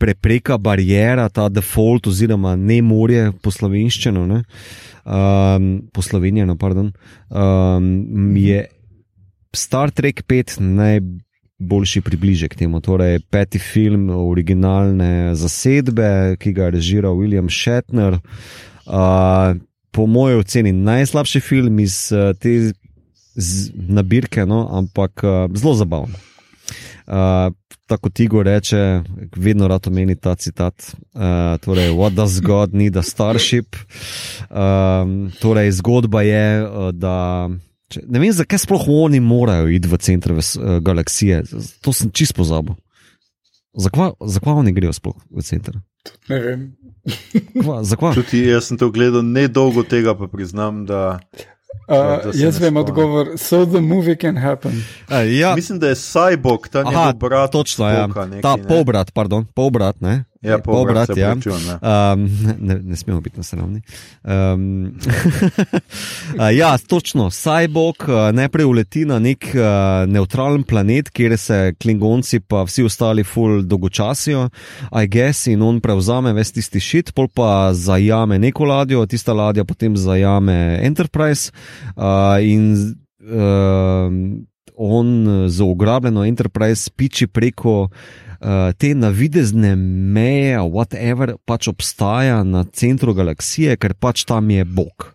prepreka, 0.00 0.56
barijera, 0.58 1.28
ta 1.28 1.48
default 1.52 2.08
oziroma 2.08 2.56
ne 2.56 2.80
morje 2.82 3.30
po 3.42 3.52
slovenščino, 3.52 4.24
ne, 4.26 4.42
um, 5.04 5.72
po 5.92 6.04
slovenjeno, 6.04 6.56
pardon, 6.60 6.92
um, 7.28 8.36
je 8.36 8.64
Star 9.52 9.90
Trek 9.90 10.22
5 10.30 10.60
najboljši 10.62 12.00
približek 12.06 12.54
temu. 12.56 12.80
Torej, 12.80 13.18
peti 13.30 13.58
film 13.58 14.08
originalne 14.14 15.34
zasedbe, 15.34 16.36
ki 16.40 16.54
ga 16.54 16.68
je 16.68 16.76
režiral 16.78 17.18
William 17.18 17.50
Shatner. 17.50 18.20
Uh, 18.86 19.58
po 19.90 20.06
mojem 20.06 20.38
oceni 20.40 20.72
najslabši 20.72 21.40
film 21.42 21.80
iz 21.82 22.12
uh, 22.14 22.30
te 22.38 22.70
nabirke, 23.90 24.46
no, 24.46 24.68
ampak 24.78 25.24
uh, 25.26 25.50
zelo 25.58 25.74
zabaven. 25.74 26.14
Uh, 27.10 27.50
tako 27.90 28.10
ti 28.14 28.28
go 28.30 28.42
reče, 28.46 29.02
vedno 29.36 29.68
rad 29.68 29.88
omeni 29.90 30.14
ta 30.16 30.34
citat. 30.38 30.94
Uh, 31.14 31.58
torej, 31.64 31.90
what 31.96 32.14
does 32.14 32.40
God 32.40 32.74
need 32.74 32.96
a 32.96 33.02
starship? 33.02 33.76
Um, 34.50 35.32
torej, 35.40 35.72
zgodba 35.80 36.22
je, 36.22 36.46
uh, 36.62 36.90
da. 36.94 37.50
Če, 37.90 38.04
ne 38.06 38.22
vem, 38.22 38.30
zakaj 38.30 38.62
sploh 38.62 38.86
oni 39.02 39.18
morajo 39.20 39.66
iti 39.74 39.90
v 39.90 39.98
center 39.98 40.36
ves, 40.38 40.54
uh, 40.54 40.78
galaksije. 40.78 41.42
To 41.82 41.94
sem 41.96 42.12
čist 42.14 42.36
pozabil. 42.38 42.78
Zakaj, 43.74 44.14
zakaj 44.26 44.62
oni 44.62 44.74
grejo 44.74 44.94
sploh 44.94 45.18
v 45.30 45.46
center? 45.46 45.80
Ne 46.30 46.38
vem. 46.44 46.68
Kva, 47.58 47.80
zakaj? 47.86 48.14
Tudi 48.20 48.44
jaz 48.46 48.70
sem 48.70 48.78
to 48.78 48.92
gledal 48.94 49.26
nedolgo 49.26 49.82
tega, 49.82 50.14
pa 50.14 50.30
priznam, 50.30 50.84
da 50.86 51.18
Uh, 51.88 52.32
se 52.32 52.42
jaz 52.42 52.58
vem 52.58 52.76
odgovor. 52.76 53.26
So 53.36 53.66
the 53.66 53.80
movie 53.80 54.16
can 54.16 54.36
happen. 54.36 54.72
Uh, 55.10 55.38
ja, 55.38 55.54
mislim, 55.54 55.78
da 55.78 55.88
je 55.88 55.94
Cyborg, 55.94 56.68
ta 56.70 56.78
aha, 56.80 56.90
njegov 56.90 57.12
brat. 57.12 57.50
točno. 57.52 57.90
Spoka 58.04 58.26
nekaj, 58.26 58.42
Ta 58.42 58.56
ne? 58.56 58.62
polbrat, 58.68 59.12
pardon, 59.12 59.46
polbrat, 59.54 60.00
ne? 60.00 60.24
Ja, 60.40 60.58
polbrat, 60.58 61.06
se 61.06 61.20
ja. 61.20 61.28
opravičujem, 61.28 61.60
ja. 61.68 62.12
Um, 62.12 62.24
ne, 62.68 62.78
ne 62.82 62.96
smemo 62.96 63.20
biti 63.20 63.36
na 63.36 63.42
sramni. 63.42 63.82
Um, 64.24 64.94
ja, 66.60 66.78
točno. 66.78 67.30
Cyborg 67.30 68.08
najprej 68.32 68.64
uleti 68.64 69.04
na 69.04 69.18
nek 69.18 69.44
uh, 69.52 69.60
neutralen 70.08 70.62
planet, 70.62 71.10
kjer 71.12 71.36
se 71.38 71.74
klingonci 71.82 72.40
pa 72.40 72.62
vsi 72.64 72.86
ostali 72.88 73.24
full 73.24 73.62
dolgočasijo, 73.62 74.48
I 75.02 75.06
guess, 75.06 75.46
in 75.46 75.62
on 75.62 75.80
prevzame 75.80 76.32
ves 76.32 76.52
tisti 76.56 76.80
šit, 76.80 77.12
pol 77.12 77.28
pa 77.28 77.74
zajame 77.76 78.38
neko 78.38 78.64
ladjo, 78.64 79.04
tista 79.06 79.36
ladja 79.36 79.64
potem 79.64 79.96
zajame 79.96 80.80
Enterprise 80.82 81.52
uh, 81.96 82.40
in 82.40 82.72
uh, 83.28 84.08
on 84.76 85.28
z 85.48 85.62
ugrabljeno 85.62 86.24
Enterprise 86.24 86.90
piči 86.96 87.26
preko 87.26 87.80
uh, 87.82 88.29
te 88.78 88.94
navidezne 88.94 89.74
meje, 89.76 90.58
whatever 90.72 91.34
pač 91.44 91.68
obstaja 91.68 92.42
na 92.44 92.64
centru 92.72 93.14
galaksije, 93.14 93.76
ker 93.76 93.94
pač 93.94 94.24
tam 94.24 94.50
je 94.50 94.64
Bog. 94.64 95.14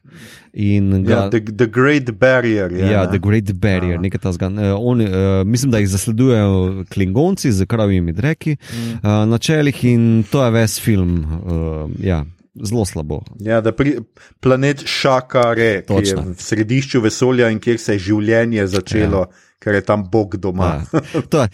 In 0.54 1.04
ga, 1.04 1.12
Ja, 1.12 1.30
the, 1.30 1.42
the 1.42 1.66
Great 1.68 2.12
Barrier. 2.20 2.72
Je, 2.72 2.86
Ja, 2.88 3.04
ne? 3.04 3.10
The 3.12 3.20
Great 3.20 3.50
Barrier, 3.60 4.00
nekaj 4.00 4.22
tasga. 4.24 4.48
Uh, 4.48 4.78
on, 4.80 5.02
uh, 5.02 5.08
mislim, 5.44 5.72
da 5.72 5.82
jih 5.84 5.90
zasledujejo 5.92 6.86
klingonci 6.94 7.52
z 7.52 7.66
kravjimi 7.66 8.14
dreki 8.14 8.56
Mm. 8.56 8.92
uh, 9.04 9.28
na 9.28 9.38
čelih 9.38 9.84
in 9.84 10.24
to 10.32 10.46
je 10.46 10.52
ves 10.52 10.80
film. 10.80 11.18
Uh, 11.44 11.92
ja, 12.00 12.24
zelo 12.56 12.86
slabo. 12.86 13.20
Ja, 13.40 13.60
da 13.62 13.72
pri, 13.72 13.98
planet 14.40 14.84
Šakare, 14.86 15.82
ki 15.84 15.94
je 15.94 16.14
Točno. 16.14 16.22
v 16.22 16.36
središču 16.40 17.02
vesolja 17.02 17.50
in 17.50 17.60
kjer 17.60 17.80
se 17.80 17.94
je 17.94 18.00
življenje 18.00 18.68
začelo, 18.68 19.26
ja. 19.28 19.45
Ker 19.60 19.74
je 19.74 19.82
tam 19.82 20.04
Bog 20.12 20.36
doma. 20.38 20.82
Ja. 20.94 21.22
To, 21.22 21.42
je, 21.42 21.50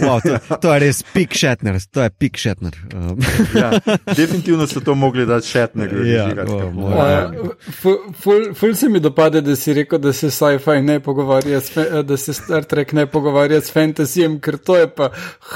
wow, 0.00 0.18
to, 0.18 0.56
to 0.56 0.72
je 0.74 0.80
res 0.80 1.02
pik 1.12 1.34
šetner, 1.34 1.76
to 1.90 2.02
je 2.02 2.10
pik 2.12 2.36
šetner. 2.36 2.74
Um, 2.90 3.18
Ja, 3.54 3.70
definitivno 4.08 4.66
so 4.66 4.80
to 4.80 4.94
mogli 4.94 5.26
dati 5.26 5.46
šetnega. 5.46 5.96
Ja, 6.04 6.24
po- 6.46 6.58
Uh, 6.88 7.50
ful, 7.72 7.96
ful, 8.14 8.54
ful 8.54 8.74
se 8.74 8.88
mi 8.88 9.00
dopade, 9.00 9.40
da 9.40 9.56
si 9.56 9.72
rekel, 9.72 9.98
da 9.98 10.12
se 10.12 10.30
sci-fi 10.30 10.80
ne 10.82 11.00
pogovarja, 11.00 11.60
s, 11.60 11.70
da 12.04 12.16
se 12.16 12.32
Star 12.32 12.64
Trek 12.64 12.92
ne 12.92 13.06
pogovarja 13.06 13.60
s 13.60 13.70
fantasyjem, 13.70 14.40
ker 14.40 14.56
to 14.58 14.76
je 14.76 14.88
pa 14.88 15.10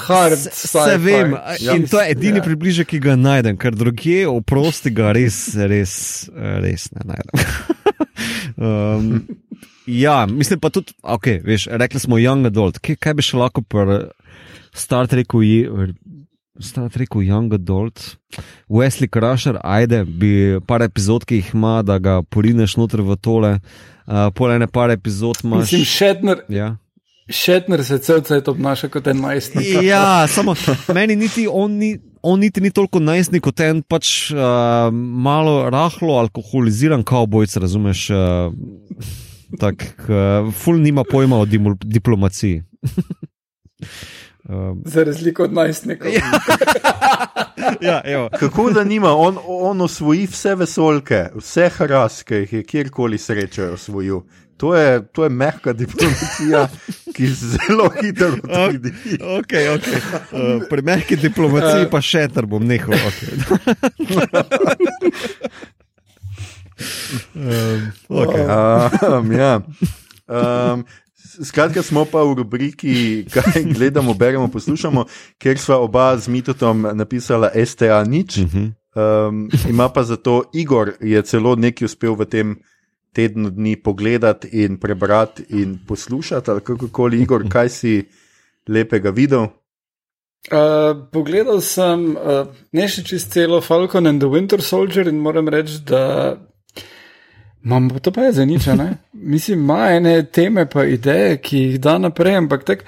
hard 0.07 0.39
sci-fi. 0.39 0.85
Se 0.85 0.97
vem, 0.99 1.35
Ja. 1.61 1.75
in 1.75 1.89
to 1.89 2.01
je 2.01 2.11
edini 2.11 2.39
Ja. 2.39 2.43
približek, 2.45 2.87
ki 2.87 2.99
ga 3.01 3.17
najdem, 3.17 3.57
ker 3.57 3.73
drugje 3.73 4.29
oprosti 4.29 4.91
ga 4.91 5.13
res, 5.13 5.55
res, 5.57 5.95
res 6.37 6.89
ne 6.93 7.01
najdem. 7.05 7.33
um, 8.57 9.27
ja, 9.87 10.27
mislim 10.27 10.61
pa 10.61 10.71
tudi, 10.71 10.93
okay, 11.03 11.41
veš, 11.45 11.69
rekli 11.71 12.01
smo 12.01 12.19
Young 12.19 12.47
Adult, 12.47 12.79
kaj, 12.79 12.97
kaj 12.97 13.15
bi 13.19 13.27
še 13.27 13.39
lahko 13.41 13.63
pri 13.63 13.99
Star 14.75 15.09
Treku, 15.11 15.43
Star 16.61 16.91
Treku 16.93 17.23
Young 17.23 17.55
Adult, 17.55 18.17
Wesley 18.69 19.11
Crusher, 19.13 19.59
ajde, 19.63 20.05
bi 20.05 20.61
par 20.67 20.85
epizod, 20.85 21.27
ki 21.29 21.41
jih 21.41 21.55
ima, 21.57 21.81
da 21.83 21.99
ga 21.99 22.21
porineš 22.23 22.77
noter 22.81 23.03
v 23.07 23.17
tole, 23.21 23.57
uh, 23.59 24.29
pol 24.37 24.55
ene 24.55 24.69
par 24.71 24.93
epizod 24.95 25.43
imaš. 25.45 25.73
Mislim, 25.73 25.85
Shatner, 25.89 26.47
Ja. 26.53 26.77
Shatner 27.33 27.85
se 27.87 27.99
cel 28.03 28.21
cel 28.27 28.43
obnaša 28.47 28.89
kot 28.93 29.07
en 29.07 29.21
najstnik. 29.23 29.69
Ja, 29.87 30.27
samo 30.29 30.55
meni 30.95 31.17
niti 31.17 31.47
on 31.49 31.79
ni. 31.79 31.99
on 32.23 32.41
niti 32.41 32.61
ni 32.61 32.71
toliko 32.71 33.01
najstnik 33.03 33.43
kot 33.43 33.61
en 33.61 33.83
pač 33.83 34.31
uh, 34.31 34.91
malo 34.95 35.71
rahlo 35.71 36.19
alkoholiziran 36.21 37.03
kavbojc, 37.03 37.57
razumeš? 37.57 38.11
Uh, 38.11 38.53
tak, 39.59 39.83
uh, 40.09 40.53
ful 40.53 40.81
nima 40.81 41.05
pojma 41.05 41.37
o 41.37 41.47
diplomaciji. 41.85 42.63
um. 44.49 44.83
Za 44.85 45.05
razliko 45.05 45.45
od 45.45 45.53
najstnikov. 45.53 46.13
ja, 47.81 48.29
Kako 48.41 48.71
da 48.71 48.85
nima, 48.85 49.17
on, 49.17 49.39
on 49.47 49.81
osvoji 49.81 50.27
vse 50.27 50.55
vesolke, 50.55 51.27
vse 51.35 51.69
haraske, 51.69 52.37
jih 52.37 52.53
je 52.53 52.65
kjerkoli 52.65 53.19
srečajo 53.19 53.73
osvojil. 53.73 54.21
To 54.57 54.75
je, 54.75 55.07
to 55.13 55.25
je 55.25 55.31
mehka 55.31 55.73
diplomacija, 55.73 56.69
ki 57.15 57.27
zelo 57.27 57.91
hitro 58.03 58.29
odide. 58.67 58.93
Okay, 59.19 59.67
okay. 59.75 59.99
uh, 60.33 60.63
pri 60.71 60.83
mehki 60.83 61.17
diplomaciji 61.17 61.89
pa 61.91 61.99
še 61.99 62.29
ter 62.31 62.47
bom 62.47 62.63
nehal. 62.63 62.95
Okay. 62.95 63.33
um, 67.35 67.93
okay. 68.09 68.45
um, 69.19 69.33
ja. 69.33 69.61
um, 70.29 70.85
skratka, 71.45 71.83
smo 71.83 72.05
pa 72.05 72.23
v 72.23 72.35
rubriki, 72.43 73.25
kaj 73.33 73.65
gledamo, 73.77 74.15
beremo, 74.15 74.49
poslušamo, 74.49 75.07
ker 75.39 75.59
sva 75.59 75.79
oba 75.81 76.17
z 76.19 76.29
Mitotom 76.29 76.87
napisala 76.95 77.51
STA 77.55 78.05
nič. 78.05 78.43
Um, 78.93 79.49
ima 79.69 79.89
pa 79.89 80.03
zato 80.03 80.43
Igor, 80.53 80.93
je 81.01 81.23
celo 81.23 81.57
nekaj 81.57 81.89
uspel 81.89 82.15
v 82.15 82.29
tem 82.29 82.49
tednu 83.13 83.51
dni 83.51 83.77
pogledati 83.77 84.49
in 84.65 84.77
prebrati 84.81 85.45
in 85.49 85.79
poslušati, 85.89 86.51
ali 86.51 86.61
kako 86.61 86.89
koli, 86.89 87.23
Igor, 87.23 87.49
kaj 87.49 87.69
si 87.69 88.05
lepega 88.69 89.11
videl. 89.11 89.49
Uh, 90.51 91.09
pogledal 91.13 91.61
sem 91.63 92.17
uh, 92.19 92.49
ne 92.75 92.87
še 92.91 93.05
čez 93.07 93.29
celo 93.31 93.61
Falcon 93.63 94.11
and 94.11 94.19
the 94.19 94.27
Winter 94.27 94.59
Soldier 94.59 95.07
in 95.07 95.21
moram 95.23 95.49
reči, 95.49 95.79
da 95.87 96.35
imam 97.65 97.91
to 97.91 98.13
pa 98.13 98.29
je 98.29 98.33
za 98.33 98.45
nič. 98.45 98.69
Mislim, 99.13 99.61
ima 99.61 99.91
ene 99.91 100.23
teme 100.25 100.67
pa 100.67 100.85
ideje, 100.85 101.37
ki 101.37 101.59
jih 101.59 101.81
da 101.81 101.99
naprej, 101.99 102.37
ampak 102.37 102.65
tako 102.65 102.85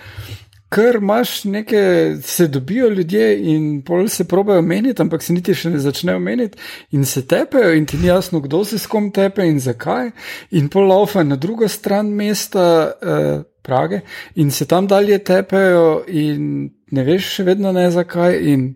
ker 0.75 0.97
imaš 0.97 1.45
nekaj, 1.45 2.17
se 2.23 2.49
dobijo 2.49 2.89
ljudje 2.89 3.55
in 3.55 3.83
pol 3.83 4.09
se 4.09 4.25
probejo 4.25 4.63
meniti, 4.63 5.03
ampak 5.03 5.23
se 5.23 5.33
niti 5.33 5.55
še 5.55 5.71
ne 5.71 5.79
začnejo 5.79 6.19
meniti 6.19 6.59
in 6.91 7.05
se 7.07 7.23
tepejo, 7.27 7.73
in 7.75 7.87
ti 7.87 7.99
ni 8.01 8.09
jasno, 8.09 8.41
kdo 8.41 8.65
se 8.65 8.79
s 8.79 8.91
kom 8.91 9.11
tepe 9.15 9.47
in 9.47 9.61
zakaj. 9.61 10.11
In 10.51 10.69
pol 10.69 10.89
laufa 10.91 11.23
na 11.23 11.37
drugo 11.37 11.69
stran 11.69 12.11
mesta 12.11 12.67
eh, 13.03 13.43
Prage 13.65 14.01
in 14.35 14.51
se 14.51 14.67
tam 14.69 14.87
dalje 14.87 15.19
tepejo, 15.25 16.03
in 16.09 16.71
ne 16.91 17.05
veš 17.05 17.31
še 17.37 17.47
vedno 17.47 17.73
ne 17.73 17.87
zakaj. 17.91 18.41
In 18.53 18.75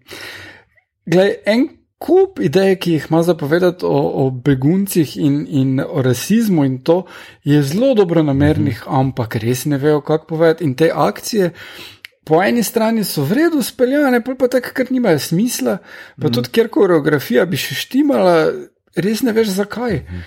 glej, 1.06 1.34
en 1.46 1.66
kup 1.98 2.38
idej, 2.40 2.76
ki 2.78 2.92
jih 2.92 3.06
ima 3.10 3.22
zapovedati 3.22 3.86
o, 3.86 3.98
o 4.22 4.30
beguncih 4.30 5.16
in, 5.16 5.46
in 5.48 5.80
o 5.80 6.02
rasizmu, 6.02 6.64
in 6.64 6.78
to 6.82 7.04
je 7.44 7.62
zelo 7.62 7.94
dobro 7.94 8.22
namernih, 8.22 8.82
mhm. 8.86 8.94
ampak 8.94 9.36
res 9.42 9.64
ne 9.64 9.78
vejo, 9.78 10.00
kako 10.00 10.26
povedati. 10.26 10.64
In 10.64 10.74
te 10.74 10.90
akcije. 10.94 11.50
Po 12.24 12.42
eni 12.44 12.62
strani 12.62 13.04
so 13.08 13.24
v 13.24 13.38
redu 13.38 13.62
speljane, 13.64 14.20
pa 14.20 14.48
tako, 14.48 14.74
ker 14.76 14.90
nimajo 14.92 15.18
smisla, 15.18 15.78
pa 16.20 16.28
mm. 16.28 16.32
tudi, 16.32 16.50
ker 16.52 16.68
koreografija 16.68 17.46
bi 17.48 17.56
še 17.56 17.72
štimala, 17.74 18.34
res 19.00 19.22
ne 19.24 19.32
veš 19.32 19.54
zakaj. 19.56 20.02
Mhm. 20.04 20.26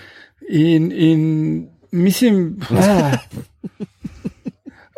In, 0.50 0.92
in 0.92 1.22
mislim, 1.92 2.58
da. 2.70 3.12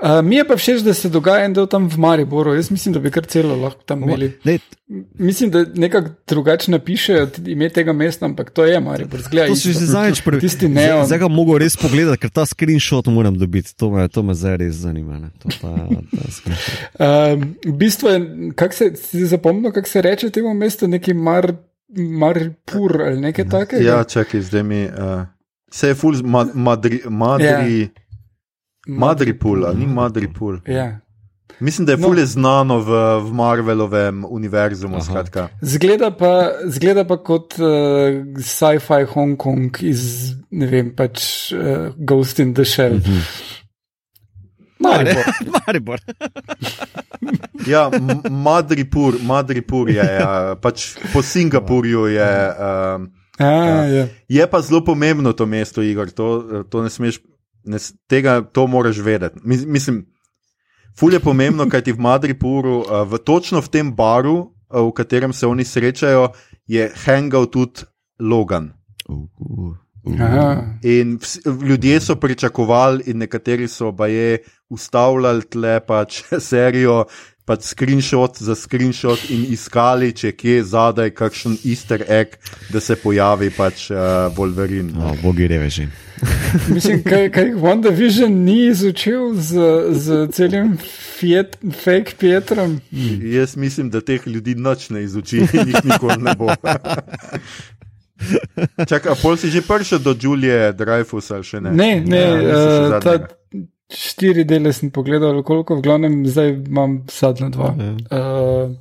Uh, 0.04 0.26
mi 0.26 0.36
je 0.36 0.44
pa 0.48 0.56
všeč, 0.60 0.82
da 0.84 0.94
se 0.94 1.08
dogaja 1.10 1.46
en 1.48 1.54
del 1.56 1.68
tam 1.72 1.86
v 1.88 1.98
Mariboru. 1.98 2.54
Jaz 2.58 2.68
mislim, 2.72 2.94
da 2.94 3.00
bi 3.00 3.12
kar 3.12 3.24
celo 3.24 3.56
lahko 3.56 3.86
tam 3.88 4.02
imeli. 4.04 4.34
Mislim, 5.20 5.52
da 5.52 5.64
nekako 5.76 6.10
drugače 6.28 6.72
napišejo 6.72 7.28
ime 7.48 7.70
tega 7.70 7.94
mesta, 7.94 8.26
ampak 8.26 8.50
to 8.52 8.66
je 8.66 8.80
Maribor. 8.84 9.22
Zgleda, 9.24 9.48
to 9.48 9.56
si 9.56 9.72
že 9.72 9.86
zadnjič 9.88 10.22
prvi. 10.26 10.42
Tisti 10.44 10.68
ne. 10.68 10.90
Zdaj 11.08 11.20
ga 11.24 11.30
mogo 11.32 11.56
res 11.58 11.80
pogledati, 11.80 12.20
ker 12.26 12.34
ta 12.36 12.44
screenshot 12.46 13.08
moram 13.08 13.40
dobiti. 13.40 13.72
To 13.80 13.94
me, 13.96 14.10
to 14.12 14.24
me 14.28 14.36
zdaj 14.36 14.58
res 14.66 14.76
zanima. 14.84 15.22
uh, 15.48 17.40
bistvo 17.72 18.12
je, 18.12 18.52
kak 18.60 18.76
se 18.76 18.92
si 19.00 19.24
zapomnil, 19.26 19.72
kako 19.72 19.88
se 19.88 20.02
reče 20.04 20.30
temu 20.36 20.54
mestu, 20.54 20.88
neki 20.88 21.14
mar, 21.16 21.54
Maripur 21.96 23.02
ali 23.08 23.22
nekaj 23.22 23.50
takega. 23.50 23.84
Ja, 23.86 24.04
čakaj, 24.04 24.42
zdaj 24.52 24.64
mi. 24.64 24.84
Uh, 24.86 25.24
se 25.72 25.88
je 25.88 25.96
full, 25.96 26.20
ma, 26.24 26.44
madri. 26.54 27.02
madri 27.08 27.48
yeah. 27.48 28.03
Madripul, 28.88 29.66
ali 29.66 29.80
ni 29.80 29.88
Madripul. 29.88 30.60
Ja. 30.68 31.00
Mislim, 31.60 31.86
da 31.86 31.92
je 31.92 31.98
no. 31.98 32.08
fulje 32.08 32.26
znano 32.26 32.80
v, 32.80 32.90
v 33.20 33.34
Marvelovem 33.34 34.26
univerzu. 34.30 34.90
Zgleda 35.62 36.12
pa, 36.12 36.52
zgleda 36.66 37.06
pa 37.08 37.18
kot 37.18 37.56
uh, 37.60 37.68
sci-fi 38.40 39.06
Hongkong 39.14 39.78
iz, 39.82 40.34
ne 40.52 40.68
vem, 40.68 40.92
pač 40.96 41.52
uh, 41.54 41.94
Ghost 41.98 42.40
in 42.40 42.54
the 42.54 42.66
Shell. 42.66 42.96
Mm 42.96 43.02
-hmm. 43.02 43.54
Maribor. 44.80 45.24
Maribor. 45.68 46.00
ja, 47.74 47.92
Madripur, 48.30 49.16
Madripur 49.24 49.90
je, 49.90 50.04
ja, 50.20 50.56
pač 50.62 50.96
po 51.14 51.22
Singapurju 51.22 52.08
je. 52.08 52.50
Uh, 52.60 53.08
A, 53.38 53.46
ja. 53.46 53.86
Ja. 53.86 54.08
Je 54.28 54.50
pa 54.50 54.62
zelo 54.62 54.84
pomembno 54.86 55.34
to 55.34 55.46
mesto, 55.46 55.82
Igor, 55.82 56.12
to, 56.12 56.64
to 56.70 56.84
ne 56.84 56.90
smeš 56.90 57.18
ne, 57.66 57.78
tega 58.08 58.42
to 58.42 58.68
moraš 58.68 59.00
vedeti. 59.00 59.40
Mislim, 59.44 60.06
fulje 61.00 61.16
je 61.16 61.26
pomembno, 61.26 61.70
kaj 61.70 61.82
ti 61.82 61.92
v 61.92 62.00
Madripuru, 62.00 62.80
uh, 62.82 63.04
v, 63.08 63.20
točno 63.24 63.62
v 63.62 63.70
tem 63.70 63.94
baru, 63.96 64.36
uh, 64.70 64.82
v 64.88 64.92
katerem 64.92 65.34
se 65.34 65.48
oni 65.48 65.66
srečajo, 65.66 66.32
je 66.68 66.92
hangal 67.06 67.46
tudi 67.46 67.88
Logan. 68.20 68.74
Uh, 69.10 69.28
uh. 69.40 69.78
In 70.84 71.18
vsi, 71.22 71.40
ljudje 71.64 72.00
so 72.02 72.16
pričakovali, 72.16 73.04
in 73.08 73.18
nekateri 73.18 73.68
so 73.68 73.94
pa 73.96 74.08
je 74.08 74.38
ustavljali 74.70 75.46
tle 75.50 75.80
pač 75.80 76.24
serijo, 76.52 77.06
pač 77.46 77.74
screenshot 77.74 78.38
za 78.40 78.56
screenshot 78.56 79.20
in 79.30 79.44
iskali, 79.52 80.14
če 80.16 80.32
kje 80.32 80.62
zadaj 80.64 81.12
kakšen 81.18 81.58
easter 81.68 82.06
egg, 82.08 82.38
da 82.72 82.80
se 82.80 82.96
pojavi 82.96 83.52
pač 83.56 83.90
uh, 83.92 84.32
Wolverine. 84.38 84.94
No, 84.96 85.12
bogi 85.22 85.48
reveži. 85.52 85.90
Mislim, 86.76 87.04
kaj, 87.04 87.28
kaj 87.36 87.52
WandaVision 87.60 88.32
ni 88.46 88.70
izučil 88.70 89.34
z, 89.36 89.60
z 89.92 90.28
celim 90.32 90.78
fiet, 90.80 91.58
fake 91.84 92.16
Pietrom. 92.20 92.80
Mm. 92.92 93.34
Jaz 93.34 93.56
mislim, 93.56 93.90
da 93.90 94.02
teh 94.02 94.28
ljudi 94.28 94.56
noč 94.56 94.90
ne 94.90 95.04
izuči 95.04 95.44
in 95.44 95.68
jih 95.74 95.84
nikoli 95.84 96.24
ne 96.24 96.36
bo. 96.40 96.56
Čakaj, 98.90 99.16
pol 99.22 99.38
si 99.38 99.52
že 99.52 99.62
prišel 99.62 100.00
do 100.00 100.16
Julije 100.16 100.72
Dreyfusa, 100.74 101.44
še 101.44 101.60
ne? 101.60 101.76
Ne, 101.76 102.00
ne, 102.00 102.20
ja, 102.20 103.00
uh, 103.00 103.28
štiri 103.94 104.44
dele 104.44 104.74
sem 104.74 104.92
pogledal, 104.92 105.44
koliko 105.44 105.78
v 105.78 105.86
glavnem 105.86 106.22
zdaj 106.28 106.54
imam 106.54 107.02
sadna 107.12 107.50
dva. 107.54 107.74
Uh, 107.74 108.74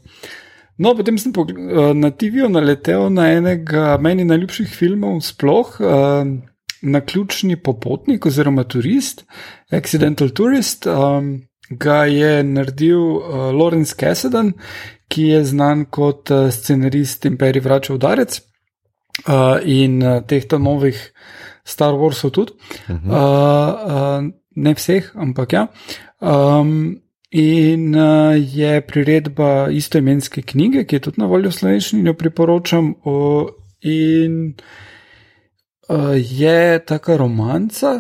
no, 0.78 0.94
potem 0.98 1.18
sem 1.18 1.34
uh, 1.36 1.93
na 1.94 2.10
TV-u 2.10 2.48
naletel 2.52 3.10
na 3.12 3.30
enega 3.36 3.97
meni 4.01 4.24
najljubših 4.28 4.72
filmov 4.72 5.20
sploh. 5.26 5.76
Uh, 5.80 6.48
Na 6.82 6.98
ključni 6.98 7.55
popotnik 7.62 8.24
oziroma 8.26 8.64
turist, 8.66 9.20
Accidental 9.70 10.32
Tourist, 10.34 10.86
um, 10.90 11.28
ga 11.70 12.05
je 12.10 12.43
naredil 12.43 12.98
uh, 12.98 13.22
Lawrence 13.55 13.94
Cassidy, 13.94 14.51
ki 15.06 15.28
je 15.28 15.44
znan 15.44 15.84
kot 15.94 16.32
uh, 16.34 16.48
scenarist 16.51 17.24
Imperij 17.30 17.62
Vrača 17.62 17.94
udarec 17.94 18.40
uh, 19.28 19.62
in 19.62 20.02
uh, 20.02 20.24
teh 20.26 20.43
novih 20.59 20.98
Star 21.64 21.94
Warsov 21.94 22.30
tudi. 22.30 22.52
Uh 22.89 22.97
-huh. 22.97 23.06
uh, 23.06 24.24
uh, 24.26 24.41
ne 24.57 24.74
vseh, 24.74 25.11
ampak 25.15 25.53
ja. 25.53 25.66
Um, 26.20 27.03
in 27.31 27.95
uh, 27.95 28.37
je 28.37 28.81
priredba 28.81 29.69
istoimenske 29.70 30.43
knjige, 30.43 30.85
ki 30.85 30.97
je 30.97 31.01
tudi 31.09 31.20
na 31.20 31.27
voljo 31.27 31.51
v 31.51 31.59
slovenščini, 31.59 32.07
jo 32.07 32.15
priporočam. 32.15 32.95
Uh, 33.05 33.49
in 33.83 34.55
uh, 35.89 36.15
je 36.16 36.79
taka 36.87 37.16
romanca, 37.16 37.95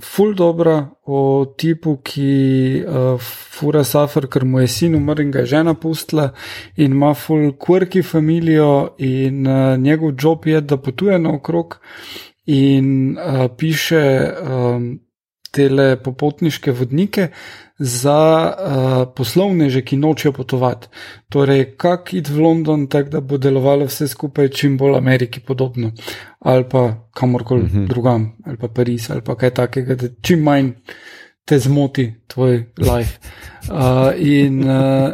ful 0.00 0.34
dobra 0.36 0.76
o 1.08 1.54
tipu, 1.56 1.96
ki 2.04 2.84
uh, 2.84 3.16
fura 3.20 3.84
safar, 3.84 4.28
ker 4.28 4.44
mu 4.44 4.60
je 4.60 4.68
sin 4.68 4.94
umrl 4.94 5.24
in 5.24 5.32
ga 5.32 5.44
je 5.44 5.52
žena 5.56 5.74
pustila 5.74 6.32
in 6.76 6.92
ima 6.92 7.14
ful 7.14 7.54
quirky 7.56 8.04
familijo 8.04 8.96
in 8.98 9.46
uh, 9.46 9.78
njegov 9.80 10.12
job 10.20 10.46
je, 10.46 10.60
da 10.60 10.76
potuje 10.76 11.18
naokrog 11.18 11.80
in 12.46 13.16
uh, 13.16 13.48
piše. 13.56 14.32
Um, 14.44 15.05
te 15.56 15.96
popotniške 16.04 16.72
vodnike 16.72 17.28
za 17.78 18.20
uh, 18.48 19.14
poslovneže, 19.16 19.82
ki 19.84 19.98
nočejo 20.00 20.32
potovati. 20.32 20.88
Torej, 21.28 21.64
kako 21.76 22.16
iti 22.16 22.32
v 22.32 22.40
London, 22.40 22.86
tako 22.88 23.10
da 23.10 23.20
bo 23.20 23.38
delovalo 23.38 23.88
vse 23.88 24.08
skupaj 24.08 24.48
čim 24.48 24.78
bolj 24.80 24.96
Ameriki 24.96 25.40
podobno, 25.40 25.92
ali 26.40 26.64
pa 26.70 27.08
kamorkoli 27.14 27.62
uh 27.62 27.68
mhm. 27.68 27.78
-huh. 27.78 27.88
drugam, 27.88 28.36
ali 28.46 28.56
pa 28.56 28.68
Pariz, 28.68 29.10
ali 29.10 29.20
pa 29.20 29.36
kaj 29.36 29.50
takega, 29.50 29.94
da 29.94 30.08
čim 30.22 30.42
manj 30.42 30.70
te 31.44 31.58
zmoti 31.58 32.14
tvoj 32.26 32.64
life. 32.78 33.18
Uh, 33.70 34.12
in 34.18 34.64
uh, 34.68 35.12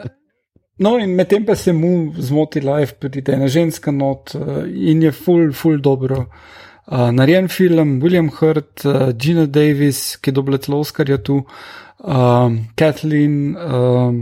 No, 0.78 0.98
in 0.98 1.10
medtem 1.14 1.44
pa 1.46 1.54
se 1.54 1.72
mu 1.72 2.14
zmoti 2.18 2.60
life, 2.60 2.94
pride 2.94 3.32
ena 3.32 3.48
ženska 3.48 3.90
not 3.90 4.34
in 4.74 5.02
je 5.02 5.12
full, 5.12 5.52
full 5.52 5.78
dobro. 5.78 6.16
Uh, 6.18 6.26
narejen 6.90 7.48
film, 7.48 8.00
William 8.02 8.30
Hurt, 8.30 8.84
uh, 8.84 9.12
Gina 9.18 9.46
Davis, 9.46 10.16
ki 10.16 10.30
je 10.30 10.34
dobila 10.34 10.58
celo 10.58 10.80
Oscarja 10.82 11.18
tu, 11.22 11.44
uh, 11.98 12.50
Kathleen 12.76 13.56
uh, 13.56 14.12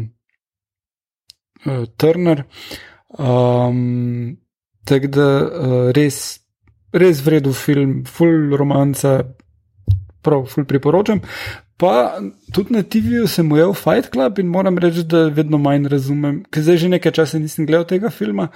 uh, 1.67 1.85
Turner. 1.97 2.45
Um, 3.19 4.37
Tako 4.91 5.07
da 5.13 5.27
uh, 5.39 5.91
res, 5.95 6.41
res 6.97 7.21
vredu 7.23 7.53
film, 7.55 8.01
full 8.09 8.57
romanca, 8.59 9.21
prav, 10.25 10.47
full 10.51 10.67
priporočam. 10.69 11.21
Pa 11.81 12.21
tudi 12.53 12.75
na 12.77 12.83
TV-ju 12.85 13.29
sem 13.31 13.49
ujel 13.53 13.73
Fight 13.79 14.11
Club 14.13 14.41
in 14.43 14.51
moram 14.53 14.79
reči, 14.79 15.05
da 15.09 15.29
vedno 15.33 15.61
manj 15.63 15.89
razumem, 15.93 16.43
ker 16.53 16.65
zdaj 16.67 16.81
že 16.83 16.91
nekaj 16.97 17.15
časa 17.21 17.41
nisem 17.41 17.69
gledal 17.69 17.87
tega 17.89 18.11
filma. 18.13 18.51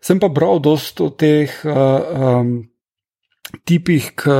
Sem 0.00 0.20
pa 0.20 0.30
bral 0.32 0.62
dosta 0.64 1.08
o 1.08 1.10
teh 1.10 1.52
uh, 1.66 2.38
um, 2.40 2.54
tipih, 3.64 4.10
ki 4.16 4.36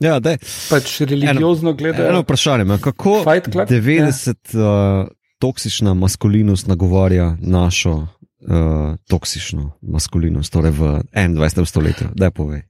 Ja, 0.00 0.20
daj. 0.20 0.38
pač 0.70 1.00
religiozno 1.00 1.72
gledajo. 1.76 2.08
Eno 2.10 2.22
vprašanje, 2.24 2.64
me, 2.64 2.78
kako 2.80 3.22
Fight 3.24 3.50
Club? 3.52 3.68
90 3.68 4.54
uh, 4.56 5.08
toksična 5.38 5.94
maskulinost 5.94 6.66
nagovarja 6.66 7.36
našo 7.40 7.92
uh, 7.92 8.96
toksično 9.08 9.72
maskulinost, 9.82 10.52
torej 10.52 10.70
v 10.70 10.92
21. 11.12 11.64
stoletju? 11.66 12.08
Daj 12.14 12.30
povej. 12.30 12.62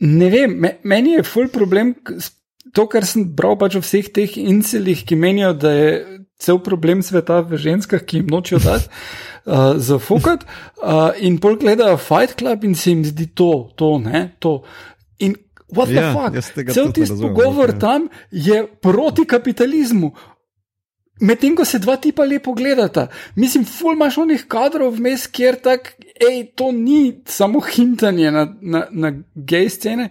Ne 0.00 0.30
vem, 0.30 0.54
me, 0.60 0.76
meni 0.84 1.18
je 1.18 1.22
full 1.22 1.48
problem 1.52 1.94
to, 2.72 2.86
kar 2.86 3.06
sem 3.06 3.24
bral 3.36 3.58
pač 3.58 3.76
o 3.76 3.82
vseh 3.84 4.08
teh 4.14 4.36
incelih, 4.38 5.02
ki 5.06 5.16
menijo, 5.18 5.52
da 5.52 5.72
je 5.74 6.19
cel 6.40 6.58
problem 6.64 7.02
sveta 7.04 7.42
v 7.44 7.60
ženskah, 7.60 8.00
ki 8.00 8.22
jim 8.22 8.32
nočejo 8.32 8.60
dati 8.64 8.88
uh, 9.44 9.76
za 9.76 10.00
fukat, 10.00 10.46
uh, 10.80 11.12
in 11.20 11.38
pol 11.42 11.60
gledajo 11.60 12.00
Fight 12.00 12.38
Club 12.40 12.64
in 12.64 12.74
se 12.74 12.94
jim 12.94 13.04
zdi 13.04 13.28
to, 13.36 13.70
to, 13.76 13.98
ne, 14.00 14.30
to. 14.40 14.62
In 15.20 15.36
what 15.68 15.92
the 15.92 16.00
Ja, 16.00 16.12
fuck? 16.16 16.72
Cel 16.72 16.92
tisti 16.96 17.20
pogovor 17.20 17.76
ja. 17.76 17.78
tam 17.78 18.08
je 18.30 18.64
proti 18.66 19.26
kapitalizmu. 19.28 20.12
Medtem 21.20 21.52
ko 21.52 21.66
se 21.68 21.78
dva 21.78 21.98
tipa 22.00 22.24
lepo 22.24 22.54
gledata, 22.56 23.10
mislim, 23.36 23.66
ful 23.68 23.92
imaš 23.92 24.16
onih 24.22 24.46
kadrov 24.48 24.94
vmes, 24.96 25.26
kjer 25.28 25.58
tak, 25.60 25.92
hej, 26.16 26.46
to 26.56 26.70
ni 26.72 27.20
samo 27.28 27.60
hintanje 27.60 28.30
na, 28.32 28.46
na, 28.60 28.86
na 28.88 29.10
gej 29.36 29.68
scene, 29.68 30.08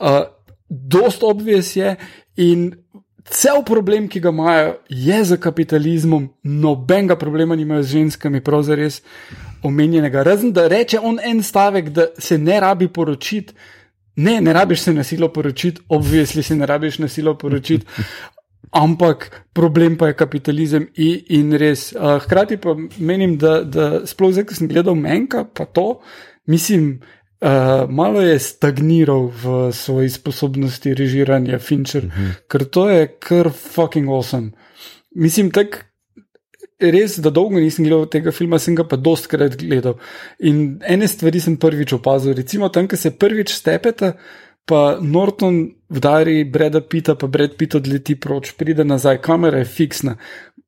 uh, 0.00 0.22
dost 0.70 1.26
obvijes 1.28 1.74
je 1.76 1.92
in 2.40 2.70
cel 3.24 3.64
problem, 3.66 4.08
ki 4.08 4.20
ga 4.20 4.28
imajo, 4.28 4.74
je 4.88 5.24
za 5.24 5.36
kapitalizmom, 5.36 6.28
nobenega 6.42 7.16
problema 7.16 7.56
nimajo 7.56 7.82
z 7.82 7.86
ženskami, 7.86 8.40
prav 8.44 8.62
zares 8.62 9.02
omenjenega. 9.62 10.22
Razen 10.22 10.52
da 10.52 10.68
reče 10.68 11.00
on 11.00 11.18
en 11.24 11.42
stavek, 11.42 11.88
da 11.88 12.06
se 12.18 12.38
ne 12.38 12.60
rabi 12.60 12.88
poročiti. 12.88 13.54
Ne, 14.16 14.40
ne 14.40 14.52
rabiš 14.52 14.80
se 14.80 14.92
nasilo 14.94 15.28
poročiti, 15.32 15.80
obvisli 15.88 16.42
se 16.42 16.56
ne 16.56 16.66
rabiš 16.66 16.98
nasilo 16.98 17.38
poročiti. 17.38 17.86
Ampak 18.70 19.46
problem 19.52 19.96
pa 19.98 20.06
je 20.06 20.16
kapitalizem 20.16 20.88
in, 20.94 21.20
in 21.28 21.52
res. 21.58 21.92
Uh, 21.92 22.18
hkrati 22.22 22.56
pa 22.56 22.76
menim, 22.98 23.38
da, 23.38 23.62
da 23.64 24.06
sploh 24.06 24.32
zdaj, 24.32 24.46
ko 24.46 24.54
sem 24.54 24.68
gledal 24.70 24.94
Menka, 24.94 25.44
pa 25.44 25.64
to, 25.64 26.00
mislim, 26.46 27.00
uh, 27.40 27.90
malo 27.90 28.20
je 28.20 28.38
stagniral 28.38 29.30
v 29.42 29.72
svoji 29.72 30.10
sposobnosti 30.10 30.94
režiranja 30.94 31.58
Fincher, 31.58 32.04
uh 32.04 32.10
-huh. 32.10 32.32
ker 32.48 32.64
to 32.64 32.88
je 32.88 33.06
kar 33.06 33.50
fucking 33.50 34.08
awesome. 34.08 34.50
Mislim, 35.14 35.50
tak. 35.50 35.86
Res, 36.80 37.18
da 37.18 37.30
dolgo 37.30 37.60
nisem 37.60 37.84
gledal 37.84 38.06
tega 38.06 38.32
filma, 38.32 38.58
sem 38.58 38.74
ga 38.74 38.84
pa 38.84 38.96
dostkrat 38.96 39.56
gledal. 39.56 39.98
In 40.38 40.80
ene 40.88 41.08
stvari 41.08 41.40
sem 41.40 41.56
prvič 41.56 41.92
opazil, 41.92 42.32
recimo 42.34 42.68
tam, 42.68 42.88
ko 42.88 42.96
se 42.96 43.10
prvič 43.10 43.52
stepeta, 43.52 44.12
pa 44.64 44.98
Norton 45.02 45.72
vdari 45.90 46.44
Breda 46.44 46.80
Pita, 46.80 47.14
pa 47.14 47.26
Brad 47.26 47.56
Pitt 47.58 47.74
odleti 47.74 48.14
proč, 48.14 48.52
pride 48.54 48.84
nazaj, 48.84 49.18
kamera 49.18 49.58
je 49.58 49.64
fiksna. 49.64 50.16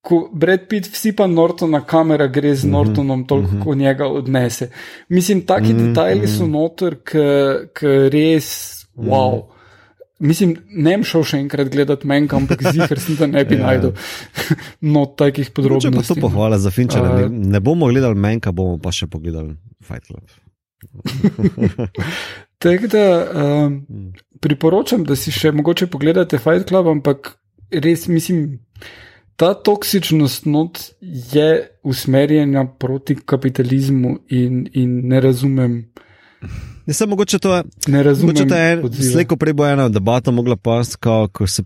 Ko 0.03 0.17
Brad 0.35 0.65
Pitt 0.67 0.89
vsi 0.91 1.13
pa 1.15 1.29
Nortona, 1.31 1.79
kamera 1.87 2.27
gre 2.27 2.51
z 2.59 2.67
Nortonom, 2.67 3.23
toliko, 3.25 3.61
ko 3.63 3.75
njega 3.79 4.09
odnese. 4.11 4.67
Mislim, 5.09 5.45
taki 5.47 5.77
detajli 5.79 6.27
so 6.27 6.47
noter, 6.51 6.97
ki 7.07 7.93
res, 8.11 8.49
wow. 8.99 9.45
Mislim, 10.23 10.57
ne 10.71 10.97
bom 10.97 11.05
šel 11.07 11.23
še 11.27 11.39
enkrat 11.43 11.71
gledati 11.71 12.07
menj, 12.07 12.29
ampak 12.35 12.61
zihar 12.71 12.99
sem 13.03 13.17
da 13.19 13.27
ne 13.27 13.45
bi 13.47 13.57
Ja. 13.59 13.67
najdel 13.69 13.95
no 14.95 15.07
takih 15.07 15.49
Če 15.49 15.51
pa 15.51 15.63
to 15.63 15.63
podrobnosti. 15.63 16.21
pohvala 16.21 16.59
za 16.59 16.71
Finčera, 16.71 17.09
Uh, 17.11 17.21
ne, 17.23 17.51
ne 17.55 17.61
bomo 17.61 17.87
gledali 17.91 18.15
Menka, 18.19 18.53
bomo 18.53 18.79
pa 18.83 18.91
še 18.95 19.07
pogledali 19.07 19.55
Fight 19.83 20.07
Club. 20.07 20.27
Tako 22.63 22.87
da 22.87 23.07
um, 23.67 23.83
priporočam, 24.41 25.05
da 25.05 25.17
si 25.17 25.31
še 25.35 25.51
mogoče 25.53 25.87
pogledate 25.87 26.39
Fight 26.39 26.69
Club, 26.69 26.87
ampak 26.87 27.35
res 27.71 28.07
mislim, 28.09 28.61
ta 29.37 29.55
toksičnost 29.55 30.47
not 30.47 30.79
je 31.33 31.69
usmerjena 31.83 32.67
proti 32.79 33.17
kapitalizmu 33.27 34.19
in, 34.29 34.69
in 34.73 35.09
ne 35.09 35.21
razumem. 35.21 35.93
Ne, 36.87 36.95
samo 36.95 37.11
mogoče 37.11 37.39
to 37.39 37.57
je. 37.57 37.63
Ne 37.87 38.03
razumem. 38.03 38.35
Mogoče 38.35 38.49
to 38.49 38.55
je 38.57 38.73
en- 38.73 38.85
odziva. 38.85 39.13
slej, 39.13 39.25
ko 39.25 39.37
prej 39.37 39.53
bo 39.53 39.67
ena 39.67 39.89
debata 39.89 40.31
mogla 40.31 40.57
pasti, 40.57 40.97
ko, 41.33 41.47
se, 41.47 41.63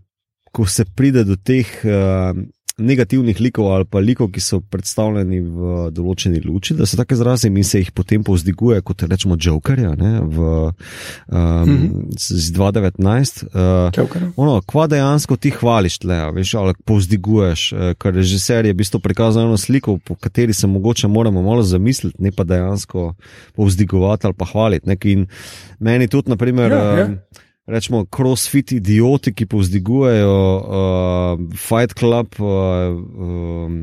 ko 0.57 0.65
se 0.65 0.87
pride 0.89 1.25
do 1.29 1.37
teh 1.37 1.69
uh, 1.85 2.33
negativnih 2.77 3.41
likov 3.41 3.71
ali 3.73 3.85
pa 3.89 3.99
likov, 3.99 4.29
ki 4.33 4.41
so 4.41 4.59
predstavljeni 4.61 5.39
v 5.41 5.77
določeni 5.97 6.43
luči, 6.45 6.75
da 6.77 6.85
se 6.87 6.99
tako 6.99 7.17
izrazim 7.17 7.57
in 7.57 7.65
se 7.65 7.81
jih 7.81 7.91
potem 7.97 8.25
povzdiguje 8.25 8.83
kot 8.85 9.07
rečemo 9.09 9.39
Jokerja 9.41 9.95
ne, 9.97 10.11
v 10.21 10.49
um, 10.49 10.75
mm. 11.33 11.65
-hmm. 11.65 12.19
z 12.21 12.53
2019. 12.53 13.45
Uh, 13.47 13.89
Joker. 13.97 14.29
Ono, 14.37 14.61
kva 14.61 14.87
dejansko 14.93 15.37
ti 15.37 15.51
hvališ, 15.57 15.99
tle, 16.05 16.19
veš, 16.37 16.55
ali 16.55 16.75
povzdiguješ, 16.85 17.73
eh, 17.73 17.95
ker 17.95 18.15
režiser 18.15 18.67
je 18.67 18.73
v 18.73 18.77
bistvu 18.77 19.01
prikazal 19.01 19.47
eno 19.49 19.57
sliko, 19.57 19.99
po 19.99 20.15
kateri 20.15 20.53
se 20.53 20.67
mogoče 20.67 21.09
moramo 21.09 21.43
malo 21.43 21.63
zamisliti, 21.63 22.23
ne 22.23 22.33
pa 22.33 22.45
dejansko 22.45 23.15
povzdigovati 23.57 24.27
ali 24.27 24.35
pa 24.35 24.45
hvaliti. 24.45 24.89
Ne? 24.89 24.97
In 25.05 25.27
meni 25.79 26.09
tudi, 26.09 26.31
naprimer, 26.31 26.73
Ja, 26.73 26.99
ja. 26.99 27.09
Rečemo, 27.67 28.05
crossfit 28.07 28.73
idioti, 28.73 29.35
ki 29.35 29.47
povzdigujejo 29.47 30.41
uh, 30.57 31.57
Fight 31.59 31.95
Club. 31.99 32.35
Uh, 32.39 32.49
um, 33.19 33.79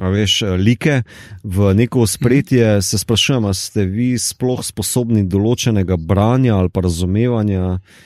A 0.00 0.08
veš, 0.08 0.38
eh, 0.42 0.56
like 0.56 1.02
v 1.44 1.74
neko 1.76 2.06
spretje, 2.08 2.80
se 2.82 2.98
sprašujem, 2.98 3.44
ali 3.44 3.54
ste 3.54 3.84
vi 3.84 4.06
sploh 4.18 4.62
sposobni 4.64 5.20
določenega 5.28 5.98
branja 6.00 6.56
ali 6.56 6.72
pa 6.72 6.80
razumevanja 6.80 7.74
uh, 7.74 8.00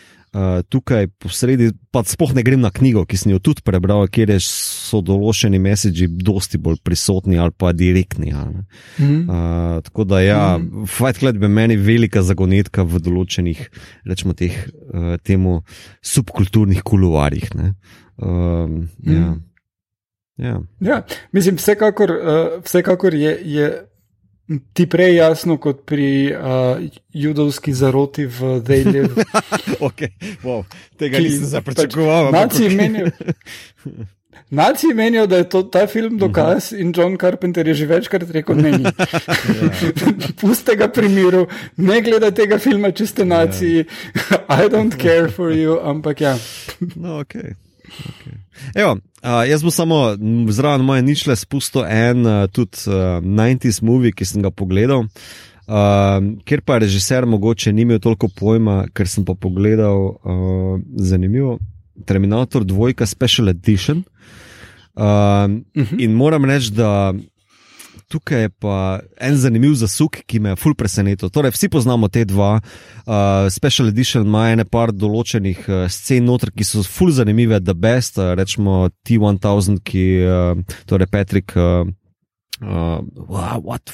tukaj 0.68 1.06
posredi, 1.18 1.70
pa 1.90 2.02
sploh 2.04 2.34
ne 2.34 2.42
grem 2.42 2.60
na 2.60 2.70
knjigo, 2.70 3.06
ki 3.08 3.16
sem 3.16 3.32
jo 3.32 3.38
tudi 3.38 3.62
prebral, 3.64 4.06
kjer 4.08 4.30
je- 4.30 4.40
so 4.86 5.00
določeni 5.00 5.58
mesiči 5.58 6.06
dosti 6.08 6.58
bolj 6.58 6.76
prisotni 6.84 7.38
ali 7.38 7.50
pa 7.56 7.72
direktni. 7.72 8.32
ali 8.32 8.54
ne. 8.54 8.64
Mhm. 9.00 9.30
Uh, 9.30 9.82
tako 9.82 10.04
da, 10.04 10.20
ja, 10.20 10.58
Mhm. 10.58 10.84
Fight 10.86 11.18
Club 11.18 11.42
je 11.42 11.48
meni 11.48 11.76
velika 11.76 12.22
zagonetka 12.22 12.82
v 12.84 12.98
določenih, 13.00 13.68
rečemo, 14.06 14.34
teh 14.34 14.52
uh, 14.94 15.16
temu 15.22 15.62
subkulturnih 16.02 16.82
kuluarjih. 16.82 17.50
Um, 17.56 18.88
ja. 19.02 19.12
Mhm. 19.12 19.40
Ja. 20.38 20.60
Ja, 20.80 21.02
mislim, 21.32 21.56
vsekakor, 21.56 22.10
uh, 22.10 22.62
vsekakor 22.62 23.14
je, 23.14 23.38
je 23.44 23.86
ti 24.72 24.86
prej 24.86 25.16
jasno 25.16 25.56
kot 25.58 25.82
pri 25.86 26.30
uh, 26.30 26.78
judovski 27.12 27.72
zaroti 27.74 28.26
v 28.26 28.60
Dejlju. 28.60 29.08
Okay. 29.80 30.08
Wow. 30.42 30.64
Tega 30.96 31.18
Ki- 31.18 31.24
nisem 31.24 31.46
se 31.46 31.60
pač 31.60 31.74
pričakoval. 31.74 32.26
ampak 32.26 32.40
Naciji 32.40 32.66
okej. 32.66 32.76
menijo, 32.76 33.06
naciji 34.50 34.94
menijo, 34.94 35.26
da 35.26 35.36
je 35.36 35.48
to, 35.48 35.62
ta 35.62 35.86
film 35.86 36.16
dokaz 36.18 36.72
in 36.72 36.92
John 36.96 37.18
Carpenter 37.18 37.68
je 37.68 37.74
že 37.74 37.86
večkrat 37.86 38.30
rekel: 38.30 38.56
ne, 38.56 38.70
ni. 38.78 38.84
Puste 40.40 40.76
ga 40.76 40.88
pri 40.88 41.08
miru, 41.08 41.46
ne 41.76 42.00
gledaj 42.00 42.30
tega 42.34 42.58
filma, 42.58 42.90
če 42.90 43.06
ste 43.06 43.24
naciji. 43.24 43.84
I 44.58 44.68
don't 44.68 44.96
care 44.96 45.28
for 45.28 45.52
you, 45.52 45.76
ampak 45.82 46.20
ja. 46.20 46.38
No, 46.96 47.20
okay. 47.20 47.52
Okay. 47.86 48.32
Evo, 48.74 48.92
uh, 49.22 49.42
jaz 49.48 49.62
bom 49.62 49.70
samo 49.70 50.16
zraven 50.50 50.84
moje 50.86 51.02
ničle 51.02 51.36
spustil 51.36 51.84
en 51.84 52.26
uh, 52.26 52.46
tudi 52.52 52.78
uh, 52.88 52.94
90s 53.22 53.82
movie, 53.82 54.12
ki 54.12 54.24
sem 54.24 54.42
ga 54.42 54.50
pogledal. 54.50 55.06
Uh, 55.66 56.20
ker 56.46 56.60
pa 56.62 56.78
režiser 56.78 57.26
mogoče 57.26 57.72
ni 57.72 57.82
imel 57.82 57.98
toliko 57.98 58.28
pojma, 58.28 58.84
ker 58.94 59.08
sem 59.10 59.24
pa 59.24 59.34
pogledal 59.34 59.96
uh, 60.14 60.76
zanimivo 60.96 61.58
Terminator 62.04 62.62
2 62.64 63.06
Special 63.06 63.48
Edition. 63.48 64.04
Uh, 64.96 65.02
Mhm. 65.76 65.98
in 66.00 66.14
moram 66.14 66.44
reči, 66.44 66.70
da 66.72 67.12
tukaj 68.12 68.46
je 68.46 68.50
pa 68.62 69.00
en 69.20 69.36
zanimiv 69.36 69.74
zasuk, 69.74 70.20
ki 70.26 70.40
me 70.40 70.54
je 70.54 70.60
ful 70.60 70.74
presenetil. 70.78 71.30
Torej, 71.32 71.54
vsi 71.56 71.68
poznamo 71.72 72.08
te 72.08 72.24
dva, 72.24 72.56
uh, 72.60 73.48
Special 73.50 73.90
Edition 73.90 74.26
ima 74.26 74.48
ene 74.52 74.64
par 74.64 74.92
določenih 74.94 75.66
uh, 75.68 75.84
scen 75.92 76.26
noter, 76.28 76.52
ki 76.54 76.66
so 76.66 76.84
ful 76.86 77.12
zanimive, 77.14 77.60
The 77.64 77.74
Best, 77.74 78.20
uh, 78.22 78.34
rečemo 78.38 78.86
T1000, 79.06 79.82
ki, 79.86 80.06
uh, 80.22 80.80
torej 80.86 81.10
Patrick. 81.10 81.56
Uh, 81.56 81.86
Uh, 82.56 83.04
what, 83.28 83.92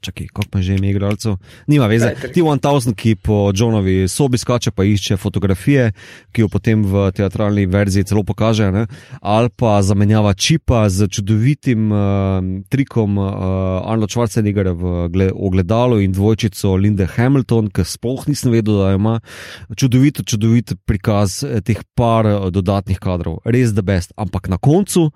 čakaj, 0.00 0.26
kako 0.30 0.46
pa 0.50 0.62
že 0.62 0.76
ime 0.78 0.90
igralcev? 0.90 1.34
Nima 1.66 1.86
veze. 1.90 2.14
Patrick. 2.14 2.34
T-1000, 2.34 2.94
ki 2.94 3.16
po 3.18 3.50
Johnovi 3.54 4.08
sobi 4.08 4.38
skače, 4.38 4.70
pa 4.70 4.84
išče 4.86 5.16
fotografije, 5.16 5.90
ki 6.30 6.44
jo 6.44 6.48
potem 6.48 6.84
v 6.86 7.10
teatralni 7.10 7.66
verziji 7.66 8.06
celo 8.06 8.22
pokaže, 8.22 8.70
ne? 8.70 8.86
ali 9.20 9.50
pa 9.50 9.82
zamenjava 9.82 10.34
čipa 10.34 10.86
z 10.88 11.08
čudovitim 11.10 11.90
uh, 11.92 11.98
trikom 12.70 13.18
uh, 13.18 13.26
Arnold 13.82 14.14
Schwarzenegger 14.14 14.70
v 14.70 15.08
gle- 15.10 15.32
ogledalu 15.34 16.00
in 16.06 16.14
dvojčico 16.14 16.76
Linde 16.78 17.10
Hamilton, 17.16 17.66
ki 17.74 17.82
sploh 17.82 18.28
nisem 18.30 18.54
vedel, 18.54 18.78
da 18.78 18.92
ima. 18.94 19.18
Čudovito, 19.74 20.22
čudovit 20.22 20.76
prikaz 20.86 21.42
eh, 21.42 21.58
teh 21.66 21.82
par 21.98 22.26
eh, 22.26 22.38
dodatnih 22.54 23.02
kadrov, 23.02 23.42
res 23.44 23.74
the 23.74 23.82
best. 23.82 24.14
Ampak 24.16 24.48
na 24.48 24.58
koncu 24.58 25.10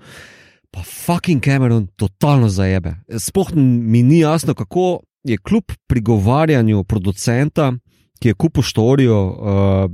pa 0.70 0.82
fucking 0.82 1.40
Cameron 1.45 1.86
totalno 1.97 2.49
zajebe. 2.49 2.95
Sploh 3.19 3.55
mi 3.55 4.03
ni 4.03 4.19
jasno, 4.19 4.55
kako 4.55 5.01
je 5.24 5.39
kljub 5.39 5.65
prigovarjanju 5.86 6.85
producenta, 6.85 7.73
ki 8.20 8.28
je 8.28 8.35
kupil 8.35 8.62
štorijo 8.62 9.20
uh, 9.27 9.90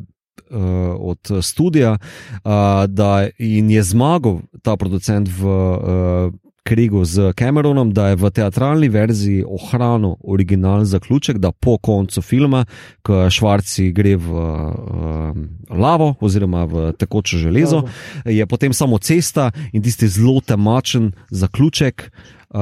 uh, 0.50 0.96
od 0.98 1.18
studia, 1.42 1.92
uh, 1.92 2.50
da 2.88 3.28
in 3.38 3.70
je 3.70 3.82
zmagal 3.82 4.40
ta 4.62 4.76
producent 4.76 5.28
v. 5.28 5.46
Uh, 5.46 6.43
Krigu 6.64 7.04
z 7.04 7.32
Cameronom, 7.38 7.92
da 7.92 8.08
je 8.08 8.16
v 8.16 8.30
teatralni 8.30 8.88
verziji 8.88 9.44
ohranil 9.44 10.14
originalni 10.24 10.86
zaključek, 10.86 11.38
da 11.38 11.52
po 11.52 11.76
koncu 11.78 12.22
filma, 12.22 12.64
ko 13.02 13.28
Švarci 13.30 13.92
gre 13.92 14.16
v 14.16 14.32
uh, 14.32 15.36
lavo 15.68 16.14
oziroma 16.20 16.64
v 16.64 16.92
tekoče 16.96 17.36
železo, 17.38 17.82
je 18.24 18.46
potem 18.46 18.72
samo 18.72 18.98
cesta 18.98 19.50
in 19.72 19.82
tisti 19.82 20.08
zelo 20.08 20.40
temačen 20.40 21.12
zaključek. 21.30 22.08
Uh, 22.54 22.60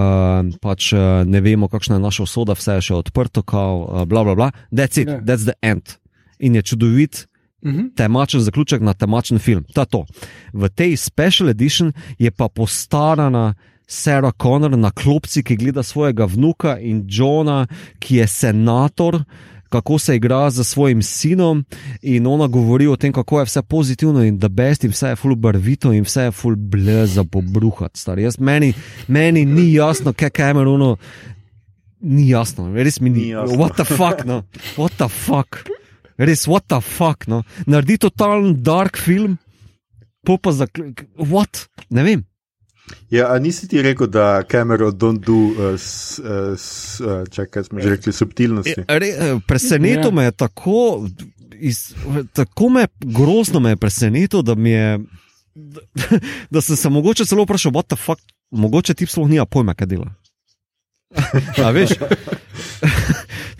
pač 0.61 0.93
uh, 0.93 1.23
ne 1.27 1.41
vemo, 1.41 1.69
kakšna 1.69 2.01
je 2.01 2.03
naša 2.03 2.23
usoda, 2.27 2.57
vse 2.59 2.81
je 2.81 2.87
še 2.91 2.95
odprto, 2.95 3.43
kao, 3.47 3.85
uh, 3.87 4.05
bla, 4.05 4.24
bla, 4.24 4.35
bla. 4.35 4.51
That's 4.73 4.99
it, 4.99 5.09
Ja. 5.09 5.20
that's 5.20 5.45
the 5.47 5.55
end. 5.62 5.95
In 6.41 6.55
je 6.59 6.62
čudovit, 6.62 7.27
Mhm. 7.65 7.95
temačen 7.95 8.41
zaključek 8.41 8.83
na 8.83 8.95
temačen 8.95 9.39
film. 9.39 9.65
Je 9.77 9.85
to. 9.87 10.05
V 10.53 10.69
tej 10.69 10.97
special 10.97 11.49
edition 11.49 11.93
je 12.19 12.31
pa 12.31 12.49
postarana 12.49 13.55
Sarah 13.93 14.32
Connor 14.32 14.73
na 14.78 14.90
klopci, 14.90 15.43
ki 15.44 15.56
gleda 15.60 15.82
svojega 15.85 16.24
vnuka 16.24 16.78
in 16.81 17.05
Johna, 17.09 17.66
ki 18.01 18.23
je 18.23 18.27
senator. 18.28 19.24
Kako 19.73 19.98
se 19.98 20.16
igra 20.16 20.51
z 20.51 20.64
svojim 20.64 21.02
sinom, 21.02 21.64
in 22.02 22.27
ona 22.27 22.47
govori 22.47 22.86
o 22.86 22.97
tem, 22.97 23.12
kako 23.12 23.40
je 23.40 23.47
vse 23.48 23.62
pozitivno 23.62 24.24
in 24.24 24.39
da 24.39 24.48
best, 24.48 24.85
in 24.85 24.93
vse 24.93 25.12
je 25.12 25.16
full 25.16 25.36
barvito, 25.36 25.93
in 25.93 26.05
vse 26.05 26.27
je 26.27 26.32
full 26.32 26.56
bleza 26.56 27.24
pobruhati. 27.24 28.01
Jaz, 28.20 28.36
meni, 28.39 28.74
meni 29.09 29.44
ni 29.44 29.70
jasno, 29.73 30.12
kaj 30.12 30.31
Cameronu, 30.36 30.97
ni 32.01 32.28
jasno, 32.28 32.69
res 32.74 33.01
mi 33.01 33.10
ni 33.10 33.20
Ni 33.20 33.28
jasno. 33.28 33.56
What 33.56 33.77
the 33.77 33.85
fuck, 33.85 34.24
no? 34.28 34.43
What 34.77 34.97
the 34.98 35.09
fuck? 35.09 35.64
Res, 36.19 36.44
what 36.48 36.69
the 36.69 36.81
fuck, 36.81 37.28
no? 37.28 37.43
Naredi 37.66 37.97
totalen 37.98 38.59
dark 38.62 39.01
film, 39.01 39.39
po 40.24 40.36
pa 40.36 40.52
za. 40.52 40.69
What? 41.16 41.69
Ne 41.89 42.05
vem. 42.05 42.28
Ja, 43.10 43.32
a 43.34 43.38
nisi 43.38 43.68
ti 43.68 43.82
rekel, 43.82 44.06
da 44.06 44.42
Cameron 44.50 44.92
don't 44.92 45.24
do, 45.24 45.32
uh, 45.32 45.78
s, 45.78 46.18
uh, 46.18 46.59
s, 46.59 47.00
uh, 47.00 47.28
čakaj, 47.30 47.64
smo 47.64 47.80
že 47.80 47.90
rekli, 47.90 48.12
subtilnosti? 48.12 48.84
Re, 48.88 49.09
eh, 49.09 49.38
presenetilo 49.46 50.09
Ja. 50.09 50.10
me 50.10 50.24
je 50.24 50.32
tako, 50.32 51.09
iz, 51.52 51.94
tako 52.32 52.68
me 52.68 52.86
grozno 53.00 53.60
me 53.60 53.70
je 53.70 53.76
presenetilo, 53.76 54.42
da 54.42 54.54
mi 54.54 54.70
je. 54.70 54.98
Da, 55.54 55.80
da 56.50 56.60
sem 56.60 56.76
se 56.76 56.88
mogoče 56.88 57.24
celo 57.24 57.44
vprašal, 57.44 57.72
what 57.72 57.86
the 57.86 57.96
fuck, 57.96 58.20
mogoče 58.50 58.94
ti 58.94 59.06
sploh 59.06 59.28
nima 59.28 59.46
pojma, 59.46 59.74
kaj 59.74 59.86
dela. 59.86 60.14
A 61.64 61.70
veš? 61.70 61.90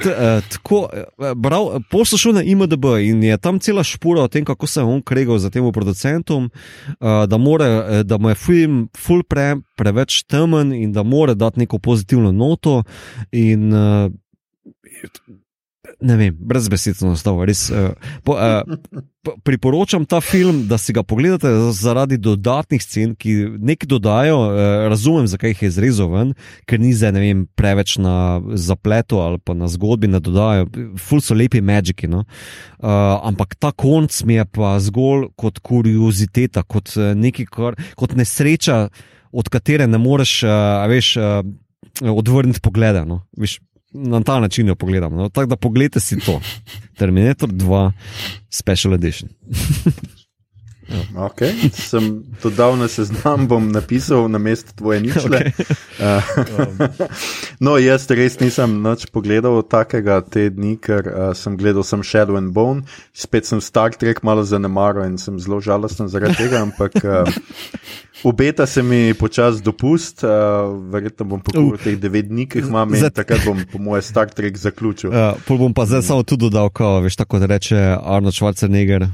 T, 0.03 0.11
eh, 0.11 0.41
tako, 0.51 0.89
eh, 0.93 1.35
bral, 1.37 1.81
šel 2.19 2.33
na 2.33 2.43
IMDB 2.43 2.85
in 3.03 3.23
je 3.23 3.39
tam 3.39 3.59
cela 3.61 3.85
špura 3.85 4.23
o 4.23 4.29
tem, 4.29 4.45
kako 4.45 4.67
se 4.67 4.81
je 4.81 4.85
on 4.85 5.03
kregal 5.03 5.39
za 5.39 5.51
tem 5.51 5.73
producentom, 5.73 6.51
eh, 6.89 7.27
da, 7.27 7.39
more, 7.39 8.03
da 8.05 8.19
mu 8.19 8.29
je 8.29 8.35
film 8.35 8.89
ful 8.97 9.23
pre, 9.23 9.57
preveč 9.77 10.23
temen 10.23 10.73
in 10.73 10.93
da 10.93 11.03
mora 11.03 11.35
dati 11.35 11.61
neko 11.61 11.79
pozitivno 11.79 12.33
noto. 12.33 12.83
In, 13.33 13.73
eh, 13.73 14.11
Ne 16.03 16.17
vem, 16.19 16.35
brez 16.35 16.67
besed 16.71 16.99
sem 16.99 17.11
ostal. 17.13 17.39
Res, 17.47 17.69
uh, 17.71 17.93
po, 18.27 18.35
uh, 18.35 18.63
priporočam 19.47 20.05
ta 20.09 20.19
film, 20.25 20.65
da 20.71 20.79
si 20.81 20.95
ga 20.95 21.05
pogledate 21.07 21.51
zaradi 21.77 22.19
dodatnih 22.19 22.83
scen, 22.83 23.15
ki 23.15 23.37
nekaj 23.63 23.91
dodajo. 23.91 24.39
Uh, 24.49 24.59
razumem, 24.91 25.29
zakaj 25.31 25.55
jih 25.55 25.63
je 25.63 25.71
izrezal 25.71 26.11
ven, 26.13 26.35
ker 26.67 26.83
ni 26.83 26.91
zdaj 26.97 27.15
vem, 27.23 27.47
preveč 27.59 27.97
na 28.03 28.43
zapletu 28.59 29.23
ali 29.23 29.39
pa 29.39 29.55
na 29.55 29.71
zgodbi, 29.71 30.11
ne 30.11 30.21
dodajo. 30.23 30.69
Ful 30.99 31.23
so 31.23 31.39
lepi 31.39 31.63
magiki. 31.63 32.11
No? 32.11 32.25
Uh, 32.83 33.23
ampak 33.23 33.55
ta 33.55 33.71
konc 33.71 34.19
mi 34.27 34.41
je 34.41 34.47
pa 34.59 34.75
zgolj 34.83 35.31
kot 35.39 35.63
kurioziteta, 35.63 36.67
kot 36.67 36.97
nekaj, 36.99 37.51
kar, 37.53 37.79
kot 37.99 38.19
nesreča, 38.19 38.89
od 39.33 39.49
katere 39.49 39.87
ne 39.87 40.03
moreš, 40.03 40.41
uh, 40.45 40.83
veš, 40.91 41.17
uh, 41.17 41.45
odvrniti 42.11 42.61
pogleda. 42.61 43.07
No? 43.09 43.23
Veš, 43.39 43.61
na 43.93 44.23
ta 44.23 44.41
način 44.41 44.69
jo 44.69 44.75
pogledam. 44.75 45.15
No? 45.15 45.29
Tako 45.29 45.47
da 45.47 45.57
pogledajte 45.57 46.01
si 46.01 46.21
to. 46.21 46.41
Terminator 46.97 47.49
2 47.49 47.93
Special 48.51 48.95
Edition. 48.95 49.31
Okay. 51.17 51.71
Sem 51.73 52.23
to 52.43 52.51
dal 52.51 52.77
na 52.77 52.89
seznam, 52.89 53.47
bom 53.49 53.69
napisal 53.73 54.29
na 54.29 54.39
mestu 54.39 54.75
tvoje 54.77 55.01
ničle. 55.01 55.39
Okay. 55.39 55.53
Okay. 55.99 56.89
no, 57.65 57.77
jaz 57.79 58.07
res 58.11 58.39
nisem 58.41 58.81
nič 58.83 59.09
pogledal 59.13 59.63
takega 59.65 60.21
te 60.25 60.49
dni, 60.53 60.77
ker 60.83 61.09
uh, 61.09 61.31
sem 61.37 61.57
gledal 61.57 61.87
sem 61.87 62.03
Shadow 62.05 62.37
and 62.41 62.53
Bone, 62.53 62.85
spet 63.15 63.49
sem 63.49 63.61
Star 63.61 63.95
Trek 63.97 64.23
malo 64.27 64.45
zanemaril 64.45 65.07
in 65.07 65.19
sem 65.21 65.39
zelo 65.41 65.61
žalosten 65.63 66.11
zaradi 66.13 66.37
tega, 66.45 66.63
ampak 66.67 66.97
uh, 67.03 67.29
obeta 68.31 68.67
se 68.67 68.83
mi 68.83 69.15
počas 69.15 69.63
dopust, 69.63 70.25
uh, 70.25 70.73
verjetno 70.93 71.27
bom 71.27 71.41
pokuril 71.41 71.75
Uh. 71.77 71.81
teh 71.81 71.97
devet 71.97 72.29
dni, 72.29 72.47
ki 72.51 72.61
jih 72.61 72.69
imam 72.69 72.95
in 72.95 73.09
takrat 73.11 73.45
bom 73.47 73.59
po 73.71 73.79
moje 73.79 74.03
Star 74.07 74.31
Trek 74.31 74.59
zaključil. 74.59 75.13
Uh, 75.13 75.37
pol 75.47 75.61
bom 75.63 75.75
pa 75.75 75.87
zdaj 75.89 76.03
samo 76.11 76.27
tudi 76.27 76.49
dodal, 76.49 76.73
ko 76.75 76.99
veš, 77.05 77.17
tako 77.23 77.41
da 77.43 77.49
reče 77.55 77.79
Arnold 78.03 78.35
Schwarzenegger, 78.35 79.09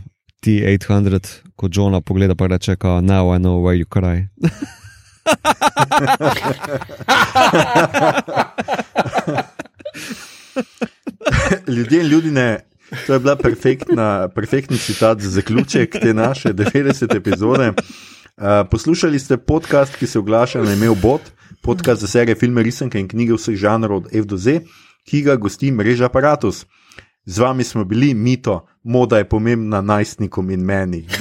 T800, 0.46 1.28
ko 1.56 1.68
Johna 1.72 2.00
pogleda, 2.00 2.34
pa 2.34 2.46
reče, 2.46 2.76
kao, 2.76 3.00
now 3.00 3.34
I 3.34 3.38
know 3.38 3.62
why 3.62 3.74
you 3.74 3.84
cry. 3.84 4.26
Ljudje 11.68 12.00
in 12.00 12.06
ljudje, 12.06 12.60
to 13.06 13.12
je 13.12 13.18
bila 13.18 13.36
perfektna, 13.36 14.28
perfektni 14.28 14.78
citat 14.78 15.20
za 15.20 15.30
zaključek 15.30 15.92
te 16.02 16.14
naše 16.14 16.52
90. 16.52 17.16
epizode. 17.16 17.68
Uh, 17.68 17.74
poslušali 18.70 19.18
ste 19.18 19.36
podcast, 19.36 19.96
ki 19.96 20.06
se 20.06 20.18
oglaša 20.18 20.62
na 20.62 20.72
imel 20.72 20.94
Bot, 20.94 21.20
podcast 21.62 22.00
za 22.00 22.06
serije 22.06 22.34
filme, 22.34 22.62
risanke 22.62 23.00
in 23.00 23.08
knjige 23.08 23.34
vseh 23.34 23.56
žanrov 23.56 23.96
od 23.96 24.08
F 24.12 24.26
do 24.26 24.36
Z, 24.36 24.60
ki 25.04 25.22
ga 25.22 25.36
gosti 25.36 25.70
mreža 25.70 26.04
Apparatus. 26.04 26.66
Z 27.24 27.38
vami 27.38 27.64
smo 27.64 27.84
bili 27.84 28.14
Mito, 28.14 28.66
moda 28.88 29.18
je 29.18 29.28
pomembna 29.28 29.80
najstnikom 29.80 30.50
in 30.50 30.60
meni. 30.60 31.06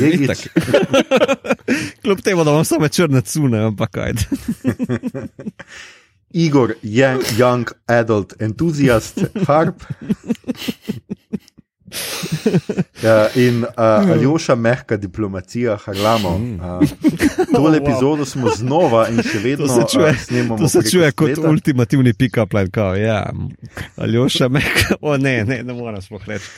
Kljub 2.02 2.22
temu, 2.22 2.44
da 2.44 2.52
imam 2.52 2.65
samo 2.65 2.88
črne 2.88 3.22
cune, 3.22 3.60
ampak 3.60 3.91
kaj. 3.91 4.14
Igor, 6.30 6.73
young, 6.81 7.23
young 7.38 7.68
adult 7.85 8.41
enthusiast, 8.41 9.19
harp. 9.48 9.84
Ja, 13.03 13.30
in 13.36 13.61
uh, 13.64 14.11
Aljoša, 14.11 14.56
mehka 14.56 14.98
diplomacija, 14.98 15.78
harlamo. 15.86 16.30
Uh, 16.30 16.88
tole 17.56 17.78
epizodo 17.78 18.26
smo 18.26 18.49
znova 18.56 19.07
in 19.14 19.22
še 19.22 19.40
vedno 19.44 19.68
To 19.68 19.74
se 19.74 19.84
čuje, 19.94 20.10
uh, 20.10 20.18
snemamo. 20.18 20.57
to 20.57 20.68
se 20.68 20.82
čuje 20.91 21.11
kot 21.11 21.30
spleta. 21.32 21.49
ultimativni 21.49 22.14
pick-up 22.14 22.53
line. 22.53 22.72
Kao, 22.72 22.95
ja, 22.95 23.30
Aljoša, 23.95 24.49
me, 24.49 24.61
o 25.02 25.18
ne, 25.18 25.44
ne, 25.45 25.64
ne 25.64 25.74
morem 25.74 26.02
sploh 26.02 26.22
reči. 26.28 26.45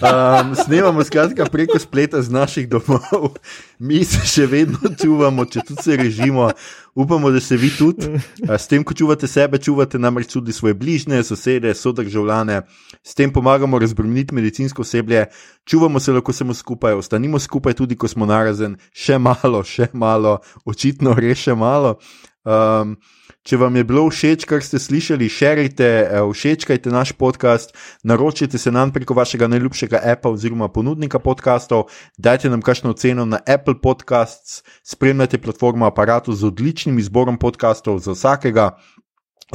Um, 0.00 0.54
snemamo 0.56 1.04
skratka 1.04 1.44
preko 1.44 1.78
spleta 1.78 2.22
z 2.22 2.30
naših 2.30 2.68
domov, 2.68 3.36
mi 3.80 4.02
se 4.04 4.20
še 4.28 4.46
vedno 4.50 4.92
čuvamo, 5.00 5.46
če 5.48 5.64
tudi 5.66 5.82
se 5.82 5.96
režimo. 5.96 6.50
Upamo, 6.94 7.30
da 7.30 7.40
se 7.40 7.56
vi 7.56 7.70
tudi. 7.72 8.10
S 8.44 8.68
tem, 8.68 8.84
ko 8.84 8.94
čuvate 8.94 9.28
sebe, 9.30 9.60
čuvate 9.62 9.98
namreč 9.98 10.32
tudi 10.32 10.52
svoje 10.52 10.74
bližnje, 10.76 11.22
sosede, 11.24 11.72
sodržavljane. 11.74 12.60
S 13.02 13.16
tem 13.16 13.32
pomagamo 13.32 13.78
razbremeniti 13.80 14.34
medicinsko 14.36 14.82
osebje, 14.82 15.28
čuvamo 15.64 16.00
se 16.00 16.12
lahko 16.12 16.34
samo 16.36 16.54
skupaj, 16.54 16.98
ostanimo 17.00 17.38
skupaj 17.38 17.78
tudi, 17.78 17.96
ko 17.96 18.10
smo 18.10 18.28
narazen, 18.28 18.76
še 18.92 19.18
malo, 19.22 19.62
še 19.64 19.88
malo, 19.92 20.40
očitno 20.68 21.16
res 21.16 21.46
še 21.46 21.56
malo. 21.56 21.96
Um, 22.44 22.98
Če 23.40 23.56
vam 23.56 23.72
je 23.78 23.86
bilo 23.88 24.02
všeč, 24.12 24.44
kar 24.44 24.60
ste 24.60 24.76
slišali, 24.76 25.24
širite, 25.32 25.86
eh, 26.04 26.20
všečkajte 26.20 26.90
naš 26.92 27.12
podcast, 27.16 27.72
naročite 28.04 28.58
se 28.58 28.70
nam 28.70 28.92
preko 28.92 29.14
vašega 29.16 29.48
najljubšega 29.48 30.00
Apple 30.12 30.36
oziroma 30.36 30.68
ponudnika 30.68 31.18
podcastov, 31.18 31.88
dajte 32.18 32.50
nam 32.50 32.60
kakšno 32.60 32.90
oceno 32.90 33.24
na 33.24 33.40
Apple 33.46 33.80
Podcasts, 33.80 34.62
spremljate 34.84 35.40
platformo 35.40 35.86
aparatu 35.86 36.36
z 36.36 36.44
odličnim 36.52 36.98
izborom 36.98 37.38
podcastov 37.38 37.98
za 37.98 38.12
vsakega. 38.12 38.76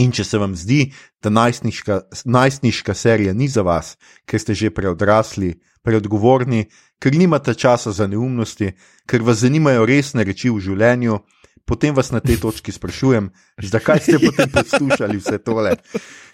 In 0.01 0.11
če 0.11 0.23
se 0.23 0.37
vam 0.37 0.55
zdi, 0.55 0.91
da 1.23 1.29
najstniška, 1.29 2.01
najstniška 2.25 2.93
serija 2.93 3.33
ni 3.33 3.47
za 3.47 3.61
vas, 3.61 3.97
ker 4.25 4.41
ste 4.41 4.53
že 4.53 4.73
preodrasli, 4.73 5.61
preodgovorni, 5.85 6.65
ker 6.99 7.13
nimate 7.13 7.53
časa 7.53 7.91
za 7.91 8.07
neumnosti, 8.07 8.73
ker 9.05 9.21
vas 9.21 9.45
zanimajo 9.45 9.85
resne 9.85 10.25
reči 10.25 10.49
v 10.49 10.59
življenju, 10.59 11.21
potem 11.65 11.95
vas 11.95 12.11
na 12.11 12.19
tej 12.19 12.37
točki 12.37 12.71
sprašujem, 12.71 13.29
zakaj 13.61 13.99
ste 13.99 14.19
potem 14.21 14.49
poslušali 14.49 15.17
vse 15.17 15.37
tole? 15.37 15.75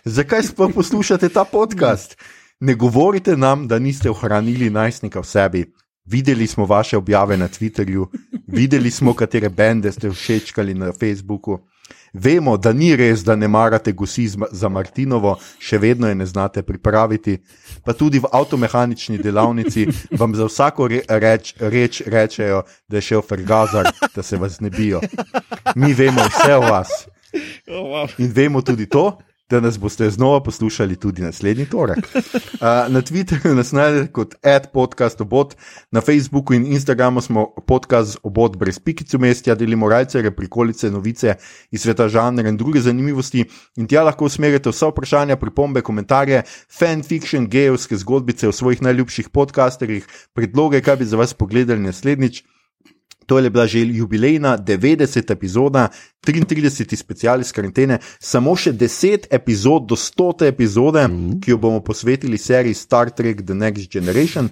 Zakaj 0.06 0.44
sploh 0.52 0.74
poslušate 0.76 1.30
ta 1.30 1.46
podcast? 1.46 2.20
Ne 2.60 2.76
govorite 2.76 3.38
nam, 3.38 3.68
da 3.68 3.80
niste 3.80 4.10
ohranili 4.10 4.70
najstnika 4.70 5.20
v 5.22 5.26
sebi. 5.26 5.62
Videli 6.06 6.48
smo 6.48 6.66
vaše 6.66 6.98
objave 6.98 7.38
na 7.38 7.48
Twitterju, 7.48 8.06
videli 8.48 8.92
smo, 8.92 9.14
katere 9.14 9.50
bende 9.50 9.92
ste 9.92 10.10
všečkali 10.10 10.74
na 10.74 10.92
Facebooku. 10.94 11.60
Vemo, 12.14 12.58
da 12.58 12.74
ni 12.74 12.92
res, 12.96 13.24
da 13.24 13.36
ne 13.36 13.48
marate 13.48 13.94
gusi 13.94 14.28
za 14.28 14.70
Martinovo, 14.70 15.38
še 15.60 15.80
vedno 15.80 16.10
je 16.10 16.16
ne 16.16 16.26
znate 16.28 16.64
pripraviti. 16.64 17.38
Pa 17.86 17.96
tudi 17.96 18.20
v 18.20 18.28
avtomehanični 18.32 19.18
delavnici 19.18 19.88
vam 20.20 20.36
za 20.36 20.50
vsako 20.50 20.90
re, 20.92 21.02
reč, 21.08 21.54
reč 21.60 22.02
rečejo, 22.06 22.66
da 22.88 23.00
je 23.00 23.08
šel 23.08 23.24
Fergazar, 23.24 23.94
da 24.16 24.24
se 24.24 24.38
vas 24.38 24.60
ne 24.60 24.70
bijo. 24.70 25.00
Mi 25.76 25.94
vemo 25.94 26.28
vse 26.28 26.56
o 26.56 26.62
vas. 26.68 27.08
In 28.20 28.32
vemo 28.36 28.62
tudi 28.62 28.90
to, 28.92 29.16
da 29.52 29.60
nas 29.60 29.80
boste 29.80 30.10
znova 30.10 30.44
poslušali 30.44 30.96
tudi 30.96 31.22
naslednji 31.22 31.66
torek. 31.66 31.98
Uh, 31.98 32.62
na 32.94 33.02
Twitterju 33.02 33.56
nas 33.56 33.72
najdete 33.72 34.12
kot 34.12 34.36
podcast 34.74 35.22
obot, 35.22 35.56
na 35.92 36.02
Facebooku 36.02 36.54
in 36.54 36.66
Instagramu 36.66 37.22
smo 37.22 37.48
podcast 37.68 38.18
obot 38.24 38.58
brez 38.58 38.80
pikic 38.80 39.14
umestja, 39.14 39.56
delimo 39.56 39.90
rajce, 39.90 40.32
prikolice, 40.32 40.92
novice 40.92 41.36
iz 41.72 41.82
sveta 41.82 42.08
žanra 42.08 42.50
in 42.50 42.58
druge 42.58 42.80
zanimivosti. 42.80 43.46
In 43.76 43.88
tja 43.88 44.04
lahko 44.04 44.26
usmerite 44.26 44.70
vsa 44.70 44.88
vprašanja, 44.88 45.36
pripombe, 45.36 45.82
komentarje, 45.82 46.44
fanfiction, 46.80 47.48
gejovske 47.50 47.98
zgodbice 47.98 48.48
o 48.48 48.52
svojih 48.52 48.82
najljubših 48.82 49.30
podcasterjih, 49.30 50.08
predloge, 50.34 50.82
kaj 50.82 50.96
bi 50.96 51.06
za 51.06 51.18
vas 51.18 51.34
pogledali 51.34 51.80
naslednjič. 51.82 52.44
To 53.32 53.40
je 53.40 53.50
bila 53.50 53.64
že 53.68 53.80
jubilejna 53.80 54.58
90. 54.60 55.32
epizoda, 55.32 55.88
33. 56.28 56.96
special 56.96 57.40
iz 57.40 57.52
karantene, 57.56 58.02
samo 58.20 58.58
še 58.60 58.74
10 58.76 59.32
epizod 59.32 59.88
do 59.88 59.96
100. 59.96 60.50
epizode, 60.52 61.06
mm. 61.08 61.40
ki 61.40 61.54
jo 61.54 61.58
bomo 61.58 61.80
posvetili 61.80 62.38
seriji 62.38 62.76
Star 62.76 63.08
Trek 63.10 63.46
The 63.48 63.56
Next 63.56 63.88
Generation. 63.88 64.50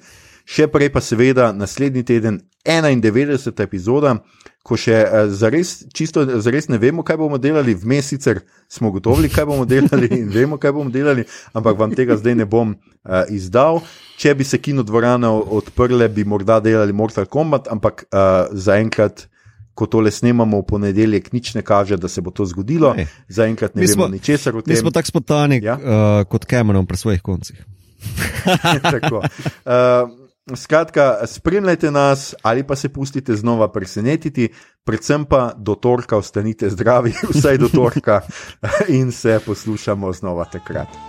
Še 0.47 0.69
prej 0.71 0.93
pa 0.95 1.03
seveda 1.03 1.51
naslednji 1.51 2.05
teden 2.07 2.39
91. 2.63 3.51
epizoda, 3.59 4.15
ko 4.63 4.77
še 4.77 4.97
uh, 5.01 5.31
zares, 5.31 5.85
čisto 5.95 6.25
zares 6.43 6.67
ne 6.69 6.77
vemo, 6.81 7.03
kaj 7.05 7.17
bomo 7.21 7.39
delali, 7.41 7.75
vmes 7.79 8.11
sicer 8.11 8.41
smo 8.69 8.91
gotovi, 8.93 9.31
kaj 9.31 9.47
bomo 9.49 9.65
delali 9.69 10.11
in 10.19 10.29
vemo, 10.33 10.59
kaj 10.61 10.75
bomo 10.75 10.93
delali, 10.93 11.25
ampak 11.55 11.79
vam 11.79 11.95
tega 11.95 12.19
zdaj 12.19 12.37
ne 12.41 12.47
bom 12.49 12.75
uh, 12.75 13.23
izdal. 13.33 13.81
Če 14.19 14.35
bi 14.35 14.47
se 14.47 14.59
kino 14.59 14.83
dvorane 14.83 15.29
odprle, 15.29 16.09
bi 16.11 16.27
morda 16.27 16.59
delali 16.63 16.95
Mortal 16.95 17.29
Kombat, 17.31 17.71
ampak 17.71 18.07
uh, 18.09 18.47
zaenkrat. 18.53 19.27
Ko 19.79 19.85
tole 19.87 20.11
snemamo 20.11 20.57
v 20.59 20.65
ponedeljek, 20.67 21.29
nič 21.31 21.53
ne 21.55 21.61
kaže, 21.63 21.95
da 21.95 22.09
se 22.11 22.19
bo 22.19 22.33
to 22.35 22.43
zgodilo. 22.43 22.89
Zaenkrat 23.31 23.77
ne 23.79 23.87
vemo 23.87 24.09
ničesar 24.11 24.51
o 24.51 24.59
tem. 24.59 24.73
Mi 24.73 24.79
smo 24.81 24.91
tako 24.91 25.07
spontani 25.07 25.61
ja? 25.63 25.77
uh, 25.79 26.27
kot 26.27 26.43
Cameron 26.51 26.83
pri 26.83 26.99
svojih 26.99 27.23
koncih. 27.23 27.61
tako. 28.91 29.23
Uh, 29.63 30.18
Skratka, 30.55 31.27
spremljajte 31.27 31.91
nas 31.91 32.35
ali 32.41 32.63
pa 32.63 32.75
se 32.75 32.89
pustite 32.89 33.35
znova 33.35 33.71
presenetiti, 33.71 34.49
predvsem 34.83 35.25
pa 35.25 35.53
do 35.57 35.75
torka 35.75 36.17
ostanite 36.17 36.69
zdravi, 36.69 37.13
vsaj 37.33 37.57
do 37.57 37.69
torka 37.69 38.21
in 38.87 39.11
se 39.11 39.39
poslušamo 39.45 40.13
znova 40.13 40.45
takrat. 40.45 41.08